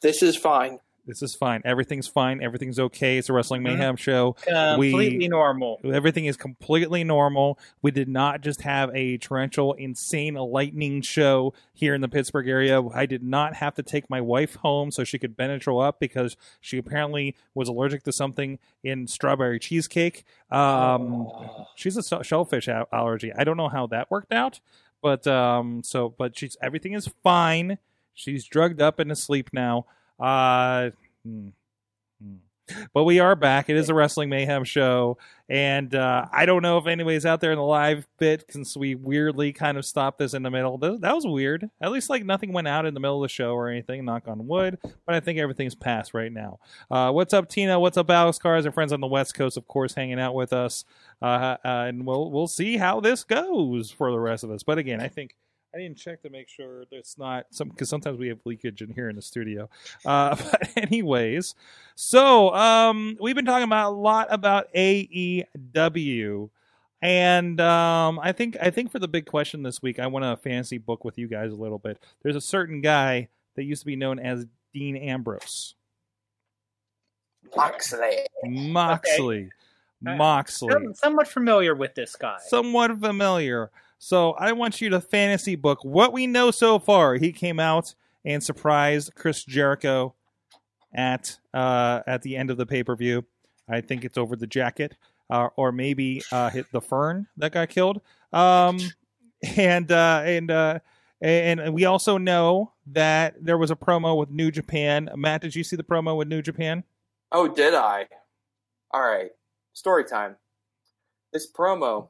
this 0.00 0.22
is 0.22 0.36
fine. 0.36 0.78
This 1.10 1.22
is 1.24 1.34
fine. 1.34 1.60
Everything's 1.64 2.06
fine. 2.06 2.40
Everything's 2.40 2.78
okay. 2.78 3.18
It's 3.18 3.28
a 3.28 3.32
Wrestling 3.32 3.64
Mayhem 3.64 3.96
show. 3.96 4.36
Completely 4.44 5.18
we 5.18 5.28
normal. 5.28 5.80
Everything 5.84 6.26
is 6.26 6.36
completely 6.36 7.02
normal. 7.02 7.58
We 7.82 7.90
did 7.90 8.08
not 8.08 8.42
just 8.42 8.60
have 8.60 8.94
a 8.94 9.18
torrential, 9.18 9.72
insane 9.72 10.34
lightning 10.34 11.02
show 11.02 11.52
here 11.74 11.96
in 11.96 12.00
the 12.00 12.08
Pittsburgh 12.08 12.46
area. 12.46 12.80
I 12.94 13.06
did 13.06 13.24
not 13.24 13.54
have 13.54 13.74
to 13.74 13.82
take 13.82 14.08
my 14.08 14.20
wife 14.20 14.54
home 14.54 14.92
so 14.92 15.02
she 15.02 15.18
could 15.18 15.36
Benadryl 15.36 15.84
up 15.84 15.98
because 15.98 16.36
she 16.60 16.78
apparently 16.78 17.34
was 17.54 17.68
allergic 17.68 18.04
to 18.04 18.12
something 18.12 18.60
in 18.84 19.08
strawberry 19.08 19.58
cheesecake. 19.58 20.24
Um, 20.48 21.28
She's 21.74 21.96
a 21.96 22.22
shellfish 22.22 22.68
allergy. 22.68 23.32
I 23.32 23.42
don't 23.42 23.56
know 23.56 23.68
how 23.68 23.88
that 23.88 24.12
worked 24.12 24.32
out, 24.32 24.60
but 25.02 25.26
um, 25.26 25.82
so 25.82 26.14
but 26.16 26.38
she's 26.38 26.56
everything 26.62 26.92
is 26.92 27.10
fine. 27.24 27.78
She's 28.14 28.44
drugged 28.44 28.80
up 28.80 29.00
and 29.00 29.10
asleep 29.10 29.50
now. 29.52 29.86
Uh, 30.20 30.90
hmm, 31.24 31.48
hmm. 32.22 32.34
But 32.92 33.04
we 33.04 33.18
are 33.18 33.36
back. 33.36 33.68
It 33.68 33.76
is 33.76 33.88
a 33.88 33.94
Wrestling 33.94 34.28
Mayhem 34.28 34.64
show. 34.64 35.18
And 35.48 35.94
uh, 35.94 36.26
I 36.32 36.46
don't 36.46 36.62
know 36.62 36.78
if 36.78 36.86
anybody's 36.86 37.26
out 37.26 37.40
there 37.40 37.50
in 37.50 37.58
the 37.58 37.64
live 37.64 38.06
bit 38.18 38.44
since 38.50 38.76
we 38.76 38.94
weirdly 38.94 39.52
kind 39.52 39.76
of 39.76 39.84
stopped 39.84 40.18
this 40.18 40.34
in 40.34 40.42
the 40.42 40.50
middle. 40.50 40.78
That, 40.78 41.14
was 41.14 41.26
weird. 41.26 41.68
At 41.80 41.90
least 41.90 42.08
like 42.08 42.24
nothing 42.24 42.52
went 42.52 42.68
out 42.68 42.86
in 42.86 42.94
the 42.94 43.00
middle 43.00 43.22
of 43.22 43.28
the 43.28 43.32
show 43.32 43.52
or 43.52 43.68
anything, 43.68 44.04
knock 44.04 44.28
on 44.28 44.46
wood. 44.46 44.78
But 44.82 45.14
I 45.14 45.20
think 45.20 45.38
everything's 45.38 45.74
passed 45.74 46.14
right 46.14 46.32
now. 46.32 46.60
Uh, 46.90 47.10
what's 47.10 47.34
up, 47.34 47.48
Tina? 47.48 47.80
What's 47.80 47.96
up, 47.96 48.10
Alex 48.10 48.38
Cars? 48.38 48.64
Our 48.64 48.72
friends 48.72 48.92
on 48.92 49.00
the 49.00 49.06
West 49.06 49.34
Coast, 49.34 49.56
of 49.56 49.66
course, 49.66 49.94
hanging 49.94 50.20
out 50.20 50.34
with 50.34 50.52
us. 50.52 50.84
Uh, 51.20 51.56
uh, 51.64 51.84
and 51.88 52.06
we'll 52.06 52.30
we'll 52.30 52.46
see 52.46 52.76
how 52.76 53.00
this 53.00 53.24
goes 53.24 53.90
for 53.90 54.10
the 54.12 54.20
rest 54.20 54.44
of 54.44 54.50
us. 54.50 54.62
But 54.62 54.78
again, 54.78 55.00
I 55.00 55.08
think 55.08 55.34
I 55.74 55.78
didn't 55.78 55.98
check 55.98 56.22
to 56.22 56.30
make 56.30 56.48
sure 56.48 56.84
it's 56.90 57.16
not 57.16 57.46
some 57.50 57.68
because 57.68 57.88
sometimes 57.88 58.18
we 58.18 58.28
have 58.28 58.40
leakage 58.44 58.82
in 58.82 58.92
here 58.92 59.08
in 59.08 59.14
the 59.16 59.22
studio. 59.22 59.68
Uh, 60.04 60.34
but 60.50 60.68
anyways, 60.76 61.54
so 61.94 62.52
um, 62.54 63.16
we've 63.20 63.36
been 63.36 63.44
talking 63.44 63.64
about 63.64 63.90
a 63.92 63.94
lot 63.96 64.26
about 64.30 64.72
AEW, 64.74 66.50
and 67.02 67.60
um, 67.60 68.18
I 68.20 68.32
think 68.32 68.56
I 68.60 68.70
think 68.70 68.90
for 68.90 68.98
the 68.98 69.06
big 69.08 69.26
question 69.26 69.62
this 69.62 69.80
week, 69.80 69.98
I 70.00 70.06
want 70.08 70.24
to 70.24 70.36
fantasy 70.36 70.78
book 70.78 71.04
with 71.04 71.18
you 71.18 71.28
guys 71.28 71.52
a 71.52 71.56
little 71.56 71.78
bit. 71.78 71.98
There's 72.22 72.36
a 72.36 72.40
certain 72.40 72.80
guy 72.80 73.28
that 73.54 73.62
used 73.64 73.82
to 73.82 73.86
be 73.86 73.96
known 73.96 74.18
as 74.18 74.46
Dean 74.74 74.96
Ambrose, 74.96 75.74
Moxley. 77.56 78.26
Moxley, 78.44 79.50
Uh, 80.06 80.14
Moxley. 80.16 80.74
I'm 80.74 80.94
somewhat 80.94 81.28
familiar 81.28 81.74
with 81.74 81.94
this 81.94 82.16
guy. 82.16 82.38
somewhat 82.48 82.98
familiar. 82.98 83.70
So 84.02 84.32
I 84.32 84.52
want 84.52 84.80
you 84.80 84.88
to 84.88 85.00
fantasy 85.00 85.56
book 85.56 85.84
what 85.84 86.14
we 86.14 86.26
know 86.26 86.50
so 86.50 86.78
far. 86.78 87.16
He 87.16 87.32
came 87.32 87.60
out 87.60 87.94
and 88.24 88.42
surprised 88.42 89.14
Chris 89.14 89.44
Jericho 89.44 90.14
at 90.94 91.38
uh, 91.52 92.00
at 92.06 92.22
the 92.22 92.34
end 92.38 92.48
of 92.48 92.56
the 92.56 92.64
pay 92.64 92.82
per 92.82 92.96
view. 92.96 93.26
I 93.68 93.82
think 93.82 94.06
it's 94.06 94.16
over 94.16 94.36
the 94.36 94.46
jacket, 94.46 94.96
uh, 95.28 95.48
or 95.54 95.70
maybe 95.70 96.22
uh, 96.32 96.48
hit 96.48 96.72
the 96.72 96.80
fern 96.80 97.26
that 97.36 97.52
got 97.52 97.68
killed. 97.68 98.00
Um, 98.32 98.78
and 99.58 99.92
uh, 99.92 100.22
and 100.24 100.50
uh, 100.50 100.78
and 101.20 101.74
we 101.74 101.84
also 101.84 102.16
know 102.16 102.72
that 102.86 103.34
there 103.38 103.58
was 103.58 103.70
a 103.70 103.76
promo 103.76 104.16
with 104.16 104.30
New 104.30 104.50
Japan. 104.50 105.10
Matt, 105.14 105.42
did 105.42 105.54
you 105.54 105.62
see 105.62 105.76
the 105.76 105.84
promo 105.84 106.16
with 106.16 106.26
New 106.26 106.40
Japan? 106.40 106.84
Oh, 107.32 107.48
did 107.48 107.74
I? 107.74 108.06
All 108.92 109.02
right. 109.02 109.32
Story 109.74 110.04
time. 110.04 110.36
This 111.34 111.52
promo 111.52 112.08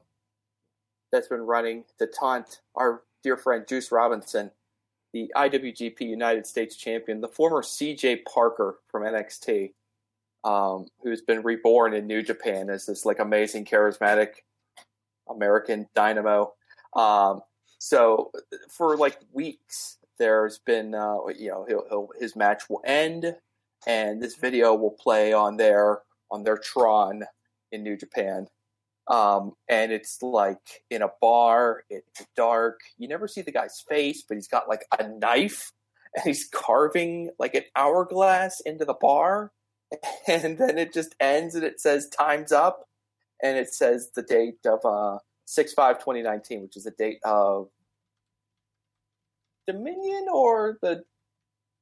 that's 1.11 1.27
been 1.27 1.41
running 1.41 1.83
to 1.99 2.07
taunt 2.07 2.61
our 2.75 3.03
dear 3.23 3.37
friend 3.37 3.65
Juice 3.67 3.91
Robinson, 3.91 4.51
the 5.13 5.31
IWGP 5.35 6.01
United 6.01 6.47
States 6.47 6.75
champion, 6.75 7.21
the 7.21 7.27
former 7.27 7.61
CJ 7.61 8.23
Parker 8.25 8.79
from 8.87 9.03
NXT, 9.03 9.73
um, 10.43 10.87
who's 11.03 11.21
been 11.21 11.43
reborn 11.43 11.93
in 11.93 12.07
New 12.07 12.21
Japan 12.21 12.69
as 12.69 12.85
this 12.85 13.05
like 13.05 13.19
amazing, 13.19 13.65
charismatic 13.65 14.35
American 15.29 15.87
dynamo. 15.93 16.53
Um, 16.95 17.41
so 17.77 18.31
for 18.69 18.97
like 18.97 19.17
weeks, 19.33 19.97
there's 20.17 20.59
been 20.59 20.93
uh, 20.93 21.17
you 21.37 21.49
know 21.49 21.65
he'll, 21.67 21.85
he'll, 21.89 22.09
his 22.19 22.35
match 22.35 22.69
will 22.69 22.81
end, 22.85 23.35
and 23.87 24.21
this 24.21 24.35
video 24.35 24.75
will 24.75 24.91
play 24.91 25.33
on 25.33 25.57
their 25.57 26.01
on 26.29 26.43
their 26.43 26.57
Tron 26.57 27.23
in 27.71 27.83
New 27.83 27.97
Japan. 27.97 28.47
Um, 29.07 29.53
and 29.67 29.91
it's 29.91 30.21
like 30.21 30.83
in 30.89 31.01
a 31.01 31.09
bar, 31.19 31.83
it's 31.89 32.25
dark. 32.35 32.79
You 32.97 33.07
never 33.07 33.27
see 33.27 33.41
the 33.41 33.51
guy's 33.51 33.83
face, 33.87 34.23
but 34.27 34.35
he's 34.35 34.47
got 34.47 34.69
like 34.69 34.85
a 34.97 35.07
knife 35.07 35.71
and 36.15 36.23
he's 36.23 36.47
carving 36.47 37.31
like 37.39 37.55
an 37.55 37.63
hourglass 37.75 38.61
into 38.65 38.85
the 38.85 38.93
bar. 38.93 39.51
And 40.25 40.57
then 40.57 40.77
it 40.77 40.93
just 40.93 41.15
ends 41.19 41.53
and 41.53 41.65
it 41.65 41.81
says 41.81 42.07
time's 42.07 42.53
up. 42.53 42.87
And 43.43 43.57
it 43.57 43.73
says 43.73 44.11
the 44.15 44.21
date 44.21 44.65
of 44.65 44.79
uh, 44.85 45.17
6 45.45 45.73
5 45.73 45.99
2019, 45.99 46.61
which 46.61 46.77
is 46.77 46.85
the 46.85 46.91
date 46.91 47.19
of 47.25 47.67
Dominion 49.67 50.27
or 50.31 50.77
the 50.81 51.03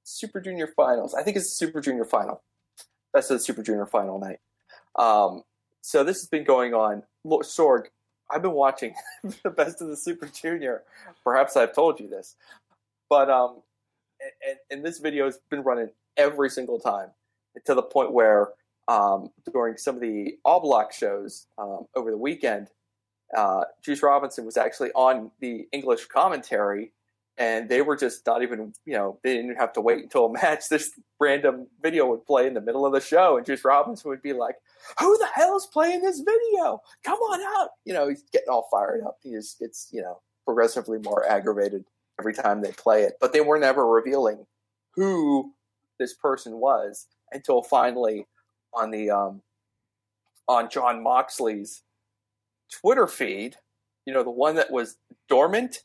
Super 0.03 0.41
Junior 0.41 0.67
finals. 0.75 1.13
I 1.13 1.21
think 1.21 1.37
it's 1.37 1.49
the 1.49 1.65
Super 1.65 1.81
Junior 1.81 2.05
final. 2.05 2.41
That's 3.13 3.27
the 3.27 3.39
Super 3.39 3.61
Junior 3.61 3.85
final 3.85 4.19
night. 4.19 4.39
Um, 4.95 5.43
so 5.81 6.03
this 6.03 6.17
has 6.17 6.27
been 6.27 6.43
going 6.43 6.73
on. 6.73 7.03
Look, 7.29 7.43
Sorg, 7.43 7.85
I've 8.31 8.41
been 8.41 8.53
watching 8.53 8.95
the 9.43 9.51
best 9.51 9.81
of 9.81 9.87
the 9.87 9.95
Super 9.95 10.25
Junior. 10.25 10.81
Perhaps 11.23 11.55
I've 11.55 11.75
told 11.75 11.99
you 11.99 12.07
this, 12.07 12.35
but 13.07 13.29
um, 13.29 13.61
and, 14.47 14.57
and 14.71 14.85
this 14.85 14.97
video 14.97 15.25
has 15.25 15.39
been 15.49 15.61
running 15.61 15.89
every 16.17 16.49
single 16.49 16.79
time 16.79 17.09
to 17.65 17.75
the 17.75 17.83
point 17.83 18.13
where 18.13 18.49
um, 18.87 19.29
during 19.53 19.77
some 19.77 19.95
of 19.95 20.01
the 20.01 20.37
All 20.43 20.59
Block 20.59 20.91
shows 20.91 21.45
um, 21.59 21.85
over 21.95 22.09
the 22.09 22.17
weekend, 22.17 22.69
uh, 23.37 23.65
Juice 23.83 24.01
Robinson 24.01 24.43
was 24.43 24.57
actually 24.57 24.91
on 24.93 25.29
the 25.39 25.67
English 25.71 26.07
commentary, 26.07 26.93
and 27.39 27.69
they 27.69 27.81
were 27.81 27.95
just 27.95 28.25
not 28.27 28.43
even, 28.43 28.73
you 28.85 28.93
know, 28.93 29.17
they 29.23 29.33
didn't 29.33 29.55
have 29.55 29.71
to 29.73 29.81
wait 29.81 30.03
until 30.03 30.25
a 30.25 30.33
match. 30.33 30.67
This 30.69 30.91
random 31.19 31.67
video 31.81 32.05
would 32.07 32.25
play 32.25 32.45
in 32.45 32.53
the 32.53 32.61
middle 32.61 32.85
of 32.85 32.91
the 32.91 32.99
show, 32.99 33.37
and 33.37 33.45
Juice 33.45 33.63
Robinson 33.63 34.09
would 34.09 34.21
be 34.21 34.33
like, 34.33 34.55
"Who 34.99 35.17
the 35.17 35.29
hell's 35.33 35.65
playing 35.67 36.01
this 36.01 36.19
video? 36.19 36.81
Come 37.03 37.17
on 37.17 37.41
out!" 37.61 37.69
You 37.85 37.93
know, 37.93 38.09
he's 38.09 38.23
getting 38.31 38.49
all 38.49 38.67
fired 38.69 39.03
up. 39.05 39.17
He 39.23 39.31
just 39.31 39.57
gets, 39.57 39.87
you 39.91 40.01
know, 40.01 40.21
progressively 40.45 40.99
more 40.99 41.27
aggravated 41.27 41.85
every 42.19 42.33
time 42.33 42.61
they 42.61 42.73
play 42.73 43.03
it. 43.03 43.13
But 43.21 43.31
they 43.31 43.41
were 43.41 43.57
never 43.57 43.87
revealing 43.87 44.45
who 44.95 45.53
this 45.97 46.13
person 46.13 46.59
was 46.59 47.07
until 47.31 47.61
finally 47.61 48.27
on 48.73 48.91
the 48.91 49.09
um, 49.11 49.41
on 50.47 50.69
Jon 50.69 51.01
Moxley's 51.01 51.83
Twitter 52.69 53.07
feed, 53.07 53.55
you 54.05 54.13
know, 54.13 54.23
the 54.23 54.29
one 54.29 54.55
that 54.55 54.71
was 54.71 54.97
dormant 55.29 55.83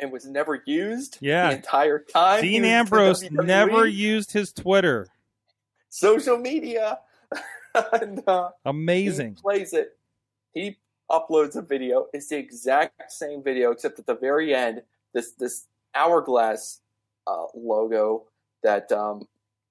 and 0.00 0.12
was 0.12 0.26
never 0.26 0.62
used 0.66 1.18
Yeah. 1.20 1.48
the 1.50 1.56
entire 1.56 1.98
time. 1.98 2.42
Dean 2.42 2.52
he 2.52 2.60
was 2.60 2.68
in 2.68 2.74
Ambrose 2.74 3.30
never 3.30 3.86
used 3.86 4.32
his 4.32 4.52
Twitter. 4.52 5.08
social 5.88 6.36
media. 6.38 6.98
and, 7.92 8.22
uh, 8.28 8.50
Amazing. 8.64 9.36
He 9.36 9.42
plays 9.42 9.72
it. 9.72 9.96
He 10.52 10.76
uploads 11.10 11.56
a 11.56 11.62
video. 11.62 12.06
It's 12.12 12.28
the 12.28 12.36
exact 12.36 13.10
same 13.12 13.42
video, 13.42 13.70
except 13.70 13.98
at 13.98 14.06
the 14.06 14.14
very 14.14 14.54
end, 14.54 14.82
this 15.12 15.32
this 15.32 15.66
hourglass 15.94 16.80
uh, 17.26 17.46
logo 17.54 18.24
that 18.62 18.90
um, 18.92 19.26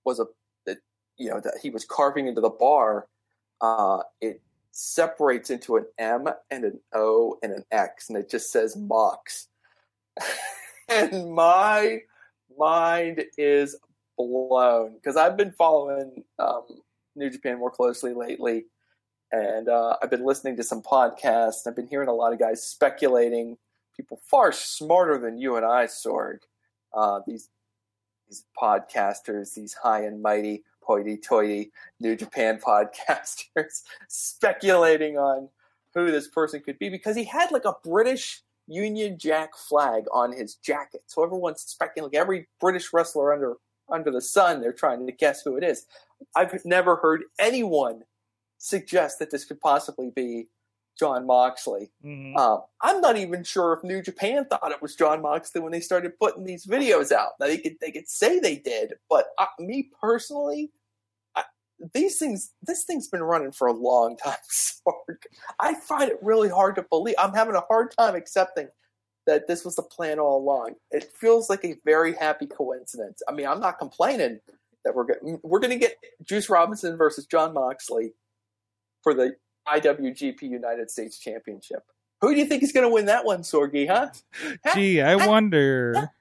was 0.06 0.20
a 0.20 0.26
that 0.66 0.78
you 1.18 1.30
know 1.30 1.40
that 1.40 1.56
he 1.62 1.70
was 1.70 1.86
carving 1.86 2.28
into 2.28 2.42
the 2.42 2.50
bar. 2.50 3.08
Uh, 3.62 4.02
it 4.22 4.42
separates 4.72 5.50
into 5.50 5.78
an 5.78 5.86
M 5.98 6.28
and 6.52 6.66
an 6.66 6.80
O 6.94 7.38
and 7.42 7.52
an 7.54 7.64
X, 7.72 8.10
and 8.10 8.18
it 8.18 8.30
just 8.30 8.52
says 8.52 8.76
Mox. 8.76 9.48
and 10.89 11.34
my 11.34 12.01
mind 12.57 13.24
is 13.38 13.76
blown 14.18 14.95
because 14.95 15.18
I've 15.18 15.38
been 15.38 15.51
following 15.51 16.24
um, 16.39 16.63
New 17.16 17.30
Japan 17.30 17.59
more 17.59 17.72
closely 17.72 18.13
lately, 18.13 18.66
and 19.32 19.68
uh, 19.68 19.97
I've 20.01 20.09
been 20.09 20.26
listening 20.26 20.57
to 20.57 20.63
some 20.63 20.82
podcasts. 20.82 21.68
I've 21.68 21.76
been 21.76 21.88
hearing 21.88 22.09
a 22.09 22.13
lot 22.13 22.34
of 22.34 22.39
guys 22.39 22.63
speculating. 22.63 23.57
People 23.95 24.20
far 24.26 24.51
smarter 24.51 25.18
than 25.18 25.38
you 25.38 25.55
and 25.55 25.66
I, 25.66 25.86
Sorg. 25.86 26.39
Uh, 26.93 27.22
these 27.26 27.49
these 28.28 28.45
podcasters, 28.59 29.53
these 29.53 29.74
high 29.74 30.03
and 30.03 30.22
mighty, 30.22 30.63
hoity-toity 30.82 31.72
New 31.99 32.16
Japan 32.16 32.59
podcasters, 32.66 33.84
speculating 34.07 35.18
on 35.18 35.49
who 35.93 36.11
this 36.11 36.28
person 36.28 36.61
could 36.61 36.78
be 36.78 36.89
because 36.89 37.16
he 37.16 37.24
had 37.24 37.51
like 37.51 37.66
a 37.66 37.76
British 37.84 38.41
Union 38.68 39.18
Jack 39.18 39.55
flag 39.55 40.05
on 40.11 40.32
his 40.32 40.55
jacket. 40.55 41.03
So 41.07 41.24
everyone's 41.24 41.61
speculating. 41.61 42.13
Like 42.13 42.22
every 42.22 42.47
British 42.59 42.91
wrestler 42.93 43.34
under 43.34 43.55
under 43.89 44.11
the 44.11 44.22
sun, 44.22 44.61
they're 44.61 44.74
trying 44.74 45.05
to 45.05 45.11
guess 45.11 45.43
who 45.43 45.57
it 45.57 45.63
is. 45.63 45.86
I've 46.36 46.63
never 46.66 46.95
heard 46.95 47.26
anyone 47.39 48.03
suggest 48.57 49.20
that 49.20 49.30
this 49.30 49.45
could 49.45 49.59
possibly 49.61 50.09
be 50.16 50.47
Jon 50.97 51.26
Moxley. 51.28 51.91
Mhm. 52.03 52.36
Um, 52.38 52.63
I'm 52.82 53.01
not 53.01 53.18
even 53.18 53.43
sure 53.43 53.74
if 53.74 53.84
New 53.84 54.01
Japan 54.01 54.45
thought 54.45 54.72
it 54.72 54.82
was 54.82 54.95
Jon 54.95 55.22
Moxley 55.22 55.61
when 55.61 55.72
they 55.72 55.82
started 55.82 56.18
putting 56.18 56.45
these 56.45 56.66
videos 56.66 57.11
out. 57.11 57.34
Now 57.39 57.47
they 57.47 57.57
could 57.57 57.78
they 57.80 57.91
could 57.91 58.07
say 58.07 58.39
they 58.39 58.55
did, 58.55 58.93
but 59.09 59.28
uh, 59.38 59.45
me 59.59 59.91
personally, 60.01 60.63
I, 60.63 60.85
these 61.94 62.18
things 62.18 62.52
this 62.62 62.84
thing's 62.86 63.08
been 63.08 63.24
running 63.24 63.52
for 63.52 63.68
a 63.68 63.74
long 63.74 64.18
time. 64.18 64.38
Sorg. 64.52 65.18
I 65.60 65.76
find 65.76 66.10
it 66.10 66.18
really 66.22 66.50
hard 66.50 66.76
to 66.76 66.86
believe. 66.90 67.16
I'm 67.20 67.34
having 67.34 67.56
a 67.56 67.62
hard 67.62 67.94
time 67.98 68.16
accepting 68.16 68.70
that 69.28 69.48
this 69.48 69.66
was 69.66 69.76
the 69.76 69.84
plan 69.84 70.20
all 70.20 70.38
along. 70.38 70.76
It 70.92 71.12
feels 71.20 71.50
like 71.50 71.66
a 71.66 71.76
very 71.84 72.14
happy 72.14 72.46
coincidence. 72.46 73.22
I 73.28 73.32
mean, 73.32 73.48
I'm 73.48 73.60
not 73.60 73.80
complaining 73.80 74.40
that 74.84 74.96
we're 74.96 75.06
going 75.06 75.40
we're 75.44 75.60
going 75.60 75.72
to 75.72 75.80
get 75.80 75.98
Juice 76.24 76.50
Robinson 76.50 76.96
versus 76.98 77.26
Jon 77.26 77.54
Moxley 77.54 78.14
for 79.04 79.14
the 79.14 79.36
IWGP 79.68 80.42
United 80.44 80.92
States 80.92 81.20
Championship. 81.20 81.84
Who 82.22 82.34
do 82.34 82.40
you 82.40 82.46
think 82.46 82.64
is 82.64 82.72
going 82.72 82.88
to 82.88 82.94
win 82.94 83.06
that 83.06 83.26
one, 83.26 83.42
Sorgi? 83.42 83.88
Huh? 83.88 84.10
Gee, 84.74 85.02
I 85.02 85.16
wonder. 85.28 86.12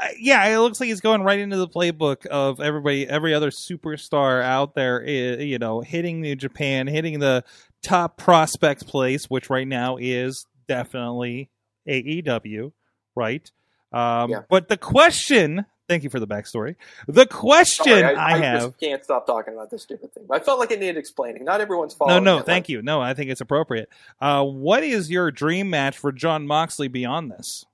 I- 0.00 0.14
Yeah, 0.18 0.46
it 0.46 0.58
looks 0.58 0.80
like 0.80 0.88
he's 0.88 1.00
going 1.00 1.22
right 1.22 1.38
into 1.38 1.56
the 1.56 1.68
playbook 1.68 2.26
of 2.26 2.60
everybody, 2.60 3.06
every 3.08 3.34
other 3.34 3.50
superstar 3.50 4.42
out 4.42 4.74
there. 4.74 5.04
You 5.06 5.58
know, 5.58 5.80
hitting 5.80 6.20
New 6.20 6.36
Japan, 6.36 6.86
hitting 6.86 7.18
the 7.18 7.44
top 7.82 8.16
prospect 8.16 8.86
place, 8.86 9.26
which 9.26 9.50
right 9.50 9.68
now 9.68 9.96
is 10.00 10.46
definitely 10.68 11.50
AEW, 11.88 12.72
right? 13.14 13.50
Um, 13.92 14.30
Yeah. 14.30 14.42
But 14.48 14.68
the 14.68 14.76
question, 14.76 15.66
thank 15.88 16.04
you 16.04 16.10
for 16.10 16.20
the 16.20 16.26
backstory. 16.26 16.76
The 17.08 17.26
question 17.26 17.86
Sorry, 18.00 18.14
I, 18.16 18.36
have. 18.38 18.60
just 18.60 18.80
can't 18.80 19.02
stop 19.04 19.26
talking 19.26 19.52
about 19.54 19.70
this 19.70 19.82
stupid 19.82 20.12
thing. 20.14 20.26
I 20.30 20.38
felt 20.38 20.58
like 20.60 20.70
it 20.70 20.78
needed 20.80 20.96
explaining. 20.96 21.44
Not 21.44 21.60
everyone's 21.60 21.94
No, 21.94 22.06
following. 22.06 22.24
no, 22.24 22.38
it. 22.38 22.46
thank 22.46 22.68
you. 22.68 22.82
No, 22.82 23.00
I 23.00 23.14
think 23.14 23.30
it's 23.30 23.40
appropriate. 23.40 23.88
Uh, 24.20 24.44
what 24.44 24.82
is 24.84 25.10
your 25.10 25.30
dream 25.30 25.68
match 25.70 25.98
for 25.98 26.12
Jon 26.12 26.46
Moxley 26.46 26.88
beyond 26.88 27.32
this? 27.32 27.64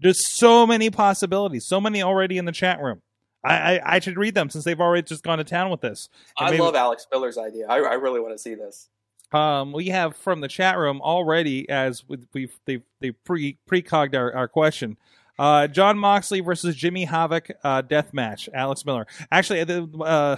There's 0.00 0.28
so 0.38 0.66
many 0.66 0.90
possibilities, 0.90 1.66
so 1.66 1.80
many 1.80 2.02
already 2.02 2.38
in 2.38 2.44
the 2.44 2.52
chat 2.52 2.80
room. 2.80 3.02
I, 3.44 3.54
I, 3.78 3.96
I 3.96 3.98
should 4.00 4.16
read 4.16 4.34
them 4.34 4.50
since 4.50 4.64
they've 4.64 4.80
already 4.80 5.02
just 5.06 5.22
gone 5.24 5.38
to 5.38 5.44
town 5.44 5.70
with 5.70 5.80
this. 5.80 6.08
And 6.38 6.48
I 6.48 6.50
maybe- 6.50 6.62
love 6.62 6.74
Alex 6.74 7.06
Miller's 7.12 7.38
idea. 7.38 7.66
I, 7.68 7.76
I 7.78 7.94
really 7.94 8.20
want 8.20 8.34
to 8.34 8.38
see 8.38 8.54
this. 8.54 8.88
um, 9.32 9.72
we 9.72 9.88
have 9.88 10.16
from 10.16 10.40
the 10.40 10.48
chat 10.48 10.76
room 10.78 11.00
already 11.02 11.68
as 11.68 12.02
we- 12.08 12.18
we've 12.32 12.58
they 12.64 12.82
they 13.00 13.10
pre 13.12 13.58
precogged 13.68 14.14
our, 14.16 14.34
our 14.34 14.48
question. 14.48 14.96
Uh, 15.38 15.68
Jon 15.68 15.96
Moxley 15.98 16.40
versus 16.40 16.74
Jimmy 16.74 17.04
Havoc 17.04 17.48
uh, 17.62 17.80
death 17.82 18.12
match. 18.12 18.48
Alex 18.52 18.84
Miller. 18.84 19.06
Actually, 19.30 19.60
uh, 20.04 20.36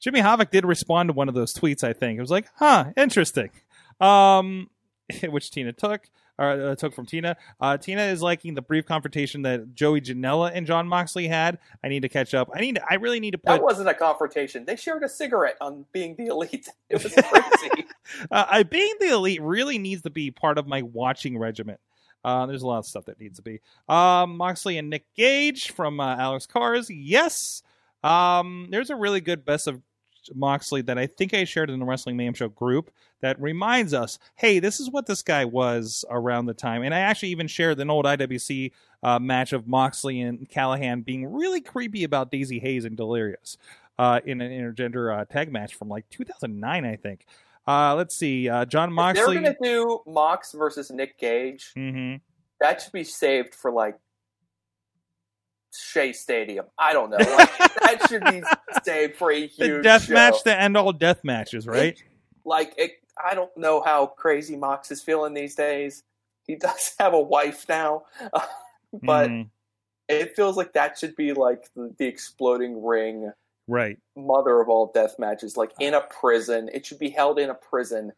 Jimmy 0.00 0.20
Havoc 0.20 0.50
did 0.50 0.64
respond 0.64 1.10
to 1.10 1.12
one 1.12 1.28
of 1.28 1.34
those 1.34 1.52
tweets. 1.52 1.84
I 1.84 1.92
think 1.92 2.16
it 2.16 2.22
was 2.22 2.30
like, 2.30 2.46
"Huh, 2.56 2.92
interesting," 2.96 3.50
um, 4.00 4.70
which 5.28 5.50
Tina 5.50 5.72
took 5.74 6.08
uh, 6.38 6.74
took 6.76 6.94
from 6.94 7.06
Tina. 7.06 7.36
Uh, 7.60 7.76
Tina 7.76 8.02
is 8.02 8.22
liking 8.22 8.54
the 8.54 8.62
brief 8.62 8.86
confrontation 8.86 9.42
that 9.42 9.74
Joey 9.74 10.00
Janela 10.00 10.50
and 10.54 10.66
Jon 10.66 10.86
Moxley 10.88 11.28
had. 11.28 11.58
I 11.82 11.88
need 11.88 12.00
to 12.02 12.08
catch 12.08 12.34
up. 12.34 12.50
I 12.54 12.60
need. 12.60 12.76
To, 12.76 12.82
I 12.88 12.94
really 12.94 13.20
need 13.20 13.32
to 13.32 13.38
put. 13.38 13.46
That 13.46 13.62
wasn't 13.62 13.88
a 13.88 13.94
confrontation. 13.94 14.64
They 14.64 14.76
shared 14.76 15.02
a 15.02 15.08
cigarette 15.08 15.56
on 15.60 15.86
being 15.92 16.16
the 16.16 16.26
elite. 16.26 16.68
It 16.88 17.02
was 17.02 17.12
crazy. 17.12 17.86
uh, 18.30 18.44
I 18.48 18.62
being 18.62 18.94
the 19.00 19.08
elite 19.08 19.42
really 19.42 19.76
needs 19.76 20.02
to 20.02 20.10
be 20.10 20.30
part 20.30 20.56
of 20.56 20.68
my 20.68 20.82
watching 20.82 21.36
regimen. 21.36 21.78
Uh, 22.24 22.46
there's 22.46 22.62
a 22.62 22.66
lot 22.66 22.78
of 22.78 22.86
stuff 22.86 23.06
that 23.06 23.18
needs 23.18 23.36
to 23.36 23.42
be. 23.42 23.60
Um, 23.88 24.36
Moxley 24.36 24.78
and 24.78 24.88
Nick 24.88 25.06
Gage 25.16 25.72
from 25.72 25.98
uh, 25.98 26.16
Alex 26.16 26.46
Cars. 26.46 26.90
Yes. 26.90 27.62
Um, 28.04 28.68
there's 28.70 28.90
a 28.90 28.96
really 28.96 29.20
good 29.20 29.44
best 29.44 29.66
of 29.66 29.80
Moxley 30.34 30.82
that 30.82 30.98
I 30.98 31.06
think 31.06 31.34
I 31.34 31.44
shared 31.44 31.70
in 31.70 31.78
the 31.78 31.84
Wrestling 31.84 32.16
Mayhem 32.16 32.34
Show 32.34 32.48
group 32.48 32.90
that 33.20 33.40
reminds 33.40 33.94
us, 33.94 34.18
hey, 34.36 34.58
this 34.58 34.80
is 34.80 34.90
what 34.90 35.06
this 35.06 35.22
guy 35.22 35.44
was 35.44 36.04
around 36.10 36.46
the 36.46 36.54
time. 36.54 36.82
And 36.82 36.94
I 36.94 37.00
actually 37.00 37.30
even 37.30 37.46
shared 37.46 37.80
an 37.80 37.90
old 37.90 38.04
IWC 38.04 38.72
uh, 39.02 39.18
match 39.18 39.52
of 39.52 39.66
Moxley 39.66 40.20
and 40.20 40.48
Callihan 40.48 41.04
being 41.04 41.32
really 41.32 41.60
creepy 41.60 42.04
about 42.04 42.30
Daizee 42.30 42.60
Haze 42.60 42.84
and 42.84 42.96
Delirious 42.96 43.58
uh, 43.98 44.20
in 44.24 44.40
an 44.40 44.50
intergender 44.50 45.16
uh, 45.16 45.24
tag 45.24 45.50
match 45.52 45.74
from 45.74 45.88
like 45.88 46.08
2009, 46.10 46.84
I 46.84 46.96
think. 46.96 47.26
Uh, 47.68 47.94
let's 47.96 48.14
see, 48.16 48.48
uh, 48.48 48.64
John 48.64 48.90
If 48.90 48.94
Moxley. 48.94 49.34
they're 49.34 49.42
gonna 49.42 49.56
do 49.60 50.00
Mox 50.06 50.52
versus 50.52 50.90
Nick 50.90 51.18
Gage, 51.18 51.72
hmm 51.74 52.16
that 52.60 52.80
should 52.80 52.92
be 52.92 53.04
saved 53.04 53.54
for 53.54 53.70
like 53.70 53.98
Shea 55.78 56.12
Stadium. 56.12 56.66
I 56.78 56.92
don't 56.92 57.10
know. 57.10 57.16
Like, 57.18 57.58
that 57.58 58.06
should 58.08 58.24
be 58.24 58.42
saved 58.84 59.16
for 59.16 59.30
a 59.32 59.46
The 59.58 59.64
huge 59.64 59.82
death 59.84 60.04
show. 60.04 60.14
match 60.14 60.42
to 60.44 60.58
end 60.58 60.76
all 60.76 60.92
death 60.92 61.22
matches, 61.24 61.66
right? 61.66 62.00
Like 62.44 62.74
it, 62.76 62.92
I 63.22 63.34
don't 63.34 63.54
know 63.56 63.80
how 63.82 64.06
crazy 64.06 64.56
Mox 64.56 64.90
is 64.90 65.02
feeling 65.02 65.34
these 65.34 65.54
days. 65.54 66.02
He 66.46 66.56
does 66.56 66.94
have 67.00 67.12
a 67.14 67.20
wife 67.20 67.66
now, 67.68 68.04
but 69.02 69.30
Mhm. 69.30 69.48
it 70.08 70.36
feels 70.36 70.56
like 70.56 70.72
that 70.74 70.98
should 70.98 71.16
be 71.16 71.32
like 71.32 71.68
the, 71.74 71.92
the 71.98 72.06
exploding 72.06 72.84
ring 72.84 73.32
right. 73.66 73.98
mother 74.16 74.60
of 74.60 74.68
all 74.68 74.92
death 74.94 75.16
matches, 75.18 75.56
like 75.56 75.72
in 75.80 75.94
a 75.94 76.00
prison. 76.02 76.70
It 76.72 76.86
should 76.86 76.98
be 77.00 77.10
held 77.10 77.38
in 77.38 77.50
a 77.50 77.54
prison. 77.54 78.12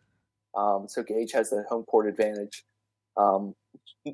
Um, 0.55 0.89
so 0.89 1.03
Gage 1.03 1.33
has 1.33 1.51
the 1.51 1.65
home 1.69 1.85
court 1.85 2.07
advantage. 2.09 2.65
Um, 3.17 3.55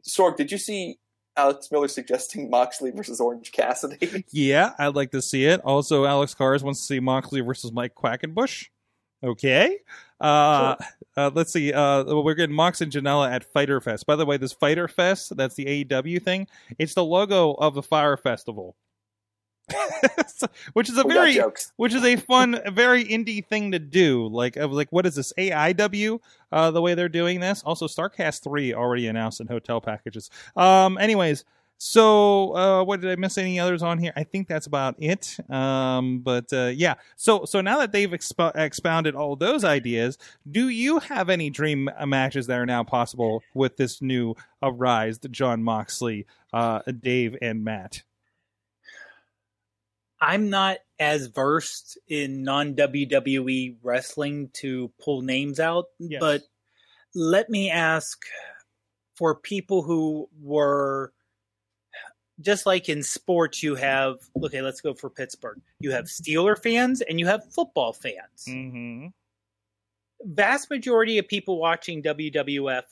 Sorg, 0.09 0.37
did 0.37 0.51
you 0.53 0.59
see 0.59 0.99
Alex 1.37 1.71
Miller 1.71 1.89
suggesting 1.89 2.49
Moxley 2.49 2.91
versus 2.91 3.21
Orange 3.21 3.53
Cassidy? 3.53 4.25
Yeah, 4.31 4.73
I'd 4.79 4.95
like 4.95 5.11
to 5.13 5.23
see 5.23 5.47
it. 5.47 5.61
Also, 5.63 6.05
Alex 6.05 6.35
Cars 6.35 6.63
wants 6.63 6.81
to 6.81 6.87
see 6.87 7.01
Moxley 7.01 7.41
versus 7.41 7.73
Mike 7.73 7.95
Quackenbush. 7.95 8.67
Okay. 9.23 9.79
Uh, 10.21 10.77
uh, 11.17 11.31
let's 11.35 11.53
see. 11.53 11.73
Uh, 11.73 12.05
we're 12.05 12.35
getting 12.35 12.55
Mox 12.55 12.81
and 12.81 12.93
Janela 12.93 13.31
at 13.31 13.45
Fyter 13.53 13.81
Fest. 13.81 14.07
By 14.07 14.17
the 14.17 14.27
way, 14.27 14.37
this 14.37 14.53
Fyter 14.53 14.89
Fest, 14.89 15.37
that's 15.37 15.55
the 15.55 15.85
AEW 15.85 16.23
thing. 16.23 16.47
It's 16.79 16.95
the 16.95 17.05
logo 17.05 17.53
of 17.55 17.75
the 17.75 17.83
Fyre 17.83 18.17
Festival, 18.17 18.77
which 20.75 20.89
is 20.89 20.99
a 20.99 21.05
We 21.07 21.15
very, 21.15 21.35
jokes. 21.35 21.73
which 21.77 21.95
is 21.95 22.05
a 22.05 22.17
fun, 22.17 22.61
very 22.73 23.05
indie 23.05 23.45
thing 23.45 23.73
to 23.73 23.79
do. 23.79 24.27
Like, 24.29 24.57
I 24.57 24.65
was 24.67 24.77
like, 24.77 24.91
what 24.91 25.07
is 25.07 25.15
this 25.15 25.33
AIW? 25.39 26.21
Uh, 26.53 26.71
the 26.71 26.83
way 26.83 26.95
they're 26.95 27.09
doing 27.09 27.41
this. 27.41 27.63
Also, 27.65 27.87
Starcast 27.87 28.43
three 28.43 28.75
already 28.75 29.07
announced 29.09 29.41
in 29.41 29.47
hotel 29.47 29.81
packages. 29.81 30.31
Um, 30.57 30.99
anyways, 30.99 31.45
so 31.79 32.55
uh, 32.57 32.85
what 32.85 33.01
did 33.01 33.11
I 33.11 33.17
miss? 33.17 33.37
Any 33.37 33.59
others 33.59 33.83
on 33.83 33.99
here? 33.99 34.13
I 34.15 34.23
think 34.23 34.47
that's 34.47 34.67
about 34.67 34.95
it. 34.99 35.37
Um, 35.51 36.21
but 36.21 36.53
uh, 36.53 36.67
yeah, 36.75 36.95
so 37.17 37.45
so 37.45 37.61
now 37.61 37.79
that 37.79 37.91
they've 37.91 38.11
expo- 38.11 38.55
expounded 38.55 39.15
all 39.17 39.35
those 39.35 39.65
ideas, 39.65 40.17
do 40.51 40.69
you 40.69 41.01
have 41.01 41.29
any 41.29 41.51
dream 41.51 41.91
matches 42.07 42.47
that 42.47 42.59
are 42.59 42.67
now 42.67 42.85
possible 42.85 43.43
with 43.55 43.77
this 43.77 44.01
new 44.01 44.37
arise? 44.63 45.19
John 45.31 45.63
Moxley, 45.65 46.27
uh, 46.53 46.81
Dave, 47.01 47.37
and 47.43 47.65
Matt. 47.65 48.03
I'm 50.25 50.49
not 50.51 50.79
as 50.99 51.27
versed 51.27 51.99
in 52.09 52.43
non 52.43 52.75
WWE 52.75 53.77
wrestling 53.83 54.51
to 54.55 54.91
pull 55.03 55.23
names 55.23 55.61
out, 55.61 55.87
Yes. 55.99 56.21
but 56.21 56.43
let 57.15 57.51
me 57.51 57.71
ask 57.71 58.19
for 59.17 59.35
people 59.35 59.83
who 59.83 60.29
were 60.41 61.13
just 62.41 62.67
like 62.67 62.89
in 62.89 63.03
sports, 63.03 63.63
you 63.63 63.75
have 63.77 64.17
okay, 64.45 64.63
let's 64.63 64.81
go 64.81 64.95
for 64.95 65.11
Pittsburgh. 65.11 65.61
You 65.79 65.93
have 65.93 66.07
Steeler 66.07 66.61
fans 66.61 67.01
and 67.01 67.21
you 67.21 67.27
have 67.27 67.43
football 67.53 67.93
fans. 67.93 68.45
Mm-hmm. 68.49 69.09
Vast 70.25 70.71
majority 70.71 71.19
of 71.19 71.29
people 71.29 71.59
watching 71.61 72.03
WWF 72.03 72.85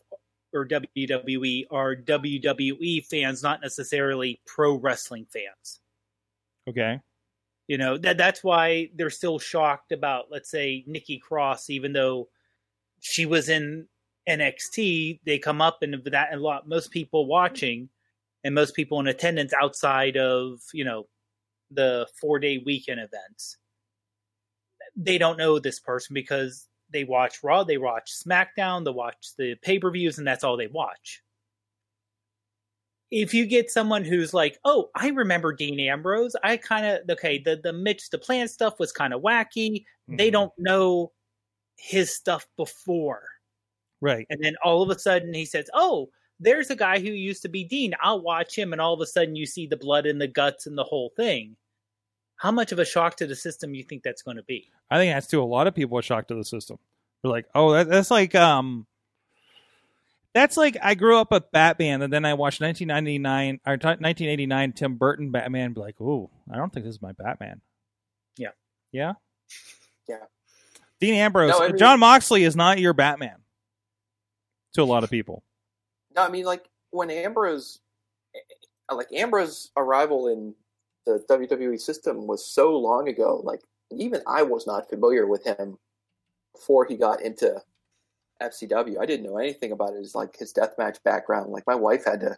or 0.52 0.68
WWE 0.68 1.64
are 1.70 1.96
WWE 1.96 3.06
fans, 3.06 3.42
not 3.42 3.60
necessarily 3.62 4.40
pro 4.46 4.74
wrestling 4.74 5.26
fans 5.32 5.80
Okay. 6.68 7.00
You 7.72 7.78
know 7.78 7.96
that 7.96 8.18
that's 8.18 8.44
why 8.44 8.90
they're 8.94 9.08
still 9.08 9.38
shocked 9.38 9.92
about 9.92 10.26
let's 10.30 10.50
say 10.50 10.84
Nikki 10.86 11.16
Cross 11.16 11.70
even 11.70 11.94
though 11.94 12.28
she 13.00 13.24
was 13.24 13.48
in 13.48 13.88
NXT 14.28 15.20
they 15.24 15.38
come 15.38 15.62
up 15.62 15.78
and 15.80 15.94
that 16.04 16.34
a 16.34 16.36
lot 16.36 16.68
most 16.68 16.90
people 16.90 17.24
watching 17.24 17.88
and 18.44 18.54
most 18.54 18.76
people 18.76 19.00
in 19.00 19.06
attendance 19.06 19.54
outside 19.58 20.18
of 20.18 20.60
you 20.74 20.84
know 20.84 21.06
the 21.70 22.06
4 22.20 22.40
day 22.40 22.58
weekend 22.58 23.00
events 23.00 23.56
they 24.94 25.16
don't 25.16 25.38
know 25.38 25.58
this 25.58 25.80
person 25.80 26.12
because 26.12 26.68
they 26.90 27.04
watch 27.04 27.42
Raw 27.42 27.64
they 27.64 27.78
watch 27.78 28.12
SmackDown 28.22 28.84
they 28.84 28.90
watch 28.90 29.28
the 29.38 29.54
pay-per-views 29.62 30.18
and 30.18 30.26
that's 30.26 30.44
all 30.44 30.58
they 30.58 30.66
watch 30.66 31.22
if 33.12 33.32
you 33.34 33.46
get 33.46 33.70
someone 33.70 34.04
who's 34.04 34.32
like, 34.34 34.58
"Oh, 34.64 34.90
I 34.96 35.08
remember 35.10 35.52
Dean 35.52 35.78
Ambrose. 35.78 36.34
I 36.42 36.56
kind 36.56 36.86
of 36.86 37.08
okay. 37.10 37.38
The 37.38 37.56
the 37.62 37.72
Mitch 37.72 38.10
the 38.10 38.18
Plan 38.18 38.48
stuff 38.48 38.78
was 38.80 38.90
kind 38.90 39.12
of 39.14 39.20
wacky. 39.22 39.84
They 40.08 40.28
Mhm. 40.30 40.32
don't 40.32 40.52
know 40.58 41.12
his 41.76 42.14
stuff 42.14 42.46
before, 42.56 43.24
Right. 44.00 44.26
and 44.30 44.42
then 44.42 44.56
all 44.64 44.82
of 44.82 44.90
a 44.90 44.98
sudden 44.98 45.32
he 45.34 45.44
says, 45.44 45.68
"Oh, 45.74 46.10
there's 46.40 46.70
a 46.70 46.76
guy 46.76 46.98
who 47.00 47.10
used 47.10 47.42
to 47.42 47.48
be 47.48 47.64
Dean. 47.64 47.94
I'll 48.00 48.20
watch 48.22 48.56
him." 48.56 48.72
And 48.72 48.80
all 48.80 48.94
of 48.94 49.00
a 49.00 49.06
sudden 49.06 49.36
you 49.36 49.46
see 49.46 49.66
the 49.66 49.76
blood 49.76 50.06
and 50.06 50.20
the 50.20 50.26
guts 50.28 50.66
and 50.66 50.76
the 50.78 50.84
whole 50.84 51.10
thing. 51.16 51.56
How 52.36 52.50
much 52.50 52.72
of 52.72 52.78
a 52.80 52.84
shock 52.84 53.16
to 53.18 53.26
the 53.26 53.36
system 53.36 53.74
you 53.74 53.84
think 53.84 54.02
that's 54.02 54.22
going 54.22 54.36
to 54.38 54.42
be? 54.42 54.70
I 54.90 54.96
think 54.98 55.14
that's 55.14 55.28
to 55.28 55.40
a 55.40 55.44
lot 55.44 55.66
of 55.68 55.74
people 55.74 55.98
a 55.98 56.02
shock 56.02 56.26
to 56.28 56.34
the 56.34 56.44
system. 56.44 56.78
They're 57.22 57.30
like, 57.30 57.46
oh, 57.54 57.72
that, 57.72 57.88
that's 57.88 58.10
like 58.10 58.34
um, 58.34 58.86
that's 60.34 60.56
like 60.56 60.76
I 60.82 60.94
grew 60.94 61.18
up 61.18 61.30
with 61.30 61.50
Batman, 61.52 62.02
and 62.02 62.12
then 62.12 62.24
I 62.24 62.34
watched 62.34 62.60
1999 62.60 63.60
or 63.66 63.76
t- 63.76 63.86
1989 63.86 64.72
Tim 64.72 64.96
Burton 64.96 65.30
Batman. 65.30 65.66
and 65.66 65.74
Be 65.74 65.80
like, 65.80 66.00
oh, 66.00 66.30
I 66.52 66.56
don't 66.56 66.72
think 66.72 66.86
this 66.86 66.94
is 66.94 67.02
my 67.02 67.12
Batman. 67.12 67.60
Yeah. 68.36 68.50
yeah, 68.92 69.12
Yeah. 70.08 70.24
Dean 71.00 71.14
Ambrose, 71.14 71.50
No, 71.50 71.60
I 71.62 71.68
mean- 71.68 71.78
Jon 71.78 72.00
Moxley 72.00 72.44
is 72.44 72.56
not 72.56 72.78
your 72.78 72.92
Batman. 72.94 73.36
To 74.74 74.82
a 74.82 74.84
lot 74.84 75.04
of 75.04 75.10
people, 75.10 75.42
No, 76.16 76.22
I 76.24 76.30
mean 76.30 76.46
like 76.46 76.66
when 76.92 77.10
Ambrose, 77.10 77.80
eh, 78.34 78.38
like 78.94 79.12
Ambrose' 79.12 79.70
arrival 79.76 80.28
in 80.28 80.54
the 81.04 81.22
WWE 81.28 81.78
system 81.78 82.26
was 82.26 82.46
so 82.46 82.78
long 82.78 83.08
ago. 83.08 83.42
Like 83.44 83.60
even 83.90 84.22
I 84.26 84.42
was 84.44 84.66
not 84.66 84.88
familiar 84.88 85.26
with 85.26 85.44
him 85.44 85.76
before 86.54 86.86
he 86.86 86.96
got 86.96 87.20
into 87.20 87.60
FCW. 88.42 89.00
I 89.00 89.06
didn't 89.06 89.26
know 89.26 89.38
anything 89.38 89.72
about 89.72 89.94
his 89.94 90.14
like 90.14 90.36
his 90.36 90.52
deathmatch 90.52 91.02
background. 91.04 91.50
Like 91.50 91.66
my 91.66 91.74
wife 91.74 92.04
had 92.04 92.20
to 92.20 92.36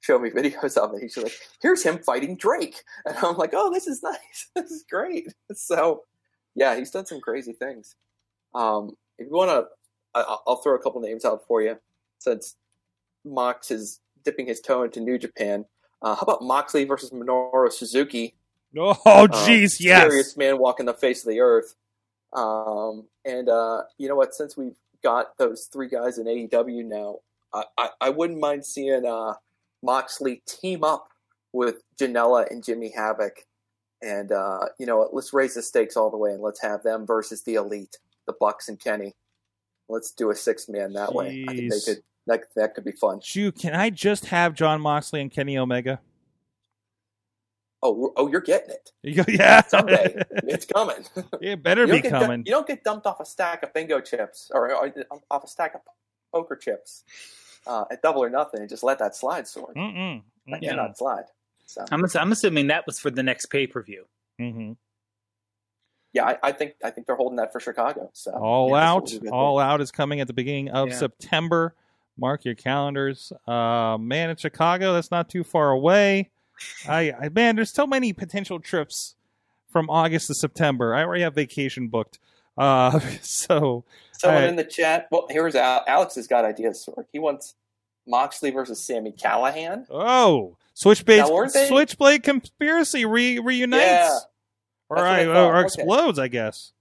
show 0.00 0.18
me 0.18 0.30
videos 0.34 0.76
of 0.76 0.94
it. 0.94 1.02
He's 1.02 1.16
like, 1.16 1.34
"Here's 1.60 1.82
him 1.82 1.98
fighting 1.98 2.36
Drake," 2.36 2.82
and 3.04 3.16
I'm 3.18 3.36
like, 3.36 3.50
"Oh, 3.54 3.72
this 3.72 3.86
is 3.86 4.02
nice. 4.04 4.50
this 4.54 4.70
is 4.70 4.84
great." 4.90 5.32
So, 5.54 6.02
yeah, 6.54 6.76
he's 6.76 6.90
done 6.90 7.06
some 7.06 7.20
crazy 7.20 7.52
things. 7.52 7.96
Um, 8.54 8.96
if 9.18 9.26
you 9.26 9.32
want 9.34 9.50
to, 9.50 9.66
I'll 10.46 10.60
throw 10.62 10.74
a 10.74 10.78
couple 10.82 11.00
names 11.00 11.24
out 11.24 11.46
for 11.46 11.62
you 11.62 11.78
since 12.18 12.56
Mox 13.24 13.70
is 13.70 14.00
dipping 14.24 14.46
his 14.46 14.60
toe 14.60 14.82
into 14.82 15.00
New 15.00 15.18
Japan. 15.18 15.64
Uh, 16.02 16.14
how 16.14 16.22
about 16.22 16.42
Moxley 16.42 16.84
versus 16.84 17.10
Minoru 17.10 17.72
Suzuki? 17.72 18.34
oh 18.76 19.22
Um, 19.22 19.28
jeez, 19.28 19.80
yes, 19.80 20.02
Scariest 20.02 20.38
man 20.38 20.58
walking 20.58 20.86
the 20.86 20.94
face 20.94 21.24
of 21.24 21.30
the 21.30 21.40
earth. 21.40 21.74
Um, 22.32 23.04
and 23.24 23.48
uh, 23.48 23.82
you 23.98 24.08
know 24.08 24.16
what? 24.16 24.34
Since 24.34 24.56
we've 24.56 24.76
got 25.02 25.36
those 25.38 25.68
three 25.72 25.88
guys 25.88 26.18
in 26.18 26.26
AEW 26.26 26.84
now, 26.84 27.18
I, 27.52 27.64
I, 27.78 27.88
I 28.00 28.08
wouldn't 28.10 28.40
mind 28.40 28.64
seeing 28.64 29.04
uh, 29.04 29.34
Moxley 29.82 30.42
team 30.46 30.84
up 30.84 31.08
with 31.52 31.82
Janela 32.00 32.50
and 32.50 32.64
Jimmy 32.64 32.92
Havoc, 32.94 33.44
and 34.00 34.32
uh, 34.32 34.66
you 34.78 34.86
know, 34.86 35.08
let's 35.12 35.32
raise 35.32 35.54
the 35.54 35.62
stakes 35.62 35.96
all 35.96 36.10
the 36.10 36.16
way 36.16 36.30
and 36.32 36.42
let's 36.42 36.62
have 36.62 36.82
them 36.82 37.06
versus 37.06 37.42
the 37.42 37.54
Elite, 37.54 37.98
the 38.26 38.34
Bucks 38.38 38.68
and 38.68 38.80
Kenny. 38.80 39.14
Let's 39.88 40.10
do 40.12 40.30
a 40.30 40.34
six 40.34 40.68
man 40.68 40.94
that 40.94 41.14
way. 41.14 41.44
I 41.48 41.54
think 41.54 41.72
they 41.72 41.80
could. 41.80 42.02
That 42.28 42.44
that 42.54 42.74
could 42.74 42.84
be 42.84 42.92
fun. 42.92 43.20
Jew, 43.20 43.50
can 43.50 43.74
I 43.74 43.90
just 43.90 44.26
have 44.26 44.54
Jon 44.54 44.80
Moxley 44.80 45.20
and 45.20 45.30
Kenny 45.30 45.58
Omega? 45.58 46.00
Oh, 47.84 48.12
oh, 48.16 48.28
you're 48.28 48.40
getting 48.40 48.70
it 48.70 48.92
You 49.02 49.14
go, 49.16 49.24
yeah, 49.28 49.62
someday. 49.66 50.22
it's 50.44 50.66
coming. 50.66 51.04
it 51.40 51.62
better 51.62 51.86
be 51.86 52.00
don't, 52.00 52.10
coming. 52.10 52.42
you 52.46 52.52
don't 52.52 52.66
get 52.66 52.84
dumped 52.84 53.06
off 53.06 53.18
a 53.20 53.24
stack 53.24 53.62
of 53.62 53.74
bingo 53.74 54.00
chips 54.00 54.50
or, 54.54 54.72
or 54.74 54.92
off 55.30 55.44
a 55.44 55.48
stack 55.48 55.74
of 55.74 55.80
poker 56.32 56.56
chips 56.56 57.04
uh, 57.66 57.84
at 57.90 58.00
double 58.02 58.22
or 58.22 58.30
nothing 58.30 58.60
and 58.60 58.68
just 58.68 58.82
let 58.84 58.98
that 59.00 59.16
slide, 59.16 59.44
Sorg. 59.44 59.74
Mm-mm. 59.76 60.22
That 60.48 60.62
cannot 60.62 60.96
slide. 60.96 61.24
So 61.66 61.84
I'm, 61.90 62.04
ass- 62.04 62.16
I'm 62.16 62.32
assuming 62.32 62.68
that 62.68 62.86
was 62.86 62.98
for 62.98 63.10
the 63.10 63.22
next 63.22 63.46
pay 63.46 63.66
per 63.66 63.82
view. 63.82 64.04
hmm 64.38 64.72
yeah, 66.12 66.26
I, 66.26 66.38
I 66.42 66.52
think 66.52 66.74
I 66.84 66.90
think 66.90 67.06
they're 67.06 67.16
holding 67.16 67.36
that 67.36 67.52
for 67.52 67.60
Chicago. 67.60 68.10
So 68.12 68.32
All 68.32 68.70
yeah, 68.70 68.90
out, 68.90 69.04
this 69.06 69.14
will 69.14 69.20
be 69.22 69.28
a 69.28 69.30
good 69.30 69.36
all 69.36 69.58
out 69.58 69.80
is 69.80 69.90
coming 69.90 70.20
at 70.20 70.26
the 70.26 70.34
beginning 70.34 70.68
of 70.68 70.90
Yeah. 70.90 70.96
September. 70.96 71.74
Mark 72.18 72.44
your 72.44 72.54
calendars. 72.54 73.32
Uh, 73.48 73.96
man, 73.98 74.28
in 74.28 74.36
Chicago, 74.36 74.92
that's 74.92 75.10
not 75.10 75.30
too 75.30 75.42
far 75.42 75.70
away. 75.70 76.30
I, 76.88 77.12
I 77.12 77.28
man, 77.28 77.56
there's 77.56 77.72
so 77.72 77.86
many 77.86 78.12
potential 78.12 78.60
trips 78.60 79.14
from 79.70 79.88
August 79.90 80.26
to 80.28 80.34
September. 80.34 80.94
I 80.94 81.02
already 81.02 81.22
have 81.22 81.34
vacation 81.34 81.88
booked. 81.88 82.18
Uh, 82.58 82.98
so 83.22 83.84
Someone 84.12 84.42
right. 84.42 84.48
in 84.50 84.56
the 84.56 84.64
chat. 84.64 85.08
Well, 85.10 85.26
here's 85.30 85.54
Al- 85.54 85.84
Alex 85.86 86.14
has 86.16 86.26
got 86.26 86.44
ideas. 86.44 86.88
He 87.12 87.18
wants 87.18 87.54
Moxley 88.06 88.50
versus 88.50 88.82
Sami 88.82 89.12
Callihan. 89.12 89.86
oh, 89.90 90.56
Switchblade, 90.74 91.24
they- 91.52 91.68
Switchblade 91.68 92.22
conspiracy 92.22 93.04
re- 93.04 93.38
reunites. 93.38 93.84
Yeah. 93.84 94.18
Or, 94.88 94.98
I 94.98 95.20
I- 95.22 95.26
or 95.26 95.56
Okay. 95.58 95.64
explodes, 95.66 96.18
I 96.18 96.28
guess. 96.28 96.72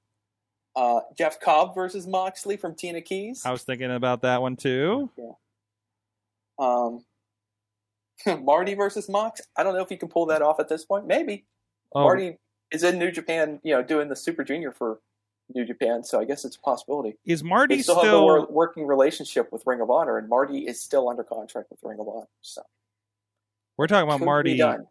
Uh, 0.75 1.01
Jeff 1.17 1.39
Cobb 1.39 1.75
versus 1.75 2.07
Moxley 2.07 2.55
from 2.57 2.75
Tina 2.75 3.01
Keys. 3.01 3.41
I 3.45 3.51
was 3.51 3.63
thinking 3.63 3.91
about 3.91 4.21
that 4.21 4.41
one 4.41 4.55
too. 4.55 5.09
Yeah. 5.17 5.31
Um, 6.59 7.03
Marty 8.43 8.73
versus 8.73 9.07
Mox. 9.09 9.41
I 9.57 9.63
don't 9.63 9.73
know 9.75 9.81
if 9.81 9.91
you 9.91 9.97
can 9.97 10.09
pull 10.09 10.25
that 10.27 10.41
off 10.41 10.59
at 10.59 10.69
this 10.69 10.85
point. 10.85 11.07
Maybe 11.07 11.45
Oh, 11.93 12.03
Marty 12.03 12.37
is 12.71 12.83
in 12.83 12.97
New 12.99 13.11
Japan. 13.11 13.59
You 13.63 13.75
know, 13.75 13.83
doing 13.83 14.07
the 14.09 14.15
Super 14.15 14.43
Junior 14.43 14.71
for 14.71 14.99
New 15.53 15.65
Japan. 15.65 16.03
So 16.03 16.19
I 16.19 16.25
guess 16.25 16.45
it's 16.45 16.55
a 16.55 16.59
possibility. 16.61 17.17
is 17.25 17.43
Marty 17.43 17.75
They 17.77 17.81
still, 17.81 17.99
still? 17.99 18.05
have 18.05 18.11
the 18.13 18.21
wor- 18.23 18.47
working 18.49 18.87
relationship 18.87 19.51
with 19.51 19.63
Ring 19.65 19.81
of 19.81 19.89
Honor, 19.91 20.17
and 20.17 20.29
Marty 20.29 20.67
is 20.67 20.81
still 20.83 21.09
under 21.09 21.23
contract 21.23 21.69
with 21.69 21.79
Ring 21.83 21.99
of 21.99 22.07
Honor. 22.07 22.27
So 22.41 22.61
we're 23.77 23.87
talking 23.87 24.07
about 24.07 24.19
could 24.19 24.25
Marty. 24.25 24.57
done. 24.57 24.87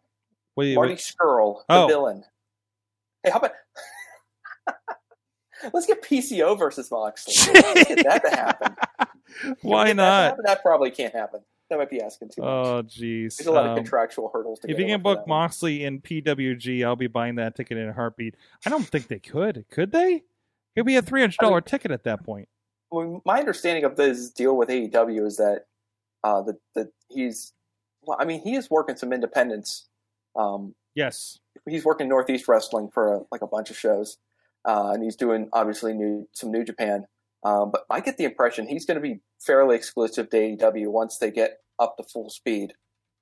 Wait, 0.55 0.75
Marty 0.75 0.91
wait, 0.93 0.99
Scurll, 0.99 1.61
the 1.67 1.75
Oh. 1.75 1.87
villain. 1.87 2.23
Hey, 3.23 3.31
how 3.31 3.37
about 3.39 3.51
let's 5.73 5.85
get 5.85 6.01
PCO 6.03 6.57
versus 6.57 6.89
Moxley? 6.91 7.33
Let's 7.53 7.87
get 7.87 8.03
that 8.03 8.23
to 8.23 8.29
happen. 8.29 8.75
Why 9.61 9.87
that 9.87 9.95
not? 9.95 10.23
happen? 10.23 10.43
That 10.45 10.61
probably 10.61 10.91
can't 10.91 11.13
happen. 11.15 11.41
That 11.71 11.77
might 11.77 11.89
be 11.89 12.01
asking 12.01 12.27
too 12.35 12.41
much. 12.41 12.49
Oh, 12.49 12.83
jeez. 12.83 13.37
There's 13.37 13.47
a 13.47 13.51
lot 13.53 13.63
of 13.65 13.71
Um, 13.71 13.77
contractual 13.77 14.29
hurdles. 14.33 14.59
To 14.59 14.69
if 14.69 14.77
you 14.77 14.85
can 14.85 15.01
book. 15.01 15.25
Moxley 15.25 15.85
in 15.85 16.01
PWG, 16.01 16.83
I'll 16.85 16.97
be 16.97 17.07
buying 17.07 17.35
that 17.35 17.55
ticket 17.55 17.77
in 17.77 17.87
a 17.87 17.93
heartbeat. 17.93 18.35
I 18.65 18.69
don't 18.69 18.83
think 18.83 19.07
they 19.07 19.19
could. 19.19 19.63
Could 19.71 19.93
they? 19.93 20.23
It'd 20.75 20.85
be 20.85 20.97
a 20.97 21.01
three 21.01 21.21
hundred 21.21 21.37
dollar 21.39 21.61
ticket 21.61 21.91
at 21.91 22.03
that 22.03 22.25
point. 22.25 22.49
Well, 22.91 23.21
my 23.25 23.39
understanding 23.39 23.85
of 23.85 23.95
this 23.95 24.29
deal 24.31 24.57
with 24.57 24.67
AEW 24.67 25.25
is 25.25 25.37
that 25.37 25.67
uh, 26.25 26.41
that 26.41 26.57
that 26.75 26.87
he's, 27.07 27.53
well, 28.03 28.17
I 28.19 28.25
mean, 28.25 28.41
he 28.41 28.55
is 28.55 28.69
working 28.69 28.97
some 28.97 29.13
independents. 29.13 29.87
Um, 30.35 30.75
Yes. 30.93 31.39
he's 31.69 31.85
working 31.85 32.09
Northeast 32.09 32.49
Wrestling 32.49 32.89
for 32.89 33.13
a, 33.13 33.21
like 33.31 33.41
a 33.41 33.47
bunch 33.47 33.69
of 33.71 33.77
shows, 33.77 34.17
uh, 34.65 34.91
and 34.93 35.01
he's 35.01 35.15
doing 35.15 35.47
obviously 35.53 35.93
new 35.93 36.27
some 36.33 36.51
New 36.51 36.65
Japan. 36.65 37.07
Um, 37.45 37.71
but 37.71 37.85
I 37.89 38.01
get 38.01 38.17
the 38.17 38.25
impression 38.25 38.67
he's 38.67 38.85
going 38.85 38.95
to 38.95 39.01
be 39.01 39.21
fairly 39.45 39.75
exclusive 39.75 40.29
to 40.29 40.37
AEW 40.37 40.87
once 40.87 41.17
they 41.17 41.31
get 41.31 41.59
up 41.79 41.97
to 41.97 42.03
full 42.03 42.29
speed. 42.29 42.73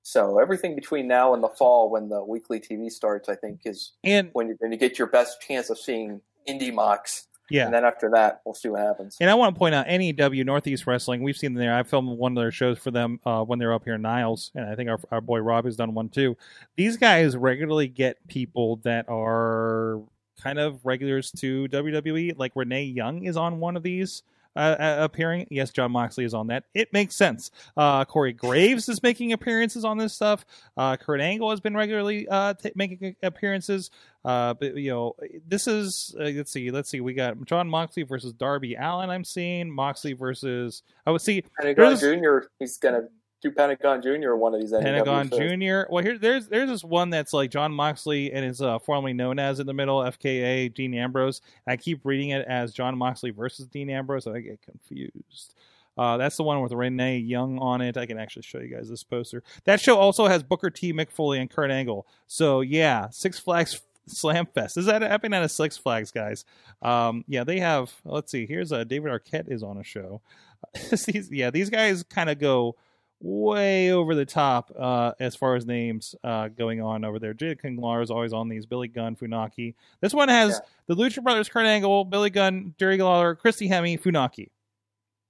So 0.03 0.39
everything 0.39 0.75
between 0.75 1.07
now 1.07 1.33
and 1.33 1.43
the 1.43 1.49
fall, 1.49 1.89
when 1.89 2.09
the 2.09 2.23
weekly 2.23 2.59
TV 2.59 2.89
starts, 2.89 3.29
I 3.29 3.35
think 3.35 3.61
is 3.65 3.93
And 4.03 4.29
when 4.33 4.47
you're 4.47 4.57
going 4.57 4.71
to 4.71 4.77
get 4.77 4.97
your 4.97 5.07
best 5.07 5.41
chance 5.41 5.69
of 5.69 5.77
seeing 5.77 6.21
Indie 6.47 6.73
Mox. 6.73 7.27
yeah. 7.49 7.65
And 7.65 7.73
then 7.73 7.83
after 7.83 8.09
that, 8.11 8.41
we'll 8.45 8.55
see 8.55 8.69
what 8.69 8.81
happens. 8.81 9.17
And 9.19 9.29
I 9.29 9.35
want 9.35 9.55
to 9.55 9.59
point 9.59 9.75
out 9.75 9.87
NEW 9.87 10.43
Northeast 10.43 10.87
Wrestling. 10.87 11.21
We've 11.21 11.37
seen 11.37 11.53
them 11.53 11.61
there. 11.61 11.75
I 11.75 11.83
filmed 11.83 12.17
one 12.17 12.37
of 12.37 12.41
their 12.41 12.51
shows 12.51 12.79
for 12.79 12.91
them 12.91 13.19
uh, 13.25 13.43
when 13.43 13.59
they're 13.59 13.73
up 13.73 13.83
here 13.83 13.95
in 13.95 14.01
Niles, 14.01 14.51
and 14.55 14.65
I 14.65 14.75
think 14.75 14.89
our, 14.89 14.99
our 15.11 15.21
boy 15.21 15.39
Rob 15.39 15.65
has 15.65 15.75
done 15.75 15.93
one 15.93 16.09
too. 16.09 16.37
These 16.75 16.97
guys 16.97 17.35
regularly 17.35 17.87
get 17.87 18.25
people 18.27 18.77
that 18.77 19.05
are 19.09 20.01
kind 20.41 20.59
of 20.59 20.85
regulars 20.85 21.31
to 21.33 21.67
WWE. 21.67 22.37
Like 22.37 22.53
Renee 22.55 22.83
Young 22.83 23.25
is 23.25 23.37
on 23.37 23.59
one 23.59 23.75
of 23.75 23.83
these. 23.83 24.23
Uh, 24.55 24.75
uh, 24.79 24.97
appearing, 24.99 25.47
yes, 25.51 25.69
Jon 25.71 25.91
Moxley 25.91 26.25
is 26.25 26.33
on 26.33 26.47
that. 26.47 26.65
It 26.73 26.91
makes 26.91 27.15
sense. 27.15 27.51
Uh, 27.77 28.03
Corey 28.05 28.33
Graves 28.33 28.89
is 28.89 29.01
making 29.03 29.31
appearances 29.31 29.85
on 29.85 29.97
this 29.97 30.13
stuff. 30.13 30.45
Uh, 30.75 30.97
Kurt 30.97 31.21
Angle 31.21 31.49
has 31.51 31.59
been 31.59 31.75
regularly 31.75 32.27
uh, 32.27 32.55
t- 32.55 32.71
making 32.75 33.15
appearances. 33.21 33.91
Uh, 34.25 34.53
but 34.53 34.75
you 34.75 34.89
know, 34.89 35.15
this 35.47 35.67
is 35.67 36.15
uh, 36.19 36.23
let's 36.23 36.51
see, 36.51 36.71
let's 36.71 36.89
see. 36.89 36.99
We 36.99 37.13
got 37.13 37.41
Jon 37.45 37.69
Moxley 37.69 38.03
versus 38.03 38.33
Darby 38.33 38.75
Allin. 38.75 39.09
I'm 39.09 39.23
seeing 39.23 39.71
Moxley 39.71 40.13
versus 40.13 40.83
I 41.05 41.11
would 41.11 41.21
see 41.21 41.43
Pentagon 41.57 41.97
Jr. 41.97 42.39
He's 42.59 42.77
going 42.77 42.95
to 42.95 43.07
do 43.41 43.51
Pentagon 43.51 44.01
Jr. 44.01 44.29
Or 44.29 44.37
one 44.37 44.53
of 44.53 44.61
these 44.61 44.71
Pentagon. 44.71 45.29
Jr. 45.29 45.81
Well, 45.89 46.03
here 46.03 46.17
there's 46.17 46.47
there's 46.47 46.69
this 46.69 46.83
one 46.83 47.09
that's 47.09 47.33
like 47.33 47.51
Jon 47.51 47.71
Moxley 47.71 48.31
and 48.31 48.45
is 48.45 48.61
uh, 48.61 48.79
formerly 48.79 49.13
known 49.13 49.39
as 49.39 49.59
in 49.59 49.67
the 49.67 49.73
middle 49.73 49.99
FKA 49.99 50.73
Dean 50.73 50.93
Ambrose. 50.93 51.41
I 51.67 51.77
keep 51.77 52.05
reading 52.05 52.29
it 52.29 52.45
as 52.47 52.73
Jon 52.73 52.97
Moxley 52.97 53.31
versus 53.31 53.67
Dean 53.67 53.89
Ambrose. 53.89 54.25
and 54.27 54.35
I 54.35 54.41
get 54.41 54.61
confused. 54.61 55.55
Uh, 55.97 56.15
that's 56.15 56.37
the 56.37 56.43
one 56.43 56.61
with 56.61 56.71
Renee 56.71 57.17
Young 57.17 57.59
on 57.59 57.81
it. 57.81 57.97
I 57.97 58.05
can 58.05 58.17
actually 58.17 58.43
show 58.43 58.59
you 58.59 58.73
guys 58.73 58.89
this 58.89 59.03
poster. 59.03 59.43
That 59.65 59.81
show 59.81 59.97
also 59.97 60.27
has 60.27 60.43
Booker 60.43 60.69
T, 60.69 60.93
Mick 60.93 61.11
Foley, 61.11 61.39
and 61.39 61.49
Kurt 61.49 61.71
Angle. 61.71 62.07
So 62.25 62.61
yeah, 62.61 63.09
Six 63.11 63.37
Flags 63.37 63.81
Slam 64.07 64.45
Fest. 64.45 64.77
Is 64.77 64.85
that 64.85 65.01
happening 65.01 65.37
at 65.37 65.43
a 65.43 65.49
Six 65.49 65.77
Flags, 65.77 66.11
guys? 66.11 66.45
Um, 66.81 67.25
yeah, 67.27 67.43
they 67.43 67.59
have. 67.59 67.93
Let's 68.05 68.31
see. 68.31 68.45
Here's 68.45 68.71
uh, 68.71 68.83
David 68.83 69.11
Arquette 69.11 69.51
is 69.51 69.63
on 69.63 69.77
a 69.77 69.83
show. 69.83 70.21
these, 71.05 71.29
yeah, 71.31 71.51
these 71.51 71.69
guys 71.69 72.03
kind 72.03 72.29
of 72.29 72.39
go 72.39 72.75
way 73.21 73.91
over 73.91 74.15
the 74.15 74.25
top 74.25 74.71
uh, 74.77 75.11
as 75.19 75.35
far 75.35 75.55
as 75.55 75.65
names 75.65 76.15
uh, 76.23 76.47
going 76.47 76.81
on 76.81 77.03
over 77.03 77.19
there. 77.19 77.33
Jada 77.33 77.59
Kinglar 77.61 78.01
is 78.01 78.11
always 78.11 78.33
on 78.33 78.49
these. 78.49 78.65
Billy 78.65 78.87
Gunn, 78.87 79.15
Funaki. 79.15 79.75
This 80.01 80.13
one 80.13 80.29
has 80.29 80.59
the 80.87 80.95
Lucha 80.95 81.23
Brothers, 81.23 81.49
Kurt 81.49 81.65
Angle, 81.65 82.05
Billy 82.05 82.29
Gunn, 82.29 82.75
Jerry 82.79 82.97
Lawler, 82.97 83.35
Christy 83.35 83.67
Hemme, 83.69 84.01
Funaki. 84.01 84.49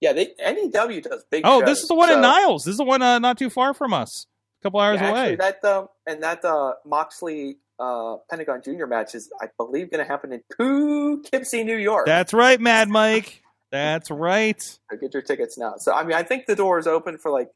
Yeah, 0.01 0.13
they, 0.13 0.33
NEW 0.39 1.01
does 1.01 1.25
big. 1.29 1.41
Oh, 1.45 1.59
shows, 1.59 1.67
this 1.67 1.81
is 1.81 1.87
the 1.87 1.95
one 1.95 2.11
in 2.11 2.21
Niles. 2.21 2.63
This 2.63 2.73
is 2.73 2.77
the 2.77 2.85
one 2.85 3.01
uh, 3.01 3.19
not 3.19 3.37
too 3.37 3.49
far 3.49 3.73
from 3.73 3.93
us. 3.93 4.27
A 4.61 4.63
couple 4.63 4.79
hours 4.79 5.01
Yeah, 5.01 5.09
away. 5.09 5.19
Actually, 5.19 5.35
that 5.37 5.65
um, 5.65 5.87
and 6.07 6.23
that 6.23 6.45
uh, 6.45 6.73
Moxley 6.85 7.57
uh, 7.79 8.17
Pentagon 8.29 8.61
Jr. 8.63 8.85
match 8.85 9.15
is, 9.15 9.31
I 9.41 9.47
believe, 9.57 9.91
going 9.91 10.03
to 10.03 10.09
happen 10.09 10.31
in 10.33 10.41
Poughkeepsie, 10.57 11.63
New 11.63 11.77
York. 11.77 12.05
That's 12.05 12.33
right, 12.33 12.59
Mad 12.59 12.89
Mike. 12.89 13.41
That's 13.71 14.09
right. 14.09 14.79
Get 14.99 15.13
your 15.13 15.21
tickets 15.21 15.57
now. 15.57 15.75
So 15.77 15.93
I 15.93 16.03
mean, 16.03 16.15
I 16.15 16.23
think 16.23 16.45
the 16.45 16.55
door 16.55 16.79
is 16.79 16.87
open 16.87 17.17
for 17.17 17.29
like 17.29 17.49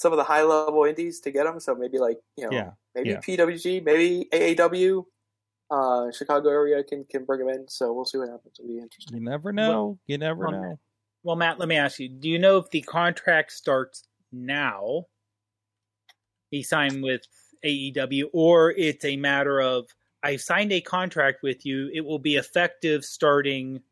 some 0.00 0.12
of 0.14 0.16
the 0.16 0.24
high 0.24 0.42
level 0.42 0.82
indies 0.84 1.20
to 1.20 1.30
get 1.30 1.44
them. 1.44 1.60
So 1.60 1.74
maybe 1.74 1.98
like 1.98 2.18
you 2.36 2.44
know, 2.44 2.56
Yeah. 2.56 2.70
maybe 2.94 3.10
yeah. 3.10 3.20
PWG, 3.20 3.84
maybe 3.84 4.28
AAW, 4.32 5.04
uh, 5.70 6.10
Chicago 6.10 6.48
area 6.48 6.82
can 6.82 7.04
can 7.04 7.26
bring 7.26 7.40
them 7.40 7.50
in. 7.50 7.68
So 7.68 7.92
we'll 7.92 8.06
see 8.06 8.16
what 8.16 8.30
happens. 8.30 8.56
It'll 8.58 8.68
be 8.68 8.78
interesting. 8.78 9.18
You 9.18 9.22
never 9.22 9.52
know. 9.52 9.98
You 10.06 10.16
never 10.16 10.46
Well, 10.46 10.52
know. 10.52 10.80
Well, 11.22 11.36
Matt, 11.36 11.58
let 11.58 11.68
me 11.68 11.76
ask 11.76 11.98
you: 11.98 12.08
Do 12.08 12.30
you 12.30 12.38
know 12.38 12.56
if 12.56 12.70
the 12.70 12.80
contract 12.80 13.52
starts 13.52 14.04
now? 14.32 15.04
He 16.50 16.62
signed 16.62 17.02
with 17.02 17.26
AEW, 17.62 18.30
or 18.32 18.72
it's 18.72 19.04
a 19.04 19.16
matter 19.16 19.60
of 19.60 19.86
I 20.22 20.36
signed 20.36 20.72
a 20.72 20.80
contract 20.80 21.42
with 21.42 21.66
you. 21.66 21.90
It 21.92 22.00
will 22.00 22.18
be 22.18 22.36
effective 22.36 23.04
starting, 23.04 23.82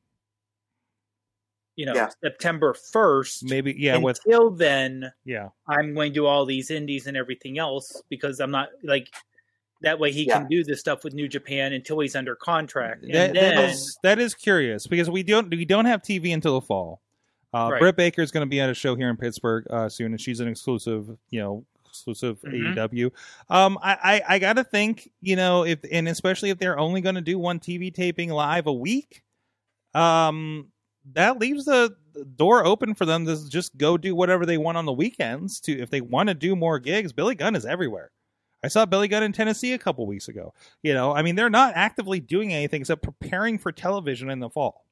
you 1.78 1.86
know, 1.86 1.94
Yeah. 1.94 2.08
September 2.20 2.74
first. 2.74 3.44
Maybe 3.44 3.72
yeah. 3.78 3.96
With 3.98 4.18
Until 4.26 4.50
then, 4.50 5.12
yeah. 5.24 5.50
I'm 5.68 5.94
going 5.94 6.10
to 6.10 6.14
do 6.14 6.26
all 6.26 6.44
these 6.44 6.72
indies 6.72 7.06
and 7.06 7.16
everything 7.16 7.56
else 7.56 8.02
because 8.08 8.40
I'm 8.40 8.50
not 8.50 8.70
like 8.82 9.08
that 9.82 10.00
way 10.00 10.10
he 10.10 10.24
Yeah. 10.26 10.38
can 10.40 10.48
do 10.48 10.64
this 10.64 10.80
stuff 10.80 11.04
with 11.04 11.14
New 11.14 11.28
Japan 11.28 11.72
until 11.72 12.00
he's 12.00 12.16
under 12.16 12.34
contract. 12.34 13.04
And 13.04 13.14
That, 13.14 13.32
then, 13.32 13.54
that 13.54 13.70
is 13.70 13.96
that 14.02 14.18
is 14.18 14.34
curious 14.34 14.88
because 14.88 15.08
we 15.08 15.22
don't 15.22 15.50
we 15.50 15.64
don't 15.64 15.84
have 15.84 16.02
TV 16.02 16.34
until 16.34 16.58
the 16.58 16.66
fall. 16.66 17.00
Uh, 17.54 17.68
Right. 17.70 17.80
Britt 17.80 17.96
Baker 17.96 18.22
is 18.22 18.32
going 18.32 18.44
to 18.44 18.50
be 18.50 18.60
at 18.60 18.68
a 18.68 18.74
show 18.74 18.96
here 18.96 19.08
in 19.08 19.16
Pittsburgh 19.16 19.64
uh, 19.70 19.88
soon, 19.88 20.12
and 20.12 20.20
she's 20.20 20.40
an 20.40 20.48
exclusive, 20.48 21.08
you 21.30 21.40
know, 21.40 21.64
exclusive 21.88 22.40
Mhm. 22.42 22.74
AEW. 22.74 23.12
Um, 23.48 23.78
I 23.80 23.92
I, 24.02 24.34
I 24.34 24.38
got 24.40 24.54
to 24.54 24.64
think, 24.64 25.08
you 25.20 25.36
know, 25.36 25.64
if 25.64 25.78
and 25.92 26.08
especially 26.08 26.50
if 26.50 26.58
they're 26.58 26.76
only 26.78 27.00
going 27.02 27.14
to 27.14 27.20
do 27.20 27.38
one 27.38 27.60
TV 27.60 27.94
taping 27.94 28.30
live 28.30 28.66
a 28.66 28.72
week, 28.72 29.22
um, 29.94 30.72
that 31.14 31.38
leaves 31.38 31.64
the 31.64 31.96
door 32.36 32.64
open 32.64 32.94
for 32.94 33.04
them 33.04 33.26
to 33.26 33.48
just 33.48 33.76
go 33.76 33.96
do 33.96 34.14
whatever 34.14 34.44
they 34.46 34.58
want 34.58 34.78
on 34.78 34.86
the 34.86 34.92
weekends. 34.92 35.60
To 35.60 35.78
if 35.78 35.90
they 35.90 36.00
want 36.00 36.28
to 36.28 36.34
do 36.34 36.56
more 36.56 36.78
gigs, 36.78 37.12
Billy 37.12 37.34
Gunn 37.34 37.56
is 37.56 37.66
everywhere. 37.66 38.10
I 38.62 38.68
saw 38.68 38.86
Billy 38.86 39.08
Gunn 39.08 39.22
in 39.22 39.32
Tennessee 39.32 39.72
a 39.72 39.78
couple 39.78 40.06
weeks 40.06 40.28
ago. 40.28 40.52
You 40.82 40.94
know, 40.94 41.14
I 41.14 41.22
mean, 41.22 41.36
they're 41.36 41.50
not 41.50 41.74
actively 41.76 42.20
doing 42.20 42.52
anything 42.52 42.80
except 42.80 43.02
preparing 43.02 43.58
for 43.58 43.70
television 43.70 44.30
in 44.30 44.40
the 44.40 44.50
fall. 44.50 44.84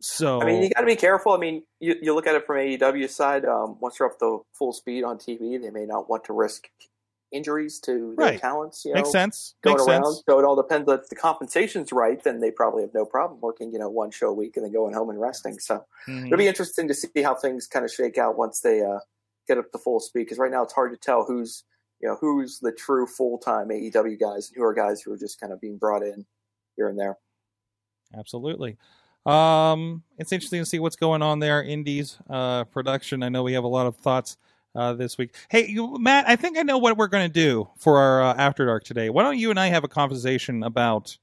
So 0.00 0.42
I 0.42 0.44
mean, 0.44 0.62
you 0.62 0.70
got 0.70 0.80
to 0.80 0.86
be 0.86 0.96
careful. 0.96 1.32
I 1.32 1.38
mean, 1.38 1.62
you, 1.80 1.94
you 2.02 2.14
look 2.14 2.26
at 2.26 2.34
it 2.34 2.44
from 2.44 2.56
AEW 2.56 3.08
side. 3.08 3.46
Um, 3.46 3.78
once 3.80 3.96
they're 3.96 4.06
up 4.06 4.18
to 4.18 4.44
full 4.52 4.74
speed 4.74 5.02
on 5.02 5.16
TV, 5.16 5.60
they 5.60 5.70
may 5.70 5.86
not 5.86 6.10
want 6.10 6.24
to 6.24 6.34
risk 6.34 6.68
injuries 7.34 7.80
to 7.80 8.14
their 8.16 8.26
Right. 8.26 8.40
talents. 8.40 8.84
You 8.84 8.92
know, 8.92 8.98
makes 9.00 9.10
sense. 9.10 9.54
going 9.62 9.76
Makes 9.76 9.88
around. 9.88 10.04
sense. 10.06 10.22
So 10.28 10.38
it 10.38 10.44
all 10.44 10.56
depends. 10.56 10.90
If 10.90 11.08
the 11.08 11.16
compensation's 11.16 11.92
right, 11.92 12.22
then 12.22 12.40
they 12.40 12.50
probably 12.50 12.82
have 12.82 12.94
no 12.94 13.04
problem 13.04 13.40
working, 13.40 13.72
you 13.72 13.78
know, 13.78 13.88
one 13.90 14.10
show 14.10 14.28
a 14.28 14.32
week 14.32 14.56
and 14.56 14.64
then 14.64 14.72
going 14.72 14.94
home 14.94 15.10
and 15.10 15.20
resting. 15.20 15.58
So 15.58 15.84
Mhm. 16.06 16.26
it'll 16.26 16.38
be 16.38 16.46
interesting 16.48 16.88
to 16.88 16.94
see 16.94 17.22
how 17.22 17.34
things 17.34 17.66
kind 17.66 17.84
of 17.84 17.90
shake 17.90 18.16
out 18.18 18.38
once 18.38 18.60
they 18.60 18.82
uh, 18.82 19.00
get 19.48 19.58
up 19.58 19.70
to 19.72 19.78
full 19.78 20.00
speed. 20.00 20.20
Because 20.24 20.38
right 20.38 20.50
now 20.50 20.62
it's 20.62 20.72
hard 20.72 20.92
to 20.92 20.98
tell 20.98 21.24
who's, 21.24 21.64
you 22.00 22.08
know, 22.08 22.16
who's 22.20 22.60
the 22.60 22.72
true 22.72 23.06
full 23.06 23.38
time 23.38 23.68
AEW 23.70 24.16
guys 24.18 24.48
and 24.48 24.56
who 24.56 24.62
are 24.64 24.74
guys 24.74 25.02
who 25.02 25.12
are 25.12 25.18
just 25.18 25.40
kind 25.40 25.52
of 25.52 25.60
being 25.60 25.76
brought 25.76 26.02
in 26.02 26.26
here 26.76 26.88
and 26.88 26.98
there. 26.98 27.18
Absolutely. 28.16 28.76
Um, 29.26 30.02
it's 30.18 30.32
interesting 30.32 30.60
to 30.60 30.66
see 30.66 30.78
what's 30.78 30.96
going 30.96 31.22
on 31.22 31.38
there. 31.38 31.62
Indies 31.62 32.18
uh, 32.28 32.64
production. 32.64 33.22
I 33.22 33.28
know 33.28 33.42
we 33.42 33.54
have 33.54 33.64
a 33.64 33.68
lot 33.68 33.86
of 33.86 33.96
thoughts 33.96 34.36
uh, 34.74 34.92
this 34.94 35.16
week. 35.18 35.34
Hey, 35.48 35.66
you, 35.68 35.98
Matt, 35.98 36.28
I 36.28 36.36
think 36.36 36.58
I 36.58 36.62
know 36.62 36.78
what 36.78 36.96
we're 36.96 37.08
going 37.08 37.26
to 37.26 37.32
do 37.32 37.68
for 37.76 37.98
our 37.98 38.22
uh, 38.22 38.34
After 38.34 38.66
Dark 38.66 38.84
today. 38.84 39.10
Why 39.10 39.22
don't 39.22 39.38
you 39.38 39.50
and 39.50 39.58
I 39.60 39.68
have 39.68 39.84
a 39.84 39.88
conversation 39.88 40.62
about 40.62 41.16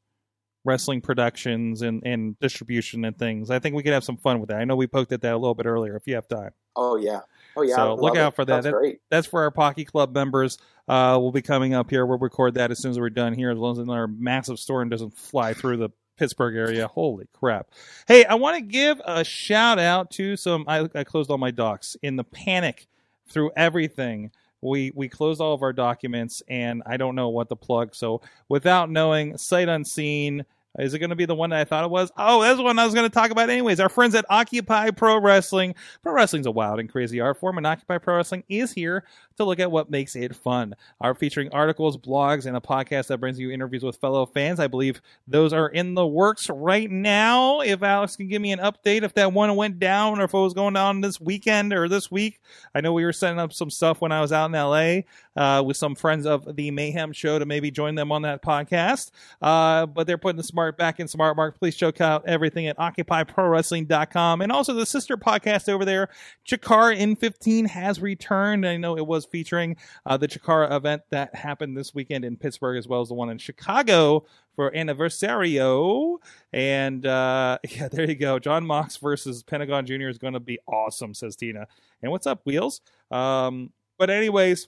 wrestling 0.64 1.02
productions 1.02 1.82
and, 1.82 2.02
and 2.06 2.40
distribution 2.40 3.04
and 3.06 3.18
things? 3.18 3.50
I 3.50 3.60
think 3.60 3.76
we 3.76 3.84
could 3.84 3.94
have 3.94 4.04
some 4.04 4.18
fun 4.18 4.40
with 4.40 4.50
that. 4.50 4.60
I 4.60 4.66
know 4.66 4.76
we 4.76 4.88
poked 4.88 5.12
at 5.12 5.22
that 5.22 5.34
a 5.34 5.38
little 5.38 5.56
bit 5.56 5.66
earlier. 5.66 5.96
If 5.96 6.08
you 6.08 6.16
have 6.16 6.28
time. 6.28 6.52
Oh 6.76 6.96
yeah, 6.96 7.22
oh 7.58 7.64
yeah. 7.64 7.76
So 7.76 7.96
look 7.96 8.16
out 8.16 8.34
it. 8.34 8.36
for 8.36 8.46
that. 8.46 8.54
Sounds 8.54 8.66
That- 8.66 8.74
great. 8.74 9.00
that's 9.10 9.28
for 9.28 9.42
our 9.42 9.52
Pocky 9.52 9.84
Club 9.86 10.14
members. 10.14 10.58
Uh, 10.88 11.18
we'll 11.22 11.32
be 11.32 11.42
coming 11.42 11.74
up 11.74 11.90
here. 11.90 12.06
We'll 12.06 12.18
record 12.18 12.54
that 12.56 12.72
as 12.72 12.80
soon 12.80 12.92
as 12.92 13.00
we're 13.00 13.10
done 13.10 13.34
here, 13.34 13.52
as 13.52 13.58
long 13.58 13.80
as 13.80 13.88
our 13.90 14.08
massive 14.08 14.60
storm 14.60 14.90
doesn't 14.90 15.18
fly 15.18 15.54
through 15.54 15.78
the 15.78 15.90
Pittsburgh 16.18 16.56
area. 16.56 16.88
Holy 16.88 17.28
crap! 17.34 17.68
Hey, 18.08 18.24
I 18.26 18.36
want 18.36 18.56
to 18.58 18.62
give 18.62 19.02
a 19.06 19.24
shout 19.26 19.80
out 19.80 20.12
to 20.12 20.38
some. 20.38 20.64
I, 20.68 20.88
I 20.96 21.04
closed 21.04 21.30
all 21.30 21.38
my 21.38 21.52
docs 21.52 21.98
in 22.02 22.16
the 22.16 22.24
panic 22.24 22.88
through 23.32 23.52
everything. 23.56 24.32
We 24.62 24.92
we 24.94 25.10
closed 25.10 25.42
all 25.42 25.54
of 25.54 25.64
our 25.64 25.74
documents, 25.74 26.44
and 26.48 26.84
I 26.86 26.98
don't 26.98 27.16
know 27.16 27.30
what 27.30 27.50
to 27.50 27.56
plug. 27.56 27.96
So 27.96 28.22
without 28.50 28.92
knowing, 28.92 29.38
sight 29.38 29.70
unseen. 29.70 30.46
Is 30.80 30.94
it 30.94 31.00
going 31.00 31.10
to 31.10 31.16
be 31.16 31.26
the 31.26 31.36
one 31.36 31.50
that 31.50 31.60
I 31.60 31.66
thought 31.66 31.84
it 31.84 31.92
was? 31.92 32.12
Oh, 32.18 32.42
that's 32.42 32.58
the 32.58 32.64
one 32.64 32.80
I 32.80 32.86
was 32.86 32.94
going 32.94 33.10
to 33.10 33.14
talk 33.14 33.32
about 33.32 33.50
anyways. 33.50 33.80
Our 33.80 33.90
friends 33.90 34.16
at 34.16 34.26
Occupy 34.30 34.92
Pro 34.92 35.20
Wrestling. 35.20 35.76
Pro 36.02 36.14
Wrestling's 36.14 36.46
a 36.46 36.52
wild 36.52 36.80
and 36.80 36.90
crazy 36.90 37.20
art 37.20 37.40
form, 37.40 37.58
and 37.58 37.68
Occupy 37.68 37.98
Pro 37.98 38.16
Wrestling 38.16 38.44
is 38.48 38.72
here 38.72 39.04
to 39.36 39.44
look 39.44 39.60
at 39.60 39.72
what 39.72 39.90
makes 39.90 40.16
it 40.16 40.36
fun. 40.36 40.76
Our 41.02 41.14
featuring 41.14 41.50
articles, 41.52 41.98
blogs, 41.98 42.46
and 42.46 42.56
a 42.56 42.62
podcast 42.62 43.08
that 43.08 43.18
brings 43.18 43.38
you 43.38 43.52
interviews 43.52 43.84
with 43.84 43.98
fellow 43.98 44.26
fans. 44.26 44.60
I 44.60 44.68
believe 44.68 45.02
those 45.28 45.52
are 45.52 45.68
in 45.68 45.94
the 45.94 46.08
works 46.08 46.50
right 46.50 46.90
now. 46.90 47.60
If 47.62 47.84
Alex 47.84 48.16
can 48.16 48.28
give 48.28 48.42
me 48.42 48.52
an 48.52 48.60
update 48.60 49.04
if 49.04 49.14
that 49.16 49.34
one 49.34 49.56
went 49.56 49.80
down 49.80 50.20
or 50.20 50.26
if 50.26 50.34
it 50.34 50.38
was 50.38 50.54
going 50.54 50.74
down 50.74 51.02
this 51.02 51.20
weekend 51.20 51.74
or 51.74 51.90
this 51.90 52.10
week. 52.10 52.40
I 52.74 52.82
know 52.82 52.94
we 52.94 53.04
were 53.04 53.14
setting 53.14 53.40
up 53.40 53.52
some 53.52 53.70
stuff 53.70 54.00
when 54.00 54.12
I 54.12 54.22
was 54.22 54.32
out 54.32 54.46
in 54.46 54.52
LA 54.54 55.02
uh, 55.36 55.62
with 55.64 55.78
some 55.78 55.96
friends 55.96 56.26
of 56.26 56.56
the 56.56 56.72
Mayhem 56.72 57.12
Show 57.12 57.40
to 57.40 57.46
maybe 57.46 57.72
join 57.72 57.96
them 57.96 58.12
on 58.12 58.22
that 58.22 58.42
podcast. 58.42 59.12
Uh, 59.42 59.86
but 59.86 60.08
they're 60.08 60.18
putting 60.18 60.38
the 60.38 60.44
smart 60.44 60.61
back 60.72 61.00
in 61.00 61.08
smart 61.08 61.36
mark. 61.38 61.58
Please 61.58 61.76
check 61.76 62.02
out 62.02 62.28
everything 62.28 62.68
at 62.68 62.78
occupyprowrestling.com 62.78 64.42
and 64.42 64.52
also 64.52 64.74
the 64.74 64.86
sister 64.86 65.16
podcast 65.18 65.70
over 65.70 65.86
there. 65.86 66.10
Chikara 66.48 66.98
in 66.98 67.16
15 67.16 67.66
has 67.66 68.02
returned. 68.02 68.68
I 68.68 68.78
know 68.78 68.98
it 68.98 69.08
was 69.08 69.26
featuring 69.26 69.78
uh, 70.06 70.18
the 70.18 70.28
Chikara 70.28 70.72
event 70.72 71.04
that 71.10 71.34
happened 71.34 71.78
this 71.78 71.96
weekend 71.96 72.26
in 72.26 72.36
Pittsburgh 72.36 72.78
as 72.78 72.88
well 72.88 73.02
as 73.02 73.08
the 73.08 73.14
one 73.14 73.30
in 73.30 73.38
Chicago 73.38 74.26
for 74.56 74.72
Anniversario. 74.72 76.18
And 76.52 77.06
uh, 77.06 77.58
yeah, 77.70 77.88
there 77.88 78.08
you 78.08 78.16
go. 78.16 78.40
Jon 78.40 78.66
Mox 78.66 78.98
versus 78.98 79.44
Pentagon 79.44 79.86
Jr. 79.86 80.10
is 80.10 80.18
going 80.18 80.34
to 80.34 80.40
be 80.40 80.60
awesome, 80.68 81.14
says 81.14 81.36
Tina. 81.36 81.68
And 82.02 82.12
what's 82.12 82.28
up, 82.28 82.42
Wheels? 82.46 82.82
Um, 83.10 83.72
but 83.98 84.10
anyways, 84.10 84.68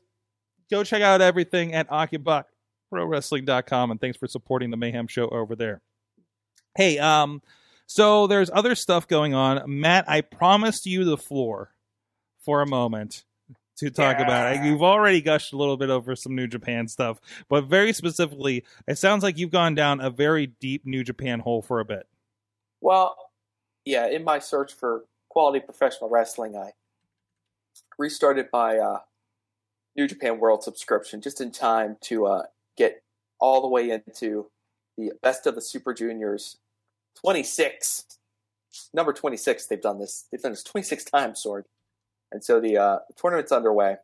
go 0.70 0.84
check 0.84 1.02
out 1.02 1.22
everything 1.22 1.74
at 1.74 1.88
occupyprowrestling.com 2.94 3.92
and 3.92 4.02
thanks 4.02 4.18
for 4.18 4.28
supporting 4.28 4.72
the 4.72 4.78
Mayhem 4.78 5.08
show 5.08 5.28
over 5.30 5.56
there. 5.56 5.82
Hey, 6.76 6.98
um, 6.98 7.42
so 7.86 8.28
there's 8.28 8.50
other 8.52 8.76
stuff 8.76 9.08
going 9.08 9.34
on. 9.34 9.62
Matt, 9.68 10.10
I 10.10 10.22
promised 10.22 10.86
you 10.86 11.04
the 11.04 11.18
floor 11.18 11.72
for 12.44 12.62
a 12.62 12.68
moment 12.68 13.24
to 13.78 13.90
talk 13.90 14.20
about 14.20 14.56
it. 14.56 14.64
You've 14.64 14.84
already 14.84 15.22
gushed 15.22 15.54
a 15.54 15.58
little 15.58 15.78
bit 15.78 15.90
over 15.90 16.16
some 16.16 16.36
New 16.36 16.48
Japan 16.48 16.88
stuff, 16.88 17.20
but 17.50 17.66
very 17.66 17.94
specifically, 17.94 18.64
it 18.88 18.98
sounds 18.98 19.24
like 19.24 19.38
you've 19.38 19.52
gone 19.52 19.76
down 19.76 20.00
a 20.02 20.10
very 20.10 20.48
deep 20.48 20.86
New 20.86 21.04
Japan 21.04 21.40
hole 21.40 21.62
for 21.62 21.80
a 21.80 21.86
bit. 21.86 22.08
Well, 22.82 23.16
yeah, 23.86 24.08
in 24.08 24.24
my 24.24 24.40
search 24.40 24.74
for 24.74 25.06
quality 25.30 25.60
professional 25.60 26.10
wrestling, 26.10 26.56
I 26.56 26.72
restarted 27.98 28.48
my 28.54 28.78
uh, 28.78 29.00
New 29.96 30.08
Japan 30.08 30.40
World 30.40 30.64
subscription 30.64 31.22
just 31.22 31.42
in 31.42 31.52
time 31.52 31.98
to 32.02 32.26
uh, 32.26 32.44
get 32.78 33.04
all 33.40 33.62
the 33.62 33.68
way 33.68 33.90
into 33.90 34.48
the 34.98 35.12
Best 35.22 35.48
of 35.48 35.56
the 35.56 35.62
Super 35.62 35.94
Juniors 35.94 36.58
26. 37.20 38.06
Number 38.94 39.14
26, 39.14 39.68
they've 39.68 39.82
done 39.82 40.00
this. 40.00 40.26
They've 40.32 40.42
done 40.42 40.54
this 40.54 40.64
26 40.64 41.04
times, 41.06 41.44
Sorg. 41.46 41.64
And 42.32 42.44
so 42.44 42.60
the, 42.60 42.78
uh, 42.78 43.00
tournament's 43.16 43.52
underway. 43.52 43.98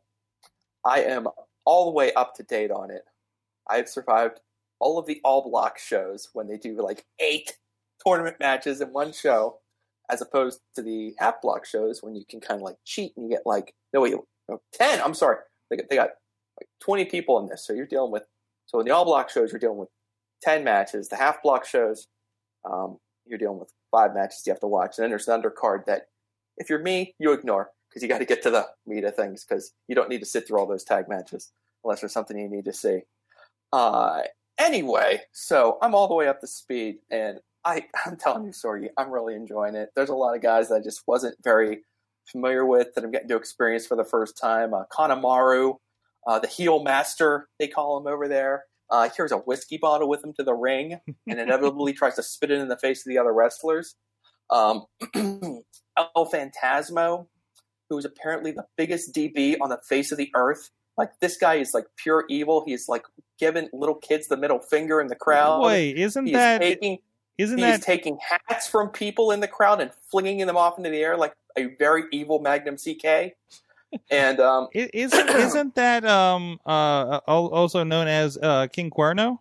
I 0.84 1.02
am 1.02 1.26
all 1.64 1.86
the 1.86 1.90
way 1.92 2.12
up 2.12 2.34
to 2.36 2.42
date 2.42 2.70
on 2.70 2.90
it. 2.90 3.02
I 3.68 3.76
have 3.76 3.88
survived 3.88 4.40
all 4.80 4.98
of 4.98 5.06
the 5.06 5.20
all 5.24 5.48
block 5.48 5.78
shows 5.78 6.30
when 6.32 6.48
they 6.48 6.56
do 6.56 6.82
like 6.82 7.04
eight 7.20 7.58
tournament 8.04 8.36
matches 8.40 8.80
in 8.80 8.88
one 8.88 9.12
show, 9.12 9.58
as 10.10 10.22
opposed 10.22 10.60
to 10.74 10.82
the 10.82 11.14
half 11.18 11.40
block 11.42 11.66
shows 11.66 12.02
when 12.02 12.14
you 12.14 12.24
can 12.28 12.40
kind 12.40 12.60
of 12.60 12.64
like 12.64 12.76
cheat 12.84 13.12
and 13.16 13.26
you 13.26 13.30
get 13.36 13.46
like 13.46 13.74
no 13.92 14.00
wait 14.00 14.14
no, 14.48 14.60
ten. 14.72 15.00
I'm 15.00 15.14
sorry, 15.14 15.36
they 15.68 15.76
got, 15.76 15.88
they 15.88 15.96
got 15.96 16.10
like 16.58 16.68
twenty 16.82 17.04
people 17.04 17.38
in 17.38 17.46
this, 17.46 17.64
so 17.64 17.72
you're 17.72 17.86
dealing 17.86 18.10
with 18.10 18.24
so 18.70 18.78
in 18.78 18.86
the 18.86 18.94
all 18.94 19.04
block 19.04 19.30
shows 19.30 19.50
you're 19.50 19.58
dealing 19.58 19.78
with 19.78 19.88
ten 20.42 20.62
matches. 20.62 21.08
The 21.08 21.16
half 21.16 21.42
block 21.42 21.66
shows 21.66 22.06
um, 22.64 22.98
you're 23.26 23.38
dealing 23.38 23.58
with 23.58 23.72
five 23.90 24.14
matches 24.14 24.42
you 24.46 24.52
have 24.52 24.60
to 24.60 24.68
watch, 24.68 24.96
and 24.96 25.02
then 25.02 25.10
there's 25.10 25.26
an 25.26 25.42
undercard 25.42 25.86
that 25.86 26.06
if 26.56 26.70
you're 26.70 26.78
me 26.78 27.14
you 27.18 27.32
ignore 27.32 27.70
because 27.88 28.02
you 28.02 28.08
got 28.08 28.18
to 28.18 28.24
get 28.24 28.42
to 28.42 28.50
the 28.50 28.66
meat 28.86 29.04
of 29.04 29.16
things 29.16 29.44
because 29.44 29.72
you 29.88 29.94
don't 29.94 30.08
need 30.08 30.20
to 30.20 30.26
sit 30.26 30.46
through 30.46 30.58
all 30.58 30.66
those 30.66 30.84
tag 30.84 31.08
matches 31.08 31.50
unless 31.82 32.00
there's 32.00 32.12
something 32.12 32.38
you 32.38 32.48
need 32.48 32.64
to 32.64 32.72
see. 32.72 33.00
Uh, 33.72 34.20
anyway, 34.58 35.20
so 35.32 35.78
I'm 35.82 35.94
all 35.94 36.06
the 36.06 36.14
way 36.14 36.28
up 36.28 36.40
to 36.40 36.46
speed, 36.46 36.98
and 37.10 37.40
I, 37.64 37.86
I'm 38.06 38.16
telling 38.16 38.44
you, 38.44 38.52
sorry, 38.52 38.90
I'm 38.96 39.10
really 39.10 39.34
enjoying 39.34 39.74
it. 39.74 39.90
There's 39.96 40.10
a 40.10 40.14
lot 40.14 40.36
of 40.36 40.42
guys 40.42 40.68
that 40.68 40.76
I 40.76 40.80
just 40.80 41.02
wasn't 41.06 41.36
very 41.42 41.80
familiar 42.26 42.64
with 42.64 42.94
that 42.94 43.02
I'm 43.02 43.10
getting 43.10 43.28
to 43.28 43.36
experience 43.36 43.86
for 43.86 43.96
the 43.96 44.04
first 44.04 44.38
time. 44.38 44.72
Uh, 44.72 44.84
Kanemaru, 44.92 45.76
uh, 46.26 46.38
the 46.38 46.48
heel 46.48 46.82
master, 46.82 47.48
they 47.58 47.68
call 47.68 47.98
him 47.98 48.06
over 48.06 48.28
there. 48.28 48.64
Uh, 48.90 49.08
here's 49.16 49.32
a 49.32 49.38
whiskey 49.38 49.78
bottle 49.78 50.08
with 50.08 50.22
him 50.24 50.32
to 50.34 50.42
the 50.42 50.54
ring, 50.54 50.98
and 51.06 51.16
inevitably 51.40 51.92
tries 51.92 52.16
to 52.16 52.22
spit 52.22 52.50
it 52.50 52.58
in 52.58 52.68
the 52.68 52.76
face 52.76 53.06
of 53.06 53.10
the 53.10 53.18
other 53.18 53.32
wrestlers. 53.32 53.94
Um, 54.50 54.86
El 55.14 55.62
Phantasmo, 56.16 57.26
who 57.88 57.98
is 57.98 58.04
apparently 58.04 58.50
the 58.50 58.66
biggest 58.76 59.14
DB 59.14 59.56
on 59.60 59.68
the 59.68 59.80
face 59.88 60.10
of 60.10 60.18
the 60.18 60.30
earth. 60.34 60.70
Like 60.98 61.12
this 61.20 61.36
guy 61.36 61.54
is 61.54 61.70
like 61.72 61.86
pure 61.96 62.24
evil. 62.28 62.64
He's 62.66 62.88
like 62.88 63.04
giving 63.38 63.68
little 63.72 63.94
kids 63.94 64.26
the 64.26 64.36
middle 64.36 64.58
finger 64.58 65.00
in 65.00 65.06
the 65.06 65.14
crowd. 65.14 65.62
Wait, 65.62 65.96
isn't 65.96 66.26
He's 66.26 66.34
that 66.34 66.60
taking 66.60 66.98
isn't 67.38 67.56
he's 67.56 67.66
that 67.66 67.82
taking 67.82 68.18
hats 68.48 68.68
from 68.68 68.90
people 68.90 69.30
in 69.30 69.40
the 69.40 69.48
crowd 69.48 69.80
and 69.80 69.92
flinging 70.10 70.46
them 70.46 70.56
off 70.56 70.76
into 70.76 70.90
the 70.90 70.98
air 70.98 71.16
like 71.16 71.32
a 71.56 71.74
very 71.78 72.04
evil 72.12 72.40
Magnum 72.40 72.76
CK. 72.76 73.34
And 74.10 74.38
um, 74.40 74.68
isn't 74.74 75.28
isn't 75.30 75.74
that 75.74 76.04
um 76.04 76.58
uh 76.66 77.20
also 77.26 77.82
known 77.84 78.06
as 78.08 78.38
uh 78.40 78.66
King 78.68 78.90
Cuerno? 78.90 79.38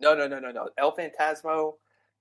no, 0.00 0.14
no, 0.14 0.26
no, 0.26 0.38
no, 0.40 0.50
no. 0.50 0.68
El 0.78 0.94
Phantasmo 0.96 1.74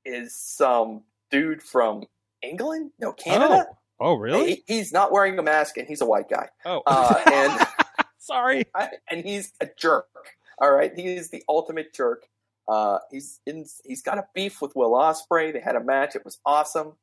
is 0.05 0.36
some 0.36 1.01
dude 1.32 1.62
from 1.64 2.03
England, 2.43 2.91
no 2.99 3.12
Canada. 3.14 3.68
Oh, 3.99 4.12
oh 4.12 4.16
really? 4.16 4.62
He- 4.68 4.76
he's 4.76 4.91
not 4.93 5.12
wearing 5.12 5.38
a 5.39 5.43
mask 5.43 5.78
and 5.78 5.88
he's 5.88 6.01
a 6.01 6.05
white 6.05 6.30
guy. 6.30 6.47
oh, 6.66 6.82
Uh, 6.86 7.22
and 7.28 7.68
sorry. 8.20 8.66
and 9.09 9.26
he's 9.26 9.53
a 9.62 9.68
jerk. 9.78 10.07
All 10.59 10.72
right, 10.72 10.91
he 10.95 11.16
is 11.16 11.30
the 11.32 11.43
ultimate 11.49 11.91
jerk. 11.93 12.28
Uh, 12.68 12.99
he's 13.09 13.39
in. 13.47 13.66
He's 13.84 14.03
got 14.03 14.20
a 14.20 14.26
beef 14.36 14.62
with 14.62 14.76
Will 14.76 14.91
Ospreay. 14.91 15.51
They 15.51 15.59
had 15.59 15.76
a 15.76 15.84
match. 15.84 16.16
It 16.16 16.24
was 16.24 16.39
awesome. 16.45 16.93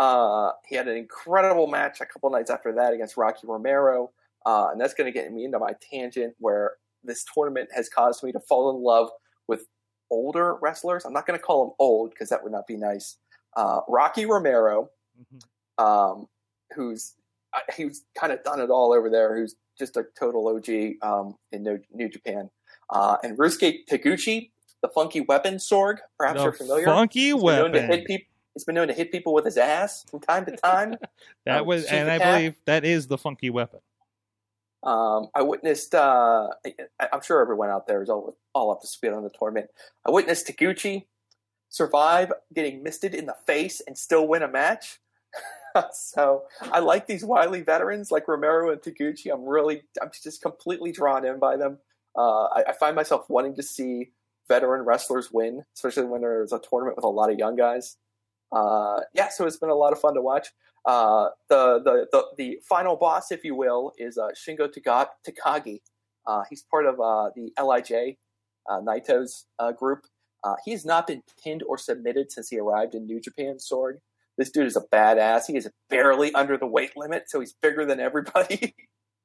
Uh, 0.00 0.52
he 0.66 0.74
had 0.76 0.88
an 0.88 0.96
incredible 0.96 1.66
match 1.66 2.00
a 2.00 2.06
couple 2.06 2.30
nights 2.30 2.50
after 2.50 2.72
that 2.72 2.94
against 2.94 3.16
Rocky 3.18 3.46
Romero, 3.46 4.10
uh, 4.46 4.68
and 4.72 4.80
that's 4.80 4.94
going 4.94 5.06
to 5.06 5.12
get 5.12 5.30
me 5.30 5.44
into 5.44 5.58
my 5.58 5.72
tangent 5.92 6.34
where 6.38 6.72
this 7.04 7.22
tournament 7.34 7.68
has 7.74 7.88
caused 7.90 8.22
me 8.24 8.32
to 8.32 8.40
fall 8.40 8.70
in 8.70 8.82
love 8.82 9.10
with 9.46 9.66
older 10.10 10.54
wrestlers. 10.62 11.04
I'm 11.04 11.12
not 11.12 11.26
going 11.26 11.38
to 11.38 11.42
call 11.44 11.66
them 11.66 11.74
old 11.78 12.10
because 12.10 12.30
that 12.30 12.42
would 12.42 12.52
not 12.52 12.66
be 12.66 12.76
nice, 12.78 13.18
uh, 13.56 13.80
Rocky 13.88 14.24
Romero, 14.24 14.88
Mhm. 15.20 15.84
um, 15.84 16.28
who's 16.74 17.14
uh, 17.52 17.58
who's 17.76 18.04
kind 18.16 18.32
of 18.32 18.42
done 18.44 18.60
it 18.60 18.70
all 18.70 18.92
over 18.92 19.10
there. 19.10 19.36
Who's 19.36 19.56
just 19.78 19.96
a 19.96 20.04
total 20.18 20.46
OG 20.48 20.96
um, 21.02 21.34
in 21.52 21.62
New, 21.64 21.80
New 21.92 22.08
Japan, 22.08 22.48
uh, 22.90 23.16
and 23.24 23.36
Ryusuke 23.36 23.86
Taguchi, 23.90 24.52
the 24.82 24.88
Funky 24.88 25.20
Weapon 25.20 25.56
Sorg. 25.56 25.98
Perhaps 26.16 26.38
The 26.38 26.42
you're 26.44 26.52
familiar. 26.52 26.84
funky 26.86 27.20
He's 27.32 27.34
been 27.34 27.42
known 27.44 27.72
to 27.72 27.78
weapon. 27.80 27.90
hit 27.98 28.06
people. 28.06 28.26
He's 28.60 28.66
been 28.66 28.74
known 28.74 28.88
to 28.88 28.92
hit 28.94 29.10
people 29.10 29.32
with 29.32 29.46
his 29.46 29.56
ass 29.56 30.04
from 30.10 30.20
time 30.20 30.44
to 30.44 30.52
time. 30.54 30.96
That 31.46 31.62
Um, 31.62 31.66
was, 31.66 31.86
and 31.86 32.10
I 32.10 32.18
Cat. 32.18 32.36
believe 32.36 32.54
that 32.66 32.84
is 32.84 33.06
the 33.06 33.16
funky 33.16 33.48
weapon. 33.48 33.80
Um, 34.82 35.28
I 35.34 35.40
witnessed. 35.40 35.94
Uh, 35.94 36.48
I, 36.66 36.74
I'm 37.10 37.22
sure 37.22 37.40
everyone 37.40 37.70
out 37.70 37.86
there 37.86 38.02
is 38.02 38.10
all, 38.10 38.36
all 38.54 38.70
up 38.70 38.82
to 38.82 38.86
speed 38.86 39.14
on 39.14 39.22
the 39.22 39.30
tournament. 39.30 39.70
I 40.06 40.10
witnessed 40.10 40.46
Taguchi 40.46 41.06
survive 41.70 42.32
getting 42.52 42.82
misted 42.82 43.14
in 43.14 43.24
the 43.24 43.36
face 43.46 43.80
and 43.86 43.96
still 43.96 44.28
win 44.28 44.42
a 44.42 44.48
match. 44.48 45.00
so 45.92 46.42
I 46.60 46.80
like 46.80 47.06
these 47.06 47.24
wily 47.24 47.62
veterans 47.62 48.10
like 48.10 48.28
Romero 48.28 48.70
and 48.72 48.82
Taguchi. 48.82 49.32
I'm 49.32 49.46
really, 49.46 49.82
I'm 50.02 50.10
just 50.22 50.42
completely 50.42 50.92
drawn 50.92 51.24
in 51.24 51.38
by 51.38 51.56
them. 51.56 51.78
Uh, 52.14 52.44
I, 52.46 52.64
I 52.68 52.72
find 52.72 52.94
myself 52.94 53.30
wanting 53.30 53.54
to 53.56 53.62
see 53.62 54.10
veteran 54.48 54.84
wrestlers 54.84 55.30
win, 55.32 55.64
especially 55.74 56.04
when 56.04 56.20
there's 56.22 56.52
a 56.52 56.58
tournament 56.58 56.96
with 56.96 57.04
a 57.04 57.08
lot 57.08 57.30
of 57.30 57.38
young 57.38 57.56
guys. 57.56 57.96
Uh, 58.52 59.00
yeah, 59.14 59.28
so 59.28 59.46
it's 59.46 59.56
been 59.56 59.70
a 59.70 59.74
lot 59.74 59.92
of 59.92 60.00
fun 60.00 60.14
to 60.14 60.22
watch. 60.22 60.48
Uh, 60.84 61.28
the, 61.48 61.80
the 61.84 62.06
the 62.10 62.24
the 62.36 62.58
final 62.68 62.96
boss, 62.96 63.30
if 63.30 63.44
you 63.44 63.54
will, 63.54 63.92
is 63.98 64.18
uh, 64.18 64.28
Shingo 64.28 64.68
Takagi. 64.68 65.80
Uh, 66.26 66.42
he's 66.48 66.62
part 66.62 66.86
of 66.86 67.00
uh, 67.00 67.30
the 67.34 67.52
Lij 67.62 68.16
uh, 68.68 68.80
Naito's 68.80 69.46
group. 69.76 70.06
He 70.64 70.70
has 70.72 70.84
not 70.84 71.06
been 71.06 71.22
pinned 71.42 71.62
or 71.68 71.76
submitted 71.76 72.32
since 72.32 72.48
he 72.48 72.58
arrived 72.58 72.94
in 72.94 73.06
New 73.06 73.20
Japan. 73.20 73.56
Sorg. 73.56 73.98
This 74.38 74.50
dude 74.50 74.66
is 74.66 74.76
a 74.76 74.80
badass. 74.80 75.46
He 75.46 75.56
is 75.56 75.68
barely 75.90 76.32
under 76.32 76.56
the 76.56 76.66
weight 76.66 76.96
limit, 76.96 77.24
so 77.28 77.40
he's 77.40 77.52
bigger 77.52 77.84
than 77.84 78.00
everybody. 78.00 78.74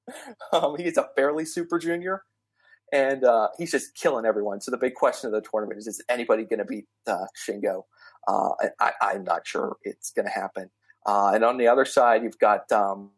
um, 0.52 0.76
he 0.78 0.84
is 0.84 0.98
a 0.98 1.08
barely 1.16 1.46
super 1.46 1.80
junior, 1.80 2.24
and 2.96 3.26
uh, 3.26 3.50
he's 3.58 3.72
just 3.72 3.94
killing 3.94 4.26
everyone. 4.26 4.62
So 4.62 4.72
the 4.72 4.78
big 4.78 4.94
question 4.94 5.28
of 5.28 5.34
the 5.34 5.48
tournament 5.48 5.78
is: 5.78 5.88
Is 5.88 6.02
anybody 6.08 6.46
going 6.46 6.60
to 6.60 6.66
beat 6.66 6.86
uh, 7.06 7.26
Shingo? 7.36 7.84
Uh, 8.28 8.52
I, 8.80 8.94
I'm 9.02 9.24
not 9.26 9.46
sure 9.46 9.76
it's 9.84 10.12
going 10.12 10.26
to 10.26 10.32
happen. 10.32 10.70
Uh, 11.06 11.32
and 11.36 11.44
on 11.44 11.58
the 11.58 11.68
other 11.68 11.84
side, 11.84 12.24
you've 12.24 12.40
got 12.40 12.72
um, 12.72 13.12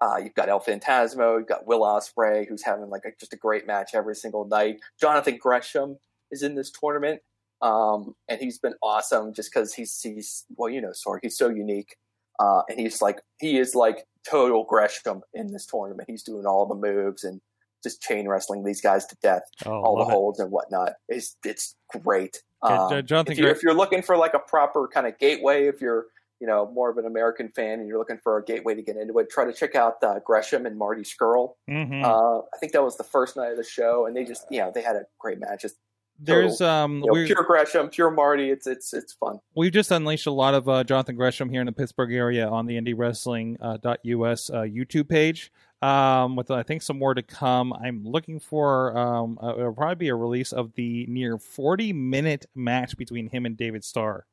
uh, 0.00 0.18
you've 0.22 0.34
got 0.34 0.48
El 0.48 0.60
Fantasmo, 0.60 1.38
you've 1.38 1.48
got 1.48 1.66
Will 1.66 1.80
Ospreay, 1.80 2.48
who's 2.48 2.62
having 2.62 2.88
like 2.88 3.02
a, 3.04 3.10
just 3.18 3.32
a 3.32 3.36
great 3.36 3.66
match 3.66 3.90
every 3.92 4.14
single 4.14 4.46
night. 4.46 4.78
Jonathan 5.00 5.36
Gresham 5.36 5.96
is 6.30 6.44
in 6.44 6.54
this 6.54 6.70
tournament, 6.70 7.20
um, 7.62 8.14
and 8.28 8.40
he's 8.40 8.58
been 8.58 8.74
awesome 8.82 9.34
just 9.34 9.50
because 9.52 9.74
he's 9.74 10.00
he's 10.00 10.44
well, 10.56 10.70
you 10.70 10.80
know, 10.80 10.92
Sorg, 10.92 11.18
he's 11.22 11.36
so 11.36 11.48
unique, 11.48 11.96
uh, 12.38 12.62
and 12.68 12.78
he's 12.78 13.02
like 13.02 13.20
he 13.40 13.58
is 13.58 13.74
like 13.74 14.06
total 14.28 14.62
Gresham 14.62 15.22
in 15.34 15.52
this 15.52 15.66
tournament. 15.66 16.08
He's 16.08 16.22
doing 16.22 16.46
all 16.46 16.66
the 16.66 16.76
moves 16.76 17.24
and 17.24 17.40
just 17.82 18.02
chain 18.02 18.26
wrestling 18.28 18.64
these 18.64 18.80
guys 18.80 19.06
to 19.06 19.16
death, 19.22 19.42
Oh, 19.64 19.70
all 19.72 19.94
the 19.96 20.00
love 20.02 20.08
it. 20.08 20.12
holds 20.12 20.40
and 20.40 20.50
whatnot. 20.50 20.92
It's 21.08 21.36
it's 21.44 21.74
great. 22.02 22.42
Um, 22.62 22.90
Jo- 22.90 23.02
Jonathan 23.02 23.32
if, 23.32 23.38
you're, 23.38 23.50
if 23.50 23.62
you're 23.62 23.74
looking 23.74 24.02
for 24.02 24.16
like 24.16 24.34
a 24.34 24.38
proper 24.40 24.88
kind 24.88 25.06
of 25.06 25.18
gateway, 25.18 25.66
if 25.66 25.80
you're 25.80 26.06
you 26.40 26.46
know 26.46 26.70
more 26.72 26.90
of 26.90 26.98
an 26.98 27.06
American 27.06 27.48
fan 27.54 27.78
and 27.80 27.88
you're 27.88 27.98
looking 27.98 28.18
for 28.22 28.36
a 28.38 28.44
gateway 28.44 28.74
to 28.74 28.82
get 28.82 28.96
into 28.96 29.18
it, 29.18 29.30
try 29.30 29.44
to 29.44 29.52
check 29.52 29.74
out 29.74 30.02
uh, 30.02 30.18
Gresham 30.24 30.66
and 30.66 30.76
Marty 30.76 31.02
Scurll. 31.02 31.54
Mhm. 31.70 32.02
Uh, 32.04 32.38
I 32.54 32.58
think 32.58 32.72
that 32.72 32.82
was 32.82 32.96
the 32.96 33.04
first 33.04 33.36
night 33.36 33.50
of 33.52 33.56
the 33.56 33.64
show, 33.64 34.06
and 34.06 34.16
they 34.16 34.24
just 34.24 34.44
you 34.50 34.58
know 34.60 34.70
they 34.74 34.82
had 34.82 34.96
a 34.96 35.02
great 35.18 35.38
match. 35.38 35.62
Just 35.62 35.76
There's 36.18 36.60
um, 36.62 37.02
you 37.04 37.12
know, 37.12 37.26
pure 37.26 37.42
Gresham, 37.44 37.88
pure 37.88 38.10
Marty. 38.10 38.50
It's 38.50 38.66
it's 38.66 38.92
it's 38.94 39.12
fun. 39.14 39.38
we've 39.54 39.72
just 39.72 39.90
unleashed 39.90 40.26
a 40.26 40.30
lot 40.32 40.54
of 40.54 40.68
uh, 40.68 40.82
Jonathan 40.84 41.14
Gresham 41.16 41.48
here 41.50 41.60
in 41.60 41.66
the 41.66 41.72
Pittsburgh 41.72 42.12
area 42.12 42.48
on 42.48 42.66
the 42.66 42.78
IndieWrestling.us 42.80 44.50
uh, 44.50 44.62
YouTube 44.62 45.08
page. 45.08 45.52
Um, 45.82 46.36
with 46.36 46.50
I 46.50 46.62
think 46.62 46.82
some 46.82 46.98
more 46.98 47.12
to 47.14 47.22
come. 47.22 47.72
I'm 47.72 48.02
looking 48.04 48.40
for 48.40 48.96
um, 48.96 49.38
uh, 49.42 49.54
it'll 49.58 49.74
probably 49.74 49.96
be 49.96 50.08
a 50.08 50.14
release 50.14 50.52
of 50.52 50.72
the 50.74 51.06
near 51.06 51.38
40 51.38 51.92
minute 51.92 52.46
match 52.54 52.96
between 52.96 53.28
him 53.28 53.44
and 53.44 53.56
David 53.56 53.84
Starr, 53.84 54.24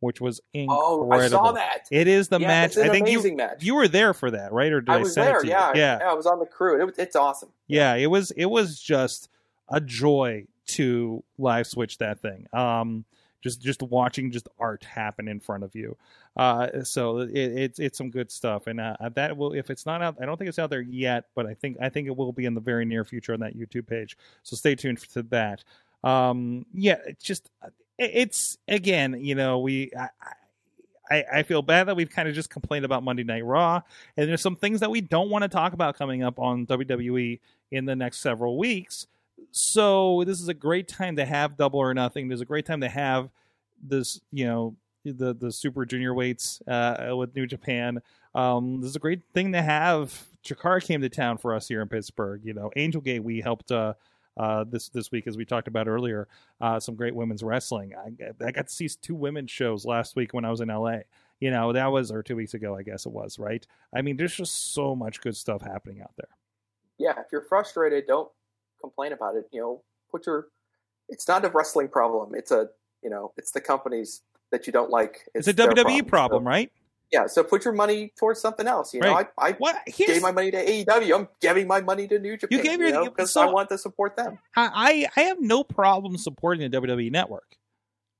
which 0.00 0.20
was 0.20 0.40
incredible. 0.54 1.08
Oh, 1.10 1.12
I 1.12 1.28
saw 1.28 1.52
that. 1.52 1.88
It 1.90 2.08
is 2.08 2.28
the 2.28 2.40
yeah, 2.40 2.46
match. 2.46 2.78
I 2.78 2.88
think 2.88 3.08
you 3.08 3.36
match. 3.36 3.62
you 3.62 3.74
were 3.74 3.88
there 3.88 4.14
for 4.14 4.30
that, 4.30 4.52
right? 4.52 4.72
Or 4.72 4.80
did 4.80 4.90
I, 4.90 4.94
I 4.94 4.98
was 4.98 5.12
it 5.12 5.20
there. 5.20 5.44
you? 5.44 5.50
Yeah, 5.50 5.72
yeah, 5.74 5.98
I 6.02 6.14
was 6.14 6.24
on 6.24 6.38
the 6.38 6.46
crew. 6.46 6.88
It, 6.88 6.94
it's 6.96 7.16
awesome. 7.16 7.50
yeah 7.68 7.94
it 7.94 8.06
was 8.06 8.30
it 8.30 8.46
was 8.46 8.80
just 8.80 9.28
a 9.68 9.80
joy 9.80 10.46
to 10.66 11.22
live 11.36 11.66
switch 11.66 11.98
that 11.98 12.20
thing 12.20 12.46
um 12.52 13.04
just 13.40 13.60
just 13.60 13.82
watching 13.82 14.30
just 14.30 14.48
art 14.58 14.84
happen 14.84 15.28
in 15.28 15.40
front 15.40 15.64
of 15.64 15.74
you. 15.74 15.96
Uh 16.36 16.82
so 16.84 17.18
it, 17.18 17.30
it's 17.34 17.78
it's 17.78 17.98
some 17.98 18.10
good 18.10 18.30
stuff. 18.30 18.66
And 18.66 18.80
uh, 18.80 18.96
that 19.14 19.36
will 19.36 19.52
if 19.52 19.70
it's 19.70 19.86
not 19.86 20.02
out 20.02 20.16
i 20.20 20.26
don't 20.26 20.36
think 20.36 20.48
it's 20.48 20.58
out 20.58 20.70
there 20.70 20.80
yet 20.80 21.26
but 21.34 21.46
i 21.46 21.54
think 21.54 21.76
i 21.80 21.88
think 21.88 22.06
it 22.06 22.16
will 22.16 22.32
be 22.32 22.44
in 22.44 22.54
the 22.54 22.60
very 22.60 22.84
near 22.84 23.04
future 23.04 23.32
on 23.32 23.40
that 23.40 23.56
youtube 23.56 23.86
page. 23.86 24.16
So 24.42 24.56
stay 24.56 24.74
tuned 24.74 24.98
to 25.12 25.22
that. 25.24 25.64
Um 26.02 26.66
yeah 26.72 26.96
it's 27.06 27.24
just 27.24 27.50
it's 27.98 28.56
again 28.66 29.18
you 29.20 29.34
know 29.34 29.58
we 29.58 29.90
I, 29.98 30.08
I, 31.10 31.24
I 31.32 31.42
feel 31.42 31.60
bad 31.60 31.88
that 31.88 31.96
we've 31.96 32.08
kind 32.08 32.28
of 32.28 32.34
just 32.34 32.50
complained 32.50 32.84
about 32.84 33.02
Monday 33.02 33.24
Night 33.24 33.44
Raw, 33.44 33.82
and 34.16 34.28
there's 34.28 34.40
some 34.40 34.56
things 34.56 34.80
that 34.80 34.90
we 34.90 35.00
don't 35.00 35.28
want 35.28 35.42
to 35.42 35.48
talk 35.48 35.72
about 35.72 35.98
coming 35.98 36.22
up 36.22 36.38
on 36.38 36.66
WWE 36.66 37.40
in 37.72 37.84
the 37.84 37.96
next 37.96 38.20
several 38.20 38.56
weeks. 38.56 39.06
So 39.52 40.22
this 40.24 40.40
is 40.40 40.48
a 40.48 40.54
great 40.54 40.88
time 40.88 41.16
to 41.16 41.24
have 41.24 41.56
Double 41.56 41.80
or 41.80 41.92
Nothing. 41.94 42.28
There's 42.28 42.40
a 42.40 42.46
great 42.46 42.66
time 42.66 42.80
to 42.80 42.88
have 42.88 43.30
this, 43.82 44.20
you 44.32 44.44
know, 44.44 44.76
the 45.04 45.34
the 45.34 45.50
Super 45.50 45.84
Junior 45.84 46.14
weights 46.14 46.60
uh, 46.66 47.14
with 47.16 47.34
New 47.34 47.46
Japan. 47.46 48.00
Um, 48.34 48.80
this 48.80 48.90
is 48.90 48.96
a 48.96 49.00
great 49.00 49.22
thing 49.34 49.52
to 49.52 49.62
have. 49.62 50.26
Chikara 50.44 50.82
came 50.82 51.00
to 51.00 51.08
town 51.08 51.38
for 51.38 51.54
us 51.54 51.68
here 51.68 51.82
in 51.82 51.88
Pittsburgh. 51.88 52.42
You 52.44 52.54
know, 52.54 52.70
Angel 52.76 53.00
Gate 53.00 53.24
we 53.24 53.40
helped 53.40 53.72
uh, 53.72 53.94
uh, 54.36 54.64
this 54.64 54.88
this 54.88 55.10
week 55.10 55.26
as 55.26 55.36
we 55.36 55.44
talked 55.44 55.68
about 55.68 55.88
earlier. 55.88 56.28
Uh, 56.60 56.78
some 56.78 56.94
great 56.94 57.14
women's 57.14 57.42
wrestling. 57.42 57.92
I, 57.94 58.44
I 58.44 58.50
got 58.52 58.68
to 58.68 58.72
see 58.72 58.88
two 58.88 59.14
women's 59.14 59.50
shows 59.50 59.84
last 59.84 60.16
week 60.16 60.34
when 60.34 60.44
I 60.44 60.50
was 60.50 60.60
in 60.60 60.68
LA. 60.68 60.98
You 61.40 61.50
know, 61.50 61.72
that 61.72 61.86
was 61.86 62.10
or 62.10 62.22
two 62.22 62.36
weeks 62.36 62.54
ago, 62.54 62.76
I 62.76 62.82
guess 62.82 63.06
it 63.06 63.12
was. 63.12 63.38
Right. 63.38 63.66
I 63.94 64.02
mean, 64.02 64.16
there's 64.16 64.34
just 64.34 64.74
so 64.74 64.94
much 64.94 65.20
good 65.20 65.36
stuff 65.36 65.62
happening 65.62 66.02
out 66.02 66.12
there. 66.16 66.28
Yeah, 66.98 67.18
if 67.18 67.26
you're 67.32 67.42
frustrated, 67.42 68.06
don't 68.06 68.30
complain 68.80 69.12
about 69.12 69.36
it. 69.36 69.46
You 69.52 69.60
know, 69.60 69.82
put 70.10 70.26
your. 70.26 70.46
It's 71.08 71.26
not 71.26 71.44
a 71.44 71.48
wrestling 71.48 71.88
problem. 71.88 72.34
It's 72.34 72.50
a 72.50 72.68
you 73.02 73.10
know, 73.10 73.32
it's 73.36 73.50
the 73.52 73.60
companies 73.60 74.22
that 74.50 74.66
you 74.66 74.72
don't 74.72 74.90
like. 74.90 75.28
It's, 75.34 75.48
a 75.48 75.54
WWE 75.54 76.06
problem, 76.06 76.44
So, 76.44 76.48
right? 76.48 76.70
Yeah, 77.12 77.26
so 77.26 77.42
put 77.42 77.64
your 77.64 77.74
money 77.74 78.12
towards 78.16 78.40
something 78.40 78.68
else. 78.68 78.94
You 78.94 79.00
know, 79.00 79.12
Right. 79.12 79.26
I, 79.36 79.48
I 79.48 79.52
What? 79.52 79.76
Here's, 79.86 80.12
gave 80.12 80.22
my 80.22 80.30
money 80.30 80.50
to 80.52 80.64
AEW. 80.64 81.18
I'm 81.18 81.28
giving 81.40 81.66
my 81.66 81.80
money 81.80 82.06
to 82.06 82.18
New 82.18 82.36
Japan. 82.36 82.58
You 82.58 82.64
gave 82.64 82.80
your- 82.80 83.04
because 83.04 83.32
so- 83.32 83.42
I 83.42 83.46
want 83.46 83.68
to 83.70 83.78
support 83.78 84.16
them. 84.16 84.38
I 84.56 85.08
I 85.16 85.20
have 85.22 85.40
no 85.40 85.64
problem 85.64 86.16
supporting 86.16 86.70
the 86.70 86.80
WWE 86.80 87.10
network. 87.10 87.56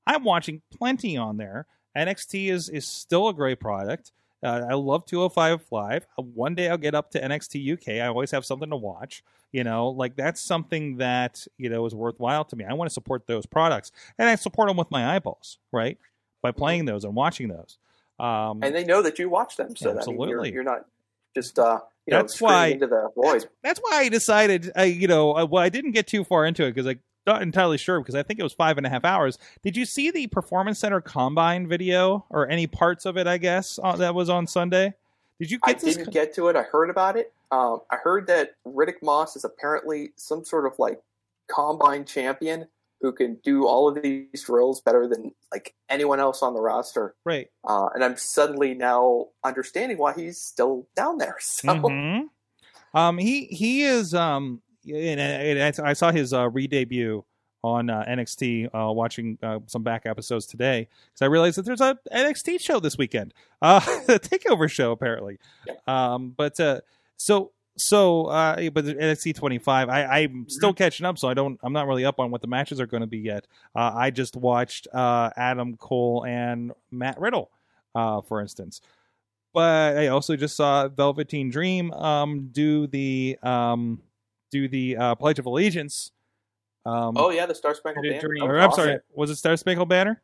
I'm 0.05 0.23
watching 0.23 0.61
plenty 0.73 1.15
on 1.15 1.37
there. 1.37 1.67
NXT 1.95 2.51
is 2.51 2.69
is 2.69 2.87
still 2.87 3.29
a 3.29 3.33
great 3.33 3.59
product. 3.59 4.11
Uh, 4.43 4.65
I 4.69 4.73
love 4.73 5.05
205 5.05 5.65
Live. 5.71 6.07
Uh, 6.17 6.23
One 6.23 6.55
day 6.55 6.69
I'll 6.69 6.77
get 6.77 6.95
up 6.95 7.11
to 7.11 7.21
NXT 7.21 7.73
UK. 7.73 8.01
I 8.03 8.07
always 8.07 8.31
have 8.31 8.45
something 8.45 8.69
to 8.69 8.75
watch. 8.75 9.23
You 9.51 9.63
know, 9.65 9.89
like 9.89 10.15
that's 10.15 10.39
something 10.41 10.97
that 10.97 11.45
you 11.57 11.69
know 11.69 11.85
is 11.85 11.93
worthwhile 11.93 12.45
to 12.45 12.55
me. 12.55 12.63
I 12.65 12.73
want 12.73 12.89
to 12.89 12.93
support 12.93 13.27
those 13.27 13.45
products, 13.45 13.91
and 14.17 14.29
I 14.29 14.35
support 14.35 14.69
them 14.69 14.77
with 14.77 14.89
my 14.89 15.13
eyeballs, 15.15 15.57
right? 15.71 15.97
By 16.41 16.51
playing 16.51 16.85
those 16.85 17.03
and 17.03 17.13
watching 17.15 17.49
those. 17.49 17.77
Um, 18.19 18.63
And 18.63 18.73
they 18.73 18.85
know 18.85 19.01
that 19.01 19.19
you 19.19 19.29
watch 19.29 19.57
them, 19.57 19.75
so 19.75 19.89
that 19.89 19.95
means 19.95 20.07
you're, 20.07 20.15
Absolutely. 20.21 20.51
you're 20.53 20.63
not 20.63 20.85
just 21.35 21.59
uh, 21.59 21.79
you 22.05 22.11
know 22.11 22.19
That's 22.21 22.35
screaming 22.35 22.55
why- 22.55 22.67
into 22.67 22.87
the 22.87 23.09
void. 23.13 23.45
that's 23.61 23.79
why 23.79 23.97
I 23.97 24.09
decided, 24.09 24.71
I, 24.75 24.85
you 24.85 25.07
know, 25.07 25.35
uh, 25.35 25.45
well, 25.45 25.61
I 25.61 25.69
didn't 25.69 25.91
get 25.91 26.07
too 26.07 26.23
far 26.23 26.45
into 26.45 26.63
it 26.65 26.73
because 26.73 26.87
I'm 26.87 26.99
not 27.27 27.41
entirely 27.41 27.77
sure 27.77 27.99
because 27.99 28.15
I 28.15 28.23
think 28.23 28.39
it 28.39 28.43
was 28.43 28.53
five 28.53 28.77
and 28.77 28.85
a 28.85 28.89
half 28.89 29.05
hours. 29.05 29.37
Did 29.63 29.77
you 29.77 29.85
see 29.85 30.11
the 30.11 30.27
Performance 30.27 30.79
Center 30.79 31.01
Combine 31.01 31.67
video 31.67 32.25
or 32.29 32.49
any 32.49 32.67
parts 32.67 33.05
of 33.05 33.17
it? 33.17 33.27
I 33.27 33.37
guess 33.37 33.79
uh, 33.83 33.95
that 33.97 34.15
was 34.15 34.29
on 34.29 34.47
Sunday. 34.47 34.93
Did 35.39 35.51
you 35.51 35.59
I 35.63 35.73
get 35.73 35.81
this? 35.81 35.95
didn't 35.97 36.13
get 36.13 36.33
to 36.35 36.47
it. 36.49 36.55
I 36.55 36.63
heard 36.63 36.89
about 36.89 37.17
it. 37.17 37.33
Um, 37.51 37.81
I 37.91 37.97
heard 37.97 38.27
that 38.27 38.55
Riddick 38.65 39.01
Moss 39.03 39.35
is 39.35 39.43
apparently 39.43 40.13
some 40.15 40.45
sort 40.45 40.65
of 40.65 40.73
like 40.79 41.01
combine 41.47 42.05
champion 42.05 42.67
who 43.01 43.11
can 43.11 43.35
do 43.43 43.65
all 43.65 43.89
of 43.89 44.01
these 44.03 44.43
drills 44.45 44.79
better 44.81 45.07
than 45.07 45.33
like 45.51 45.73
anyone 45.89 46.19
else 46.19 46.43
on 46.43 46.53
the 46.53 46.61
roster. 46.61 47.15
right. 47.25 47.49
Uh, 47.67 47.87
and 47.95 48.03
I'm 48.03 48.15
suddenly 48.15 48.75
now 48.75 49.29
understanding 49.43 49.97
why 49.97 50.13
he's 50.13 50.37
still 50.39 50.87
down 50.95 51.17
there. 51.17 51.37
So 51.41 51.67
Mhm. 51.67 52.29
Um, 52.93 53.17
he 53.17 53.45
he 53.45 53.81
is 53.83 54.13
um, 54.13 54.61
and, 54.85 55.19
and 55.19 55.77
I 55.77 55.89
I 55.89 55.93
saw 55.93 56.11
his 56.11 56.33
uh, 56.33 56.49
re-debut 56.49 57.23
on 57.63 57.89
uh, 57.89 58.03
NXT. 58.07 58.69
Uh, 58.73 58.91
watching 58.91 59.37
uh, 59.43 59.59
some 59.67 59.83
back 59.83 60.05
episodes 60.05 60.45
today 60.45 60.87
because 61.05 61.21
I 61.21 61.25
realized 61.25 61.57
that 61.57 61.65
there's 61.65 61.81
a 61.81 61.97
NXT 62.13 62.59
show 62.59 62.79
this 62.79 62.97
weekend, 62.97 63.33
uh, 63.61 63.81
a 64.07 64.19
Takeover 64.19 64.69
show 64.69 64.91
apparently. 64.91 65.39
Um, 65.87 66.33
but 66.35 66.59
uh, 66.59 66.81
so 67.17 67.51
so, 67.77 68.25
uh, 68.25 68.69
but 68.69 68.85
the 68.85 68.95
NXT 68.95 69.35
25, 69.35 69.89
I, 69.89 70.03
I'm 70.03 70.47
still 70.49 70.73
catching 70.73 71.05
up, 71.05 71.17
so 71.17 71.27
I 71.27 71.33
don't, 71.33 71.59
I'm 71.63 71.73
not 71.73 71.87
really 71.87 72.05
up 72.05 72.19
on 72.19 72.31
what 72.31 72.41
the 72.41 72.47
matches 72.47 72.79
are 72.79 72.85
going 72.85 73.01
to 73.01 73.07
be 73.07 73.19
yet. 73.19 73.47
Uh, 73.75 73.91
I 73.95 74.11
just 74.11 74.35
watched 74.35 74.87
uh, 74.93 75.29
Adam 75.35 75.77
Cole 75.77 76.25
and 76.25 76.71
Matt 76.91 77.19
Riddle, 77.19 77.49
uh, 77.95 78.21
for 78.21 78.41
instance. 78.41 78.81
But 79.53 79.97
I 79.97 80.07
also 80.07 80.35
just 80.35 80.55
saw 80.55 80.87
Velveteen 80.87 81.49
Dream 81.49 81.91
um, 81.93 82.49
do 82.51 82.87
the 82.87 83.37
um, 83.43 84.01
do 84.51 84.67
the 84.67 84.97
uh, 84.97 85.15
Pledge 85.15 85.39
of 85.39 85.45
Allegiance. 85.45 86.11
Um, 86.85 87.15
Oh 87.17 87.29
yeah, 87.29 87.45
the 87.45 87.55
Star 87.55 87.73
Spangled 87.75 88.05
Banner. 88.05 88.19
during- 88.21 88.41
or, 88.43 88.53
was 88.53 88.63
I'm 88.63 88.69
awesome. 88.69 88.83
sorry, 88.85 88.99
was 89.13 89.29
it 89.29 89.35
Star 89.37 89.55
Spangled 89.57 89.89
Banner? 89.89 90.21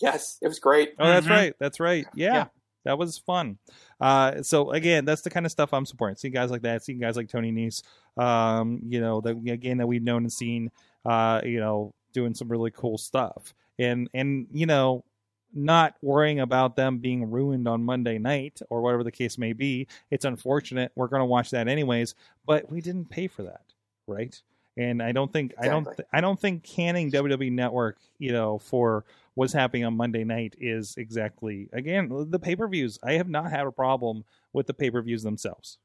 Yes, 0.00 0.38
it 0.40 0.48
was 0.48 0.58
great. 0.58 0.94
Oh, 0.98 1.06
that's 1.06 1.26
Mhm. 1.26 1.30
right. 1.30 1.54
That's 1.58 1.78
right. 1.80 2.06
Yeah, 2.14 2.34
Yeah. 2.34 2.44
that 2.84 2.98
was 2.98 3.18
fun. 3.18 3.58
Uh, 4.00 4.42
so 4.42 4.70
again, 4.70 5.04
that's 5.04 5.22
the 5.22 5.30
kind 5.30 5.44
of 5.46 5.52
stuff 5.52 5.72
I'm 5.74 5.84
supporting. 5.86 6.16
Seeing 6.16 6.32
guys 6.32 6.50
like 6.50 6.62
that, 6.62 6.82
seeing 6.82 6.98
guys 6.98 7.16
like 7.16 7.28
Tony 7.28 7.52
Nese, 7.52 7.82
um, 8.22 8.80
you 8.86 9.00
know, 9.00 9.20
that 9.20 9.36
again 9.36 9.78
that 9.78 9.86
we've 9.86 10.02
known 10.02 10.22
and 10.22 10.32
seen, 10.32 10.70
uh, 11.04 11.42
you 11.44 11.60
know, 11.60 11.92
doing 12.12 12.34
some 12.34 12.48
really 12.48 12.70
cool 12.72 12.98
stuff, 12.98 13.54
and 13.78 14.08
and 14.14 14.48
you 14.52 14.66
know, 14.66 15.04
not 15.52 15.94
worrying 16.02 16.40
about 16.40 16.74
them 16.76 16.98
being 16.98 17.30
ruined 17.30 17.68
on 17.68 17.84
Monday 17.84 18.18
night 18.18 18.60
or 18.70 18.80
whatever 18.82 19.04
the 19.04 19.12
case 19.12 19.36
may 19.38 19.52
be. 19.52 19.86
It's 20.10 20.24
unfortunate. 20.24 20.90
We're 20.96 21.08
going 21.08 21.20
to 21.20 21.26
watch 21.26 21.50
that 21.50 21.68
anyways, 21.68 22.14
but 22.46 22.70
we 22.70 22.80
didn't 22.80 23.10
pay 23.10 23.26
for 23.28 23.42
that, 23.42 23.62
right? 24.10 24.40
And 24.76 25.02
I 25.02 25.12
don't 25.12 25.32
think 25.32 25.54
I 25.58 25.68
don't 25.68 25.84
th- 25.84 26.08
I 26.12 26.20
don't 26.20 26.38
think 26.38 26.62
canning 26.62 27.10
WWE 27.10 27.52
Network, 27.52 27.98
you 28.18 28.32
know, 28.32 28.58
for 28.58 29.04
what's 29.34 29.52
happening 29.52 29.84
on 29.84 29.96
Monday 29.96 30.24
night 30.24 30.54
is 30.58 30.94
exactly 30.96 31.68
again 31.72 32.26
the 32.30 32.38
pay 32.38 32.56
per 32.56 32.68
views. 32.68 32.98
I 33.02 33.14
have 33.14 33.28
not 33.28 33.50
had 33.50 33.66
a 33.66 33.72
problem 33.72 34.24
with 34.52 34.66
the 34.66 34.74
pay 34.74 34.90
per 34.90 35.02
views 35.02 35.22
themselves, 35.22 35.78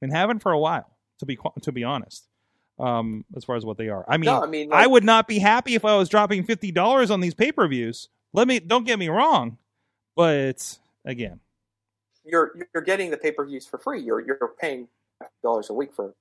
and 0.00 0.12
haven't 0.12 0.40
for 0.40 0.52
a 0.52 0.58
while. 0.58 0.96
To 1.18 1.26
be 1.26 1.38
to 1.62 1.72
be 1.72 1.84
honest, 1.84 2.26
um, 2.78 3.24
as 3.36 3.44
far 3.44 3.56
as 3.56 3.64
what 3.64 3.76
they 3.76 3.88
are, 3.88 4.04
I 4.08 4.16
mean, 4.16 4.26
no, 4.26 4.42
I 4.42 4.46
mean, 4.46 4.72
I 4.72 4.86
would 4.86 5.04
not 5.04 5.28
be 5.28 5.38
happy 5.38 5.74
if 5.74 5.84
I 5.84 5.96
was 5.96 6.08
dropping 6.08 6.44
fifty 6.44 6.72
dollars 6.72 7.10
on 7.10 7.20
these 7.20 7.34
pay 7.34 7.52
per 7.52 7.66
views. 7.68 8.08
Let 8.32 8.48
me 8.48 8.60
don't 8.60 8.84
get 8.84 8.98
me 8.98 9.08
wrong, 9.08 9.58
but 10.16 10.78
again, 11.04 11.40
you're 12.24 12.52
you're 12.74 12.82
getting 12.82 13.10
the 13.10 13.16
pay 13.16 13.32
per 13.32 13.44
views 13.44 13.66
for 13.66 13.78
free. 13.78 14.00
You're 14.00 14.20
you're 14.20 14.54
paying 14.60 14.88
dollars 15.42 15.70
a 15.70 15.74
week 15.74 15.92
for 15.92 16.14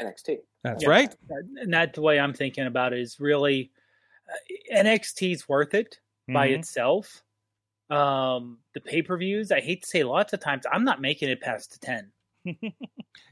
NXT. 0.00 0.38
that's 0.64 0.82
Yeah. 0.82 0.88
right. 0.88 1.14
and 1.56 1.72
that's 1.72 1.94
the 1.94 2.02
way 2.02 2.18
I'm 2.18 2.32
thinking 2.32 2.66
about 2.66 2.92
it. 2.92 3.00
Is 3.00 3.18
really 3.20 3.70
uh, 4.30 4.76
NXT's 4.76 5.48
worth 5.48 5.74
it 5.74 5.98
by 6.28 6.48
Mhm. 6.48 6.58
itself. 6.60 7.22
Um, 7.90 8.58
the 8.74 8.80
pay 8.80 9.02
per 9.02 9.16
views, 9.18 9.52
I 9.52 9.60
hate 9.60 9.82
to 9.82 9.88
say, 9.88 10.02
lots 10.04 10.32
of 10.32 10.40
times 10.40 10.64
I'm 10.70 10.84
not 10.84 11.00
making 11.00 11.28
it 11.28 11.40
past 11.40 11.80
ten. 11.82 12.10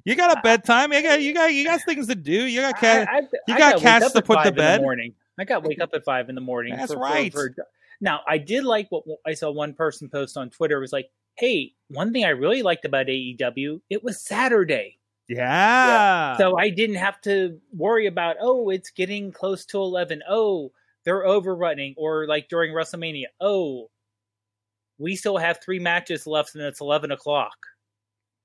You 0.04 0.14
got 0.14 0.36
a 0.36 0.40
bedtime. 0.42 0.92
You 0.92 1.02
got 1.02 1.22
you 1.22 1.32
got 1.34 1.52
you 1.54 1.64
got 1.64 1.80
things 1.86 2.06
to 2.08 2.14
do. 2.14 2.44
You 2.46 2.60
got 2.60 2.78
cat. 2.78 3.08
I, 3.08 3.16
I, 3.18 3.20
you 3.48 3.54
I 3.54 3.58
got 3.58 3.74
wake 3.76 3.82
cats 3.82 4.12
to 4.12 4.22
put 4.22 4.34
to 4.34 4.38
five 4.42 4.46
in 4.48 4.54
the 4.54 4.60
bed? 4.60 4.80
morning. 4.82 5.14
I 5.38 5.44
got 5.44 5.62
wake 5.64 5.80
up 5.80 5.90
at 5.94 6.04
five 6.04 6.28
in 6.28 6.34
the 6.34 6.40
morning. 6.40 6.76
That's 6.76 6.92
for- 6.92 6.98
for- 6.98 7.02
right. 7.04 7.32
for- 7.32 7.54
now, 8.02 8.20
I 8.26 8.38
did 8.38 8.64
like 8.64 8.86
what 8.90 9.04
I 9.26 9.34
saw 9.34 9.50
one 9.50 9.74
person 9.74 10.08
post 10.08 10.36
on 10.36 10.48
Twitter 10.50 10.78
was 10.80 10.92
like, 10.92 11.10
"Hey, 11.38 11.74
one 11.88 12.12
thing 12.12 12.24
I 12.24 12.30
really 12.30 12.62
liked 12.62 12.84
about 12.84 13.06
AEW, 13.08 13.80
it 13.90 14.02
was 14.04 14.22
Saturday." 14.22 14.98
Yeah. 15.30 16.36
So 16.38 16.58
I 16.58 16.70
didn't 16.70 16.96
have 16.96 17.20
to 17.22 17.60
worry 17.72 18.06
about, 18.06 18.36
oh, 18.40 18.70
it's 18.70 18.90
getting 18.90 19.30
close 19.30 19.64
to 19.66 19.78
11. 19.78 20.22
Oh, 20.28 20.72
they're 21.04 21.24
overrunning. 21.24 21.94
Or 21.96 22.26
like 22.26 22.48
during 22.48 22.72
WrestleMania, 22.74 23.26
oh, 23.40 23.90
we 24.98 25.14
still 25.14 25.38
have 25.38 25.60
three 25.62 25.78
matches 25.78 26.26
left 26.26 26.54
and 26.56 26.64
it's 26.64 26.80
11 26.80 27.12
o'clock. 27.12 27.56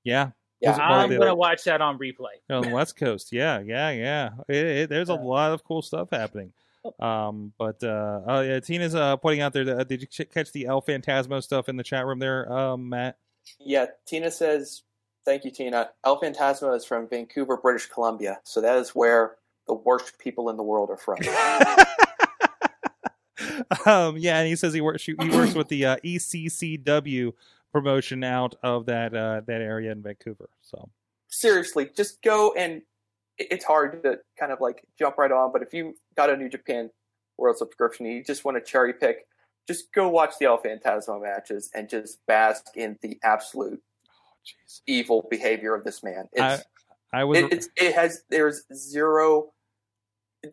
yeah. 0.04 0.30
Yeah, 0.62 0.78
I'm 0.78 1.10
going 1.10 1.22
to 1.22 1.36
watch 1.36 1.66
that 1.66 1.82
on 1.82 2.00
replay. 2.00 2.40
on 2.50 2.64
the 2.64 2.70
West 2.70 2.96
Coast. 2.96 3.32
Yeah, 3.32 3.60
yeah, 3.60 3.92
yeah. 3.92 4.30
It, 4.48 4.66
it, 4.66 4.90
there's 4.90 5.10
a 5.10 5.14
lot 5.14 5.52
of 5.52 5.64
cool 5.64 5.82
stuff 5.82 6.10
happening. 6.12 6.54
Um, 7.00 7.52
but 7.60 7.84
uh, 7.84 8.22
oh 8.26 8.42
yeah, 8.42 8.60
Tina's 8.62 8.96
uh 8.96 9.18
pointing 9.18 9.42
out 9.42 9.54
there. 9.54 9.66
That, 9.66 9.78
uh, 9.78 9.84
did 9.84 10.02
you 10.02 10.08
ch- 10.08 10.30
catch 10.34 10.52
the 10.54 10.66
El 10.66 10.82
Fantasmo 10.82 11.44
stuff 11.44 11.68
in 11.68 11.76
the 11.76 11.84
chat 11.84 12.06
room 12.06 12.20
there, 12.20 12.52
um, 12.52 12.90
Matt? 12.90 13.18
Yeah, 13.60 13.88
Tina 14.08 14.32
says, 14.32 14.84
"Thank 15.26 15.46
you, 15.46 15.52
Tina." 15.52 15.92
El 16.04 16.20
Fantasmo 16.20 16.76
is 16.76 16.86
from 16.86 17.08
Vancouver, 17.08 17.58
British 17.58 17.88
Columbia, 17.88 18.40
so 18.44 18.62
that 18.62 18.78
is 18.78 18.92
where 18.92 19.38
the 19.68 19.74
worst 19.74 20.20
people 20.20 20.50
in 20.50 20.58
the 20.58 20.64
world 20.64 20.90
are 20.90 20.98
from. 20.98 21.18
um, 23.86 24.18
yeah, 24.18 24.40
and 24.40 24.48
he 24.48 24.56
says 24.56 24.74
he 24.74 24.82
works 24.82 25.04
he 25.04 25.14
works 25.14 25.54
with 25.54 25.70
the 25.70 25.86
uh, 25.86 25.98
ECCW 25.98 27.34
promotion 27.72 28.24
out 28.24 28.56
of 28.64 28.86
that 28.86 29.16
uh, 29.16 29.42
that 29.48 29.62
area 29.62 29.92
in 29.92 30.02
Vancouver. 30.02 30.50
So 30.62 30.90
Seriously, 31.28 31.90
just 31.96 32.22
go 32.22 32.54
and 32.54 32.82
it's 33.38 33.66
hard 33.66 34.02
to 34.04 34.20
kind 34.40 34.52
of 34.52 34.62
like 34.62 34.84
jump 34.98 35.18
right 35.18 35.32
on, 35.32 35.52
but 35.52 35.62
if 35.62 35.74
you 35.74 35.96
got 36.16 36.30
a 36.30 36.38
New 36.38 36.48
Japan 36.48 36.90
World 37.38 37.58
subscription, 37.58 38.06
and 38.06 38.16
you 38.16 38.24
just 38.24 38.46
want 38.46 38.58
to 38.58 38.62
cherry 38.62 38.94
pick. 38.94 39.28
Just 39.68 39.92
go 39.94 40.08
watch 40.08 40.36
the 40.40 40.46
El 40.46 40.62
Fantasmo 40.62 41.22
matches 41.22 41.70
and 41.74 41.90
just 41.90 42.20
bask 42.28 42.66
in 42.76 42.98
the 43.02 43.20
absolute 43.24 43.82
jeez, 44.46 44.82
evil 44.88 45.28
behavior 45.30 45.74
of 45.76 45.84
this 45.84 46.04
man. 46.04 46.30
It's, 46.34 46.64
I 47.14 47.24
was 47.24 47.40
it, 47.40 47.52
it's, 47.54 47.70
it 47.78 47.96
has 47.96 48.24
there's 48.30 48.64
zero 48.74 49.52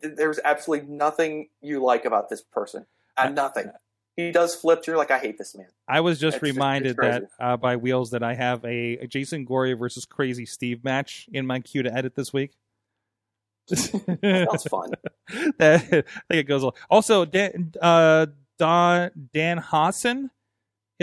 there's 0.01 0.39
absolutely 0.43 0.87
nothing 0.87 1.49
you 1.61 1.83
like 1.83 2.05
about 2.05 2.29
this 2.29 2.41
person 2.41 2.85
uh, 3.17 3.29
nothing 3.29 3.69
he 4.15 4.31
does 4.31 4.55
flip. 4.55 4.85
you're 4.87 4.97
like 4.97 5.11
i 5.11 5.19
hate 5.19 5.37
this 5.37 5.55
man 5.55 5.67
I 5.87 5.99
was 5.99 6.17
just 6.19 6.37
It's 6.37 6.43
reminded 6.43 6.97
crazy. 6.97 7.19
that 7.39 7.45
uh, 7.45 7.57
by 7.57 7.75
Wheels 7.75 8.11
that 8.11 8.23
I 8.23 8.33
have 8.35 8.63
a, 8.63 8.97
a 8.99 9.07
Jason 9.07 9.43
Gory 9.43 9.73
versus 9.73 10.05
Crazy 10.05 10.45
Steve 10.45 10.81
match 10.83 11.27
in 11.33 11.45
my 11.45 11.59
queue 11.59 11.83
to 11.83 11.93
edit 11.93 12.15
this 12.15 12.31
week. 12.31 12.51
sounds 13.67 14.63
fun 14.69 14.91
that, 15.57 15.81
I 15.81 15.87
think 15.89 16.05
it 16.29 16.43
goes. 16.47 16.63
al- 16.63 16.75
Also, 16.89 17.25
Dan, 17.25 17.73
uh, 17.81 18.27
Don, 18.57 19.11
Dan 19.33 19.57
Hassan 19.57 20.29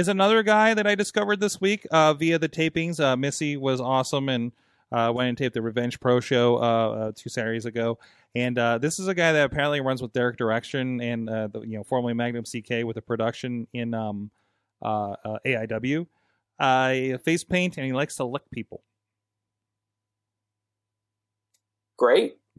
is 0.00 0.08
another 0.08 0.42
guy 0.42 0.72
that 0.72 0.86
I 0.86 0.94
discovered 0.94 1.40
this 1.40 1.60
week 1.60 1.86
uh, 1.90 2.14
via 2.14 2.38
the 2.38 2.48
tapings. 2.48 2.98
Uh, 2.98 3.16
Missy 3.16 3.58
was 3.58 3.82
awesome 3.82 4.30
and 4.30 4.50
uh, 4.90 5.12
went 5.14 5.28
and 5.28 5.38
taped 5.38 5.52
the 5.52 5.60
Revenge 5.60 6.00
Pro 6.00 6.20
show 6.20 6.56
uh, 6.56 6.60
uh, 6.60 7.12
two 7.14 7.28
Saturdays 7.28 7.66
ago. 7.66 7.98
And 8.34 8.58
uh, 8.58 8.78
this 8.78 8.98
is 8.98 9.08
a 9.08 9.14
guy 9.14 9.32
that 9.32 9.44
apparently 9.44 9.82
runs 9.82 10.00
with 10.00 10.14
Derek 10.14 10.38
Direction 10.38 11.02
and 11.02 11.28
uh, 11.28 11.48
the, 11.48 11.60
you 11.60 11.76
know 11.76 11.84
formerly 11.84 12.14
Magnum 12.14 12.44
CK 12.44 12.84
with 12.84 12.96
a 12.96 13.02
production 13.02 13.66
in 13.74 13.92
um, 13.92 14.30
uh, 14.80 15.16
uh, 15.22 15.38
AIW. 15.44 16.06
Uh, 16.58 17.18
face 17.18 17.44
paint 17.44 17.76
and 17.76 17.86
he 17.86 17.92
likes 17.92 18.16
to 18.16 18.24
lick 18.24 18.50
people. 18.50 18.82
great 21.98 22.38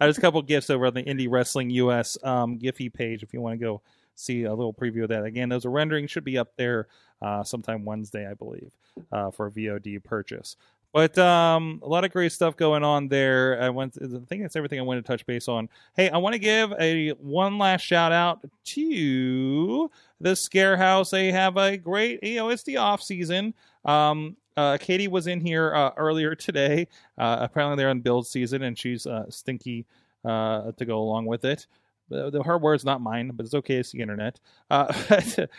There's 0.00 0.18
a 0.18 0.20
couple 0.20 0.42
gifts 0.42 0.70
over 0.70 0.86
on 0.86 0.94
the 0.94 1.02
Indie 1.02 1.28
Wrestling 1.28 1.70
US 1.70 2.16
um, 2.22 2.58
Giphy 2.58 2.92
page 2.92 3.24
if 3.24 3.32
you 3.32 3.40
want 3.40 3.58
to 3.58 3.64
go 3.64 3.82
see 4.14 4.44
a 4.44 4.54
little 4.54 4.74
preview 4.74 5.02
of 5.02 5.08
that. 5.10 5.24
Again, 5.24 5.48
those 5.48 5.64
are 5.64 5.70
renderings 5.70 6.10
should 6.10 6.24
be 6.24 6.38
up 6.38 6.52
there 6.56 6.86
uh, 7.20 7.42
sometime 7.42 7.84
Wednesday, 7.84 8.28
I 8.28 8.34
believe, 8.34 8.72
uh, 9.10 9.30
for 9.30 9.50
VOD 9.50 10.02
purchase. 10.02 10.56
But 10.92 11.16
um, 11.16 11.80
a 11.82 11.88
lot 11.88 12.04
of 12.04 12.12
great 12.12 12.32
stuff 12.32 12.54
going 12.54 12.84
on 12.84 13.08
there. 13.08 13.60
I 13.62 13.70
want. 13.70 13.96
I 13.96 14.06
think 14.28 14.42
that's 14.42 14.56
everything 14.56 14.78
I 14.78 14.82
want 14.82 15.02
to 15.02 15.10
touch 15.10 15.24
base 15.24 15.48
on. 15.48 15.70
Hey, 15.96 16.10
I 16.10 16.18
want 16.18 16.34
to 16.34 16.38
give 16.38 16.72
a 16.78 17.10
one 17.12 17.56
last 17.56 17.80
shout 17.80 18.12
out 18.12 18.40
to 18.64 19.90
the 20.20 20.36
Scare 20.36 20.76
House. 20.76 21.10
They 21.10 21.32
have 21.32 21.56
a 21.56 21.78
great. 21.78 22.22
You 22.22 22.36
know, 22.36 22.50
it's 22.50 22.62
the 22.64 22.76
off 22.76 23.02
season. 23.02 23.54
Um, 23.86 24.36
uh, 24.54 24.76
Katie 24.78 25.08
was 25.08 25.28
in 25.28 25.40
here 25.40 25.74
uh, 25.74 25.92
earlier 25.96 26.34
today. 26.34 26.88
Uh, 27.16 27.38
apparently, 27.40 27.76
they're 27.76 27.88
on 27.88 28.00
build 28.00 28.26
season, 28.26 28.62
and 28.62 28.78
she's 28.78 29.06
uh, 29.06 29.24
stinky 29.30 29.86
uh, 30.26 30.72
to 30.72 30.84
go 30.84 30.98
along 30.98 31.24
with 31.24 31.46
it. 31.46 31.66
The, 32.08 32.42
her 32.44 32.58
words, 32.58 32.84
not 32.84 33.00
mine, 33.00 33.30
but 33.34 33.46
it's 33.46 33.54
okay. 33.54 33.76
It's 33.76 33.92
the 33.92 34.02
internet. 34.02 34.38
Uh, 34.70 34.92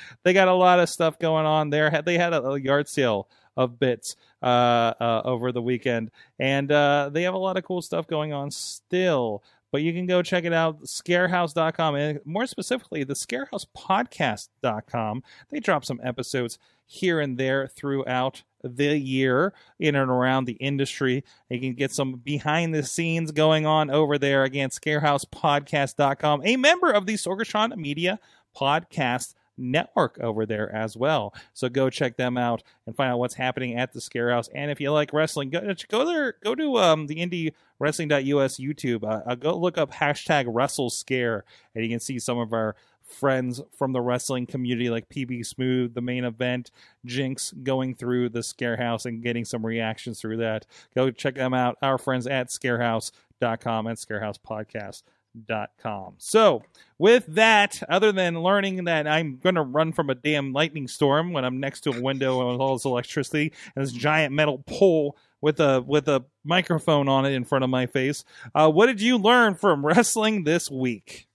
they 0.24 0.34
got 0.34 0.48
a 0.48 0.54
lot 0.54 0.80
of 0.80 0.90
stuff 0.90 1.18
going 1.18 1.46
on 1.46 1.70
there. 1.70 2.02
They 2.06 2.18
had 2.18 2.34
a, 2.34 2.44
a 2.44 2.60
yard 2.60 2.88
sale 2.88 3.28
of 3.56 3.80
bits 3.80 4.16
uh, 4.42 4.94
uh, 5.00 5.22
over 5.26 5.52
the 5.52 5.62
weekend, 5.62 6.12
and 6.40 6.72
uh, 6.72 7.10
they 7.12 7.24
have 7.24 7.34
a 7.34 7.40
lot 7.40 7.58
of 7.58 7.64
cool 7.64 7.82
stuff 7.82 8.08
going 8.08 8.34
on 8.34 8.52
still. 8.52 9.44
But 9.72 9.82
you 9.82 9.92
can 9.92 10.06
go 10.06 10.22
check 10.22 10.44
it 10.44 10.54
out, 10.54 10.84
scarehouse.com, 10.84 11.96
and 11.96 12.20
more 12.26 12.46
specifically, 12.46 13.04
the 13.04 13.16
scarehousepodcast.com. 13.16 15.24
They 15.50 15.60
drop 15.60 15.84
some 15.84 16.00
episodes 16.04 16.60
here 16.86 17.20
and 17.20 17.40
there 17.40 17.68
throughout 17.68 18.44
the 18.64 18.98
year 18.98 19.54
in 19.80 19.96
and 19.96 20.10
around 20.10 20.46
the 20.46 20.54
industry. 20.54 21.24
You 21.50 21.60
can 21.60 21.74
get 21.74 21.92
some 21.92 22.16
behind 22.16 22.74
the 22.74 22.84
scenes 22.84 23.32
going 23.32 23.66
on 23.66 23.92
over 23.92 24.18
there. 24.18 24.44
Again, 24.44 24.70
scarehousepodcast.com, 24.70 26.42
a 26.46 26.58
member 26.58 26.92
of 26.92 27.06
the 27.06 27.14
Sorgatron 27.14 27.76
Media 27.76 28.20
Podcast 28.56 29.36
Network 29.58 30.18
over 30.20 30.46
there 30.46 30.74
as 30.74 30.98
well. 30.98 31.34
So 31.54 31.70
go 31.70 31.90
check 31.90 32.18
them 32.18 32.38
out 32.38 32.64
and 32.88 32.96
find 32.96 33.12
out 33.12 33.20
what's 33.20 33.36
happening 33.36 33.78
at 33.78 33.94
the 33.94 34.00
Scarehouse. 34.00 34.50
And 34.56 34.72
if 34.72 34.82
you 34.82 34.92
like 34.92 35.14
wrestling, 35.14 35.52
go, 35.52 35.74
go 35.90 36.06
there. 36.06 36.36
Go 36.44 36.56
to 36.56 36.78
um, 36.78 37.06
the 37.06 37.18
Indie 37.18 37.54
Wrestling.us 37.78 38.58
YouTube. 38.58 39.04
Uh, 39.04 39.22
uh, 39.28 39.36
go 39.36 39.56
look 39.56 39.78
up 39.78 39.92
hashtag 39.92 40.46
Wrestle 40.48 40.90
Scare, 40.90 41.44
and 41.76 41.84
you 41.84 41.90
can 41.90 42.00
see 42.00 42.18
some 42.18 42.40
of 42.40 42.54
our 42.54 42.76
friends 43.14 43.62
from 43.78 43.94
the 43.94 44.02
wrestling 44.02 44.46
community, 44.46 44.90
like 44.90 45.08
PB 45.10 45.46
Smooth, 45.46 45.94
the 45.94 46.02
main 46.02 46.26
event, 46.26 46.72
Jinx, 47.06 47.52
going 47.52 47.96
through 47.96 48.28
the 48.30 48.40
Scarehouse 48.40 49.06
and 49.06 49.24
getting 49.24 49.46
some 49.46 49.66
reactions 49.66 50.20
through 50.20 50.36
that. 50.38 50.66
Go 50.96 51.12
check 51.12 51.36
them 51.36 51.54
out. 51.54 51.78
Our 51.82 51.98
friends 51.98 52.28
at 52.28 52.50
Scarehouse.com 52.50 53.88
and 53.88 53.98
ScareHousePodcast.com. 53.98 56.14
So, 56.18 56.64
with 56.98 57.26
that, 57.28 57.82
other 57.90 58.12
than 58.12 58.42
learning 58.42 58.86
that 58.86 59.08
I'm 59.08 59.38
going 59.38 59.56
to 59.56 59.64
run 59.64 59.92
from 59.92 60.10
a 60.10 60.16
damn 60.16 60.54
lightning 60.54 60.88
storm 60.88 61.34
when 61.34 61.46
I'm 61.46 61.60
next 61.60 61.82
to 61.82 61.92
a 61.92 62.02
window 62.02 62.52
with 62.52 62.60
all 62.60 62.76
this 62.76 62.86
electricity 62.86 63.54
and 63.76 63.84
this 63.84 63.92
giant 63.92 64.34
metal 64.34 64.64
pole 64.66 65.16
with 65.42 65.60
a 65.60 65.82
with 65.82 66.08
a 66.08 66.24
microphone 66.46 67.10
on 67.10 67.26
it 67.26 67.34
in 67.34 67.44
front 67.44 67.66
of 67.66 67.70
my 67.70 67.86
face, 67.86 68.24
uh, 68.56 68.70
what 68.70 68.86
did 68.86 69.02
you 69.02 69.18
learn 69.18 69.56
from 69.56 69.86
wrestling 69.86 70.46
this 70.46 70.72
week? 70.72 71.28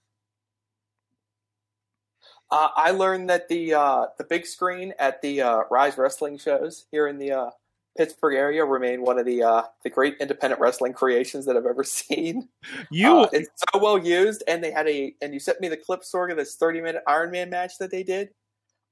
Uh, 2.51 2.69
I 2.75 2.91
learned 2.91 3.29
that 3.29 3.47
the 3.47 3.73
uh, 3.73 4.05
the 4.17 4.23
big 4.23 4.45
screen 4.45 4.93
at 4.99 5.21
the 5.21 5.41
uh, 5.41 5.61
Rise 5.69 5.97
Wrestling 5.97 6.37
shows 6.37 6.85
here 6.91 7.07
in 7.07 7.19
the 7.19 7.31
uh, 7.31 7.49
Pittsburgh 7.97 8.35
area 8.35 8.63
remain 8.63 9.01
one 9.01 9.19
of 9.19 9.25
the 9.25 9.43
uh, 9.43 9.63
the 9.83 9.89
great 9.89 10.15
independent 10.19 10.61
wrestling 10.61 10.93
creations 10.93 11.45
that 11.45 11.57
I've 11.57 11.65
ever 11.65 11.83
seen. 11.83 12.47
You 12.89 13.19
Uh, 13.21 13.29
it's 13.33 13.49
so 13.73 13.79
well 13.79 13.97
used, 13.97 14.43
and 14.47 14.63
they 14.63 14.71
had 14.71 14.87
a 14.87 15.13
and 15.21 15.33
you 15.33 15.39
sent 15.39 15.61
me 15.61 15.67
the 15.67 15.77
clip 15.77 16.03
story 16.03 16.31
of 16.31 16.37
this 16.37 16.55
thirty 16.55 16.81
minute 16.81 17.03
Iron 17.07 17.31
Man 17.31 17.49
match 17.49 17.77
that 17.79 17.91
they 17.91 18.03
did 18.03 18.29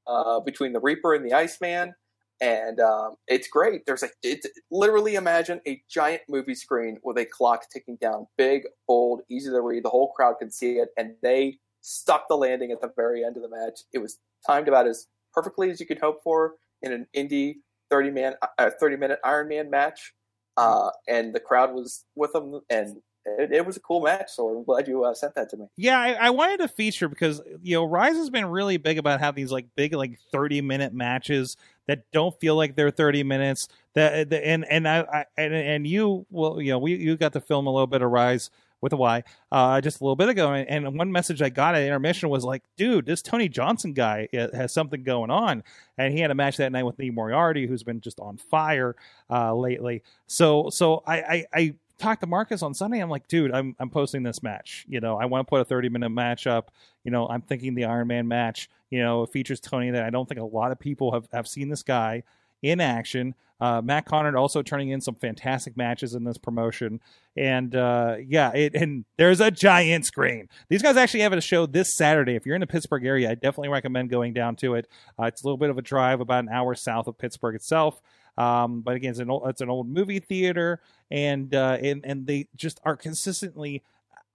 uh, 0.05 0.39
between 0.41 0.73
the 0.73 0.79
Reaper 0.79 1.13
and 1.13 1.25
the 1.25 1.33
Iceman, 1.33 1.95
and 2.41 2.79
um, 2.79 3.15
it's 3.27 3.47
great. 3.47 3.85
There's 3.85 4.03
a 4.03 4.09
it's 4.23 4.45
literally 4.71 5.15
imagine 5.15 5.61
a 5.67 5.81
giant 5.89 6.23
movie 6.29 6.55
screen 6.55 6.99
with 7.01 7.17
a 7.17 7.25
clock 7.25 7.69
ticking 7.71 7.95
down, 8.01 8.27
big, 8.37 8.67
bold, 8.87 9.21
easy 9.29 9.49
to 9.49 9.61
read. 9.61 9.83
The 9.83 9.89
whole 9.89 10.11
crowd 10.11 10.35
can 10.37 10.51
see 10.51 10.73
it, 10.73 10.89
and 10.97 11.15
they 11.23 11.59
stuck 11.81 12.27
the 12.27 12.35
landing 12.37 12.71
at 12.71 12.81
the 12.81 12.91
very 12.95 13.23
end 13.23 13.37
of 13.37 13.43
the 13.43 13.49
match. 13.49 13.81
It 13.93 13.99
was 13.99 14.19
timed 14.45 14.67
about 14.67 14.87
as 14.87 15.07
perfectly 15.33 15.69
as 15.69 15.79
you 15.79 15.85
could 15.85 15.99
hope 15.99 16.23
for 16.23 16.53
in 16.81 16.91
an 16.91 17.07
indie 17.15 17.55
thirty 17.89 18.11
man 18.11 18.33
uh, 18.57 18.69
thirty 18.79 18.97
minute 18.97 19.19
Iron 19.23 19.47
Man 19.47 19.69
match, 19.69 20.13
uh, 20.57 20.89
and 21.07 21.33
the 21.33 21.39
crowd 21.39 21.73
was 21.73 22.05
with 22.15 22.33
them, 22.33 22.61
and 22.69 22.97
it, 23.25 23.51
it 23.51 23.65
was 23.65 23.77
a 23.77 23.79
cool 23.81 24.01
match. 24.01 24.29
So 24.31 24.49
I'm 24.49 24.63
glad 24.63 24.87
you 24.87 25.03
uh, 25.03 25.13
sent 25.13 25.35
that 25.35 25.49
to 25.51 25.57
me. 25.57 25.65
Yeah, 25.75 25.99
I, 25.99 26.13
I 26.13 26.29
wanted 26.29 26.59
to 26.61 26.67
feature 26.67 27.07
because 27.09 27.41
you 27.61 27.75
know 27.75 27.83
Rise 27.85 28.15
has 28.15 28.29
been 28.29 28.45
really 28.45 28.77
big 28.77 28.97
about 28.97 29.19
having 29.19 29.43
these 29.43 29.51
like 29.51 29.67
big 29.75 29.93
like 29.93 30.17
thirty 30.31 30.61
minute 30.61 30.93
matches 30.93 31.57
that 31.87 32.03
don't 32.11 32.37
feel 32.39 32.55
like 32.55 32.75
they're 32.75 32.91
thirty 32.91 33.23
minutes. 33.23 33.67
That 33.93 34.29
that- 34.29 34.47
and 34.47 34.65
and 34.69 34.87
I, 34.87 34.99
I 35.01 35.25
and 35.37 35.53
and 35.53 35.87
you 35.87 36.25
well 36.29 36.61
you 36.61 36.71
know 36.71 36.79
we 36.79 36.95
you 36.95 37.17
got 37.17 37.33
to 37.33 37.41
film 37.41 37.67
a 37.67 37.71
little 37.71 37.87
bit 37.87 38.01
of 38.01 38.11
Rise 38.11 38.49
with 38.81 38.93
a 38.93 38.97
Y 38.97 39.23
uh, 39.51 39.81
just 39.81 40.01
a 40.01 40.03
little 40.03 40.15
bit 40.15 40.29
ago, 40.29 40.53
and, 40.53 40.97
one 40.97 41.11
message 41.11 41.41
I 41.41 41.49
got 41.49 41.75
at 41.75 41.83
intermission 41.83 42.29
was 42.29 42.43
like, 42.43 42.63
dude, 42.75 43.05
this 43.05 43.21
Tony 43.21 43.49
Johnson 43.49 43.93
guy 43.93 44.27
uh, 44.37 44.47
has 44.53 44.73
something 44.73 45.03
going 45.03 45.29
on, 45.29 45.63
and 45.97 46.13
he 46.13 46.19
had 46.19 46.31
a 46.31 46.35
match 46.35 46.57
that 46.57 46.71
night 46.71 46.83
with 46.83 46.97
Lee 46.99 47.09
Moriarty, 47.09 47.67
who's 47.67 47.83
been 47.83 48.01
just 48.01 48.19
on 48.19 48.37
fire 48.37 48.95
uh, 49.29 49.53
lately. 49.53 50.03
So 50.27 50.69
so 50.69 51.03
I 51.05 51.17
I. 51.17 51.45
I 51.53 51.75
talked 51.99 52.21
to 52.21 52.27
Marcus 52.27 52.61
on 52.61 52.75
Sunday. 52.75 52.99
I'm 52.99 53.09
like, 53.09 53.27
dude, 53.27 53.51
I'm 53.51 53.75
I'm 53.79 53.89
posting 53.89 54.21
this 54.21 54.43
match. 54.43 54.85
You 54.87 54.99
know, 54.99 55.17
I 55.17 55.25
want 55.25 55.47
to 55.47 55.49
put 55.49 55.61
a 55.61 55.65
30 55.65 55.89
minute 55.89 56.09
match 56.09 56.45
up. 56.45 56.71
You 57.03 57.09
know, 57.09 57.27
I'm 57.27 57.41
thinking 57.41 57.73
the 57.73 57.85
Iron 57.85 58.07
Man 58.07 58.27
match. 58.27 58.69
You 58.89 59.01
know, 59.01 59.25
features 59.25 59.59
Tony 59.59 59.89
that 59.91 60.03
I 60.03 60.11
don't 60.11 60.29
think 60.29 60.39
a 60.39 60.45
lot 60.45 60.71
of 60.71 60.79
people 60.79 61.11
have 61.13 61.27
have 61.33 61.47
seen 61.47 61.69
this 61.69 61.81
guy 61.81 62.21
in 62.61 62.79
action. 62.81 63.35
Uh, 63.59 63.81
Matt 63.81 64.05
Connor 64.05 64.37
also 64.37 64.61
turning 64.61 64.89
in 64.89 65.01
some 65.01 65.15
fantastic 65.15 65.75
matches 65.75 66.13
in 66.13 66.23
this 66.23 66.37
promotion, 66.37 66.99
and 67.35 67.75
uh, 67.75 68.17
yeah, 68.23 68.51
it, 68.51 68.75
and 68.75 69.03
there's 69.17 69.41
a 69.41 69.49
giant 69.49 70.05
screen. 70.05 70.47
These 70.69 70.83
guys 70.83 70.95
actually 70.95 71.21
have 71.21 71.33
a 71.33 71.41
show 71.41 71.65
this 71.65 71.97
Saturday. 71.97 72.35
If 72.35 72.45
you're 72.45 72.53
in 72.53 72.61
the 72.61 72.67
Pittsburgh 72.67 73.03
area, 73.03 73.31
I 73.31 73.33
definitely 73.33 73.69
recommend 73.69 74.11
going 74.11 74.33
down 74.33 74.57
to 74.57 74.75
it. 74.75 74.87
Uh, 75.19 75.23
it's 75.23 75.41
a 75.41 75.45
little 75.47 75.57
bit 75.57 75.71
of 75.71 75.77
a 75.79 75.81
drive, 75.81 76.21
about 76.21 76.43
an 76.43 76.49
hour 76.49 76.75
south 76.75 77.07
of 77.07 77.17
Pittsburgh 77.17 77.55
itself. 77.55 77.99
Um, 78.37 78.81
but 78.81 78.95
again, 78.95 79.09
it's 79.09 79.19
an 79.19 79.31
old, 79.31 79.49
it's 79.49 79.61
an 79.61 79.71
old 79.71 79.89
movie 79.89 80.19
theater, 80.19 80.79
and 81.09 81.53
uh, 81.55 81.77
and 81.81 82.05
and 82.05 82.27
they 82.27 82.47
just 82.55 82.79
are 82.83 82.95
consistently. 82.95 83.83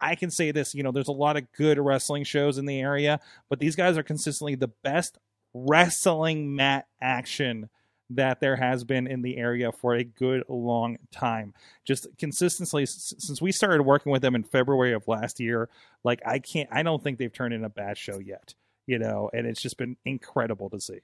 I 0.00 0.16
can 0.16 0.32
say 0.32 0.50
this, 0.50 0.74
you 0.74 0.82
know, 0.82 0.90
there's 0.90 1.06
a 1.06 1.12
lot 1.12 1.36
of 1.36 1.44
good 1.52 1.78
wrestling 1.78 2.24
shows 2.24 2.58
in 2.58 2.66
the 2.66 2.80
area, 2.80 3.20
but 3.48 3.60
these 3.60 3.76
guys 3.76 3.96
are 3.96 4.02
consistently 4.02 4.56
the 4.56 4.72
best 4.82 5.16
wrestling 5.54 6.56
mat 6.56 6.88
action 7.00 7.68
that 8.16 8.40
there 8.40 8.56
has 8.56 8.84
been 8.84 9.06
in 9.06 9.22
the 9.22 9.36
area 9.36 9.72
for 9.72 9.94
a 9.94 10.04
good 10.04 10.44
long 10.48 10.98
time. 11.10 11.54
Just 11.84 12.06
consistently 12.18 12.86
since 12.86 13.40
we 13.40 13.52
started 13.52 13.82
working 13.82 14.12
with 14.12 14.22
them 14.22 14.34
in 14.34 14.42
February 14.42 14.92
of 14.92 15.08
last 15.08 15.40
year, 15.40 15.68
like 16.04 16.20
I 16.26 16.38
can't 16.38 16.68
I 16.72 16.82
don't 16.82 17.02
think 17.02 17.18
they've 17.18 17.32
turned 17.32 17.54
in 17.54 17.64
a 17.64 17.68
bad 17.68 17.98
show 17.98 18.18
yet, 18.18 18.54
you 18.86 18.98
know, 18.98 19.30
and 19.32 19.46
it's 19.46 19.62
just 19.62 19.76
been 19.76 19.96
incredible 20.04 20.70
to 20.70 20.80
see. 20.80 21.00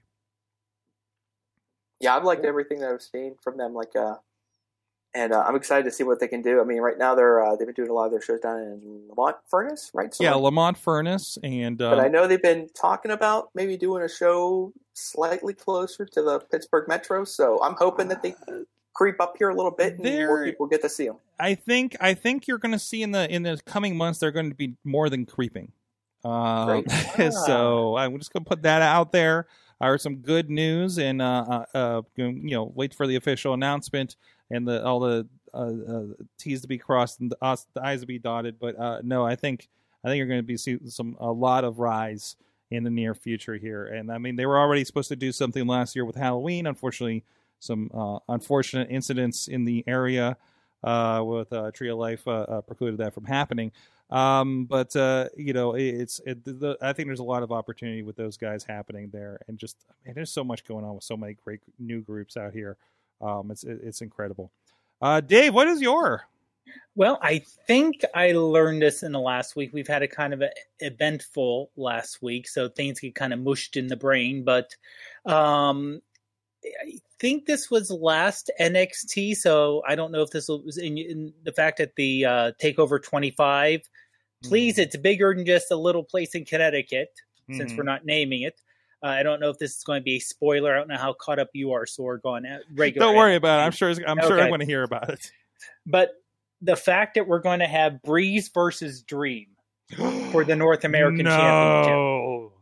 Yeah, 2.00 2.16
I've 2.16 2.24
liked 2.24 2.44
everything 2.44 2.80
that 2.80 2.90
I've 2.90 3.02
seen 3.02 3.34
from 3.42 3.56
them. 3.56 3.74
Like, 3.74 3.96
uh, 3.96 4.16
and 5.14 5.32
uh, 5.32 5.44
I'm 5.46 5.56
excited 5.56 5.84
to 5.84 5.90
see 5.90 6.04
what 6.04 6.20
they 6.20 6.28
can 6.28 6.42
do. 6.42 6.60
I 6.60 6.64
mean, 6.64 6.80
right 6.80 6.98
now 6.98 7.14
they're 7.14 7.44
uh, 7.44 7.56
they've 7.56 7.66
been 7.66 7.74
doing 7.74 7.90
a 7.90 7.92
lot 7.92 8.06
of 8.06 8.12
their 8.12 8.20
shows 8.20 8.40
down 8.40 8.58
in 8.58 9.08
Lemont 9.08 9.36
Furnace, 9.46 9.90
right? 9.94 10.14
So 10.14 10.24
Yeah, 10.24 10.34
Lemont 10.34 10.76
Furnace 10.76 11.38
and 11.42 11.80
uh, 11.80 11.90
but 11.90 12.00
I 12.00 12.08
know 12.08 12.26
they've 12.26 12.42
been 12.42 12.68
talking 12.78 13.10
about 13.10 13.50
maybe 13.54 13.76
doing 13.76 14.02
a 14.02 14.08
show 14.08 14.72
slightly 14.94 15.54
closer 15.54 16.04
to 16.04 16.22
the 16.22 16.40
Pittsburgh 16.40 16.88
Metro. 16.88 17.24
So 17.24 17.62
I'm 17.62 17.74
hoping 17.74 18.08
that 18.08 18.22
they 18.22 18.34
creep 18.94 19.20
up 19.20 19.36
here 19.38 19.48
a 19.48 19.54
little 19.54 19.70
bit 19.70 19.98
and 19.98 20.26
more 20.26 20.44
people 20.44 20.66
get 20.66 20.82
to 20.82 20.88
see 20.88 21.06
them. 21.06 21.16
I 21.38 21.54
think 21.54 21.96
I 22.00 22.14
think 22.14 22.46
you're 22.46 22.58
going 22.58 22.72
to 22.72 22.78
see 22.78 23.02
in 23.02 23.12
the 23.12 23.32
in 23.32 23.44
the 23.44 23.60
coming 23.64 23.96
months 23.96 24.18
they're 24.18 24.32
going 24.32 24.50
to 24.50 24.56
be 24.56 24.74
more 24.84 25.08
than 25.08 25.24
creeping. 25.24 25.72
Um, 26.24 26.66
Great. 26.66 26.90
so 27.46 27.96
I'm 27.96 28.18
just 28.18 28.32
going 28.32 28.44
to 28.44 28.48
put 28.48 28.62
that 28.62 28.82
out 28.82 29.12
there. 29.12 29.46
I 29.80 29.86
heard 29.86 30.00
some 30.00 30.16
good 30.16 30.50
news, 30.50 30.98
and 30.98 31.22
uh, 31.22 31.64
uh, 31.72 31.76
uh, 31.76 32.02
you 32.16 32.32
know, 32.56 32.72
wait 32.74 32.92
for 32.92 33.06
the 33.06 33.14
official 33.14 33.54
announcement 33.54 34.16
and 34.50 34.66
the 34.66 34.84
all 34.84 35.00
the 35.00 35.26
uh, 35.54 35.56
uh, 35.56 36.02
T's 36.38 36.62
to 36.62 36.68
be 36.68 36.78
crossed 36.78 37.20
and 37.20 37.30
the, 37.30 37.38
uh, 37.40 37.56
the 37.74 37.84
I's 37.84 38.00
to 38.00 38.06
be 38.06 38.18
dotted. 38.18 38.58
But 38.58 38.78
uh, 38.78 39.00
no, 39.02 39.24
I 39.24 39.36
think 39.36 39.68
I 40.04 40.08
think 40.08 40.18
you're 40.18 40.26
going 40.26 40.40
to 40.40 40.46
be 40.46 40.56
see 40.56 40.78
some 40.88 41.16
a 41.20 41.32
lot 41.32 41.64
of 41.64 41.78
rise 41.78 42.36
in 42.70 42.84
the 42.84 42.90
near 42.90 43.14
future 43.14 43.56
here. 43.56 43.86
And 43.86 44.12
I 44.12 44.18
mean, 44.18 44.36
they 44.36 44.46
were 44.46 44.58
already 44.58 44.84
supposed 44.84 45.08
to 45.08 45.16
do 45.16 45.32
something 45.32 45.66
last 45.66 45.96
year 45.96 46.04
with 46.04 46.16
Halloween. 46.16 46.66
Unfortunately, 46.66 47.24
some 47.60 47.90
uh, 47.94 48.18
unfortunate 48.28 48.88
incidents 48.90 49.48
in 49.48 49.64
the 49.64 49.84
area 49.86 50.36
uh, 50.84 51.22
with 51.24 51.52
uh, 51.52 51.70
Tree 51.72 51.90
of 51.90 51.98
Life 51.98 52.26
uh, 52.28 52.30
uh, 52.30 52.60
precluded 52.60 52.98
that 52.98 53.14
from 53.14 53.24
happening. 53.24 53.72
Um, 54.10 54.64
but 54.64 54.94
you 55.36 55.52
know, 55.52 55.74
it, 55.74 55.82
it's 55.82 56.20
it, 56.24 56.44
the, 56.44 56.78
I 56.80 56.92
think 56.92 57.08
there's 57.08 57.18
a 57.18 57.24
lot 57.24 57.42
of 57.42 57.52
opportunity 57.52 58.02
with 58.02 58.16
those 58.16 58.36
guys 58.36 58.64
happening 58.64 59.10
there, 59.12 59.38
and 59.48 59.58
just 59.58 59.76
man, 60.04 60.14
there's 60.14 60.30
so 60.30 60.44
much 60.44 60.64
going 60.64 60.84
on 60.84 60.94
with 60.94 61.04
so 61.04 61.16
many 61.16 61.34
great 61.34 61.60
new 61.78 62.00
groups 62.00 62.36
out 62.36 62.52
here. 62.52 62.76
Um, 63.20 63.50
it's 63.50 63.64
it, 63.64 63.80
it's 63.82 64.00
incredible. 64.00 64.50
Uh, 65.00 65.20
Dave, 65.20 65.54
what 65.54 65.68
is 65.68 65.80
your? 65.80 66.22
Well, 66.94 67.18
I 67.22 67.42
think 67.66 68.04
I 68.14 68.32
learned 68.32 68.82
this 68.82 69.02
in 69.02 69.12
the 69.12 69.20
last 69.20 69.54
week. 69.54 69.70
We've 69.72 69.86
had 69.86 70.02
a 70.02 70.08
kind 70.08 70.34
of 70.34 70.42
a 70.42 70.50
eventful 70.80 71.70
last 71.76 72.20
week, 72.22 72.48
so 72.48 72.68
things 72.68 72.98
get 73.00 73.14
kind 73.14 73.32
of 73.32 73.38
mushed 73.38 73.76
in 73.76 73.86
the 73.86 73.96
brain. 73.96 74.42
But 74.42 74.74
um, 75.24 76.02
I 76.64 76.98
think 77.20 77.46
this 77.46 77.70
was 77.70 77.90
last 77.90 78.50
NXT, 78.60 79.36
so 79.36 79.82
I 79.86 79.94
don't 79.94 80.10
know 80.10 80.22
if 80.22 80.30
this 80.30 80.48
was 80.48 80.76
in, 80.76 80.98
in 80.98 81.32
the 81.44 81.52
fact 81.52 81.78
that 81.78 81.94
the 81.96 82.24
uh, 82.24 82.52
Takeover 82.60 83.02
25. 83.02 83.82
Please, 84.44 84.78
it's 84.78 84.96
bigger 84.96 85.34
than 85.34 85.44
just 85.44 85.70
a 85.72 85.76
little 85.76 86.04
place 86.04 86.34
in 86.36 86.44
Connecticut, 86.44 87.10
since 87.50 87.72
Mhm. 87.72 87.76
we're 87.76 87.82
not 87.82 88.04
naming 88.04 88.42
it. 88.42 88.60
Uh, 89.02 89.06
I 89.06 89.22
don't 89.22 89.38
know 89.40 89.50
if 89.50 89.58
this 89.58 89.76
is 89.76 89.84
going 89.84 90.00
to 90.00 90.04
be 90.04 90.16
a 90.16 90.20
spoiler. 90.20 90.74
I 90.74 90.78
don't 90.78 90.88
know 90.88 90.96
how 90.96 91.12
caught 91.12 91.38
up 91.38 91.50
you 91.52 91.72
are, 91.72 91.84
Sorg, 91.84 92.20
on 92.24 92.44
uh, 92.44 92.58
regular. 92.74 93.06
Don't 93.06 93.16
worry 93.16 93.36
about 93.36 93.60
it. 93.60 93.64
I'm 93.64 93.72
sure. 93.72 93.90
I'm 93.90 94.18
sure 94.20 94.38
I 94.38 94.42
Okay. 94.42 94.50
want 94.50 94.60
to 94.60 94.66
hear 94.66 94.82
about 94.82 95.08
it. 95.10 95.30
But 95.86 96.10
the 96.60 96.76
fact 96.76 97.14
that 97.14 97.28
we're 97.28 97.38
going 97.38 97.60
to 97.60 97.66
have 97.68 98.02
Breeze 98.02 98.48
versus 98.48 99.02
Dream 99.02 99.46
for 100.32 100.44
the 100.44 100.56
North 100.56 100.84
American 100.84 101.26
Championship. 101.36 102.52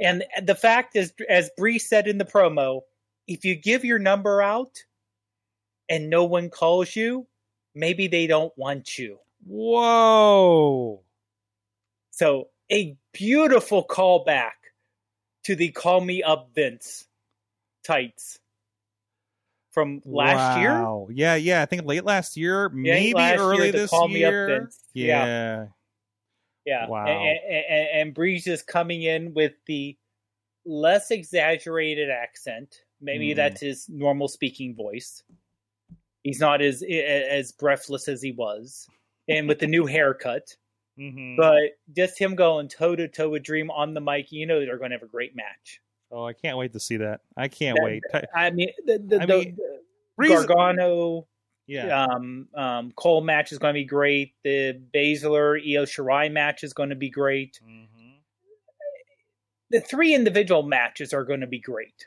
And 0.00 0.24
the 0.42 0.54
fact 0.54 0.96
is, 0.96 1.12
as 1.28 1.50
Breeze 1.56 1.88
said 1.88 2.08
in 2.08 2.18
the 2.18 2.24
promo, 2.24 2.80
if 3.28 3.44
you 3.44 3.54
give 3.54 3.84
your 3.84 3.98
number 3.98 4.42
out 4.42 4.82
and 5.88 6.10
no 6.10 6.24
one 6.24 6.50
calls 6.50 6.96
you, 6.96 7.26
maybe 7.74 8.08
they 8.08 8.26
don't 8.26 8.52
want 8.56 8.98
you. 8.98 9.18
Whoa. 9.46 11.02
So 12.10 12.48
a 12.72 12.96
beautiful 13.12 13.86
callback 13.86 14.52
to 15.44 15.54
the 15.56 15.70
"Call 15.70 16.00
Me 16.00 16.22
Up, 16.22 16.50
Vince" 16.54 17.06
tights 17.84 18.38
from 19.72 20.00
last 20.04 20.58
year. 20.60 20.72
Wow. 20.72 21.08
Yeah, 21.10 21.34
yeah. 21.34 21.62
I 21.62 21.66
think 21.66 21.84
late 21.84 22.04
last 22.04 22.36
year, 22.36 22.70
Yeah, 22.74 22.92
maybe 22.94 23.14
last 23.14 23.40
early 23.40 23.64
year, 23.64 23.72
this 23.72 23.90
Call 23.90 24.08
Me 24.08 24.24
Up, 24.24 24.30
year. 24.30 24.46
Vince. 24.60 24.78
Yeah. 24.92 25.26
yeah. 25.26 25.66
Yeah. 26.64 26.88
Wow. 26.88 27.06
And, 27.06 27.38
and, 27.48 27.88
and 28.00 28.14
Breeze 28.14 28.46
is 28.46 28.62
coming 28.62 29.02
in 29.02 29.34
with 29.34 29.52
the 29.66 29.96
less 30.64 31.10
exaggerated 31.10 32.08
accent. 32.08 32.82
Maybe 33.02 33.32
Mhm. 33.32 33.36
that's 33.36 33.60
his 33.60 33.86
normal 33.88 34.28
speaking 34.28 34.74
voice. 34.74 35.22
He's 36.22 36.40
not 36.40 36.62
as 36.62 36.82
as 36.82 37.52
breathless 37.52 38.08
as 38.08 38.22
he 38.22 38.32
was, 38.32 38.88
and 39.28 39.46
with 39.46 39.58
the 39.58 39.66
new 39.66 39.84
haircut. 39.84 40.56
Mhm. 40.98 41.36
But 41.36 41.72
just 41.96 42.18
him 42.18 42.34
going 42.36 42.68
toe 42.68 42.94
to 42.96 43.08
toe 43.08 43.28
with 43.30 43.42
Dream 43.42 43.70
on 43.70 43.94
the 43.94 44.00
mic, 44.00 44.30
you 44.30 44.46
know 44.46 44.60
they're 44.60 44.78
going 44.78 44.90
to 44.90 44.96
have 44.96 45.02
a 45.02 45.06
great 45.08 45.34
match. 45.34 45.80
oh, 46.12 46.24
I 46.24 46.32
can't 46.32 46.56
wait 46.56 46.72
to 46.74 46.78
see 46.80 46.96
that. 46.98 47.22
I 47.36 47.48
can't 47.48 47.76
That- 47.76 47.84
wait. 47.84 48.02
I 48.34 48.50
mean, 48.50 48.70
the, 48.86 48.98
the, 48.98 49.20
I 49.22 49.26
the, 49.26 49.38
mean, 49.38 49.56
the 50.18 50.28
Gargano 50.28 51.26
yeah. 51.66 52.04
um, 52.04 52.46
um, 52.54 52.92
Cole 52.92 53.20
match 53.20 53.50
is 53.50 53.58
going 53.58 53.74
to 53.74 53.80
be 53.80 53.84
great. 53.84 54.32
The 54.44 54.80
Baszler 54.94 55.58
Io 55.60 55.84
Shirai 55.84 56.30
match 56.30 56.62
is 56.62 56.72
going 56.72 56.90
to 56.90 56.94
be 56.94 57.10
great. 57.10 57.58
Mhm. 57.66 57.88
The 59.70 59.80
three 59.80 60.14
individual 60.14 60.62
matches 60.62 61.12
are 61.12 61.24
going 61.24 61.40
to 61.40 61.48
be 61.48 61.58
great. 61.58 62.06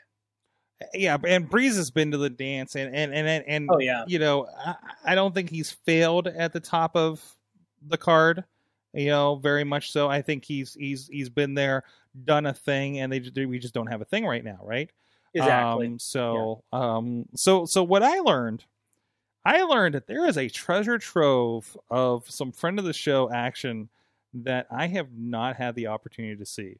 Yeah, 0.94 1.18
and 1.26 1.50
Breeze 1.50 1.76
has 1.76 1.90
been 1.90 2.12
to 2.12 2.16
the 2.18 2.30
dance, 2.30 2.76
and 2.76 2.94
and 2.94 3.12
and 3.12 3.26
and, 3.28 3.44
and 3.46 3.68
Oh, 3.70 3.78
yeah. 3.78 4.04
you 4.06 4.18
know, 4.20 4.46
I, 4.64 4.76
I 5.04 5.14
don't 5.16 5.34
think 5.34 5.50
he's 5.50 5.72
failed 5.72 6.28
at 6.28 6.52
the 6.52 6.60
top 6.60 6.96
of 6.96 7.36
the 7.86 7.98
card. 7.98 8.44
You 8.98 9.10
know, 9.10 9.36
very 9.36 9.62
much 9.62 9.92
so. 9.92 10.08
I 10.08 10.22
think 10.22 10.44
he's 10.44 10.74
he's 10.74 11.06
he's 11.06 11.28
been 11.28 11.54
there, 11.54 11.84
done 12.24 12.46
a 12.46 12.52
thing, 12.52 12.98
and 12.98 13.12
they 13.12 13.20
just, 13.20 13.36
we 13.36 13.60
just 13.60 13.72
don't 13.72 13.86
have 13.86 14.00
a 14.00 14.04
thing 14.04 14.26
right 14.26 14.42
now, 14.42 14.58
right? 14.64 14.90
Exactly. 15.34 15.86
Um, 15.86 15.98
so, 16.00 16.64
um, 16.72 17.26
so, 17.36 17.64
so 17.64 17.84
what 17.84 18.02
I 18.02 18.18
learned, 18.20 18.64
I 19.44 19.62
learned 19.62 19.94
that 19.94 20.08
there 20.08 20.26
is 20.26 20.36
a 20.36 20.48
treasure 20.48 20.98
trove 20.98 21.76
of 21.90 22.28
some 22.28 22.50
friend 22.50 22.78
of 22.78 22.84
the 22.84 22.92
show 22.92 23.30
action 23.30 23.88
that 24.34 24.66
I 24.70 24.88
have 24.88 25.12
not 25.16 25.54
had 25.56 25.76
the 25.76 25.86
opportunity 25.86 26.36
to 26.36 26.46
see. 26.46 26.78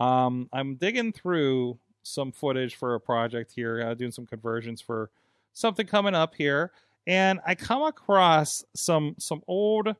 Um, 0.00 0.48
I'm 0.52 0.74
digging 0.74 1.12
through 1.12 1.78
some 2.02 2.32
footage 2.32 2.74
for 2.74 2.94
a 2.94 3.00
project 3.00 3.52
here, 3.52 3.86
uh, 3.86 3.94
doing 3.94 4.12
some 4.12 4.26
conversions 4.26 4.80
for 4.80 5.10
something 5.52 5.86
coming 5.86 6.14
up 6.14 6.34
here, 6.34 6.72
and 7.06 7.38
I 7.46 7.54
come 7.54 7.82
across 7.82 8.64
some 8.74 9.14
some 9.18 9.42
old 9.46 9.94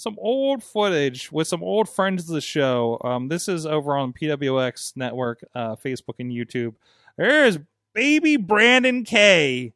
some 0.00 0.16
old 0.18 0.64
footage 0.64 1.30
with 1.30 1.46
some 1.46 1.62
old 1.62 1.88
friends 1.88 2.28
of 2.28 2.34
the 2.34 2.40
show. 2.40 2.98
Um, 3.04 3.28
this 3.28 3.48
is 3.48 3.66
over 3.66 3.96
on 3.96 4.12
PWX 4.12 4.96
Network, 4.96 5.44
uh, 5.54 5.76
Facebook 5.76 6.14
and 6.18 6.32
YouTube. 6.32 6.74
There's 7.16 7.58
baby 7.94 8.36
Brandon 8.36 9.04
K 9.04 9.74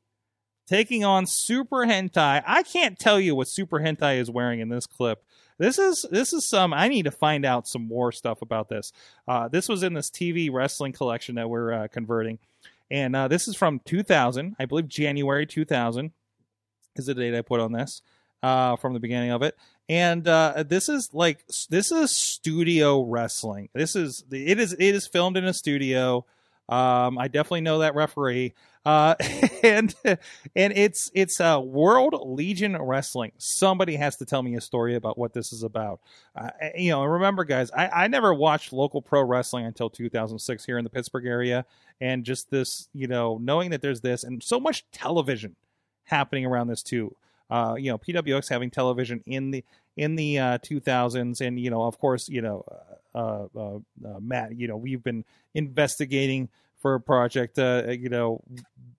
taking 0.67 1.05
on 1.05 1.27
Super 1.27 1.85
Hentai. 1.87 2.43
I 2.47 2.63
can't 2.63 2.99
tell 2.99 3.21
you 3.21 3.35
what 3.35 3.49
Super 3.49 3.81
Hentai 3.81 4.19
is 4.19 4.31
wearing 4.31 4.61
in 4.61 4.71
this 4.71 4.87
clip. 4.87 5.23
This 5.59 5.79
is 5.79 6.05
this 6.11 6.33
is 6.33 6.49
some. 6.49 6.73
I 6.73 6.89
need 6.89 7.05
to 7.05 7.11
find 7.13 7.45
out 7.45 7.69
some 7.69 7.87
more 7.87 8.11
stuff 8.11 8.43
about 8.43 8.69
this. 8.69 8.93
Uh, 9.29 9.49
this 9.49 9.69
was 9.69 9.83
in 9.83 9.95
this 9.95 10.11
TV 10.11 10.51
wrestling 10.51 10.93
collection 10.93 11.37
that 11.37 11.49
we're 11.49 11.73
uh, 11.73 11.89
converting, 11.89 12.39
and 12.91 13.15
uh, 13.15 13.29
this 13.29 13.47
is 13.47 13.55
from 13.55 13.81
2000, 13.85 14.57
I 14.59 14.65
believe 14.65 14.89
January 14.89 15.47
2000 15.47 16.13
is 16.97 17.07
the 17.07 17.15
date 17.15 17.37
I 17.37 17.43
put 17.43 17.61
on 17.61 17.73
this 17.73 18.03
uh, 18.45 18.77
from 18.77 18.93
the 18.93 19.01
beginning 19.01 19.31
of 19.31 19.43
it. 19.43 19.57
And 19.89 20.27
uh, 20.27 20.65
this 20.67 20.89
is 20.89 21.11
like 21.13 21.45
this 21.69 21.93
is 21.93 22.17
studio 22.17 23.03
wrestling. 23.03 23.69
This 23.75 23.95
is 23.97 24.25
it 24.31 24.59
is 24.59 24.73
it 24.73 24.95
is 24.95 25.07
filmed 25.07 25.37
in 25.37 25.45
a 25.45 25.53
studio. 25.53 26.25
Um, 26.69 27.19
I 27.19 27.29
definitely 27.29 27.61
know 27.61 27.81
that 27.81 27.95
referee. 27.95 28.55
Uh, 28.87 29.15
and 29.63 29.95
and 30.05 30.73
it's 30.77 31.11
it's 31.15 31.41
uh, 31.41 31.61
World 31.63 32.15
Legion 32.25 32.81
Wrestling. 32.81 33.33
Somebody 33.39 33.97
has 33.97 34.17
to 34.17 34.25
tell 34.25 34.43
me 34.43 34.57
a 34.57 34.61
story 34.61 34.95
about 34.95 35.19
what 35.19 35.33
this 35.33 35.53
is 35.53 35.63
about. 35.63 36.01
Uh, 36.37 36.51
you 36.77 36.91
know, 36.91 37.05
remember, 37.05 37.45
guys, 37.45 37.71
I, 37.71 37.89
I 37.89 38.09
never 38.09 38.33
watched 38.33 38.73
local 38.73 39.03
pro 39.03 39.23
wrestling 39.23 39.67
until 39.67 39.91
2006 39.91 40.65
here 40.65 40.79
in 40.79 40.85
the 40.85 40.91
Pittsburgh 40.91 41.27
area, 41.27 41.65
and 42.01 42.25
just 42.25 42.51
this, 42.51 42.89
you 42.95 43.07
know, 43.07 43.39
knowing 43.43 43.71
that 43.71 43.83
there's 43.83 44.01
this 44.01 44.25
and 44.25 44.43
so 44.43 44.61
much 44.61 44.85
television 44.93 45.57
happening 46.05 46.45
around 46.45 46.69
this 46.69 46.83
too. 46.83 47.15
Uh, 47.51 47.75
you 47.79 47.91
know, 47.91 47.99
PWX 47.99 48.49
having 48.49 48.71
television 48.71 49.23
in 49.27 49.51
the 49.51 49.65
in 49.97 50.17
the 50.17 50.39
uh, 50.39 50.59
2000s, 50.59 51.41
and 51.41 51.61
you 51.61 51.71
know, 51.71 51.83
of 51.83 51.99
course, 51.99 52.29
you 52.29 52.43
know, 52.43 52.65
uh, 53.15 53.47
uh, 53.57 53.77
uh, 53.77 54.21
Matt, 54.21 54.59
you 54.59 54.67
know, 54.67 54.77
we've 54.77 55.03
been 55.03 55.25
investigating 55.55 56.49
for 56.81 56.95
a 56.95 57.01
project, 57.01 57.59
uh, 57.59 57.85
you 57.89 58.09
know, 58.09 58.43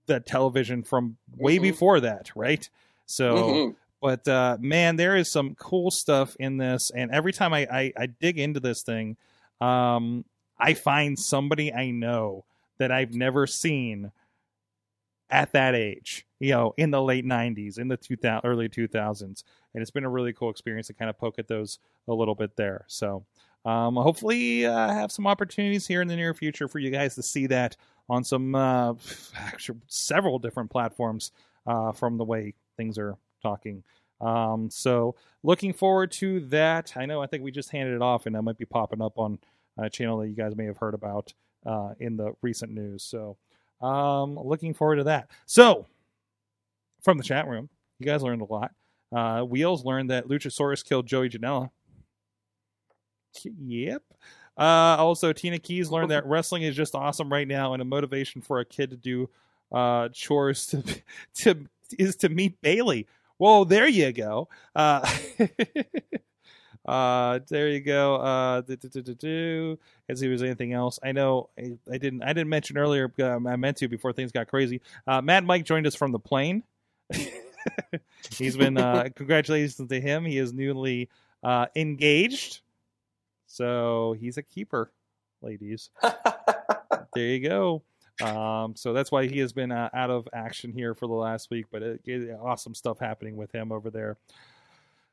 the 0.05 0.19
television 0.19 0.83
from 0.83 1.17
way 1.37 1.57
Mhm. 1.57 1.61
before 1.61 1.99
that, 1.99 2.31
right? 2.35 2.69
So, 3.05 3.35
Mhm. 3.35 3.75
but 4.01 4.27
uh, 4.27 4.57
man, 4.59 4.95
there 4.95 5.15
is 5.15 5.31
some 5.31 5.55
cool 5.55 5.91
stuff 5.91 6.35
in 6.39 6.57
this, 6.57 6.91
and 6.95 7.11
every 7.11 7.33
time 7.33 7.53
I 7.53 7.67
I, 7.71 7.93
I 7.97 8.05
dig 8.05 8.39
into 8.39 8.59
this 8.59 8.83
thing, 8.83 9.17
um, 9.59 10.25
I 10.57 10.73
find 10.73 11.19
somebody 11.19 11.73
I 11.73 11.91
know 11.91 12.45
that 12.77 12.91
I've 12.91 13.13
never 13.13 13.47
seen 13.47 14.11
at 15.29 15.51
that 15.53 15.75
age, 15.75 16.25
you 16.39 16.51
know, 16.51 16.73
in 16.77 16.91
the 16.91 17.01
late 17.01 17.25
'90s, 17.25 17.79
in 17.79 17.87
the 17.87 17.97
2000, 17.97 18.41
early 18.43 18.69
2000s, 18.69 19.43
and 19.73 19.81
it's 19.81 19.91
been 19.91 20.05
a 20.05 20.09
really 20.09 20.33
cool 20.33 20.49
experience 20.49 20.87
to 20.87 20.93
kind 20.93 21.09
of 21.09 21.17
poke 21.17 21.39
at 21.39 21.47
those 21.47 21.79
a 22.07 22.13
little 22.13 22.35
bit 22.35 22.55
there. 22.55 22.85
So, 22.87 23.25
um, 23.65 23.95
hopefully, 23.95 24.65
uh, 24.65 24.93
have 24.93 25.11
some 25.11 25.27
opportunities 25.27 25.87
here 25.87 26.01
in 26.01 26.07
the 26.07 26.15
near 26.15 26.33
future 26.33 26.67
for 26.67 26.79
you 26.79 26.91
guys 26.91 27.15
to 27.15 27.23
see 27.23 27.47
that 27.47 27.75
on 28.09 28.23
some 28.23 28.53
uh, 28.55 28.93
actually 29.35 29.79
several 29.87 30.39
different 30.39 30.69
platforms 30.69 31.31
uh, 31.65 31.91
from 31.91 32.17
the 32.17 32.23
way 32.23 32.53
things 32.77 32.97
are 32.97 33.17
talking. 33.41 33.83
Um, 34.21 34.69
so, 34.69 35.15
looking 35.43 35.73
forward 35.73 36.11
to 36.13 36.39
that. 36.47 36.93
I 36.95 37.05
know 37.05 37.21
I 37.21 37.27
think 37.27 37.43
we 37.43 37.51
just 37.51 37.71
handed 37.71 37.95
it 37.95 38.01
off, 38.01 38.25
and 38.25 38.35
that 38.35 38.43
might 38.43 38.57
be 38.57 38.65
popping 38.65 39.01
up 39.01 39.17
on 39.17 39.39
a 39.77 39.89
channel 39.89 40.19
that 40.19 40.27
you 40.27 40.35
guys 40.35 40.55
may 40.55 40.65
have 40.65 40.77
heard 40.77 40.93
about 40.93 41.33
uh, 41.65 41.93
in 41.99 42.17
the 42.17 42.33
recent 42.41 42.71
news. 42.71 43.03
So, 43.03 43.37
um, 43.81 44.37
looking 44.37 44.73
forward 44.73 44.97
to 44.97 45.03
that. 45.05 45.29
So, 45.45 45.85
from 47.01 47.17
the 47.17 47.23
chat 47.23 47.47
room, 47.47 47.69
you 47.99 48.05
guys 48.05 48.21
learned 48.21 48.41
a 48.41 48.45
lot. 48.45 48.71
Uh, 49.11 49.41
Wheels 49.41 49.85
learned 49.85 50.09
that 50.09 50.27
Luchasaurus 50.27 50.83
killed 50.83 51.05
Joey 51.05 51.29
Janela. 51.29 51.69
Yep. 53.43 54.01
Uh, 54.57 54.95
also, 54.97 55.33
Tina 55.33 55.59
Keys 55.59 55.89
learned 55.89 56.11
that 56.11 56.25
wrestling 56.25 56.63
is 56.63 56.75
just 56.75 56.95
awesome 56.95 57.31
right 57.31 57.47
now, 57.47 57.73
and 57.73 57.81
a 57.81 57.85
motivation 57.85 58.41
for 58.41 58.59
a 58.59 58.65
kid 58.65 58.89
to 58.91 58.97
do 58.97 59.29
uh, 59.71 60.09
chores 60.09 60.67
to 60.67 60.83
to 61.35 61.65
is 61.99 62.15
to 62.17 62.29
meet 62.29 62.59
Bayley. 62.61 63.07
Whoa, 63.37 63.65
there 63.65 63.87
you 63.87 64.11
go. 64.13 64.47
Uh, 64.73 65.07
uh, 66.87 67.39
there 67.47 67.69
you 67.69 67.79
go. 67.81 68.15
Uh. 68.15 68.61
As 70.07 70.21
if 70.21 70.29
there's 70.29 70.43
anything 70.43 70.73
else, 70.73 70.99
I 71.03 71.11
know 71.11 71.49
I, 71.57 71.77
I 71.91 71.97
didn't. 71.97 72.23
I 72.23 72.27
didn't 72.27 72.49
mention 72.49 72.77
earlier. 72.77 73.11
Um, 73.21 73.47
I 73.47 73.55
meant 73.55 73.77
to 73.77 73.87
before 73.87 74.13
things 74.13 74.31
got 74.31 74.47
crazy. 74.47 74.81
Uh, 75.07 75.21
Matt 75.21 75.43
Mike 75.43 75.65
joined 75.65 75.87
us 75.87 75.95
from 75.95 76.11
the 76.11 76.19
plane. 76.19 76.63
He's 78.37 78.57
been 78.57 78.77
uh, 78.77 79.09
congratulations 79.15 79.87
to 79.89 80.01
him. 80.01 80.25
He 80.25 80.37
is 80.37 80.53
newly 80.53 81.09
uh, 81.43 81.67
engaged, 81.75 82.61
so 83.47 84.15
he's 84.19 84.37
a 84.37 84.43
keeper, 84.43 84.91
ladies. 85.41 85.89
there 87.13 87.25
you 87.27 87.47
go. 87.47 87.81
Um, 88.23 88.75
so 88.75 88.93
that's 88.93 89.11
why 89.11 89.27
he 89.27 89.39
has 89.39 89.51
been 89.51 89.71
uh, 89.71 89.89
out 89.93 90.09
of 90.09 90.27
action 90.33 90.71
here 90.71 90.93
for 90.93 91.07
the 91.07 91.13
last 91.13 91.49
week, 91.49 91.65
but 91.71 91.81
it, 91.81 92.01
it- 92.05 92.37
awesome 92.41 92.73
stuff 92.75 92.99
happening 92.99 93.35
with 93.35 93.51
him 93.51 93.71
over 93.71 93.89
there. 93.89 94.17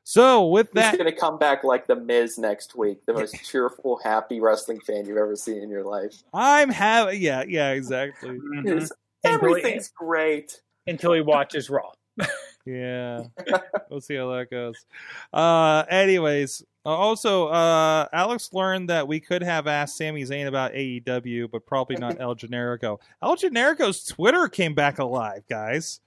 So 0.03 0.47
with 0.47 0.71
that, 0.73 0.81
He's 0.81 0.91
that, 0.91 1.03
going 1.03 1.13
to 1.13 1.19
come 1.19 1.37
back 1.39 1.63
like 1.63 1.87
the 1.87 1.95
Miz 1.95 2.37
next 2.37 2.75
week, 2.75 3.05
the 3.05 3.13
most 3.13 3.35
cheerful, 3.49 3.99
happy 4.03 4.39
wrestling 4.41 4.79
fan 4.81 5.05
you've 5.05 5.17
ever 5.17 5.35
seen 5.35 5.61
in 5.61 5.69
your 5.69 5.83
life. 5.83 6.13
I'm 6.33 6.69
having 6.69 7.21
yeah, 7.21 7.43
yeah, 7.47 7.71
exactly. 7.71 8.31
Mhm. 8.31 8.65
It's- 8.67 8.91
Until 9.25 9.39
he- 9.39 9.51
Everything's 9.61 9.89
great. 9.89 10.61
until 10.87 11.13
he 11.13 11.21
watches 11.21 11.69
Raw. 11.69 11.91
Yeah, 12.65 13.23
we'll 13.89 13.99
see 13.99 14.15
how 14.15 14.29
that 14.31 14.49
goes. 14.49 14.85
Uh, 15.33 15.83
anyways, 15.89 16.63
uh, 16.85 16.89
also, 16.89 17.47
uh, 17.49 18.07
Alex 18.13 18.53
learned 18.53 18.89
that 18.89 19.05
we 19.05 19.19
could 19.19 19.43
have 19.43 19.67
asked 19.67 19.97
Sami 19.97 20.23
Zayn 20.23 20.47
about 20.47 20.71
AEW, 20.71 21.51
but 21.51 21.65
probably 21.65 21.97
not 21.97 22.21
El 22.21 22.35
Generico. 22.35 22.99
El 23.21 23.35
Generico's 23.35 24.05
Twitter 24.05 24.47
came 24.47 24.73
back 24.73 24.99
alive, 24.99 25.43
guys. 25.49 25.99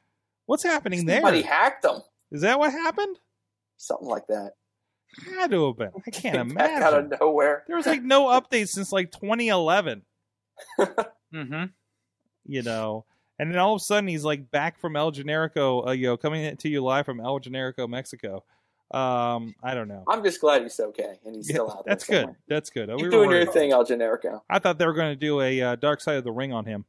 What's 0.46 0.62
happening 0.62 1.04
there? 1.04 1.16
Somebody 1.20 1.42
hacked 1.42 1.82
them. 1.82 2.00
Is 2.30 2.40
that 2.40 2.58
what 2.58 2.72
happened? 2.72 3.18
Something 3.76 4.08
like 4.08 4.26
that. 4.28 4.52
Had 5.36 5.50
to 5.52 5.66
have 5.66 5.76
been. 5.76 5.90
I 6.06 6.10
can't 6.10 6.36
imagine. 6.50 6.82
out 6.82 6.94
of 6.94 7.20
nowhere. 7.20 7.64
There 7.66 7.76
was 7.76 7.86
like 7.86 8.02
no 8.02 8.26
updates 8.40 8.68
since 8.68 8.92
like 8.92 9.10
2011. 9.12 10.02
Mm-hmm. 11.34 11.64
you 12.46 12.62
know. 12.62 13.04
And 13.38 13.50
then 13.50 13.58
all 13.58 13.74
of 13.74 13.80
a 13.82 13.84
sudden 13.84 14.08
he's 14.08 14.24
like 14.24 14.50
back 14.50 14.78
from 14.78 14.96
El 14.96 15.12
Generico, 15.12 15.86
uh, 15.88 15.90
you 15.90 16.06
know, 16.06 16.16
coming 16.16 16.56
to 16.56 16.68
you 16.68 16.82
live 16.82 17.04
from 17.04 17.20
El 17.20 17.38
Generico, 17.40 17.86
Mexico. 17.88 18.44
Um, 18.92 19.54
I 19.62 19.74
don't 19.74 19.88
know. 19.88 20.04
I'm 20.08 20.22
just 20.24 20.40
glad 20.40 20.62
he's 20.62 20.78
okay 20.80 21.18
and 21.26 21.34
he's 21.34 21.48
Yeah, 21.50 21.54
still 21.56 21.70
out 21.70 21.84
there. 21.84 21.92
that's 21.94 22.06
good. 22.06 22.26
That's 22.48 22.70
good. 22.70 22.88
We 22.88 22.96
Keep 22.96 23.04
were 23.06 23.10
doing 23.10 23.30
your 23.32 23.44
thing, 23.52 23.72
El 23.72 23.84
Generico. 23.84 24.40
I 24.48 24.60
thought 24.60 24.78
they 24.78 24.86
were 24.86 24.94
going 24.94 25.10
to 25.12 25.16
do 25.16 25.40
a 25.42 25.60
uh, 25.60 25.76
Dark 25.76 26.00
Side 26.00 26.16
of 26.16 26.24
the 26.24 26.32
Ring 26.32 26.52
on 26.54 26.64
him. 26.64 26.84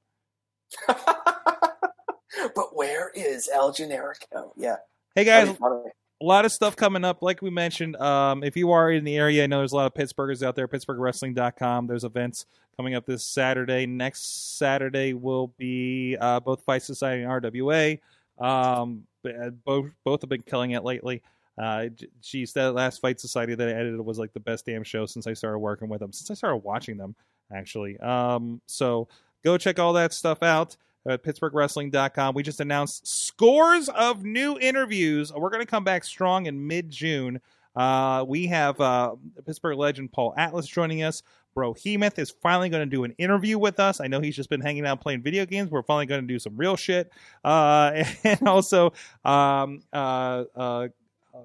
but 2.55 2.75
where 2.75 3.09
is 3.15 3.49
El 3.53 3.71
Generico? 3.73 4.51
Yeah. 4.55 4.77
Hey 5.15 5.23
guys, 5.25 5.47
That'd 5.47 5.55
be 5.55 5.59
funny. 5.59 5.81
A 6.21 6.25
lot 6.25 6.45
of 6.45 6.51
stuff 6.51 6.75
coming 6.75 7.05
up. 7.05 7.21
Like 7.21 7.41
we 7.41 7.49
mentioned, 7.49 7.95
um, 7.97 8.43
if 8.43 8.57
you 8.57 8.71
are 8.71 8.91
in 8.91 9.03
the 9.03 9.17
area, 9.17 9.43
I 9.43 9.47
know 9.47 9.59
there's 9.59 9.73
a 9.73 9.75
lot 9.75 9.85
of 9.85 9.93
Pittsburghers 9.93 10.45
out 10.45 10.55
there. 10.55 10.67
PittsburghWrestling.com. 10.67 11.87
There's 11.87 12.03
events 12.03 12.45
coming 12.75 12.95
up 12.95 13.05
this 13.05 13.23
Saturday. 13.23 13.85
Next 13.85 14.57
Saturday 14.57 15.13
will 15.13 15.53
be 15.57 16.17
uh, 16.19 16.39
both 16.39 16.63
Fight 16.63 16.83
Society 16.83 17.23
and 17.23 17.31
RWA. 17.31 17.99
Um, 18.39 19.03
uh, 19.25 19.49
both 19.65 19.87
both 20.03 20.21
have 20.21 20.29
been 20.29 20.43
killing 20.43 20.71
it 20.71 20.83
lately. 20.83 21.21
Uh, 21.57 21.87
she 22.21 22.45
said 22.45 22.69
last 22.69 23.01
Fight 23.01 23.19
Society 23.19 23.55
that 23.55 23.67
I 23.67 23.71
edited 23.71 23.99
was 23.99 24.19
like 24.19 24.33
the 24.33 24.39
best 24.39 24.65
damn 24.65 24.83
show 24.83 25.05
since 25.05 25.27
I 25.27 25.33
started 25.33 25.59
working 25.59 25.89
with 25.89 25.99
them, 25.99 26.13
since 26.13 26.29
I 26.29 26.35
started 26.35 26.57
watching 26.57 26.97
them 26.97 27.15
actually. 27.53 27.97
Um, 27.99 28.61
so 28.67 29.07
go 29.43 29.57
check 29.57 29.79
all 29.79 29.93
that 29.93 30.13
stuff 30.13 30.43
out 30.43 30.77
at 31.07 31.23
pittsburghwrestling.com. 31.23 32.35
We 32.35 32.43
just 32.43 32.59
announced 32.59 33.07
scores 33.07 33.89
of 33.89 34.23
new 34.23 34.57
interviews. 34.59 35.31
We're 35.33 35.49
going 35.49 35.61
to 35.61 35.69
come 35.69 35.83
back 35.83 36.03
strong 36.03 36.45
in 36.45 36.67
mid 36.67 36.89
June. 36.89 37.41
Uh, 37.75 38.25
we 38.27 38.47
have 38.47 38.79
uh, 38.81 39.15
Pittsburgh 39.45 39.77
legend 39.77 40.11
Paul 40.11 40.33
Atlas 40.35 40.65
joining 40.67 41.03
us. 41.03 41.21
Bro 41.53 41.73
Hemoth 41.73 42.19
is 42.19 42.29
finally 42.29 42.69
going 42.69 42.87
to 42.87 42.95
do 42.95 43.03
an 43.03 43.15
interview 43.17 43.57
with 43.57 43.79
us. 43.79 43.99
I 43.99 44.05
know 44.05 44.19
he's 44.19 44.35
just 44.35 44.47
been 44.47 44.61
hanging 44.61 44.85
out 44.85 45.01
playing 45.01 45.23
video 45.23 45.43
games. 45.43 45.71
We're 45.71 45.81
finally 45.81 46.05
going 46.05 46.21
to 46.21 46.27
do 46.27 46.37
some 46.37 46.55
real 46.55 46.75
shit. 46.75 47.11
Uh, 47.43 48.03
and 48.23 48.47
also, 48.47 48.93
um, 49.25 49.81
uh, 49.91 50.43
uh, 50.55 50.87
uh, 51.33 51.39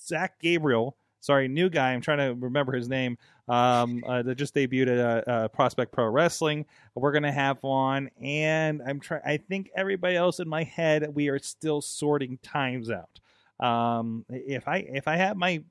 Zach 0.00 0.40
Gabriel, 0.40 0.96
sorry, 1.20 1.48
new 1.48 1.68
guy. 1.68 1.92
I'm 1.92 2.00
trying 2.00 2.18
to 2.18 2.34
remember 2.38 2.72
his 2.72 2.88
name. 2.88 3.18
Um, 3.48 4.04
uh, 4.06 4.22
that 4.22 4.34
just 4.34 4.54
debuted 4.54 4.98
at 4.98 5.26
uh, 5.26 5.30
uh, 5.30 5.48
Prospect 5.48 5.90
Pro 5.90 6.06
Wrestling. 6.08 6.66
We're 6.94 7.12
gonna 7.12 7.32
have 7.32 7.58
on, 7.64 8.10
and 8.22 8.82
I'm 8.86 9.00
trying. 9.00 9.22
I 9.24 9.38
think 9.38 9.70
everybody 9.74 10.16
else 10.16 10.38
in 10.38 10.48
my 10.48 10.64
head, 10.64 11.08
we 11.14 11.28
are 11.28 11.38
still 11.38 11.80
sorting 11.80 12.38
times 12.42 12.90
out. 12.90 13.20
Um, 13.66 14.26
if 14.28 14.68
I 14.68 14.78
if 14.78 15.08
I 15.08 15.16
have 15.16 15.36
my, 15.36 15.62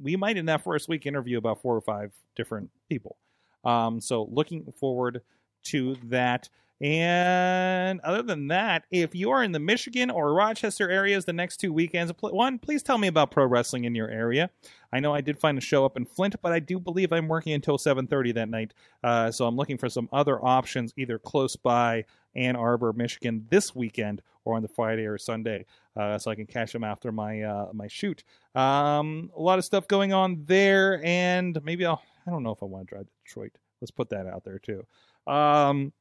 we 0.00 0.14
might 0.16 0.36
in 0.36 0.46
that 0.46 0.62
first 0.62 0.88
week 0.88 1.06
interview 1.06 1.38
about 1.38 1.60
four 1.60 1.76
or 1.76 1.80
five 1.80 2.12
different 2.36 2.70
people. 2.88 3.16
Um, 3.64 4.00
so 4.00 4.28
looking 4.30 4.72
forward 4.78 5.22
to 5.64 5.96
that. 6.04 6.48
And 6.80 8.00
other 8.00 8.22
than 8.22 8.48
that, 8.48 8.84
if 8.90 9.14
you 9.14 9.30
are 9.30 9.42
in 9.42 9.52
the 9.52 9.60
Michigan 9.60 10.10
or 10.10 10.34
Rochester 10.34 10.90
areas 10.90 11.24
the 11.24 11.32
next 11.32 11.58
two 11.58 11.72
weekends, 11.72 12.12
one, 12.20 12.58
please 12.58 12.82
tell 12.82 12.98
me 12.98 13.08
about 13.08 13.30
pro 13.30 13.46
wrestling 13.46 13.84
in 13.84 13.94
your 13.94 14.10
area. 14.10 14.50
I 14.92 15.00
know 15.00 15.14
I 15.14 15.20
did 15.20 15.38
find 15.38 15.56
a 15.56 15.62
show 15.62 15.84
up 15.84 15.96
in 15.96 16.04
Flint, 16.04 16.34
but 16.42 16.52
I 16.52 16.58
do 16.58 16.78
believe 16.80 17.12
I'm 17.12 17.28
working 17.28 17.52
until 17.52 17.78
7:30 17.78 18.32
that 18.32 18.48
night, 18.48 18.74
uh, 19.02 19.30
so 19.30 19.46
I'm 19.46 19.56
looking 19.56 19.78
for 19.78 19.88
some 19.88 20.08
other 20.12 20.44
options, 20.44 20.92
either 20.96 21.18
close 21.18 21.56
by 21.56 22.04
Ann 22.34 22.56
Arbor, 22.56 22.92
Michigan, 22.92 23.46
this 23.50 23.74
weekend, 23.74 24.20
or 24.44 24.56
on 24.56 24.62
the 24.62 24.68
Friday 24.68 25.06
or 25.06 25.16
Sunday, 25.16 25.64
uh, 25.96 26.18
so 26.18 26.30
I 26.30 26.34
can 26.34 26.46
catch 26.46 26.72
them 26.72 26.84
after 26.84 27.12
my 27.12 27.42
uh, 27.42 27.68
my 27.72 27.86
shoot. 27.86 28.24
Um, 28.54 29.30
a 29.36 29.40
lot 29.40 29.58
of 29.58 29.64
stuff 29.64 29.88
going 29.88 30.12
on 30.12 30.44
there, 30.44 31.00
and 31.04 31.58
maybe 31.64 31.86
I'll. 31.86 32.02
I 32.26 32.30
don't 32.30 32.42
know 32.42 32.52
if 32.52 32.62
I 32.62 32.66
want 32.66 32.88
to 32.88 32.94
drive 32.94 33.06
to 33.06 33.12
Detroit. 33.24 33.52
Let's 33.80 33.90
put 33.90 34.10
that 34.10 34.26
out 34.26 34.44
there 34.44 34.58
too. 34.58 34.86
Um, 35.26 35.92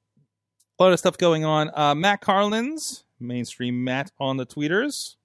a 0.80 0.84
lot 0.84 0.94
of 0.94 1.00
stuff 1.00 1.18
going 1.18 1.46
on. 1.46 1.72
Uh, 1.74 1.96
Matt 1.96 2.22
Carlins, 2.22 3.04
mainstream 3.20 3.84
Matt 3.84 4.12
on 4.20 4.38
the 4.38 4.46
tweeters, 4.46 5.16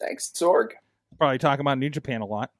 Thanks, 0.00 0.30
Sorg. 0.34 0.70
probably 1.18 1.38
talking 1.38 1.60
about 1.62 1.78
New 1.78 1.88
Japan 1.90 2.20
a 2.20 2.26
lot. 2.26 2.50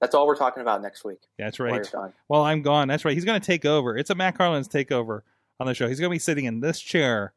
That's 0.00 0.14
all 0.14 0.26
we're 0.26 0.36
talking 0.36 0.60
about 0.60 0.82
next 0.82 1.04
week. 1.04 1.20
That's 1.38 1.58
right. 1.58 1.86
Well, 2.28 2.42
I'm 2.42 2.60
gone. 2.60 2.88
That's 2.88 3.04
right. 3.06 3.14
He's 3.14 3.24
going 3.24 3.40
to 3.40 3.46
take 3.46 3.64
over. 3.64 3.96
It's 3.96 4.10
a 4.10 4.14
Matt 4.14 4.36
Carlins 4.36 4.68
takeover 4.68 5.22
on 5.58 5.66
the 5.66 5.72
show. 5.74 5.88
He's 5.88 5.98
going 6.00 6.10
to 6.10 6.14
be 6.14 6.18
sitting 6.18 6.44
in 6.44 6.60
this 6.60 6.80
chair 6.80 7.32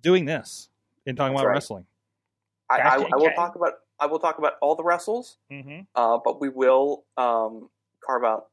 doing 0.00 0.24
this 0.24 0.70
and 1.06 1.16
talking 1.16 1.34
That's 1.34 1.42
about 1.42 1.48
right. 1.48 1.54
wrestling. 1.54 1.86
I, 2.70 2.78
I, 2.78 2.94
I 2.96 3.16
will 3.16 3.30
talk 3.32 3.56
about 3.56 3.72
I 4.00 4.06
will 4.06 4.18
talk 4.18 4.38
about 4.38 4.54
all 4.62 4.74
the 4.74 4.82
wrestles, 4.82 5.36
Mm-hmm. 5.52 5.80
uh, 5.94 6.18
but 6.24 6.40
we 6.40 6.48
will 6.48 7.04
um, 7.18 7.68
carve 8.04 8.24
out 8.24 8.46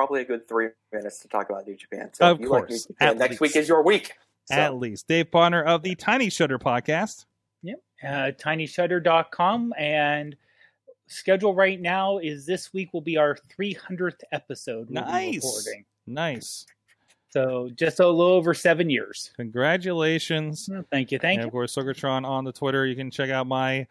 probably 0.00 0.22
a 0.22 0.24
good 0.24 0.48
three 0.48 0.68
minutes 0.94 1.18
to 1.20 1.28
talk 1.28 1.50
about 1.50 1.66
New 1.66 1.76
Japan. 1.76 2.08
So 2.14 2.30
Of 2.30 2.36
if 2.38 2.40
you 2.44 2.48
like 2.50 2.68
course, 2.68 2.86
Japan, 2.86 3.08
at 3.08 3.18
next 3.18 3.30
least. 3.32 3.40
week 3.42 3.56
is 3.56 3.68
your 3.68 3.82
week. 3.82 4.14
So, 4.46 4.54
At 4.56 4.76
least. 4.76 5.06
Dave 5.08 5.30
Bonner 5.30 5.62
of 5.62 5.82
the 5.82 5.94
Tiny 5.94 6.30
Shutter 6.30 6.58
podcast. 6.58 7.26
uh, 8.02 8.32
tinyshutter.com 8.40 9.74
and 9.78 10.34
schedule 11.06 11.54
right 11.54 11.78
now 11.78 12.16
is 12.16 12.46
this 12.46 12.72
week 12.72 12.94
will 12.94 13.02
be 13.02 13.18
our 13.18 13.36
300th 13.58 14.20
episode 14.32 14.88
we'll 14.88 15.04
Nice. 15.04 15.34
recording. 15.44 15.84
Nice. 16.06 16.64
so 17.28 17.68
just 17.74 18.00
a 18.00 18.08
little 18.08 18.32
over 18.32 18.54
seven 18.54 18.88
years 18.88 19.30
Congratulations. 19.36 20.70
Oh, 20.72 20.82
thank 20.90 21.12
you 21.12 21.18
thank 21.18 21.36
you. 21.36 21.42
and 21.42 21.42
you 21.42 21.46
of 21.48 21.52
course, 21.52 21.74
Sorgatron 21.76 22.24
on 22.26 22.44
the 22.44 22.52
Twitter. 22.52 22.86
You 22.86 22.96
can 22.96 23.10
check 23.10 23.28
out 23.28 23.46
my 23.46 23.86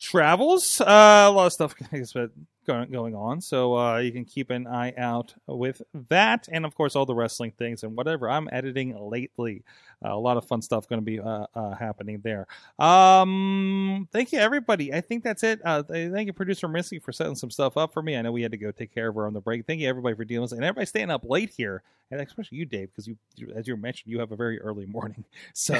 travels. 0.00 0.80
Uh, 0.80 0.84
a 1.28 1.30
lot 1.30 1.46
of 1.48 1.52
stuff 1.52 1.74
has 1.90 2.14
been 2.14 2.30
going, 2.68 3.14
on, 3.14 3.40
so 3.40 3.76
uh, 3.76 3.96
you 3.98 4.12
can 4.12 4.24
keep 4.24 4.50
an 4.50 4.66
eye 4.66 4.92
out 4.96 5.34
with 5.46 5.80
that, 6.08 6.48
and 6.52 6.66
of 6.66 6.74
course, 6.74 6.94
all 6.94 7.06
the 7.06 7.14
wrestling 7.14 7.52
things 7.52 7.82
and 7.82 7.96
whatever 7.96 8.28
I'm 8.30 8.48
editing 8.52 8.96
lately. 8.96 9.64
Uh, 10.04 10.14
a 10.14 10.18
lot 10.18 10.36
of 10.36 10.44
fun 10.44 10.62
stuff 10.62 10.88
going 10.88 11.00
to 11.00 11.04
be 11.04 11.18
uh, 11.18 11.46
uh, 11.54 11.74
happening 11.74 12.20
there. 12.22 12.46
Um, 12.78 14.08
thank 14.12 14.32
you, 14.32 14.38
everybody. 14.38 14.92
I 14.92 15.00
think 15.00 15.24
that's 15.24 15.42
it. 15.42 15.60
Uh, 15.64 15.82
thank 15.82 16.26
you, 16.26 16.32
producer 16.32 16.68
Missy, 16.68 16.98
for 16.98 17.10
setting 17.10 17.34
some 17.34 17.50
stuff 17.50 17.76
up 17.76 17.92
for 17.92 18.02
me. 18.02 18.16
I 18.16 18.22
know 18.22 18.30
we 18.30 18.42
had 18.42 18.52
to 18.52 18.58
go 18.58 18.70
take 18.70 18.94
care 18.94 19.08
of 19.08 19.14
her 19.16 19.26
on 19.26 19.32
the 19.32 19.40
break. 19.40 19.66
Thank 19.66 19.80
you, 19.80 19.88
everybody, 19.88 20.14
for 20.14 20.24
dealing 20.24 20.42
with 20.42 20.52
it, 20.52 20.56
and 20.56 20.64
everybody 20.64 20.86
staying 20.86 21.10
up 21.10 21.24
late 21.24 21.50
here, 21.56 21.82
and 22.10 22.20
especially 22.20 22.58
you, 22.58 22.66
Dave, 22.66 22.90
because 22.90 23.08
you, 23.08 23.16
as 23.56 23.66
you 23.66 23.76
mentioned, 23.76 24.12
you 24.12 24.20
have 24.20 24.30
a 24.30 24.36
very 24.36 24.60
early 24.60 24.86
morning. 24.86 25.24
So 25.54 25.74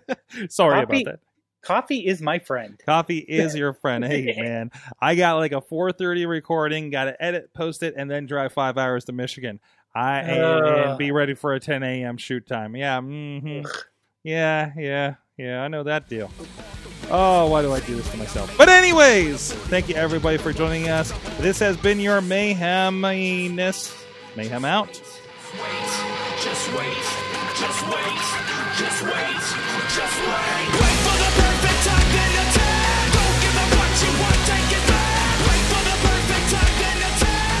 sorry 0.48 0.82
about 0.82 1.04
that. 1.04 1.20
Coffee 1.64 2.06
is 2.06 2.20
my 2.22 2.38
friend 2.38 2.80
Coffee 2.84 3.18
is 3.28 3.54
your 3.54 3.72
friend. 3.72 4.04
Hey 4.04 4.34
man, 4.38 4.70
I 5.00 5.14
got 5.14 5.36
like 5.36 5.52
a 5.52 5.60
4:30 5.60 6.28
recording. 6.28 6.90
Got 6.90 7.04
to 7.04 7.22
edit, 7.22 7.52
post 7.54 7.82
it, 7.82 7.94
and 7.96 8.10
then 8.10 8.26
drive 8.26 8.52
five 8.52 8.78
hours 8.78 9.04
to 9.06 9.12
Michigan. 9.12 9.60
I 9.94 10.20
and, 10.20 10.66
and 10.66 10.98
be 10.98 11.12
ready 11.12 11.34
for 11.34 11.54
a 11.54 11.60
10 11.60 11.82
a.m. 11.82 12.16
shoot 12.16 12.46
time. 12.46 12.74
Yeah, 12.76 13.00
hmm 13.00 13.62
yeah, 14.24 14.72
yeah, 14.76 15.14
yeah. 15.36 15.62
I 15.62 15.68
know 15.68 15.82
that 15.84 16.08
deal. 16.08 16.30
Oh, 17.10 17.48
why 17.50 17.60
do 17.62 17.72
I 17.72 17.80
do 17.80 17.94
this 17.94 18.10
to 18.10 18.16
myself? 18.16 18.56
But 18.56 18.70
anyways, 18.70 19.52
thank 19.52 19.88
you 19.88 19.94
everybody 19.94 20.38
for 20.38 20.52
joining 20.52 20.88
us. 20.88 21.12
This 21.38 21.58
has 21.58 21.76
been 21.76 22.00
your 22.00 22.20
mayheminess. 22.20 23.94
Mayhem 24.36 24.64
out. 24.64 24.88
wait, 24.88 26.40
just 26.40 26.72
wait, 26.72 26.96
just 27.56 27.86
wait, 27.88 28.20
just 28.78 29.02
wait, 29.02 29.63